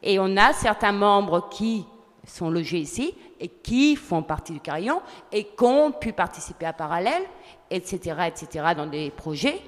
Et 0.00 0.20
on 0.20 0.36
a 0.36 0.52
certains 0.52 0.92
membres 0.92 1.48
qui 1.48 1.86
sont 2.24 2.50
logés 2.50 2.78
ici 2.78 3.14
et 3.40 3.48
qui 3.48 3.96
font 3.96 4.22
partie 4.22 4.52
du 4.52 4.60
carillon 4.60 5.00
et 5.32 5.44
qui 5.44 5.64
ont 5.64 5.90
pu 5.90 6.12
participer 6.12 6.66
à 6.66 6.72
parallèle, 6.72 7.22
etc., 7.68 8.28
etc., 8.28 8.66
dans 8.76 8.86
des 8.86 9.10
projets. 9.10 9.60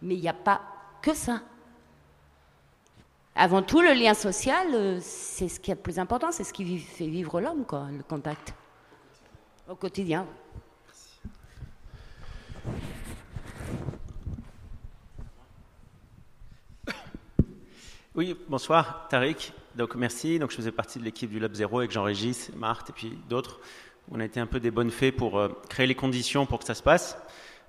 Mais 0.00 0.14
il 0.14 0.22
n'y 0.22 0.28
a 0.28 0.32
pas 0.32 0.62
que 1.02 1.12
ça. 1.12 1.40
Avant 3.36 3.62
tout, 3.62 3.80
le 3.80 3.94
lien 3.94 4.14
social, 4.14 4.68
euh, 4.74 4.98
c'est 5.02 5.48
ce 5.48 5.58
qui 5.58 5.72
est 5.72 5.74
le 5.74 5.80
plus 5.80 5.98
important, 5.98 6.30
c'est 6.30 6.44
ce 6.44 6.52
qui 6.52 6.78
fait 6.78 7.08
vivre 7.08 7.40
l'homme, 7.40 7.64
le 7.90 8.02
contact 8.04 8.54
au 9.68 9.74
quotidien. 9.74 10.24
Oui, 18.14 18.36
bonsoir, 18.48 19.08
Tariq. 19.08 19.52
Donc 19.74 19.96
merci. 19.96 20.38
Donc 20.38 20.52
je 20.52 20.56
faisais 20.56 20.70
partie 20.70 21.00
de 21.00 21.04
l'équipe 21.04 21.28
du 21.28 21.40
Lab 21.40 21.52
Zero 21.52 21.80
avec 21.80 21.90
Jean-Régis, 21.90 22.52
Marthe 22.54 22.90
et 22.90 22.92
puis 22.92 23.18
d'autres. 23.28 23.58
On 24.12 24.20
a 24.20 24.24
été 24.24 24.38
un 24.38 24.46
peu 24.46 24.60
des 24.60 24.70
bonnes 24.70 24.92
fées 24.92 25.10
pour 25.10 25.40
euh, 25.40 25.48
créer 25.68 25.88
les 25.88 25.96
conditions 25.96 26.46
pour 26.46 26.60
que 26.60 26.64
ça 26.64 26.74
se 26.74 26.82
passe, 26.84 27.18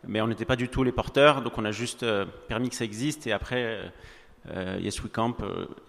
mais 0.08 0.22
on 0.22 0.28
n'était 0.28 0.46
pas 0.46 0.56
du 0.56 0.70
tout 0.70 0.84
les 0.84 0.92
porteurs. 0.92 1.42
Donc 1.42 1.58
on 1.58 1.66
a 1.66 1.72
juste 1.72 2.04
euh, 2.04 2.26
permis 2.48 2.70
que 2.70 2.76
ça 2.76 2.86
existe 2.86 3.26
et 3.26 3.32
après 3.32 3.92
Yes 4.80 5.02
We 5.02 5.12
Camp, 5.12 5.38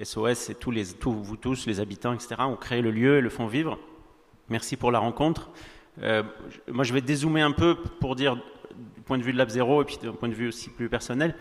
SOS 0.03 0.51
et 0.51 0.55
tous 0.55 0.73
vous 1.05 1.37
tous, 1.37 1.67
les 1.67 1.81
habitants, 1.81 2.13
etc. 2.13 2.37
ont 2.41 2.57
créé 2.57 2.81
le 2.81 2.91
lieu 2.91 3.19
et 3.19 3.21
le 3.21 3.29
font 3.29 3.47
vivre. 3.47 3.79
Merci 4.49 4.77
pour 4.77 4.91
la 4.91 4.99
rencontre. 4.99 5.51
moi 5.99 6.85
je 6.85 6.93
vais 6.93 7.03
dézoomer 7.03 7.43
un 7.43 7.53
peu 7.53 7.77
pour 8.01 8.17
dire 8.17 8.37
du 8.37 9.03
point 9.05 9.19
de 9.19 9.23
vue 9.23 9.33
de 9.33 9.39
Lab 9.39 9.51
Zero 9.51 9.83
et 9.83 9.85
puis 9.85 9.99
d'un 10.03 10.13
point 10.13 10.29
de 10.29 10.35
vue 10.35 10.49
aussi 10.49 10.71
plus 10.71 10.89
personnel 10.89 11.35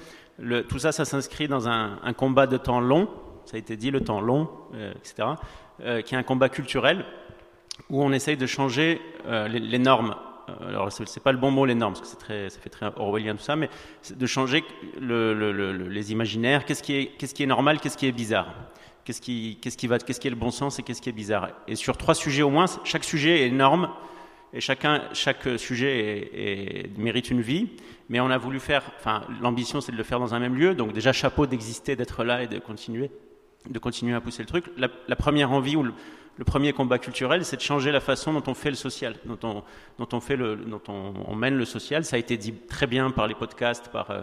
tout 0.67 0.79
ça, 0.79 0.91
ça 0.91 1.05
s'inscrit 1.05 1.47
dans 1.47 1.67
un, 1.67 2.13
combat 2.13 2.47
de 2.47 2.57
temps 2.57 2.79
long, 2.79 3.09
ça 3.45 3.55
a 3.55 3.59
été 3.59 3.77
dit, 3.77 3.91
le 3.91 4.01
temps 4.01 4.21
long, 4.21 4.49
euh, 4.73 4.93
etc., 4.93 5.29
euh, 5.81 6.01
qui 6.01 6.15
est 6.15 6.17
un 6.17 6.23
combat 6.23 6.49
culturel 6.49 7.05
où 7.89 8.01
on 8.01 8.11
essaye 8.11 8.37
de 8.37 8.45
changer 8.45 9.01
euh, 9.25 9.47
les, 9.47 9.79
normes. 9.79 10.15
Alors, 10.67 10.91
c'est 10.91 11.23
pas 11.23 11.31
le 11.31 11.37
bon 11.37 11.51
mot, 11.51 11.65
les 11.65 11.75
normes, 11.75 11.93
parce 11.93 12.13
que 12.13 12.19
très, 12.19 12.49
ça 12.49 12.59
fait 12.59 12.69
très 12.69 12.87
orwellien 12.97 13.35
tout 13.35 13.43
ça, 13.43 13.55
mais 13.55 13.69
de 14.15 14.25
changer 14.25 14.63
les 14.99 16.11
imaginaires. 16.11 16.65
Qu'est-ce 16.65 16.83
qui, 16.83 17.09
qui, 17.17 17.43
est 17.43 17.47
normal, 17.47 17.79
qu'est-ce 17.79 17.97
qui 17.97 18.07
est 18.07 18.11
bizarre? 18.11 18.53
Qu'est-ce 19.03 19.21
qui, 19.21 19.59
qui, 19.61 19.87
va, 19.87 19.99
qu'est-ce 19.99 20.19
qui 20.19 20.27
est 20.27 20.31
le 20.31 20.35
bon 20.35 20.51
sens 20.51 20.79
et 20.79 20.83
qu'est-ce 20.83 21.01
qui 21.01 21.09
est 21.09 21.13
bizarre? 21.13 21.49
Et 21.67 21.75
sur 21.75 21.97
trois 21.97 22.15
sujets 22.15 22.41
au 22.41 22.49
moins, 22.49 22.65
chaque 22.83 23.03
sujet 23.03 23.41
est 23.41 23.47
énorme 23.47 23.89
et 24.53 24.61
chacun, 24.61 25.03
chaque 25.13 25.47
sujet 25.57 26.89
mérite 26.97 27.29
une 27.29 27.41
vie. 27.41 27.69
Mais 28.09 28.19
on 28.19 28.29
a 28.29 28.37
voulu 28.37 28.59
faire, 28.59 28.83
enfin, 28.97 29.21
l'ambition 29.41 29.81
c'est 29.81 29.91
de 29.91 29.97
le 29.97 30.03
faire 30.03 30.19
dans 30.19 30.33
un 30.33 30.39
même 30.39 30.55
lieu, 30.55 30.75
donc 30.75 30.93
déjà 30.93 31.11
chapeau 31.11 31.45
d'exister, 31.45 31.95
d'être 31.95 32.23
là 32.23 32.43
et 32.43 32.47
de 32.47 32.59
continuer, 32.59 33.11
de 33.69 33.79
continuer 33.79 34.15
à 34.15 34.21
pousser 34.21 34.43
le 34.43 34.47
truc. 34.47 34.65
La, 34.77 35.15
première 35.15 35.51
envie 35.51 35.75
ou 35.75 35.85
le, 36.37 36.43
premier 36.45 36.73
combat 36.73 36.99
culturel, 36.99 37.45
c'est 37.45 37.57
de 37.57 37.61
changer 37.61 37.91
la 37.91 37.99
façon 37.99 38.33
dont 38.33 38.43
on 38.47 38.53
fait 38.53 38.69
le 38.69 38.75
social, 38.75 39.15
dont 39.25 39.63
on, 40.07 41.35
mène 41.35 41.55
le 41.55 41.65
social. 41.65 42.05
Ça 42.05 42.15
a 42.15 42.19
été 42.19 42.37
dit 42.37 42.53
très 42.53 42.87
bien 42.87 43.11
par 43.11 43.27
les 43.27 43.35
podcasts, 43.35 43.89
par 43.89 44.11
euh, 44.11 44.21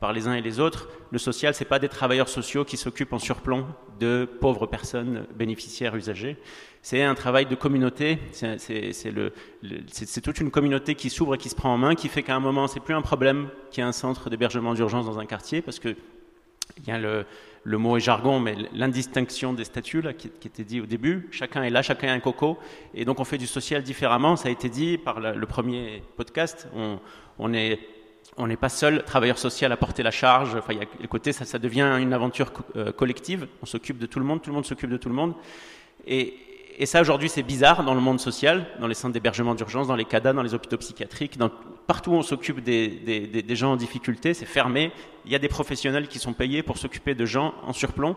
par 0.00 0.12
les 0.12 0.28
uns 0.28 0.34
et 0.34 0.42
les 0.42 0.60
autres. 0.60 0.88
Le 1.10 1.18
social, 1.18 1.54
c'est 1.54 1.64
pas 1.64 1.78
des 1.78 1.88
travailleurs 1.88 2.28
sociaux 2.28 2.64
qui 2.64 2.76
s'occupent 2.76 3.12
en 3.12 3.18
surplomb 3.18 3.66
de 3.98 4.28
pauvres 4.40 4.66
personnes 4.66 5.26
bénéficiaires 5.34 5.94
usagers. 5.96 6.36
C'est 6.82 7.02
un 7.02 7.14
travail 7.14 7.46
de 7.46 7.54
communauté. 7.54 8.18
C'est 8.32 10.20
toute 10.22 10.40
une 10.40 10.50
communauté 10.50 10.94
qui 10.94 11.10
s'ouvre 11.10 11.34
et 11.34 11.38
qui 11.38 11.48
se 11.48 11.54
prend 11.54 11.72
en 11.72 11.78
main, 11.78 11.94
qui 11.94 12.08
fait 12.08 12.22
qu'à 12.22 12.36
un 12.36 12.40
moment, 12.40 12.66
c'est 12.66 12.80
plus 12.80 12.94
un 12.94 13.02
problème 13.02 13.48
qu'il 13.70 13.82
y 13.82 13.84
ait 13.84 13.88
un 13.88 13.92
centre 13.92 14.30
d'hébergement 14.30 14.74
d'urgence 14.74 15.06
dans 15.06 15.18
un 15.18 15.26
quartier, 15.26 15.62
parce 15.62 15.78
que 15.78 15.96
il 16.78 16.88
y 16.88 16.90
a 16.90 16.98
le, 16.98 17.24
le 17.66 17.78
mot 17.78 17.96
est 17.96 18.00
jargon, 18.00 18.38
mais 18.38 18.54
l'indistinction 18.72 19.52
des 19.52 19.64
statuts 19.64 20.00
là, 20.00 20.12
qui, 20.12 20.28
était 20.28 20.62
dit 20.62 20.80
au 20.80 20.86
début. 20.86 21.28
Chacun 21.32 21.64
est 21.64 21.70
là, 21.70 21.82
chacun 21.82 22.08
a 22.08 22.12
un 22.12 22.20
coco, 22.20 22.58
et 22.94 23.04
donc 23.04 23.18
on 23.18 23.24
fait 23.24 23.38
du 23.38 23.48
social 23.48 23.82
différemment. 23.82 24.36
Ça 24.36 24.48
a 24.48 24.52
été 24.52 24.68
dit 24.68 24.98
par 24.98 25.18
le 25.18 25.46
premier 25.46 26.04
podcast. 26.16 26.68
On, 27.38 27.52
est 27.52 27.80
n'est 28.38 28.56
pas 28.56 28.68
seul, 28.68 29.02
travailleur 29.02 29.36
social 29.36 29.72
à 29.72 29.76
porter 29.76 30.04
la 30.04 30.12
charge. 30.12 30.54
Enfin, 30.54 30.74
il 30.74 30.78
y 30.78 30.82
a 30.82 30.86
le 31.00 31.08
côté, 31.08 31.32
ça, 31.32 31.58
devient 31.58 31.98
une 32.00 32.12
aventure 32.12 32.52
euh, 32.76 32.92
collective. 32.92 33.48
On 33.62 33.66
s'occupe 33.66 33.98
de 33.98 34.06
tout 34.06 34.20
le 34.20 34.24
monde, 34.24 34.42
tout 34.42 34.50
le 34.50 34.54
monde 34.54 34.64
s'occupe 34.64 34.90
de 34.90 34.96
tout 34.96 35.08
le 35.08 35.16
monde. 35.16 35.34
Et, 36.06 36.34
ça, 36.84 37.00
aujourd'hui, 37.00 37.28
c'est 37.28 37.42
bizarre 37.42 37.82
dans 37.82 37.94
le 37.94 38.00
monde 38.00 38.20
social, 38.20 38.66
dans 38.78 38.86
les 38.86 38.94
centres 38.94 39.14
d'hébergement 39.14 39.56
d'urgence, 39.56 39.88
dans 39.88 39.96
les 39.96 40.04
CADA, 40.04 40.32
dans 40.34 40.42
les 40.42 40.54
hôpitaux 40.54 40.76
psychiatriques, 40.76 41.36
partout 41.86 42.10
où 42.12 42.14
on 42.14 42.22
s'occupe 42.22 42.60
des, 42.60 42.88
des, 42.88 43.56
gens 43.56 43.72
en 43.72 43.76
difficulté, 43.76 44.34
c'est 44.34 44.46
fermé. 44.46 44.92
Il 45.24 45.32
y 45.32 45.34
a 45.34 45.38
des 45.38 45.48
professionnels 45.48 46.08
qui 46.08 46.18
sont 46.18 46.32
payés 46.32 46.62
pour 46.62 46.78
s'occuper 46.78 47.14
de 47.14 47.24
gens 47.24 47.54
en 47.62 47.72
surplomb. 47.72 48.16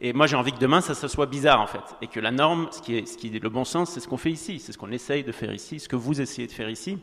Et 0.00 0.12
moi, 0.12 0.26
j'ai 0.26 0.36
envie 0.36 0.52
que 0.52 0.58
demain, 0.58 0.80
ça, 0.80 0.94
ça 0.94 1.08
soit 1.08 1.26
bizarre, 1.26 1.60
en 1.60 1.66
fait. 1.66 1.82
Et 2.00 2.06
que 2.06 2.20
la 2.20 2.30
norme, 2.30 2.68
ce 2.72 2.80
qui 2.80 2.96
est, 2.96 3.06
ce 3.06 3.18
qui 3.18 3.28
est 3.28 3.42
le 3.42 3.50
bon 3.50 3.64
sens, 3.64 3.90
c'est 3.90 4.00
ce 4.00 4.08
qu'on 4.08 4.16
fait 4.16 4.30
ici. 4.30 4.58
C'est 4.58 4.72
ce 4.72 4.78
qu'on 4.78 4.90
essaye 4.90 5.24
de 5.24 5.32
faire 5.32 5.52
ici, 5.52 5.78
ce 5.78 5.88
que 5.88 5.96
vous 5.96 6.20
essayez 6.20 6.48
de 6.48 6.52
faire 6.52 6.70
ici. 6.70 6.98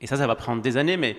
Et 0.00 0.06
ça, 0.06 0.16
ça 0.16 0.26
va 0.26 0.34
prendre 0.34 0.60
des 0.60 0.76
années, 0.76 0.96
mais 0.96 1.16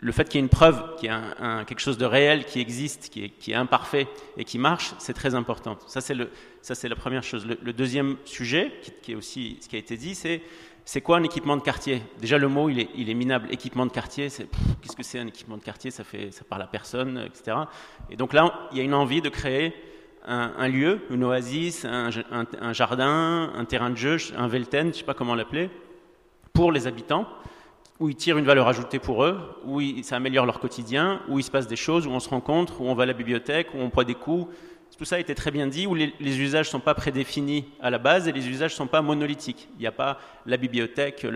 le 0.00 0.12
fait 0.12 0.28
qu'il 0.28 0.36
y 0.36 0.38
ait 0.38 0.44
une 0.44 0.48
preuve, 0.50 0.96
qu'il 0.96 1.08
y 1.08 1.12
ait 1.12 1.16
un, 1.40 1.64
quelque 1.64 1.80
chose 1.80 1.98
de 1.98 2.04
réel 2.04 2.44
qui 2.44 2.60
existe, 2.60 3.10
qui 3.10 3.24
est, 3.24 3.28
qui 3.28 3.52
est 3.52 3.56
imparfait 3.56 4.06
et 4.36 4.44
qui 4.44 4.58
marche, 4.58 4.94
c'est 4.98 5.14
très 5.14 5.34
important. 5.34 5.78
Ça, 5.86 6.00
c'est 6.00 6.88
la 6.88 6.96
première 6.96 7.22
chose. 7.22 7.46
Le, 7.46 7.72
deuxième 7.72 8.16
sujet, 8.24 8.72
qui, 9.02 9.12
est 9.12 9.14
aussi 9.14 9.58
ce 9.60 9.68
qui 9.68 9.76
a 9.76 9.78
été 9.78 9.96
dit, 9.96 10.14
c'est 10.14 10.42
c'est 10.84 11.00
quoi 11.00 11.16
un 11.16 11.22
équipement 11.22 11.56
de 11.56 11.62
quartier? 11.62 12.02
Déjà, 12.20 12.36
le 12.36 12.48
mot, 12.48 12.68
il 12.68 12.80
est, 12.80 13.14
minable. 13.14 13.48
Équipement 13.50 13.86
de 13.86 13.90
quartier, 13.90 14.28
c'est, 14.28 14.46
qu'est-ce 14.82 14.96
que 14.96 15.02
c'est 15.02 15.18
un 15.18 15.26
équipement 15.26 15.56
de 15.56 15.62
quartier? 15.62 15.90
Ça, 15.90 16.04
fait, 16.04 16.30
ça 16.30 16.44
parle 16.44 16.62
à 16.62 16.66
personne, 16.66 17.24
etc. 17.26 17.56
Et 18.10 18.16
donc 18.16 18.32
là, 18.34 18.68
il 18.70 18.78
y 18.78 18.80
a 18.80 18.84
une 18.84 18.94
envie 18.94 19.22
de 19.22 19.30
créer 19.30 19.74
un, 20.26 20.68
lieu, 20.68 21.00
une 21.10 21.24
oasis, 21.24 21.84
un, 21.84 22.10
jardin, 22.72 23.52
un 23.54 23.64
terrain 23.64 23.90
de 23.90 23.96
jeu, 23.96 24.16
un 24.36 24.48
velten, 24.48 24.84
je 24.84 24.88
ne 24.88 24.92
sais 24.92 25.04
pas 25.04 25.14
comment 25.14 25.34
l'appeler, 25.34 25.70
pour 26.52 26.72
les 26.72 26.86
habitants 26.86 27.26
où 28.00 28.08
ils 28.08 28.16
tirent 28.16 28.38
une 28.38 28.44
valeur 28.44 28.66
ajoutée 28.66 28.98
pour 28.98 29.24
eux, 29.24 29.38
où 29.64 29.80
ça 30.02 30.16
améliore 30.16 30.46
leur 30.46 30.58
quotidien, 30.58 31.20
où 31.28 31.38
il 31.38 31.42
se 31.42 31.50
passe 31.50 31.68
des 31.68 31.76
choses, 31.76 32.06
où 32.06 32.10
on 32.10 32.20
se 32.20 32.28
rencontre, 32.28 32.80
où 32.80 32.88
on 32.88 32.94
va 32.94 33.04
à 33.04 33.06
la 33.06 33.12
bibliothèque, 33.12 33.68
où 33.72 33.78
on 33.78 33.88
prend 33.88 34.02
des 34.02 34.16
coups. 34.16 34.52
Tout 34.96 35.04
ça 35.04 35.16
a 35.16 35.18
été 35.18 35.34
très 35.34 35.50
bien 35.50 35.66
dit, 35.66 35.86
où 35.86 35.94
les, 35.94 36.12
usages 36.20 36.66
ne 36.66 36.70
sont 36.70 36.80
pas 36.80 36.94
prédéfinis 36.94 37.64
à 37.80 37.90
la 37.90 37.98
base 37.98 38.28
et 38.28 38.32
les 38.32 38.48
usages 38.48 38.72
ne 38.72 38.76
sont 38.76 38.86
pas 38.86 39.02
monolithiques. 39.02 39.68
Il 39.74 39.80
n'y 39.80 39.86
a 39.86 39.92
pas 39.92 40.18
la 40.46 40.56
bibliothèque. 40.56 41.26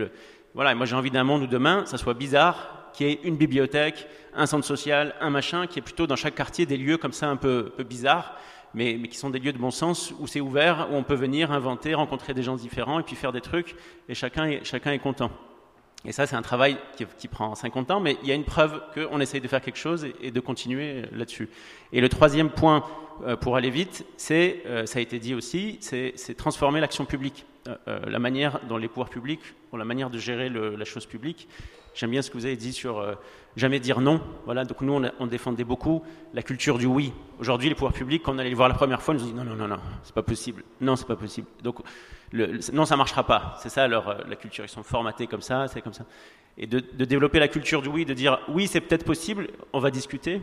Voilà, 0.53 0.73
moi 0.75 0.85
j'ai 0.85 0.95
envie 0.95 1.11
d'un 1.11 1.25
monde 1.25 1.43
où 1.43 1.47
demain, 1.47 1.85
ça 1.85 1.97
soit 1.97 2.13
bizarre, 2.13 2.89
qu'il 2.93 3.07
y 3.07 3.11
ait 3.11 3.19
une 3.23 3.35
bibliothèque, 3.35 4.07
un 4.33 4.45
centre 4.45 4.65
social, 4.65 5.13
un 5.19 5.29
machin, 5.29 5.67
qui 5.67 5.79
est 5.79 5.81
plutôt 5.81 6.07
dans 6.07 6.15
chaque 6.15 6.35
quartier 6.35 6.65
des 6.65 6.77
lieux 6.77 6.97
comme 6.97 7.11
ça 7.11 7.27
un 7.27 7.35
peu, 7.35 7.73
bizarres, 7.87 8.35
mais, 8.73 8.99
qui 9.09 9.17
sont 9.17 9.29
des 9.29 9.39
lieux 9.39 9.53
de 9.53 9.57
bon 9.57 9.71
sens, 9.71 10.13
où 10.19 10.27
c'est 10.27 10.39
ouvert, 10.39 10.87
où 10.91 10.95
on 10.95 11.03
peut 11.03 11.15
venir 11.15 11.51
inventer, 11.51 11.93
rencontrer 11.93 12.33
des 12.33 12.43
gens 12.43 12.55
différents 12.55 12.99
et 12.99 13.03
puis 13.03 13.15
faire 13.15 13.33
des 13.33 13.41
trucs, 13.41 13.75
et 14.07 14.13
chacun 14.13 14.47
est 14.47 14.99
content. 14.99 15.31
Et 16.05 16.13
ça, 16.13 16.25
c'est 16.25 16.35
un 16.35 16.41
travail 16.41 16.77
qui, 17.17 17.27
prend 17.27 17.55
50 17.55 17.91
ans, 17.91 17.99
mais 17.99 18.17
il 18.23 18.29
y 18.29 18.31
a 18.31 18.35
une 18.35 18.45
preuve 18.45 18.81
qu'on 18.93 19.19
essaye 19.19 19.41
de 19.41 19.47
faire 19.47 19.61
quelque 19.61 19.77
chose 19.77 20.07
et, 20.21 20.31
de 20.31 20.39
continuer 20.39 21.03
là-dessus. 21.11 21.49
Et 21.91 21.99
le 21.99 22.07
troisième 22.07 22.49
point, 22.49 22.85
euh, 23.25 23.35
pour 23.35 23.57
aller 23.57 23.69
vite, 23.69 24.05
c'est, 24.15 24.63
euh, 24.65 24.85
ça 24.85 24.99
a 24.99 25.01
été 25.01 25.19
dit 25.19 25.35
aussi, 25.35 25.77
c'est 25.81 26.13
transformer 26.37 26.79
l'action 26.79 27.03
publique, 27.03 27.45
euh, 27.67 27.99
la 28.07 28.19
manière 28.19 28.61
dont 28.69 28.77
les 28.77 28.87
pouvoirs 28.87 29.09
publics 29.09 29.41
ont 29.73 29.77
la 29.77 29.83
manière 29.83 30.09
de 30.09 30.17
gérer 30.17 30.49
la 30.49 30.85
chose 30.85 31.05
publique. 31.05 31.49
J'aime 31.95 32.11
bien 32.11 32.21
ce 32.21 32.29
que 32.29 32.37
vous 32.37 32.45
avez 32.45 32.55
dit 32.55 32.71
sur 32.71 33.05
jamais 33.57 33.79
dire 33.79 33.99
non. 33.99 34.21
Voilà, 34.45 34.63
donc 34.63 34.79
nous, 34.81 35.01
on, 35.19 35.27
défendait 35.27 35.65
beaucoup 35.65 36.01
la 36.33 36.43
culture 36.43 36.77
du 36.77 36.85
oui. 36.85 37.11
Aujourd'hui, 37.39 37.67
les 37.67 37.75
pouvoirs 37.75 37.93
publics, 37.93 38.23
quand 38.23 38.33
on 38.35 38.37
allait 38.37 38.49
les 38.49 38.55
voir 38.55 38.69
la 38.69 38.75
première 38.75 39.01
fois, 39.01 39.13
ils 39.15 39.17
nous 39.17 39.23
ont 39.23 39.27
dit 39.27 39.33
non, 39.33 39.43
non, 39.43 39.55
non, 39.55 39.67
non, 39.67 39.79
c'est 40.03 40.15
pas 40.15 40.23
possible. 40.23 40.63
Non, 40.79 40.95
c'est 40.95 41.07
pas 41.07 41.17
possible. 41.17 41.47
Donc 41.61 41.81
non, 42.73 42.85
ça 42.85 42.95
marchera 42.95 43.25
pas. 43.25 43.55
C'est 43.59 43.69
ça 43.69 43.87
leur, 43.87 44.27
la 44.27 44.35
culture. 44.35 44.65
Ils 44.65 44.69
sont 44.69 44.83
formatés 44.83 45.27
comme 45.27 45.41
ça, 45.41 45.67
c'est 45.67 45.81
comme 45.81 45.93
ça. 45.93 46.05
Et 46.57 46.67
de, 46.67 46.79
développer 46.79 47.39
la 47.39 47.47
culture 47.47 47.81
du 47.81 47.89
oui, 47.89 48.05
de 48.05 48.13
dire 48.13 48.39
oui, 48.49 48.67
c'est 48.67 48.81
peut-être 48.81 49.05
possible, 49.05 49.47
on 49.73 49.79
va 49.79 49.91
discuter. 49.91 50.41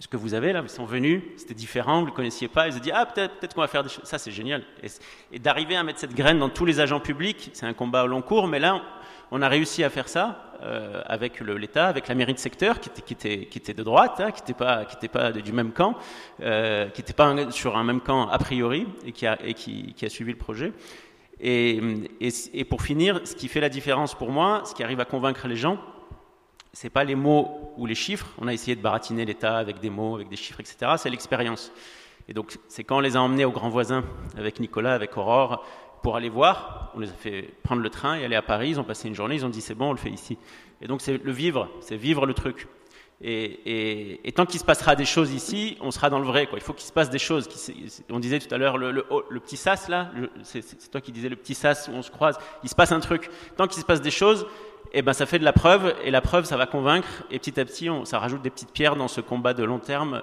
ce 0.00 0.08
que 0.08 0.16
vous 0.16 0.34
avez 0.34 0.52
là, 0.52 0.60
ils 0.62 0.68
sont 0.68 0.84
venus, 0.84 1.22
c'était 1.36 1.54
différent, 1.54 2.00
vous 2.00 2.06
ne 2.06 2.10
le 2.10 2.16
connaissiez 2.16 2.48
pas, 2.48 2.66
ils 2.66 2.72
se 2.74 2.78
dit 2.80 2.90
ah 2.92 3.06
peut-être 3.06 3.36
peut-être 3.36 3.54
qu'on 3.54 3.60
va 3.60 3.68
faire 3.68 3.84
des 3.84 3.88
choses, 3.88 4.04
ça 4.04 4.18
c'est 4.18 4.32
génial. 4.32 4.64
Et, 4.82 4.88
et 5.32 5.38
d'arriver 5.38 5.76
à 5.76 5.84
mettre 5.84 6.00
cette 6.00 6.14
graine 6.14 6.38
dans 6.38 6.48
tous 6.48 6.64
les 6.64 6.80
agents 6.80 7.00
publics, 7.00 7.50
c'est 7.52 7.66
un 7.66 7.74
combat 7.74 8.04
au 8.04 8.08
long 8.08 8.22
cours, 8.22 8.48
mais 8.48 8.58
là 8.58 8.82
on 9.30 9.42
a 9.42 9.48
réussi 9.48 9.84
à 9.84 9.90
faire 9.90 10.08
ça 10.08 10.50
euh, 10.62 11.02
avec 11.06 11.40
l'État, 11.40 11.86
avec 11.86 12.08
la 12.08 12.14
mairie 12.14 12.34
de 12.34 12.38
secteur 12.38 12.80
qui 12.80 13.12
était, 13.12 13.74
de 13.74 13.82
droite, 13.82 14.20
hein, 14.20 14.30
qui 14.30 14.42
n'était 14.42 14.54
pas, 14.54 14.82
était 14.82 15.08
pas 15.08 15.32
du 15.32 15.52
même 15.52 15.72
camp, 15.72 15.96
euh, 16.42 16.88
qui 16.88 17.00
n'était 17.00 17.12
pas 17.12 17.50
sur 17.50 17.76
un 17.76 17.84
même 17.84 18.00
camp 18.00 18.28
a 18.28 18.38
priori 18.38 18.86
et 19.06 19.12
qui 19.12 19.26
a, 19.26 20.08
suivi 20.08 20.32
le 20.32 20.38
projet. 20.38 20.72
Et, 21.40 21.80
et, 22.20 22.28
et, 22.52 22.64
pour 22.64 22.82
finir, 22.82 23.20
ce 23.24 23.34
qui 23.34 23.48
fait 23.48 23.60
la 23.60 23.70
différence 23.70 24.14
pour 24.14 24.30
moi, 24.30 24.62
ce 24.66 24.74
qui 24.74 24.82
arrive 24.82 25.00
à 25.00 25.06
convaincre 25.06 25.48
les 25.48 25.56
gens, 25.56 25.78
c'est 26.72 26.90
pas 26.90 27.04
les 27.04 27.14
mots 27.14 27.72
ou 27.78 27.86
les 27.86 27.94
chiffres. 27.94 28.28
On 28.38 28.46
a 28.46 28.52
essayé 28.52 28.76
de 28.76 28.82
baratiner 28.82 29.24
l'État 29.24 29.56
avec 29.56 29.80
des 29.80 29.90
mots, 29.90 30.16
avec 30.16 30.28
des 30.28 30.36
chiffres, 30.36 30.60
etc. 30.60 30.92
C'est 30.98 31.10
l'expérience. 31.10 31.72
Et 32.28 32.34
donc, 32.34 32.58
c'est 32.68 32.84
quand 32.84 32.98
on 32.98 33.00
les 33.00 33.16
a 33.16 33.22
emmenés 33.22 33.44
au 33.44 33.50
grand 33.50 33.70
voisin 33.70 34.04
avec 34.36 34.60
Nicolas, 34.60 34.94
avec 34.94 35.16
Aurore, 35.16 35.64
pour 36.02 36.16
aller 36.16 36.28
voir. 36.28 36.92
On 36.94 37.00
les 37.00 37.08
a 37.08 37.14
fait 37.14 37.54
prendre 37.62 37.82
le 37.82 37.90
train 37.90 38.16
et 38.16 38.24
aller 38.24 38.36
à 38.36 38.42
Paris. 38.42 38.70
Ils 38.70 38.80
ont 38.80 38.84
passé 38.84 39.08
une 39.08 39.14
journée. 39.14 39.36
Ils 39.36 39.46
ont 39.46 39.50
dit 39.50 39.60
c'est 39.60 39.74
bon, 39.74 39.90
on 39.90 39.92
le 39.92 39.98
fait 39.98 40.10
ici. 40.10 40.38
Et 40.82 40.86
donc, 40.86 41.00
c'est 41.00 41.22
le 41.22 41.32
vivre, 41.32 41.68
c'est 41.80 41.96
vivre 41.96 42.26
le 42.26 42.34
truc. 42.34 42.66
Et, 43.22 44.32
tant 44.34 44.46
qu'il 44.46 44.58
se 44.58 44.64
passera 44.64 44.96
des 44.96 45.04
choses 45.04 45.32
ici, 45.32 45.76
on 45.82 45.90
sera 45.90 46.08
dans 46.08 46.18
le 46.18 46.24
vrai. 46.24 46.48
Il 46.54 46.60
faut 46.60 46.72
qu'il 46.72 46.86
se 46.86 46.92
passe 46.92 47.10
des 47.10 47.18
choses. 47.18 47.48
On 48.08 48.18
disait 48.18 48.38
tout 48.38 48.52
à 48.54 48.56
l'heure 48.56 48.78
le, 48.78 48.92
le, 48.92 49.40
petit 49.40 49.58
sas 49.58 49.88
là, 49.88 50.10
c'est 50.42 50.90
toi 50.90 51.02
qui 51.02 51.12
disais 51.12 51.28
le 51.28 51.36
petit 51.36 51.54
sas 51.54 51.88
où 51.88 51.92
on 51.92 52.02
se 52.02 52.10
croise. 52.10 52.38
Il 52.62 52.70
se 52.70 52.74
passe 52.74 52.92
un 52.92 53.00
truc. 53.00 53.30
Tant 53.58 53.66
qu'il 53.66 53.80
se 53.80 53.86
passe 53.86 54.00
des 54.00 54.10
choses, 54.10 54.46
eh 54.92 55.02
ben, 55.02 55.12
ça 55.12 55.26
fait 55.26 55.38
de 55.38 55.44
la 55.44 55.52
preuve, 55.52 55.94
et 56.02 56.10
la 56.10 56.20
preuve, 56.20 56.44
ça 56.44 56.56
va 56.56 56.66
convaincre, 56.66 57.24
et 57.30 57.38
petit 57.38 57.60
à 57.60 57.64
petit, 57.64 57.90
on, 57.90 58.04
ça 58.04 58.18
rajoute 58.18 58.42
des 58.42 58.50
petites 58.50 58.72
pierres 58.72 58.96
dans 58.96 59.08
ce 59.08 59.20
combat 59.20 59.54
de 59.54 59.64
long 59.64 59.78
terme 59.78 60.22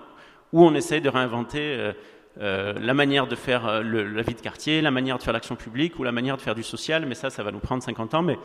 où 0.53 0.63
on 0.65 0.73
essaye 0.73 1.01
de 1.01 1.09
réinventer 1.09 1.59
euh, 1.61 1.93
euh, 2.39 2.73
la 2.79 2.93
manière 2.93 3.25
de 3.25 3.35
faire 3.35 3.65
euh, 3.65 3.81
la 3.81 4.21
vie 4.21 4.35
de 4.35 4.41
quartier, 4.41 4.81
la 4.81 4.91
manière 4.91 5.17
de 5.17 5.23
faire 5.23 5.33
l'action 5.33 5.55
publique 5.55 5.97
ou 5.97 6.03
la 6.03 6.11
manière 6.11 6.37
de 6.37 6.41
faire 6.41 6.53
du 6.53 6.63
social, 6.63 7.05
mais 7.05 7.15
ça, 7.15 7.29
ça 7.29 7.41
va 7.41 7.51
nous 7.51 7.59
prendre 7.59 7.81
50 7.81 8.13
ans, 8.13 8.21
mais 8.21 8.37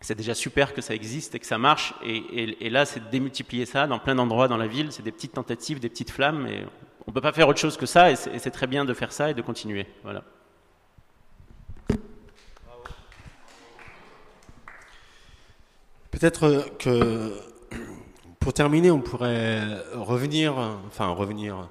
c'est 0.00 0.16
déjà 0.16 0.34
super 0.34 0.74
que 0.74 0.80
ça 0.80 0.94
existe 0.94 1.34
et 1.34 1.38
que 1.38 1.46
ça 1.46 1.58
marche, 1.58 1.94
et, 2.02 2.66
et, 2.66 2.70
là, 2.70 2.86
c'est 2.86 3.00
de 3.00 3.10
démultiplier 3.10 3.66
ça 3.66 3.86
dans 3.86 3.98
plein 3.98 4.14
d'endroits 4.14 4.48
dans 4.48 4.56
la 4.56 4.66
ville, 4.66 4.90
c'est 4.90 5.02
des 5.02 5.12
petites 5.12 5.34
tentatives, 5.34 5.78
des 5.78 5.88
petites 5.88 6.10
flammes, 6.10 6.46
et 6.46 6.64
on 7.06 7.10
ne 7.10 7.14
peut 7.14 7.20
pas 7.20 7.32
faire 7.32 7.48
autre 7.48 7.60
chose 7.60 7.76
que 7.76 7.86
ça, 7.86 8.10
et 8.10 8.16
c'est 8.16 8.50
très 8.50 8.66
bien 8.66 8.84
de 8.84 8.94
faire 8.94 9.12
ça 9.12 9.30
et 9.30 9.34
de 9.34 9.42
continuer. 9.42 9.86
Voilà. 10.02 10.24
Peut-être 16.10 16.76
que 16.78 17.32
pour 18.40 18.52
terminer, 18.52 18.90
on 18.90 19.00
pourrait 19.00 19.62
revenir, 19.94 20.54
enfin 20.86 21.08
revenir, 21.08 21.68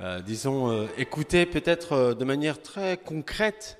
euh, 0.00 0.20
disons, 0.22 0.70
euh, 0.70 0.86
écouter 0.96 1.44
peut-être 1.44 1.92
euh, 1.92 2.14
de 2.14 2.24
manière 2.24 2.62
très 2.62 2.96
concrète 2.96 3.78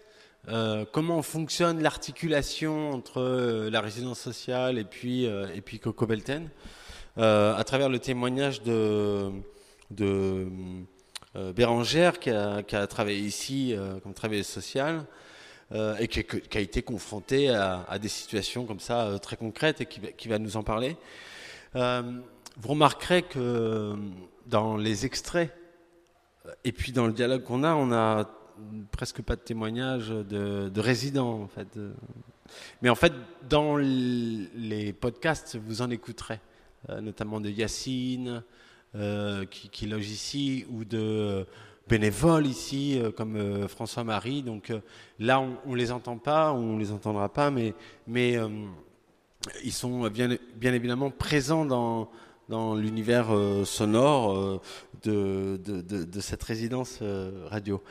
euh, 0.49 0.85
comment 0.93 1.23
fonctionne 1.23 1.83
l'articulation 1.83 2.91
entre 2.91 3.23
la 3.71 3.81
résidence 3.81 4.21
sociale 4.21 4.77
et 4.77 4.85
puis, 4.85 5.25
et 5.25 5.61
puis 5.63 5.79
Coco 5.79 6.07
Belten, 6.07 6.49
à 7.17 7.63
travers 7.65 7.89
le 7.89 7.99
témoignage 7.99 8.63
de, 8.63 9.31
de 9.91 10.47
Bérangère 11.55 12.19
qui 12.19 12.31
a, 12.31 12.87
travaillé 12.87 13.21
ici 13.21 13.75
comme 14.03 14.15
travailleuse 14.15 14.47
sociale. 14.47 15.05
Et 16.01 16.09
qui, 16.09 16.25
a 16.57 16.61
été 16.61 16.83
confronté 16.83 17.51
à, 17.51 17.99
des 18.01 18.09
situations 18.09 18.65
comme 18.65 18.81
ça 18.81 19.19
très 19.21 19.37
concrètes 19.37 19.83
et 19.83 19.87
qui, 19.87 20.29
va 20.29 20.39
nous 20.39 20.57
en 20.57 20.63
parler. 20.63 20.97
Vous 21.75 22.69
remarquerez 22.69 23.23
que 23.23 23.95
dans 24.47 24.79
les 24.79 25.05
extraits 25.05 25.53
et 26.65 26.73
puis 26.73 26.93
dans 26.93 27.07
le 27.07 27.13
dialogue 27.13 27.43
qu'on 27.43 27.65
a, 27.65 27.75
on 27.75 27.93
a 27.93 28.29
presque 28.91 29.23
pas 29.23 29.37
de 29.37 29.41
témoignages 29.41 30.09
de, 30.09 30.69
de, 30.69 30.81
résidents 30.81 31.43
en 31.43 31.49
fait. 31.49 31.79
Mais 32.83 32.89
en 32.89 32.95
fait, 32.95 33.13
dans 33.49 33.77
les 33.77 34.93
podcasts, 34.93 35.57
vous 35.57 35.83
en 35.83 35.91
écouterez, 35.91 36.41
notamment 37.01 37.41
de 37.41 37.49
Yacine 37.49 38.43
qui, 39.51 39.87
loge 39.87 40.09
ici 40.09 40.67
ou 40.71 40.85
de 40.85 41.47
bénévoles 41.91 42.47
ici, 42.47 42.99
euh, 42.99 43.11
comme 43.11 43.37
euh, 43.37 43.69
François-Marie. 43.69 44.43
Donc 44.43 44.71
euh, 44.71 44.81
là, 45.19 45.41
on 45.41 45.73
ne 45.73 45.77
les 45.77 45.91
entend 45.91 46.17
pas, 46.17 46.53
on 46.53 46.79
les 46.79 46.93
entendra 46.93 47.29
pas, 47.29 47.51
mais, 47.51 47.75
ils 49.65 49.73
sont 49.73 50.09
bien 50.09 50.39
évidemment 50.75 51.11
présents 51.11 51.65
dans, 51.65 52.11
dans 52.51 52.75
l'univers 52.75 53.29
sonore 53.65 54.61
de, 55.03 55.59
de, 55.65 55.81
de, 55.81 56.05
de, 56.05 56.21
cette 56.21 56.43
résidence 56.43 56.99
radio. 57.47 57.83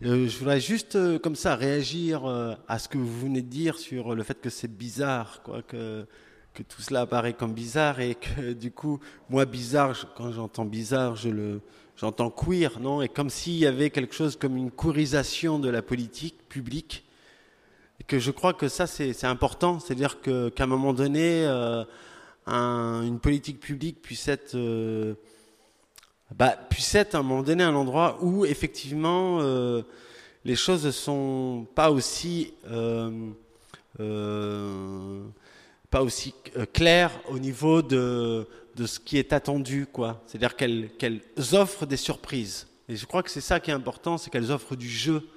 je 0.00 0.38
voudrais 0.38 0.60
juste 0.60 1.18
comme 1.18 1.36
ça 1.36 1.56
réagir 1.56 2.24
à 2.68 2.78
ce 2.78 2.88
que 2.88 2.96
vous 2.96 3.20
venez 3.20 3.42
de 3.42 3.48
dire 3.48 3.78
sur 3.78 4.14
le 4.14 4.22
fait 4.22 4.40
que 4.40 4.48
c'est 4.48 4.74
bizarre, 4.74 5.42
quoi, 5.42 5.60
que, 5.62 6.06
que 6.54 6.62
tout 6.62 6.82
cela 6.82 7.02
apparaît 7.02 7.34
comme 7.34 7.52
bizarre 7.52 8.00
et 8.00 8.14
que 8.14 8.52
du 8.64 8.70
coup, 8.70 8.98
moi, 9.28 9.44
bizarre, 9.44 9.94
quand 10.16 10.32
j'entends 10.32 10.64
bizarre, 10.64 11.14
je 11.14 11.28
le, 11.28 11.60
j'entends 11.96 12.30
queer, 12.30 12.80
non 12.80 13.02
Et 13.02 13.08
comme 13.08 13.30
s'il 13.30 13.56
y 13.56 13.66
avait 13.66 13.90
quelque 13.90 14.14
chose 14.14 14.36
comme 14.36 14.56
une 14.56 14.70
queerisation 14.70 15.58
de 15.58 15.68
la 15.68 15.82
politique 15.82 16.48
publique. 16.48 17.04
Et 18.00 18.04
que 18.04 18.18
je 18.18 18.30
crois 18.30 18.54
que 18.54 18.68
ça, 18.68 18.86
c'est 18.86 19.24
important. 19.24 19.80
C'est-à-dire 19.80 20.20
qu'à 20.20 20.64
un 20.64 20.66
moment 20.66 20.92
donné, 20.92 21.44
euh, 21.44 21.84
un, 22.48 23.02
une 23.02 23.20
politique 23.20 23.60
publique 23.60 24.02
puisse 24.02 24.28
être, 24.28 24.54
euh, 24.54 25.14
bah, 26.34 26.56
puisse 26.70 26.94
être 26.94 27.14
à 27.14 27.18
un 27.18 27.22
moment 27.22 27.42
donné 27.42 27.62
un 27.62 27.74
endroit 27.74 28.18
où 28.22 28.44
effectivement 28.44 29.38
euh, 29.40 29.82
les 30.44 30.56
choses 30.56 30.86
ne 30.86 30.90
sont 30.90 31.66
pas 31.74 31.90
aussi 31.90 32.52
euh, 32.70 33.30
pas 35.90 36.02
aussi 36.02 36.34
claires 36.72 37.10
au 37.28 37.38
niveau 37.38 37.82
de, 37.82 38.46
de 38.76 38.86
ce 38.86 39.00
qui 39.00 39.18
est 39.18 39.32
attendu. 39.32 39.86
C'est-à-dire 40.26 40.54
qu'elles 40.54 40.90
qu'elles 40.98 41.20
offrent 41.52 41.86
des 41.86 41.96
surprises. 41.96 42.68
Et 42.88 42.96
je 42.96 43.04
crois 43.06 43.22
que 43.22 43.30
c'est 43.30 43.40
ça 43.40 43.60
qui 43.60 43.70
est 43.70 43.74
important, 43.74 44.16
c'est 44.16 44.30
qu'elles 44.30 44.52
offrent 44.52 44.76
du 44.76 44.88
jeu. 44.88 45.28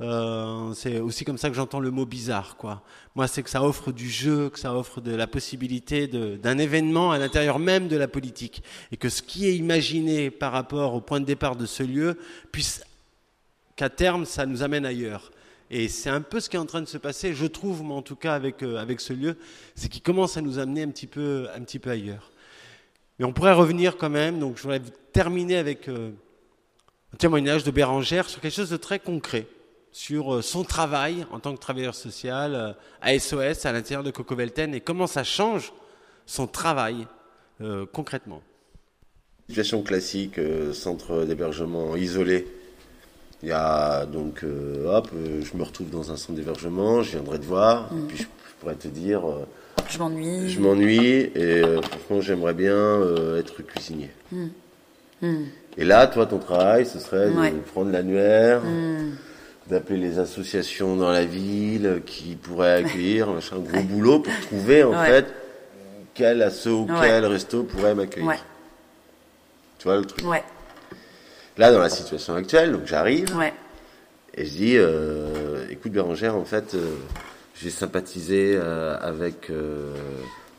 Euh, 0.00 0.72
c'est 0.74 0.98
aussi 0.98 1.24
comme 1.24 1.38
ça 1.38 1.48
que 1.48 1.54
j'entends 1.54 1.80
le 1.80 1.90
mot 1.90 2.04
bizarre, 2.04 2.56
quoi. 2.56 2.82
Moi, 3.14 3.28
c'est 3.28 3.42
que 3.42 3.50
ça 3.50 3.62
offre 3.62 3.92
du 3.92 4.10
jeu, 4.10 4.50
que 4.50 4.58
ça 4.58 4.74
offre 4.74 5.00
de 5.00 5.14
la 5.14 5.26
possibilité 5.26 6.08
d'un 6.08 6.58
événement 6.58 7.12
à 7.12 7.18
l'intérieur 7.18 7.58
même 7.58 7.86
de 7.86 7.96
la 7.96 8.08
politique, 8.08 8.62
et 8.90 8.96
que 8.96 9.08
ce 9.08 9.22
qui 9.22 9.46
est 9.46 9.56
imaginé 9.56 10.30
par 10.30 10.52
rapport 10.52 10.94
au 10.94 11.00
point 11.00 11.20
de 11.20 11.26
départ 11.26 11.54
de 11.54 11.66
ce 11.66 11.82
lieu 11.84 12.18
puisse, 12.50 12.82
qu'à 13.76 13.88
terme, 13.88 14.24
ça 14.24 14.46
nous 14.46 14.62
amène 14.62 14.84
ailleurs. 14.84 15.30
Et 15.70 15.88
c'est 15.88 16.10
un 16.10 16.20
peu 16.20 16.40
ce 16.40 16.48
qui 16.48 16.56
est 16.56 16.60
en 16.60 16.66
train 16.66 16.82
de 16.82 16.86
se 16.86 16.98
passer, 16.98 17.34
je 17.34 17.46
trouve, 17.46 17.82
moi 17.82 17.96
en 17.96 18.02
tout 18.02 18.16
cas 18.16 18.34
avec 18.34 18.62
euh, 18.62 18.76
avec 18.76 19.00
ce 19.00 19.12
lieu, 19.12 19.36
c'est 19.74 19.88
qu'il 19.88 20.02
commence 20.02 20.36
à 20.36 20.42
nous 20.42 20.58
amener 20.58 20.82
un 20.82 20.90
petit 20.90 21.06
peu 21.06 21.48
un 21.54 21.62
petit 21.62 21.78
peu 21.78 21.90
ailleurs. 21.90 22.30
Mais 23.18 23.24
on 23.24 23.32
pourrait 23.32 23.54
revenir 23.54 23.96
quand 23.96 24.10
même, 24.10 24.38
donc 24.38 24.56
je 24.56 24.62
voudrais 24.62 24.82
terminer 25.12 25.56
avec 25.56 25.88
euh, 25.88 26.10
un 27.12 27.16
témoignage 27.16 27.64
de 27.64 27.70
Bérangère 27.70 28.28
sur 28.28 28.40
quelque 28.40 28.54
chose 28.54 28.70
de 28.70 28.76
très 28.76 28.98
concret, 28.98 29.46
sur 29.94 30.34
euh, 30.34 30.42
son 30.42 30.64
travail 30.64 31.24
en 31.30 31.40
tant 31.40 31.54
que 31.54 31.60
travailleur 31.60 31.94
social 31.94 32.54
euh, 32.54 32.72
à 33.00 33.18
SOS 33.18 33.64
à 33.64 33.72
l'intérieur 33.72 34.02
de 34.02 34.10
Coco 34.10 34.36
Belten 34.36 34.74
et 34.74 34.80
comment 34.80 35.06
ça 35.06 35.24
change 35.24 35.72
son 36.26 36.46
travail 36.46 37.06
euh, 37.62 37.86
concrètement. 37.90 38.42
Situation 39.48 39.82
classique, 39.82 40.38
euh, 40.38 40.74
centre 40.74 41.24
d'hébergement 41.24 41.96
isolé. 41.96 42.46
Il 43.42 43.48
y 43.48 43.52
a 43.52 44.04
donc, 44.04 44.42
euh, 44.44 44.86
hop, 44.86 45.08
je 45.14 45.56
me 45.56 45.62
retrouve 45.62 45.90
dans 45.90 46.10
un 46.10 46.16
centre 46.16 46.34
d'hébergement, 46.34 47.02
je 47.02 47.12
viendrai 47.12 47.38
te 47.38 47.44
voir, 47.44 47.90
mmh. 47.92 48.06
puis 48.08 48.16
je, 48.18 48.22
je, 48.22 48.54
pourrais 48.58 48.74
te 48.74 48.88
dire 48.88 49.22
je 49.88 49.98
m'ennuie. 49.98 50.48
Je 50.48 50.60
m'ennuie 50.60 51.30
et 51.34 51.62
euh, 51.62 51.82
franchement, 51.82 52.20
j'aimerais 52.20 52.54
bien 52.54 52.74
euh, 52.74 53.38
être 53.38 53.62
cuisinier. 53.62 54.10
Mm. 54.32 54.46
Mm. 55.22 55.44
Et 55.76 55.84
là, 55.84 56.06
toi, 56.06 56.26
ton 56.26 56.38
travail, 56.38 56.86
ce 56.86 56.98
serait 56.98 57.28
ouais. 57.28 57.50
de 57.50 57.58
prendre 57.58 57.90
l'annuaire, 57.90 58.62
mm. 58.62 59.12
D'appeler 59.68 59.98
les 59.98 60.18
associations 60.18 60.96
dans 60.96 61.10
la 61.10 61.24
ville 61.24 62.02
qui 62.04 62.34
pourraient 62.34 62.84
accueillir, 62.84 63.30
machin, 63.30 63.56
un 63.56 63.60
gros 63.60 63.76
ouais. 63.76 63.82
boulot 63.82 64.18
pour 64.20 64.40
trouver 64.42 64.84
en 64.84 64.92
ouais. 64.92 65.06
fait 65.06 65.26
quel 66.12 66.42
asso 66.42 66.66
ou 66.66 66.88
quel 67.00 67.24
resto 67.24 67.64
pourrait 67.64 67.94
m'accueillir. 67.94 68.44
Tu 69.78 69.84
vois 69.84 69.96
le 69.96 70.04
truc 70.04 70.24
Là, 71.56 71.72
dans 71.72 71.78
la 71.78 71.88
situation 71.88 72.34
actuelle, 72.34 72.72
donc 72.72 72.86
j'arrive 72.86 73.26
et 74.36 74.44
je 74.44 74.50
dis, 74.50 74.76
euh, 74.76 75.64
écoute 75.70 75.92
Bérangère, 75.92 76.34
en 76.34 76.44
fait 76.44 76.74
j'ai 77.60 77.70
sympathisé 77.70 78.54
euh, 78.56 78.96
avec 79.00 79.50
euh, 79.50 79.94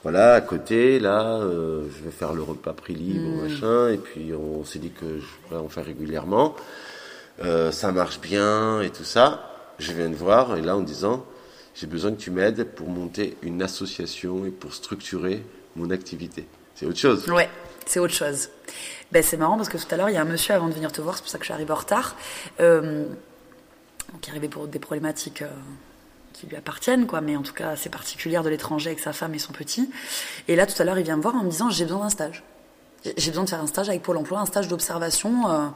voilà 0.03 0.35
à 0.35 0.41
côté 0.41 0.99
là 0.99 1.39
euh, 1.39 1.83
je 1.89 2.03
vais 2.03 2.11
faire 2.11 2.33
le 2.33 2.41
repas 2.41 2.73
prix 2.73 2.95
libre 2.95 3.27
mmh. 3.27 3.41
machin 3.41 3.89
et 3.89 3.97
puis 3.97 4.33
on 4.33 4.63
s'est 4.63 4.79
dit 4.79 4.91
que 4.91 5.19
je 5.19 5.25
pourrais 5.43 5.59
en 5.59 5.67
faire 5.67 5.85
régulièrement 5.85 6.55
euh, 7.43 7.71
ça 7.71 7.91
marche 7.91 8.19
bien 8.19 8.81
et 8.81 8.89
tout 8.89 9.03
ça 9.03 9.51
je 9.79 9.91
viens 9.91 10.09
de 10.09 10.15
voir 10.15 10.57
et 10.57 10.61
là 10.61 10.75
en 10.77 10.81
disant 10.81 11.25
j'ai 11.73 11.87
besoin 11.87 12.11
que 12.11 12.21
tu 12.21 12.31
m'aides 12.31 12.63
pour 12.75 12.89
monter 12.89 13.37
une 13.41 13.61
association 13.61 14.45
et 14.45 14.51
pour 14.51 14.73
structurer 14.73 15.43
mon 15.75 15.89
activité 15.89 16.47
c'est 16.75 16.85
autre 16.85 16.99
chose 16.99 17.29
ouais 17.29 17.49
c'est 17.85 17.99
autre 17.99 18.13
chose. 18.13 18.49
Ben, 19.11 19.23
c'est 19.23 19.37
marrant 19.37 19.57
parce 19.57 19.69
que 19.69 19.77
tout 19.77 19.85
à 19.91 19.97
l'heure, 19.97 20.09
il 20.09 20.15
y 20.15 20.17
a 20.17 20.21
un 20.21 20.25
monsieur 20.25 20.55
avant 20.55 20.67
de 20.67 20.73
venir 20.73 20.91
te 20.91 21.01
voir, 21.01 21.15
c'est 21.15 21.21
pour 21.21 21.29
ça 21.29 21.37
que 21.37 21.45
je 21.45 21.53
suis 21.53 21.71
en 21.71 21.75
retard, 21.75 22.15
euh, 22.59 23.05
qui 24.21 24.29
arrivé 24.31 24.49
pour 24.49 24.67
des 24.67 24.79
problématiques 24.79 25.43
euh, 25.43 25.49
qui 26.33 26.47
lui 26.47 26.55
appartiennent, 26.55 27.05
quoi, 27.05 27.21
mais 27.21 27.35
en 27.35 27.43
tout 27.43 27.53
cas 27.53 27.69
assez 27.69 27.89
particulières 27.89 28.43
de 28.43 28.49
l'étranger 28.49 28.89
avec 28.89 28.99
sa 28.99 29.13
femme 29.13 29.35
et 29.35 29.39
son 29.39 29.53
petit. 29.53 29.89
Et 30.47 30.55
là, 30.55 30.65
tout 30.65 30.79
à 30.81 30.85
l'heure, 30.85 30.97
il 30.97 31.05
vient 31.05 31.17
me 31.17 31.21
voir 31.21 31.35
en 31.35 31.43
me 31.43 31.49
disant 31.49 31.69
J'ai 31.69 31.85
besoin 31.85 32.01
d'un 32.01 32.09
stage. 32.09 32.43
J'ai 33.17 33.29
besoin 33.29 33.43
de 33.43 33.49
faire 33.49 33.61
un 33.61 33.67
stage 33.67 33.87
avec 33.87 34.01
Pôle 34.01 34.17
emploi, 34.17 34.39
un 34.39 34.45
stage 34.45 34.67
d'observation. 34.67 35.49
euh, 35.49 35.67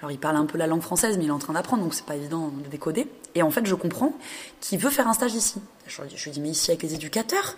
alors, 0.00 0.10
il 0.10 0.18
parle 0.18 0.36
un 0.36 0.46
peu 0.46 0.56
la 0.56 0.66
langue 0.66 0.80
française, 0.80 1.18
mais 1.18 1.24
il 1.24 1.28
est 1.28 1.32
en 1.32 1.38
train 1.38 1.52
d'apprendre, 1.52 1.82
donc 1.82 1.92
c'est 1.92 2.06
pas 2.06 2.16
évident 2.16 2.48
de 2.48 2.68
décoder. 2.68 3.06
Et 3.34 3.42
en 3.42 3.50
fait, 3.50 3.66
je 3.66 3.74
comprends 3.74 4.14
qu'il 4.60 4.78
veut 4.78 4.88
faire 4.88 5.06
un 5.06 5.12
stage 5.12 5.34
ici. 5.34 5.60
Je 5.86 6.24
lui 6.24 6.30
dis, 6.30 6.40
mais 6.40 6.48
ici 6.48 6.70
avec 6.70 6.82
les 6.82 6.94
éducateurs? 6.94 7.56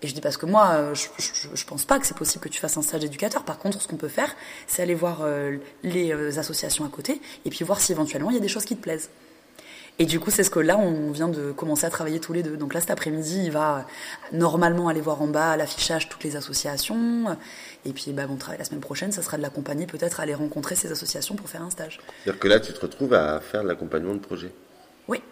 Et 0.00 0.08
je 0.08 0.14
dis, 0.14 0.22
parce 0.22 0.38
que 0.38 0.46
moi, 0.46 0.70
euh, 0.72 0.94
je, 0.94 1.64
pense 1.64 1.84
pas 1.84 1.98
que 1.98 2.06
c'est 2.06 2.16
possible 2.16 2.42
que 2.42 2.48
tu 2.48 2.60
fasses 2.60 2.76
un 2.78 2.82
stage 2.82 3.00
d'éducateur. 3.00 3.44
Par 3.44 3.58
contre, 3.58 3.80
ce 3.80 3.88
qu'on 3.88 3.96
peut 3.96 4.08
faire, 4.08 4.34
c'est 4.66 4.82
aller 4.82 4.94
voir 4.94 5.20
euh, 5.22 5.56
les 5.82 6.12
euh, 6.12 6.38
associations 6.38 6.84
à 6.84 6.88
côté, 6.88 7.20
et 7.44 7.50
puis 7.50 7.62
voir 7.64 7.80
si 7.80 7.92
éventuellement 7.92 8.30
il 8.30 8.34
y 8.34 8.38
a 8.38 8.42
des 8.42 8.48
choses 8.48 8.64
qui 8.64 8.76
te 8.76 8.82
plaisent. 8.82 9.10
Et 9.98 10.04
du 10.04 10.20
coup, 10.20 10.30
c'est 10.30 10.44
ce 10.44 10.50
que 10.50 10.58
là, 10.60 10.76
on 10.76 11.10
vient 11.10 11.28
de 11.28 11.52
commencer 11.52 11.86
à 11.86 11.90
travailler 11.90 12.20
tous 12.20 12.34
les 12.34 12.42
deux. 12.42 12.58
Donc 12.58 12.74
là, 12.74 12.80
cet 12.80 12.90
après-midi, 12.90 13.44
il 13.44 13.50
va 13.50 13.86
normalement 14.30 14.88
aller 14.88 15.00
voir 15.00 15.22
en 15.22 15.26
bas 15.26 15.52
à 15.52 15.56
l'affichage 15.56 16.10
toutes 16.10 16.22
les 16.22 16.36
associations. 16.36 17.34
Et 17.86 17.92
puis, 17.92 18.12
bah, 18.12 18.26
mon 18.26 18.36
travail 18.36 18.58
la 18.58 18.64
semaine 18.64 18.80
prochaine, 18.80 19.10
ça 19.10 19.22
sera 19.22 19.38
de 19.38 19.42
l'accompagner 19.42 19.86
peut-être 19.86 20.20
à 20.20 20.24
aller 20.24 20.34
rencontrer 20.34 20.74
ces 20.74 20.92
associations 20.92 21.34
pour 21.34 21.48
faire 21.48 21.62
un 21.62 21.70
stage. 21.70 22.00
C'est-à-dire 22.22 22.38
que 22.38 22.48
là, 22.48 22.60
tu 22.60 22.74
te 22.74 22.80
retrouves 22.80 23.14
à 23.14 23.40
faire 23.40 23.62
de 23.62 23.68
l'accompagnement 23.68 24.12
de 24.12 24.18
projet. 24.18 24.52
Oui, 25.08 25.22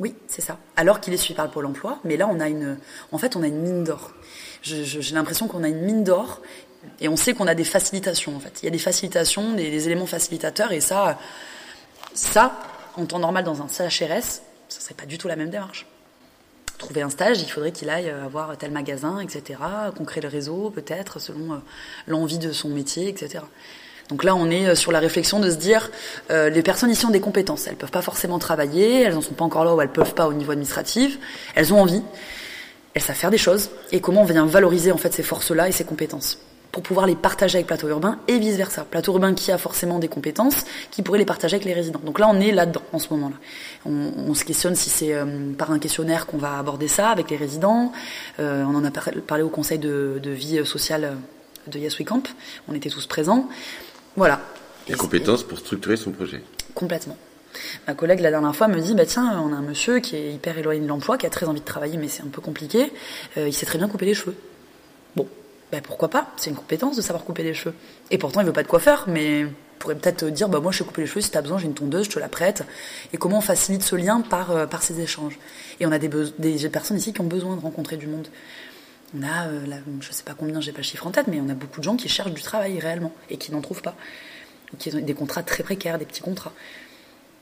oui, 0.00 0.16
c'est 0.26 0.42
ça. 0.42 0.58
Alors 0.76 1.00
qu'il 1.00 1.14
est 1.14 1.18
suivi 1.18 1.34
par 1.34 1.44
le 1.44 1.52
Pôle 1.52 1.66
emploi, 1.66 2.00
mais 2.02 2.16
là, 2.16 2.26
on 2.26 2.40
a 2.40 2.48
une, 2.48 2.78
en 3.12 3.18
fait, 3.18 3.36
on 3.36 3.44
a 3.44 3.46
une 3.46 3.60
mine 3.60 3.84
d'or. 3.84 4.12
J'ai 4.62 5.14
l'impression 5.14 5.46
qu'on 5.46 5.62
a 5.62 5.68
une 5.68 5.82
mine 5.82 6.02
d'or 6.02 6.42
et 7.00 7.08
on 7.08 7.16
sait 7.16 7.32
qu'on 7.34 7.46
a 7.46 7.54
des 7.54 7.64
facilitations, 7.64 8.34
en 8.34 8.40
fait. 8.40 8.60
Il 8.62 8.64
y 8.64 8.68
a 8.68 8.72
des 8.72 8.78
facilitations, 8.78 9.52
des, 9.52 9.70
des 9.70 9.86
éléments 9.86 10.06
facilitateurs 10.06 10.72
et 10.72 10.80
ça, 10.80 11.16
ça, 12.12 12.58
en 13.00 13.06
temps 13.06 13.18
normal, 13.18 13.44
dans 13.44 13.62
un 13.62 13.68
CHRS, 13.68 14.42
ça 14.68 14.80
serait 14.80 14.94
pas 14.94 15.06
du 15.06 15.18
tout 15.18 15.28
la 15.28 15.36
même 15.36 15.50
démarche. 15.50 15.86
Trouver 16.78 17.02
un 17.02 17.10
stage, 17.10 17.42
il 17.42 17.50
faudrait 17.50 17.72
qu'il 17.72 17.90
aille 17.90 18.08
euh, 18.08 18.24
avoir 18.24 18.56
tel 18.56 18.70
magasin, 18.70 19.20
etc., 19.20 19.60
qu'on 19.96 20.04
crée 20.04 20.20
le 20.20 20.28
réseau, 20.28 20.70
peut-être, 20.70 21.18
selon 21.18 21.52
euh, 21.52 21.56
l'envie 22.06 22.38
de 22.38 22.52
son 22.52 22.68
métier, 22.68 23.08
etc. 23.08 23.40
Donc 24.10 24.24
là, 24.24 24.34
on 24.34 24.50
est 24.50 24.66
euh, 24.66 24.74
sur 24.74 24.90
la 24.90 24.98
réflexion 24.98 25.38
de 25.38 25.48
se 25.48 25.56
dire, 25.56 25.90
euh, 26.30 26.50
les 26.50 26.62
personnes 26.62 26.90
ici 26.90 27.06
ont 27.06 27.10
des 27.10 27.20
compétences. 27.20 27.68
Elles 27.68 27.76
peuvent 27.76 27.92
pas 27.92 28.02
forcément 28.02 28.40
travailler, 28.40 29.02
elles 29.02 29.14
n'en 29.14 29.20
sont 29.20 29.34
pas 29.34 29.44
encore 29.44 29.64
là 29.64 29.74
où 29.74 29.80
elles 29.80 29.88
peuvent 29.88 30.14
pas 30.14 30.26
au 30.26 30.32
niveau 30.32 30.50
administratif. 30.50 31.18
Elles 31.54 31.72
ont 31.72 31.80
envie, 31.80 32.02
elles 32.92 33.02
savent 33.02 33.16
faire 33.16 33.30
des 33.30 33.38
choses. 33.38 33.70
Et 33.92 34.00
comment 34.00 34.22
on 34.22 34.24
vient 34.24 34.46
valoriser 34.46 34.90
en 34.90 34.98
fait 34.98 35.14
ces 35.14 35.22
forces-là 35.22 35.68
et 35.68 35.72
ces 35.72 35.84
compétences 35.84 36.38
pour 36.72 36.82
pouvoir 36.82 37.06
les 37.06 37.16
partager 37.16 37.56
avec 37.58 37.66
Plateau 37.66 37.88
Urbain 37.88 38.18
et 38.28 38.38
vice 38.38 38.56
versa. 38.56 38.84
Plateau 38.84 39.12
Urbain 39.12 39.34
qui 39.34 39.50
a 39.50 39.58
forcément 39.58 39.98
des 39.98 40.08
compétences, 40.08 40.64
qui 40.90 41.02
pourrait 41.02 41.18
les 41.18 41.24
partager 41.24 41.56
avec 41.56 41.64
les 41.66 41.72
résidents. 41.72 42.00
Donc 42.04 42.18
là, 42.18 42.28
on 42.30 42.38
est 42.40 42.52
là-dedans 42.52 42.82
en 42.92 42.98
ce 42.98 43.08
moment-là. 43.14 43.36
On, 43.86 44.12
on 44.28 44.34
se 44.34 44.44
questionne 44.44 44.74
si 44.76 44.88
c'est 44.90 45.12
euh, 45.12 45.52
par 45.58 45.72
un 45.72 45.78
questionnaire 45.78 46.26
qu'on 46.26 46.38
va 46.38 46.58
aborder 46.58 46.86
ça 46.88 47.08
avec 47.10 47.30
les 47.30 47.36
résidents. 47.36 47.92
Euh, 48.38 48.62
on 48.64 48.74
en 48.76 48.84
a 48.84 48.90
par- 48.90 49.10
parlé 49.26 49.42
au 49.42 49.48
conseil 49.48 49.78
de, 49.78 50.20
de 50.22 50.30
vie 50.30 50.64
sociale 50.64 51.16
de 51.66 51.78
Yes 51.78 51.98
We 51.98 52.06
Camp. 52.06 52.22
On 52.68 52.74
était 52.74 52.90
tous 52.90 53.06
présents. 53.06 53.48
Voilà. 54.16 54.40
Les 54.88 54.94
compétences 54.94 55.42
pour 55.42 55.58
structurer 55.58 55.96
son 55.96 56.10
projet. 56.12 56.42
Complètement. 56.74 57.16
Ma 57.88 57.94
collègue 57.94 58.20
la 58.20 58.30
dernière 58.30 58.54
fois 58.54 58.68
me 58.68 58.80
dit 58.80 58.94
bah 58.94 59.04
tiens 59.06 59.42
on 59.44 59.52
a 59.52 59.56
un 59.56 59.62
monsieur 59.62 59.98
qui 59.98 60.14
est 60.14 60.32
hyper 60.34 60.56
éloigné 60.56 60.80
de 60.80 60.86
l'emploi 60.86 61.18
qui 61.18 61.26
a 61.26 61.30
très 61.30 61.46
envie 61.46 61.58
de 61.58 61.64
travailler 61.64 61.98
mais 61.98 62.06
c'est 62.06 62.22
un 62.22 62.28
peu 62.28 62.40
compliqué 62.40 62.92
Euh, 63.36 63.48
il 63.48 63.52
sait 63.52 63.66
très 63.66 63.76
bien 63.76 63.88
couper 63.88 64.06
les 64.06 64.14
cheveux 64.14 64.36
bah 65.72 65.80
pourquoi 65.82 66.08
pas? 66.08 66.28
C'est 66.36 66.50
une 66.50 66.56
compétence 66.56 66.96
de 66.96 67.02
savoir 67.02 67.24
couper 67.24 67.42
les 67.42 67.54
cheveux. 67.54 67.74
Et 68.10 68.18
pourtant 68.18 68.40
il 68.40 68.46
veut 68.46 68.52
pas 68.52 68.62
de 68.62 68.68
coiffeur 68.68 69.04
mais 69.06 69.40
il 69.40 69.48
pourrait 69.78 69.96
peut-être 69.96 70.24
dire 70.24 70.48
bah 70.48 70.60
moi 70.60 70.72
je 70.72 70.78
sais 70.78 70.84
couper 70.84 71.02
les 71.02 71.06
cheveux 71.06 71.20
si 71.20 71.30
t'as 71.30 71.42
besoin 71.42 71.58
j'ai 71.58 71.66
une 71.66 71.74
tondeuse 71.74 72.06
je 72.06 72.10
te 72.10 72.18
la 72.18 72.28
prête. 72.28 72.64
Et 73.12 73.16
comment 73.16 73.38
on 73.38 73.42
facilite 73.42 73.82
ce 73.82 73.96
lien 73.96 74.20
par 74.20 74.50
euh, 74.50 74.66
par 74.66 74.82
ces 74.82 75.00
échanges? 75.00 75.38
Et 75.78 75.86
on 75.86 75.92
a 75.92 75.98
des, 75.98 76.10
des 76.38 76.68
personnes 76.68 76.96
ici 76.96 77.12
qui 77.12 77.20
ont 77.20 77.24
besoin 77.24 77.56
de 77.56 77.60
rencontrer 77.60 77.96
du 77.96 78.06
monde. 78.06 78.28
On 79.18 79.22
a 79.22 79.48
euh, 79.48 79.66
là, 79.66 79.76
je 80.00 80.12
sais 80.12 80.22
pas 80.24 80.34
combien 80.34 80.60
j'ai 80.60 80.72
pas 80.72 80.78
le 80.78 80.84
chiffre 80.84 81.06
en 81.06 81.10
tête 81.10 81.26
mais 81.26 81.40
on 81.40 81.48
a 81.48 81.54
beaucoup 81.54 81.80
de 81.80 81.84
gens 81.84 81.96
qui 81.96 82.08
cherchent 82.08 82.32
du 82.32 82.42
travail 82.42 82.78
réellement 82.78 83.12
et 83.28 83.36
qui 83.36 83.52
n'en 83.52 83.60
trouvent 83.60 83.82
pas. 83.82 83.94
Ou 84.72 84.76
qui 84.76 84.94
ont 84.94 85.00
des 85.00 85.14
contrats 85.14 85.42
très 85.42 85.62
précaires 85.62 85.98
des 85.98 86.04
petits 86.04 86.22
contrats. 86.22 86.52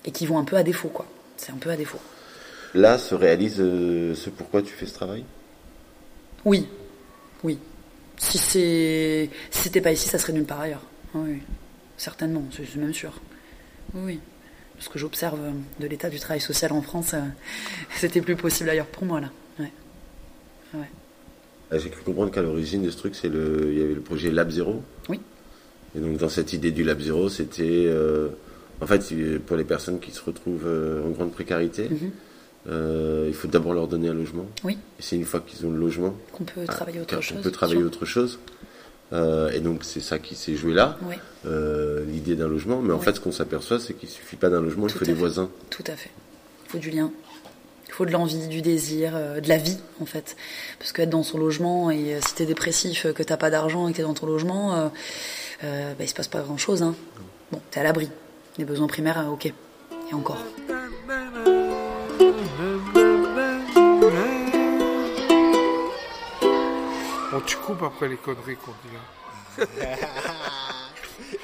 Et 0.05 0.13
qui 0.13 0.25
vont 0.25 0.39
un 0.39 0.45
peu 0.45 0.57
à 0.57 0.63
défaut, 0.63 0.89
quoi. 0.89 1.07
C'est 1.37 1.53
un 1.53 1.57
peu 1.57 1.71
à 1.71 1.77
défaut. 1.77 1.99
Là 2.73 2.99
se 2.99 3.15
réalise 3.15 3.57
euh, 3.59 4.15
ce 4.15 4.31
pourquoi 4.31 4.63
tu 4.63 4.73
fais 4.73 4.87
ce 4.87 4.95
travail? 4.95 5.25
Oui, 6.45 6.69
oui. 7.43 7.59
Si 8.19 8.39
c'est, 8.39 9.31
si 9.51 9.63
c'était 9.63 9.81
pas 9.81 9.93
ici, 9.93 10.09
ça 10.09 10.19
serait 10.19 10.33
nulle 10.33 10.45
part 10.45 10.61
ailleurs. 10.61 10.83
Ah 11.15 11.19
Oui, 11.25 11.39
certainement, 11.97 12.45
je 12.57 12.63
suis 12.65 12.79
même 12.81 12.93
sûr. 12.95 13.21
Oui. 13.95 14.21
Ce 14.81 14.89
que 14.89 14.99
j'observe 14.99 15.41
euh, 15.41 15.51
de 15.81 15.87
l'état 15.87 16.09
du 16.11 16.19
travail 16.21 16.41
social 16.41 16.73
en 16.73 16.83
France, 16.83 17.15
euh, 17.15 17.21
c'était 17.97 18.21
plus 18.21 18.37
possible 18.37 18.71
ailleurs 18.71 18.87
pour 18.87 19.05
moi 19.05 19.21
là. 19.21 19.31
Ouais. 19.59 19.73
Ouais. 20.75 20.89
Ah, 21.71 21.79
J'ai 21.79 21.91
cru 21.91 22.03
comprendre 22.03 22.31
qu'à 22.31 22.43
l'origine 22.43 22.83
de 22.83 22.91
ce 22.91 22.97
truc, 22.97 23.15
c'est 23.15 23.29
le, 23.29 23.71
il 23.73 23.79
y 23.79 23.83
avait 23.83 23.95
le 23.95 24.01
projet 24.01 24.31
Lab 24.31 24.51
Zero. 24.51 24.83
Oui. 25.09 25.21
Et 25.97 26.01
donc 26.01 26.17
dans 26.19 26.29
cette 26.29 26.53
idée 26.53 26.71
du 26.71 26.85
Lab 26.85 27.01
Zero, 27.01 27.29
c'était, 27.29 27.85
euh, 27.87 28.29
en 28.81 28.87
fait, 28.87 29.03
c'est 29.03 29.39
pour 29.41 29.57
les 29.57 29.65
personnes 29.65 29.99
qui 30.01 30.11
se 30.13 30.23
retrouvent 30.23 30.67
en 31.07 31.11
grande 31.11 31.33
précarité, 31.33 31.89
Mhm. 31.89 32.11
Euh, 32.69 33.25
il 33.29 33.35
faut 33.35 33.49
d'abord 33.49 33.73
leur 33.73 33.89
donner 33.89 34.09
un 34.09 34.15
logement. 34.15 34.47
Oui. 34.65 34.75
Et 34.99 35.03
c'est 35.03 35.17
une 35.17 35.25
fois 35.25 35.41
qu'ils 35.41 35.65
ont 35.67 35.71
le 35.71 35.79
logement 35.79 36.15
Qu'on 36.33 36.45
peut 36.45 36.61
ah, 36.67 36.73
travailler 36.73 37.01
autre 37.01 37.15
qu'on 37.17 37.21
chose, 37.23 37.41
peut 37.43 37.51
travailler 37.51 37.83
autre 37.83 38.05
chose. 38.05 38.39
Euh, 39.13 39.51
et 39.53 39.61
donc 39.61 39.85
c'est 39.85 40.01
ça 40.01 40.19
qui 40.19 40.35
s'est 40.35 40.55
joué 40.55 40.75
là, 40.75 40.99
Oui. 41.03 41.15
euh, 41.47 42.05
l'idée 42.05 42.35
d'un 42.37 42.49
logement. 42.49 42.81
Mais 42.83 42.93
en 42.93 42.99
Oui. 42.99 43.05
fait, 43.05 43.15
ce 43.15 43.21
qu'on 43.21 43.33
s'aperçoit, 43.33 43.81
c'est 43.81 43.95
qu'il 43.95 44.09
suffit 44.09 44.37
pas 44.37 44.51
d'un 44.51 44.61
logement, 44.61 44.87
il 44.87 44.93
Tout 44.93 44.99
faut 44.99 45.05
à 45.05 45.07
des 45.07 45.15
fait. 45.15 45.19
voisins. 45.19 45.49
Tout 45.71 45.85
à 45.87 45.93
fait. 45.97 46.11
Il 46.67 46.71
faut 46.73 46.79
du 46.79 46.91
lien. 46.91 47.11
Il 47.87 47.93
faut 47.95 48.05
de 48.05 48.11
l'envie, 48.11 48.49
du 48.49 48.61
désir, 48.61 49.13
euh, 49.15 49.41
de 49.41 49.49
la 49.49 49.57
vie, 49.57 49.79
en 50.01 50.05
fait. 50.05 50.37
Parce 50.79 50.93
qu'être 50.93 51.09
dans 51.09 51.23
son 51.23 51.39
logement, 51.39 51.91
et 51.91 52.17
euh, 52.17 52.21
si 52.27 52.35
t'es 52.35 52.45
dépressif, 52.45 53.07
que 53.15 53.23
t'as 53.23 53.39
pas 53.39 53.49
d'argent 53.49 53.89
et 53.89 53.93
que 53.93 53.97
t'es 53.97 54.03
dans 54.03 54.13
ton 54.15 54.27
logement, 54.27 54.91
bah, 55.63 55.69
il 56.01 56.09
se 56.09 56.15
passe 56.15 56.29
pas 56.29 56.43
grand 56.43 56.59
chose. 56.59 56.83
Hein. 56.83 56.95
Bon, 57.51 57.61
t'es 57.71 57.81
à 57.81 57.85
l'abri. 57.85 58.11
Les 58.59 58.67
besoins 58.67 58.89
primaires, 58.89 59.27
ok. 59.33 59.47
Et 59.47 60.15
encore. 60.15 60.37
Bon, 67.31 67.41
tu 67.45 67.57
coupes 67.57 67.83
après 67.83 68.09
les 68.09 68.17
conneries 68.17 68.57
qu'on 68.57 68.73
dit 68.73 68.95
là. 68.95 69.67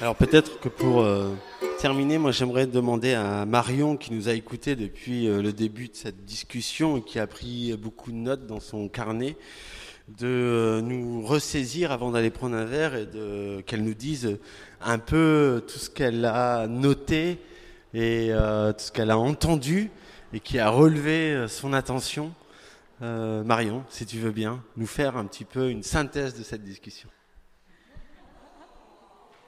Alors 0.01 0.15
peut-être 0.15 0.59
que 0.59 0.69
pour 0.69 1.01
euh, 1.01 1.33
terminer, 1.79 2.17
moi 2.17 2.31
j'aimerais 2.31 2.65
demander 2.65 3.13
à 3.13 3.45
Marion 3.45 3.97
qui 3.97 4.13
nous 4.13 4.29
a 4.29 4.33
écoutés 4.33 4.75
depuis 4.75 5.27
euh, 5.27 5.41
le 5.41 5.53
début 5.53 5.89
de 5.89 5.95
cette 5.95 6.25
discussion 6.25 6.97
et 6.97 7.01
qui 7.01 7.19
a 7.19 7.27
pris 7.27 7.75
beaucoup 7.77 8.11
de 8.11 8.17
notes 8.17 8.47
dans 8.47 8.59
son 8.59 8.87
carnet, 8.87 9.37
de 10.07 10.27
euh, 10.27 10.81
nous 10.81 11.25
ressaisir 11.25 11.91
avant 11.91 12.11
d'aller 12.11 12.29
prendre 12.29 12.55
un 12.55 12.65
verre 12.65 12.95
et 12.95 13.05
de 13.05 13.61
qu'elle 13.65 13.83
nous 13.83 13.93
dise 13.93 14.37
un 14.81 14.99
peu 14.99 15.63
tout 15.67 15.79
ce 15.79 15.89
qu'elle 15.89 16.25
a 16.25 16.67
noté 16.67 17.39
et 17.93 18.27
euh, 18.31 18.71
tout 18.71 18.85
ce 18.85 18.91
qu'elle 18.91 19.09
a 19.09 19.17
entendu 19.17 19.89
et 20.33 20.39
qui 20.39 20.59
a 20.59 20.69
relevé 20.69 21.31
euh, 21.31 21.47
son 21.47 21.73
attention. 21.73 22.31
Euh, 23.01 23.43
Marion, 23.43 23.83
si 23.89 24.05
tu 24.05 24.17
veux 24.17 24.31
bien, 24.31 24.63
nous 24.77 24.87
faire 24.87 25.17
un 25.17 25.25
petit 25.25 25.43
peu 25.43 25.69
une 25.69 25.83
synthèse 25.83 26.37
de 26.37 26.43
cette 26.43 26.63
discussion. 26.63 27.09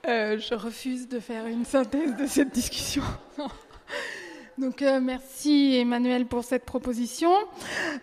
Euh, 0.06 0.38
je 0.38 0.54
refuse 0.54 1.08
de 1.08 1.20
faire 1.20 1.46
une 1.48 1.66
synthèse 1.66 2.16
de 2.16 2.28
cette 2.28 2.54
discussion. 2.54 3.04
donc 4.58 4.82
euh, 4.82 5.00
merci 5.00 5.76
Emmanuel 5.76 6.26
pour 6.26 6.44
cette 6.44 6.66
proposition. 6.66 7.32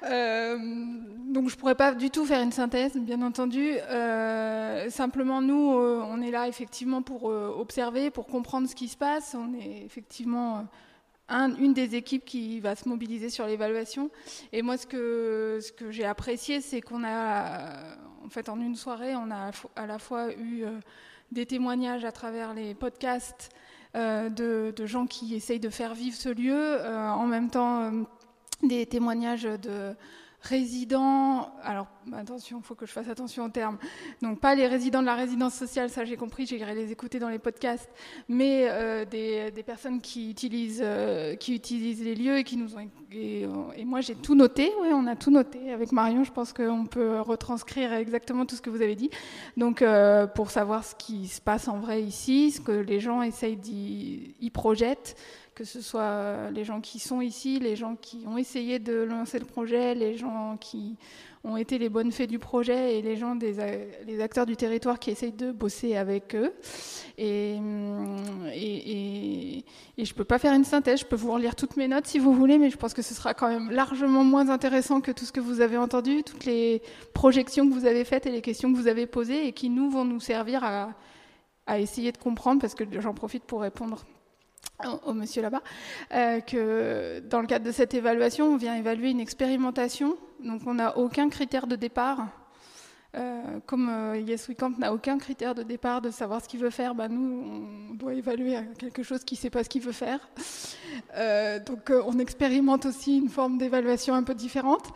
Donc 0.03 1.49
je 1.51 1.57
pourrais 1.57 1.75
pas 1.75 1.95
du 1.95 2.11
tout 2.11 2.25
faire 2.25 2.41
une 2.41 2.53
synthèse, 2.53 2.97
bien 2.97 3.21
entendu. 3.21 3.75
Simplement 4.89 5.43
nous, 5.43 5.73
on 5.75 6.23
est 6.23 6.31
là 6.31 6.49
effectivement 6.49 7.03
pour 7.03 7.25
observer, 7.25 8.11
pour 8.11 8.27
comprendre 8.27 8.69
ce 8.69 8.75
qui 8.75 8.89
se 8.89 8.97
passe. 8.97 9.37
On 9.39 9.53
est 9.55 9.83
effectivement 9.85 10.67
un- 11.29 11.55
une 11.57 11.73
des 11.73 11.95
équipes 11.95 12.25
qui 12.25 12.61
va 12.61 12.75
se 12.75 12.89
mobiliser 12.89 13.31
sur 13.31 13.47
l'évaluation. 13.47 14.11
Et 14.53 14.63
moi, 14.63 14.77
ce 14.77 14.87
que, 14.87 15.61
j'ai 15.91 16.05
apprécié, 16.05 16.61
c'est 16.61 16.81
qu'on 16.81 17.05
a, 17.05 17.97
en 18.25 18.29
fait, 18.29 18.49
en 18.49 18.61
une 18.61 18.77
soirée, 18.77 19.15
on 19.17 19.31
a 19.31 19.51
à 19.77 19.87
la 19.87 19.99
fois 19.99 20.33
eu 20.35 20.65
euh, 20.65 20.79
des 21.33 21.47
témoignages 21.47 22.05
à 22.05 22.13
travers 22.13 22.55
les 22.55 22.75
podcasts 22.75 23.51
euh, 23.97 24.29
de, 24.29 24.87
gens 24.87 25.07
qui 25.07 25.35
essayent 25.35 25.61
de 25.61 25.71
faire 25.71 25.95
vivre 25.95 26.17
ce 26.17 26.29
lieu, 26.29 26.55
euh, 26.55 27.09
en 27.11 27.27
même 27.27 27.51
temps 27.51 27.93
des 28.63 28.87
témoignages 28.87 29.45
de 29.45 29.95
résidents, 30.45 31.51
alors 31.63 31.87
attention, 32.13 32.59
il 32.59 32.65
faut 32.65 32.75
que 32.75 32.87
je 32.87 32.93
fasse 32.93 33.09
attention 33.09 33.45
aux 33.47 33.49
termes. 33.49 33.79
Donc 34.23 34.41
pas 34.41 34.55
les 34.55 34.67
résidents 34.67 35.01
de 35.01 35.07
la 35.07 35.15
résidence 35.15 35.55
sociale, 35.55 35.91
ça 35.91 36.05
j'ai 36.05 36.17
compris, 36.17 36.47
j'irai 36.47 36.75
les 36.75 36.93
écouter 36.93 37.19
dans 37.19 37.29
les 37.29 37.39
podcasts, 37.39 37.91
mais 38.29 38.67
euh, 38.69 39.05
des, 39.05 39.63
personnes 39.65 40.01
qui 40.01 40.31
utilisent, 40.31 40.83
euh, 40.85 41.35
qui 41.37 41.55
utilisent 41.55 42.05
les 42.05 42.15
lieux 42.15 42.39
et 42.39 42.45
qui 42.45 42.57
nous 42.57 42.77
ont... 42.77 42.89
Et, 43.13 43.47
et 43.77 43.85
moi 43.85 44.01
j'ai 44.01 44.15
tout 44.17 44.35
noté, 44.35 44.73
oui 44.83 44.89
on 44.93 45.07
a 45.07 45.17
tout 45.17 45.31
noté. 45.31 45.73
Avec 45.73 45.93
Marion, 45.93 46.25
je 46.25 46.33
pense 46.33 46.53
qu'on 46.53 46.87
peut 46.87 47.21
retranscrire 47.21 47.93
exactement 47.93 48.45
tout 48.45 48.57
ce 48.57 48.63
que 48.63 48.71
vous 48.71 48.83
avez 48.83 48.97
dit. 48.97 49.11
Donc 49.57 49.83
euh, 49.83 50.27
pour 50.27 50.51
savoir 50.51 50.85
ce 50.85 50.95
qui 50.95 51.29
se 51.29 51.41
passe 51.41 51.69
en 51.69 51.79
vrai 51.79 52.03
ici, 52.03 52.51
ce 52.51 52.61
que 52.61 52.73
les 52.73 53.01
gens 53.01 53.23
essayent 53.23 53.57
d'y 53.57 54.51
projettent, 54.53 55.17
que 55.55 55.65
ce 55.65 55.81
soit 55.81 56.51
les 56.51 56.65
gens 56.65 56.81
qui 56.81 56.99
sont 56.99 57.21
ici, 57.21 57.61
les 57.61 57.77
gens 57.77 57.97
qui 57.97 58.25
ont 58.27 58.37
essayé 58.37 58.79
de 58.79 58.95
lancer 58.95 59.39
le 59.39 59.45
projet, 59.45 59.95
les 59.95 60.17
gens 60.17 60.57
qui 60.61 60.97
ont 61.45 61.57
été 61.57 61.79
les 61.79 61.91
bonnes 61.91 62.11
fées 62.11 62.27
du 62.27 62.39
projet 62.39 62.99
et 62.99 63.03
les 63.03 63.17
gens, 63.17 63.37
des, 63.37 63.55
les 64.07 64.21
acteurs 64.21 64.47
du 64.47 64.57
territoire 64.57 64.99
qui 64.99 65.11
essayent 65.11 65.33
de 65.33 65.53
bosser 65.53 65.95
avec 65.95 66.35
eux. 66.35 66.55
Et, 67.19 67.57
et 68.53 69.65
je 69.99 70.11
ne 70.13 70.17
peux 70.17 70.25
pas 70.25 70.39
faire 70.39 70.55
une 70.55 70.65
synthèse, 70.65 71.01
je 71.01 71.05
peux 71.05 71.17
vous 71.17 71.33
relire 71.33 71.55
toutes 71.55 71.77
mes 71.77 71.87
notes 71.87 72.07
si 72.07 72.19
vous 72.19 72.33
voulez, 72.33 72.59
mais 72.59 72.71
je 72.71 72.77
pense 72.77 72.95
que 72.95 73.03
ce 73.03 73.15
sera 73.15 73.35
quand 73.35 73.49
même 73.49 73.71
largement 73.71 74.25
moins 74.25 74.49
intéressant 74.49 75.01
que 75.01 75.13
tout 75.13 75.27
ce 75.27 75.33
que 75.33 75.41
vous 75.41 75.61
avez 75.61 75.77
entendu, 75.77 76.23
toutes 76.25 76.47
les 76.47 76.83
projections 77.13 77.69
que 77.69 77.75
vous 77.75 77.87
avez 77.87 78.05
faites 78.05 78.27
et 78.27 78.31
les 78.31 78.43
questions 78.43 78.73
que 78.73 78.79
vous 78.79 78.89
avez 78.89 79.07
posées 79.07 79.47
et 79.47 79.53
qui 79.53 79.69
nous 79.69 79.91
vont 79.91 80.05
nous 80.05 80.21
servir 80.21 80.65
à 80.65 81.79
essayer 81.79 82.11
de 82.11 82.19
comprendre, 82.19 82.61
parce 82.61 82.75
que 82.75 82.85
j'en 83.01 83.15
profite 83.15 83.45
pour 83.45 83.61
répondre 83.61 84.05
au, 85.05 85.13
monsieur 85.13 85.43
là-bas, 85.43 85.63
euh, 86.13 86.41
que 86.41 87.21
dans 87.21 87.41
le 87.41 87.47
cadre 87.47 87.65
de 87.65 87.73
cette 87.73 87.95
évaluation, 87.95 88.47
on 88.47 88.57
vient 88.57 88.77
évaluer 88.77 89.11
une 89.11 89.21
expérimentation. 89.21 90.17
Donc 90.43 90.63
on 90.67 90.75
n'a 90.75 90.97
aucun 90.99 91.29
critère 91.29 91.67
de 91.67 91.77
départ. 91.77 92.29
Euh, 93.15 93.61
comme 93.67 93.89
euh, 93.89 94.19
Yes 94.19 94.49
We 94.49 94.57
Camp 94.57 94.77
n'a 94.79 94.93
aucun 94.93 95.19
critère 95.19 95.55
de 95.55 95.63
départ 95.63 96.01
de 96.01 96.11
savoir 96.11 96.43
ce 96.43 96.49
qu'il 96.49 96.59
veut 96.59 96.71
faire, 96.71 96.95
bah, 96.95 97.09
nous, 97.09 97.45
on 97.91 97.95
doit 97.95 98.15
évaluer 98.15 98.57
quelque 98.77 99.05
chose 99.05 99.23
qui 99.23 99.35
ne 99.35 99.39
sait 99.39 99.51
pas 99.51 99.63
ce 99.63 99.69
qu'il 99.69 99.83
veut 99.83 99.93
faire. 99.93 100.19
Euh, 101.17 101.61
donc 101.61 101.91
euh, 101.91 102.03
on 102.07 102.19
expérimente 102.19 102.87
aussi 102.87 103.19
une 103.19 103.29
forme 103.29 103.59
d'évaluation 103.59 104.15
un 104.15 104.25
peu 104.25 104.35
différente. 104.35 104.89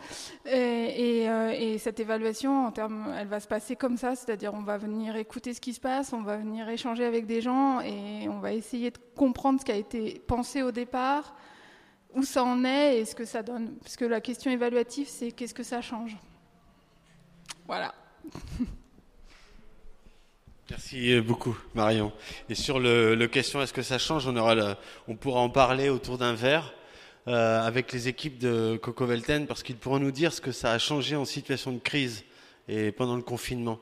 Et, 0.45 1.23
et, 1.23 1.73
et, 1.73 1.77
cette 1.77 1.99
évaluation, 1.99 2.65
en 2.65 2.71
termes, 2.71 3.13
elle 3.17 3.27
va 3.27 3.39
se 3.39 3.47
passer 3.47 3.75
comme 3.75 3.95
ça, 3.95 4.15
c'est-à-dire 4.15 4.53
on 4.53 4.63
va 4.63 4.77
venir 4.77 5.15
écouter 5.15 5.53
ce 5.53 5.61
qui 5.61 5.73
se 5.73 5.79
passe, 5.79 6.11
on 6.11 6.21
va 6.21 6.37
venir 6.37 6.67
échanger 6.67 7.05
avec 7.05 7.25
des 7.25 7.41
gens 7.41 7.79
et 7.81 8.27
on 8.27 8.39
va 8.39 8.53
essayer 8.53 8.91
de 8.91 8.97
comprendre 9.15 9.59
ce 9.61 9.65
qui 9.65 9.71
a 9.71 9.77
été 9.77 10.21
pensé 10.27 10.61
au 10.61 10.71
départ, 10.71 11.35
où 12.15 12.23
ça 12.23 12.43
en 12.43 12.65
est 12.65 12.99
et 12.99 13.05
ce 13.05 13.15
que 13.15 13.25
ça 13.25 13.43
donne. 13.43 13.75
Parce 13.81 13.95
que 13.95 14.05
la 14.05 14.19
question 14.19 14.51
évaluative, 14.51 15.07
c'est 15.07 15.31
qu'est-ce 15.31 15.53
que 15.53 15.63
ça 15.63 15.81
change? 15.81 16.17
Voilà. 17.67 17.93
Merci 20.69 21.19
beaucoup, 21.21 21.57
Marion. 21.73 22.11
Et 22.47 22.55
sur 22.55 22.79
le, 22.79 23.25
question 23.27 23.61
est-ce 23.61 23.73
que 23.73 23.81
ça 23.81 23.97
change, 23.97 24.27
on, 24.27 24.35
aura 24.35 24.77
on 25.07 25.15
pourra 25.15 25.39
en 25.39 25.49
parler 25.49 25.89
autour 25.89 26.19
d'un 26.19 26.33
verre 26.33 26.73
euh, 27.27 27.61
avec 27.61 27.91
les 27.91 28.07
équipes 28.07 28.37
de 28.37 28.79
Coco 28.81 29.05
Velten 29.05 29.45
parce 29.45 29.61
qu'ils 29.61 29.75
pourront 29.75 29.99
nous 29.99 30.11
dire 30.11 30.31
ce 30.31 30.41
que 30.41 30.51
ça 30.51 30.71
a 30.71 30.77
changé 30.79 31.15
en 31.15 31.25
situation 31.25 31.71
de 31.71 31.79
crise 31.79 32.23
et 32.67 32.91
pendant 32.91 33.15
le 33.15 33.21
confinement. 33.21 33.79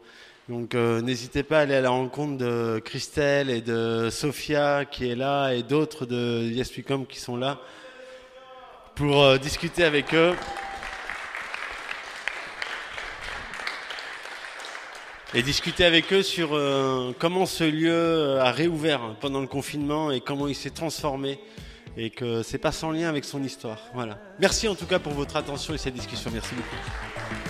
Donc 0.50 0.76
euh, 0.76 1.02
n'hésitez 1.02 1.44
pas 1.44 1.60
à 1.60 1.62
aller 1.62 1.76
à 1.76 1.82
la 1.82 1.90
rencontre 1.90 2.38
de 2.38 2.82
Christelle 2.84 3.50
et 3.50 3.62
de 3.62 4.10
Sophia 4.10 4.86
qui 4.86 5.10
est 5.10 5.16
là 5.16 5.52
et 5.52 5.62
d'autres 5.62 6.06
de 6.06 6.44
Yes 6.44 6.72
qui 7.10 7.20
sont 7.20 7.36
là 7.38 7.60
pour 8.96 9.22
euh, 9.22 9.38
discuter 9.38 9.84
avec 9.84 10.14
eux. 10.14 10.34
Et 15.38 15.44
discuter 15.44 15.86
avec 15.86 16.12
eux 16.14 16.24
sur 16.24 16.56
euh, 16.56 17.12
comment 17.20 17.46
ce 17.46 17.64
lieu 17.64 17.92
euh, 17.92 18.42
a 18.42 18.52
réouvert 18.52 19.16
pendant 19.22 19.40
le 19.40 19.46
confinement 19.46 20.10
et 20.10 20.20
comment 20.20 20.48
il 20.48 20.56
s'est 20.56 20.72
transformé 20.72 21.40
et 21.96 22.10
que 22.10 22.42
c'est 22.42 22.58
pas 22.58 22.72
sans 22.72 22.90
lien 22.90 23.08
avec 23.08 23.24
son 23.24 23.44
histoire. 23.44 23.78
Voilà. 23.94 24.20
Merci 24.40 24.68
en 24.68 24.74
tout 24.74 24.88
cas 24.88 24.98
pour 24.98 25.14
votre 25.14 25.36
attention 25.36 25.76
et 25.76 25.78
cette 25.78 25.94
discussion. 25.94 26.32
Merci 26.34 26.56
beaucoup. 26.56 27.47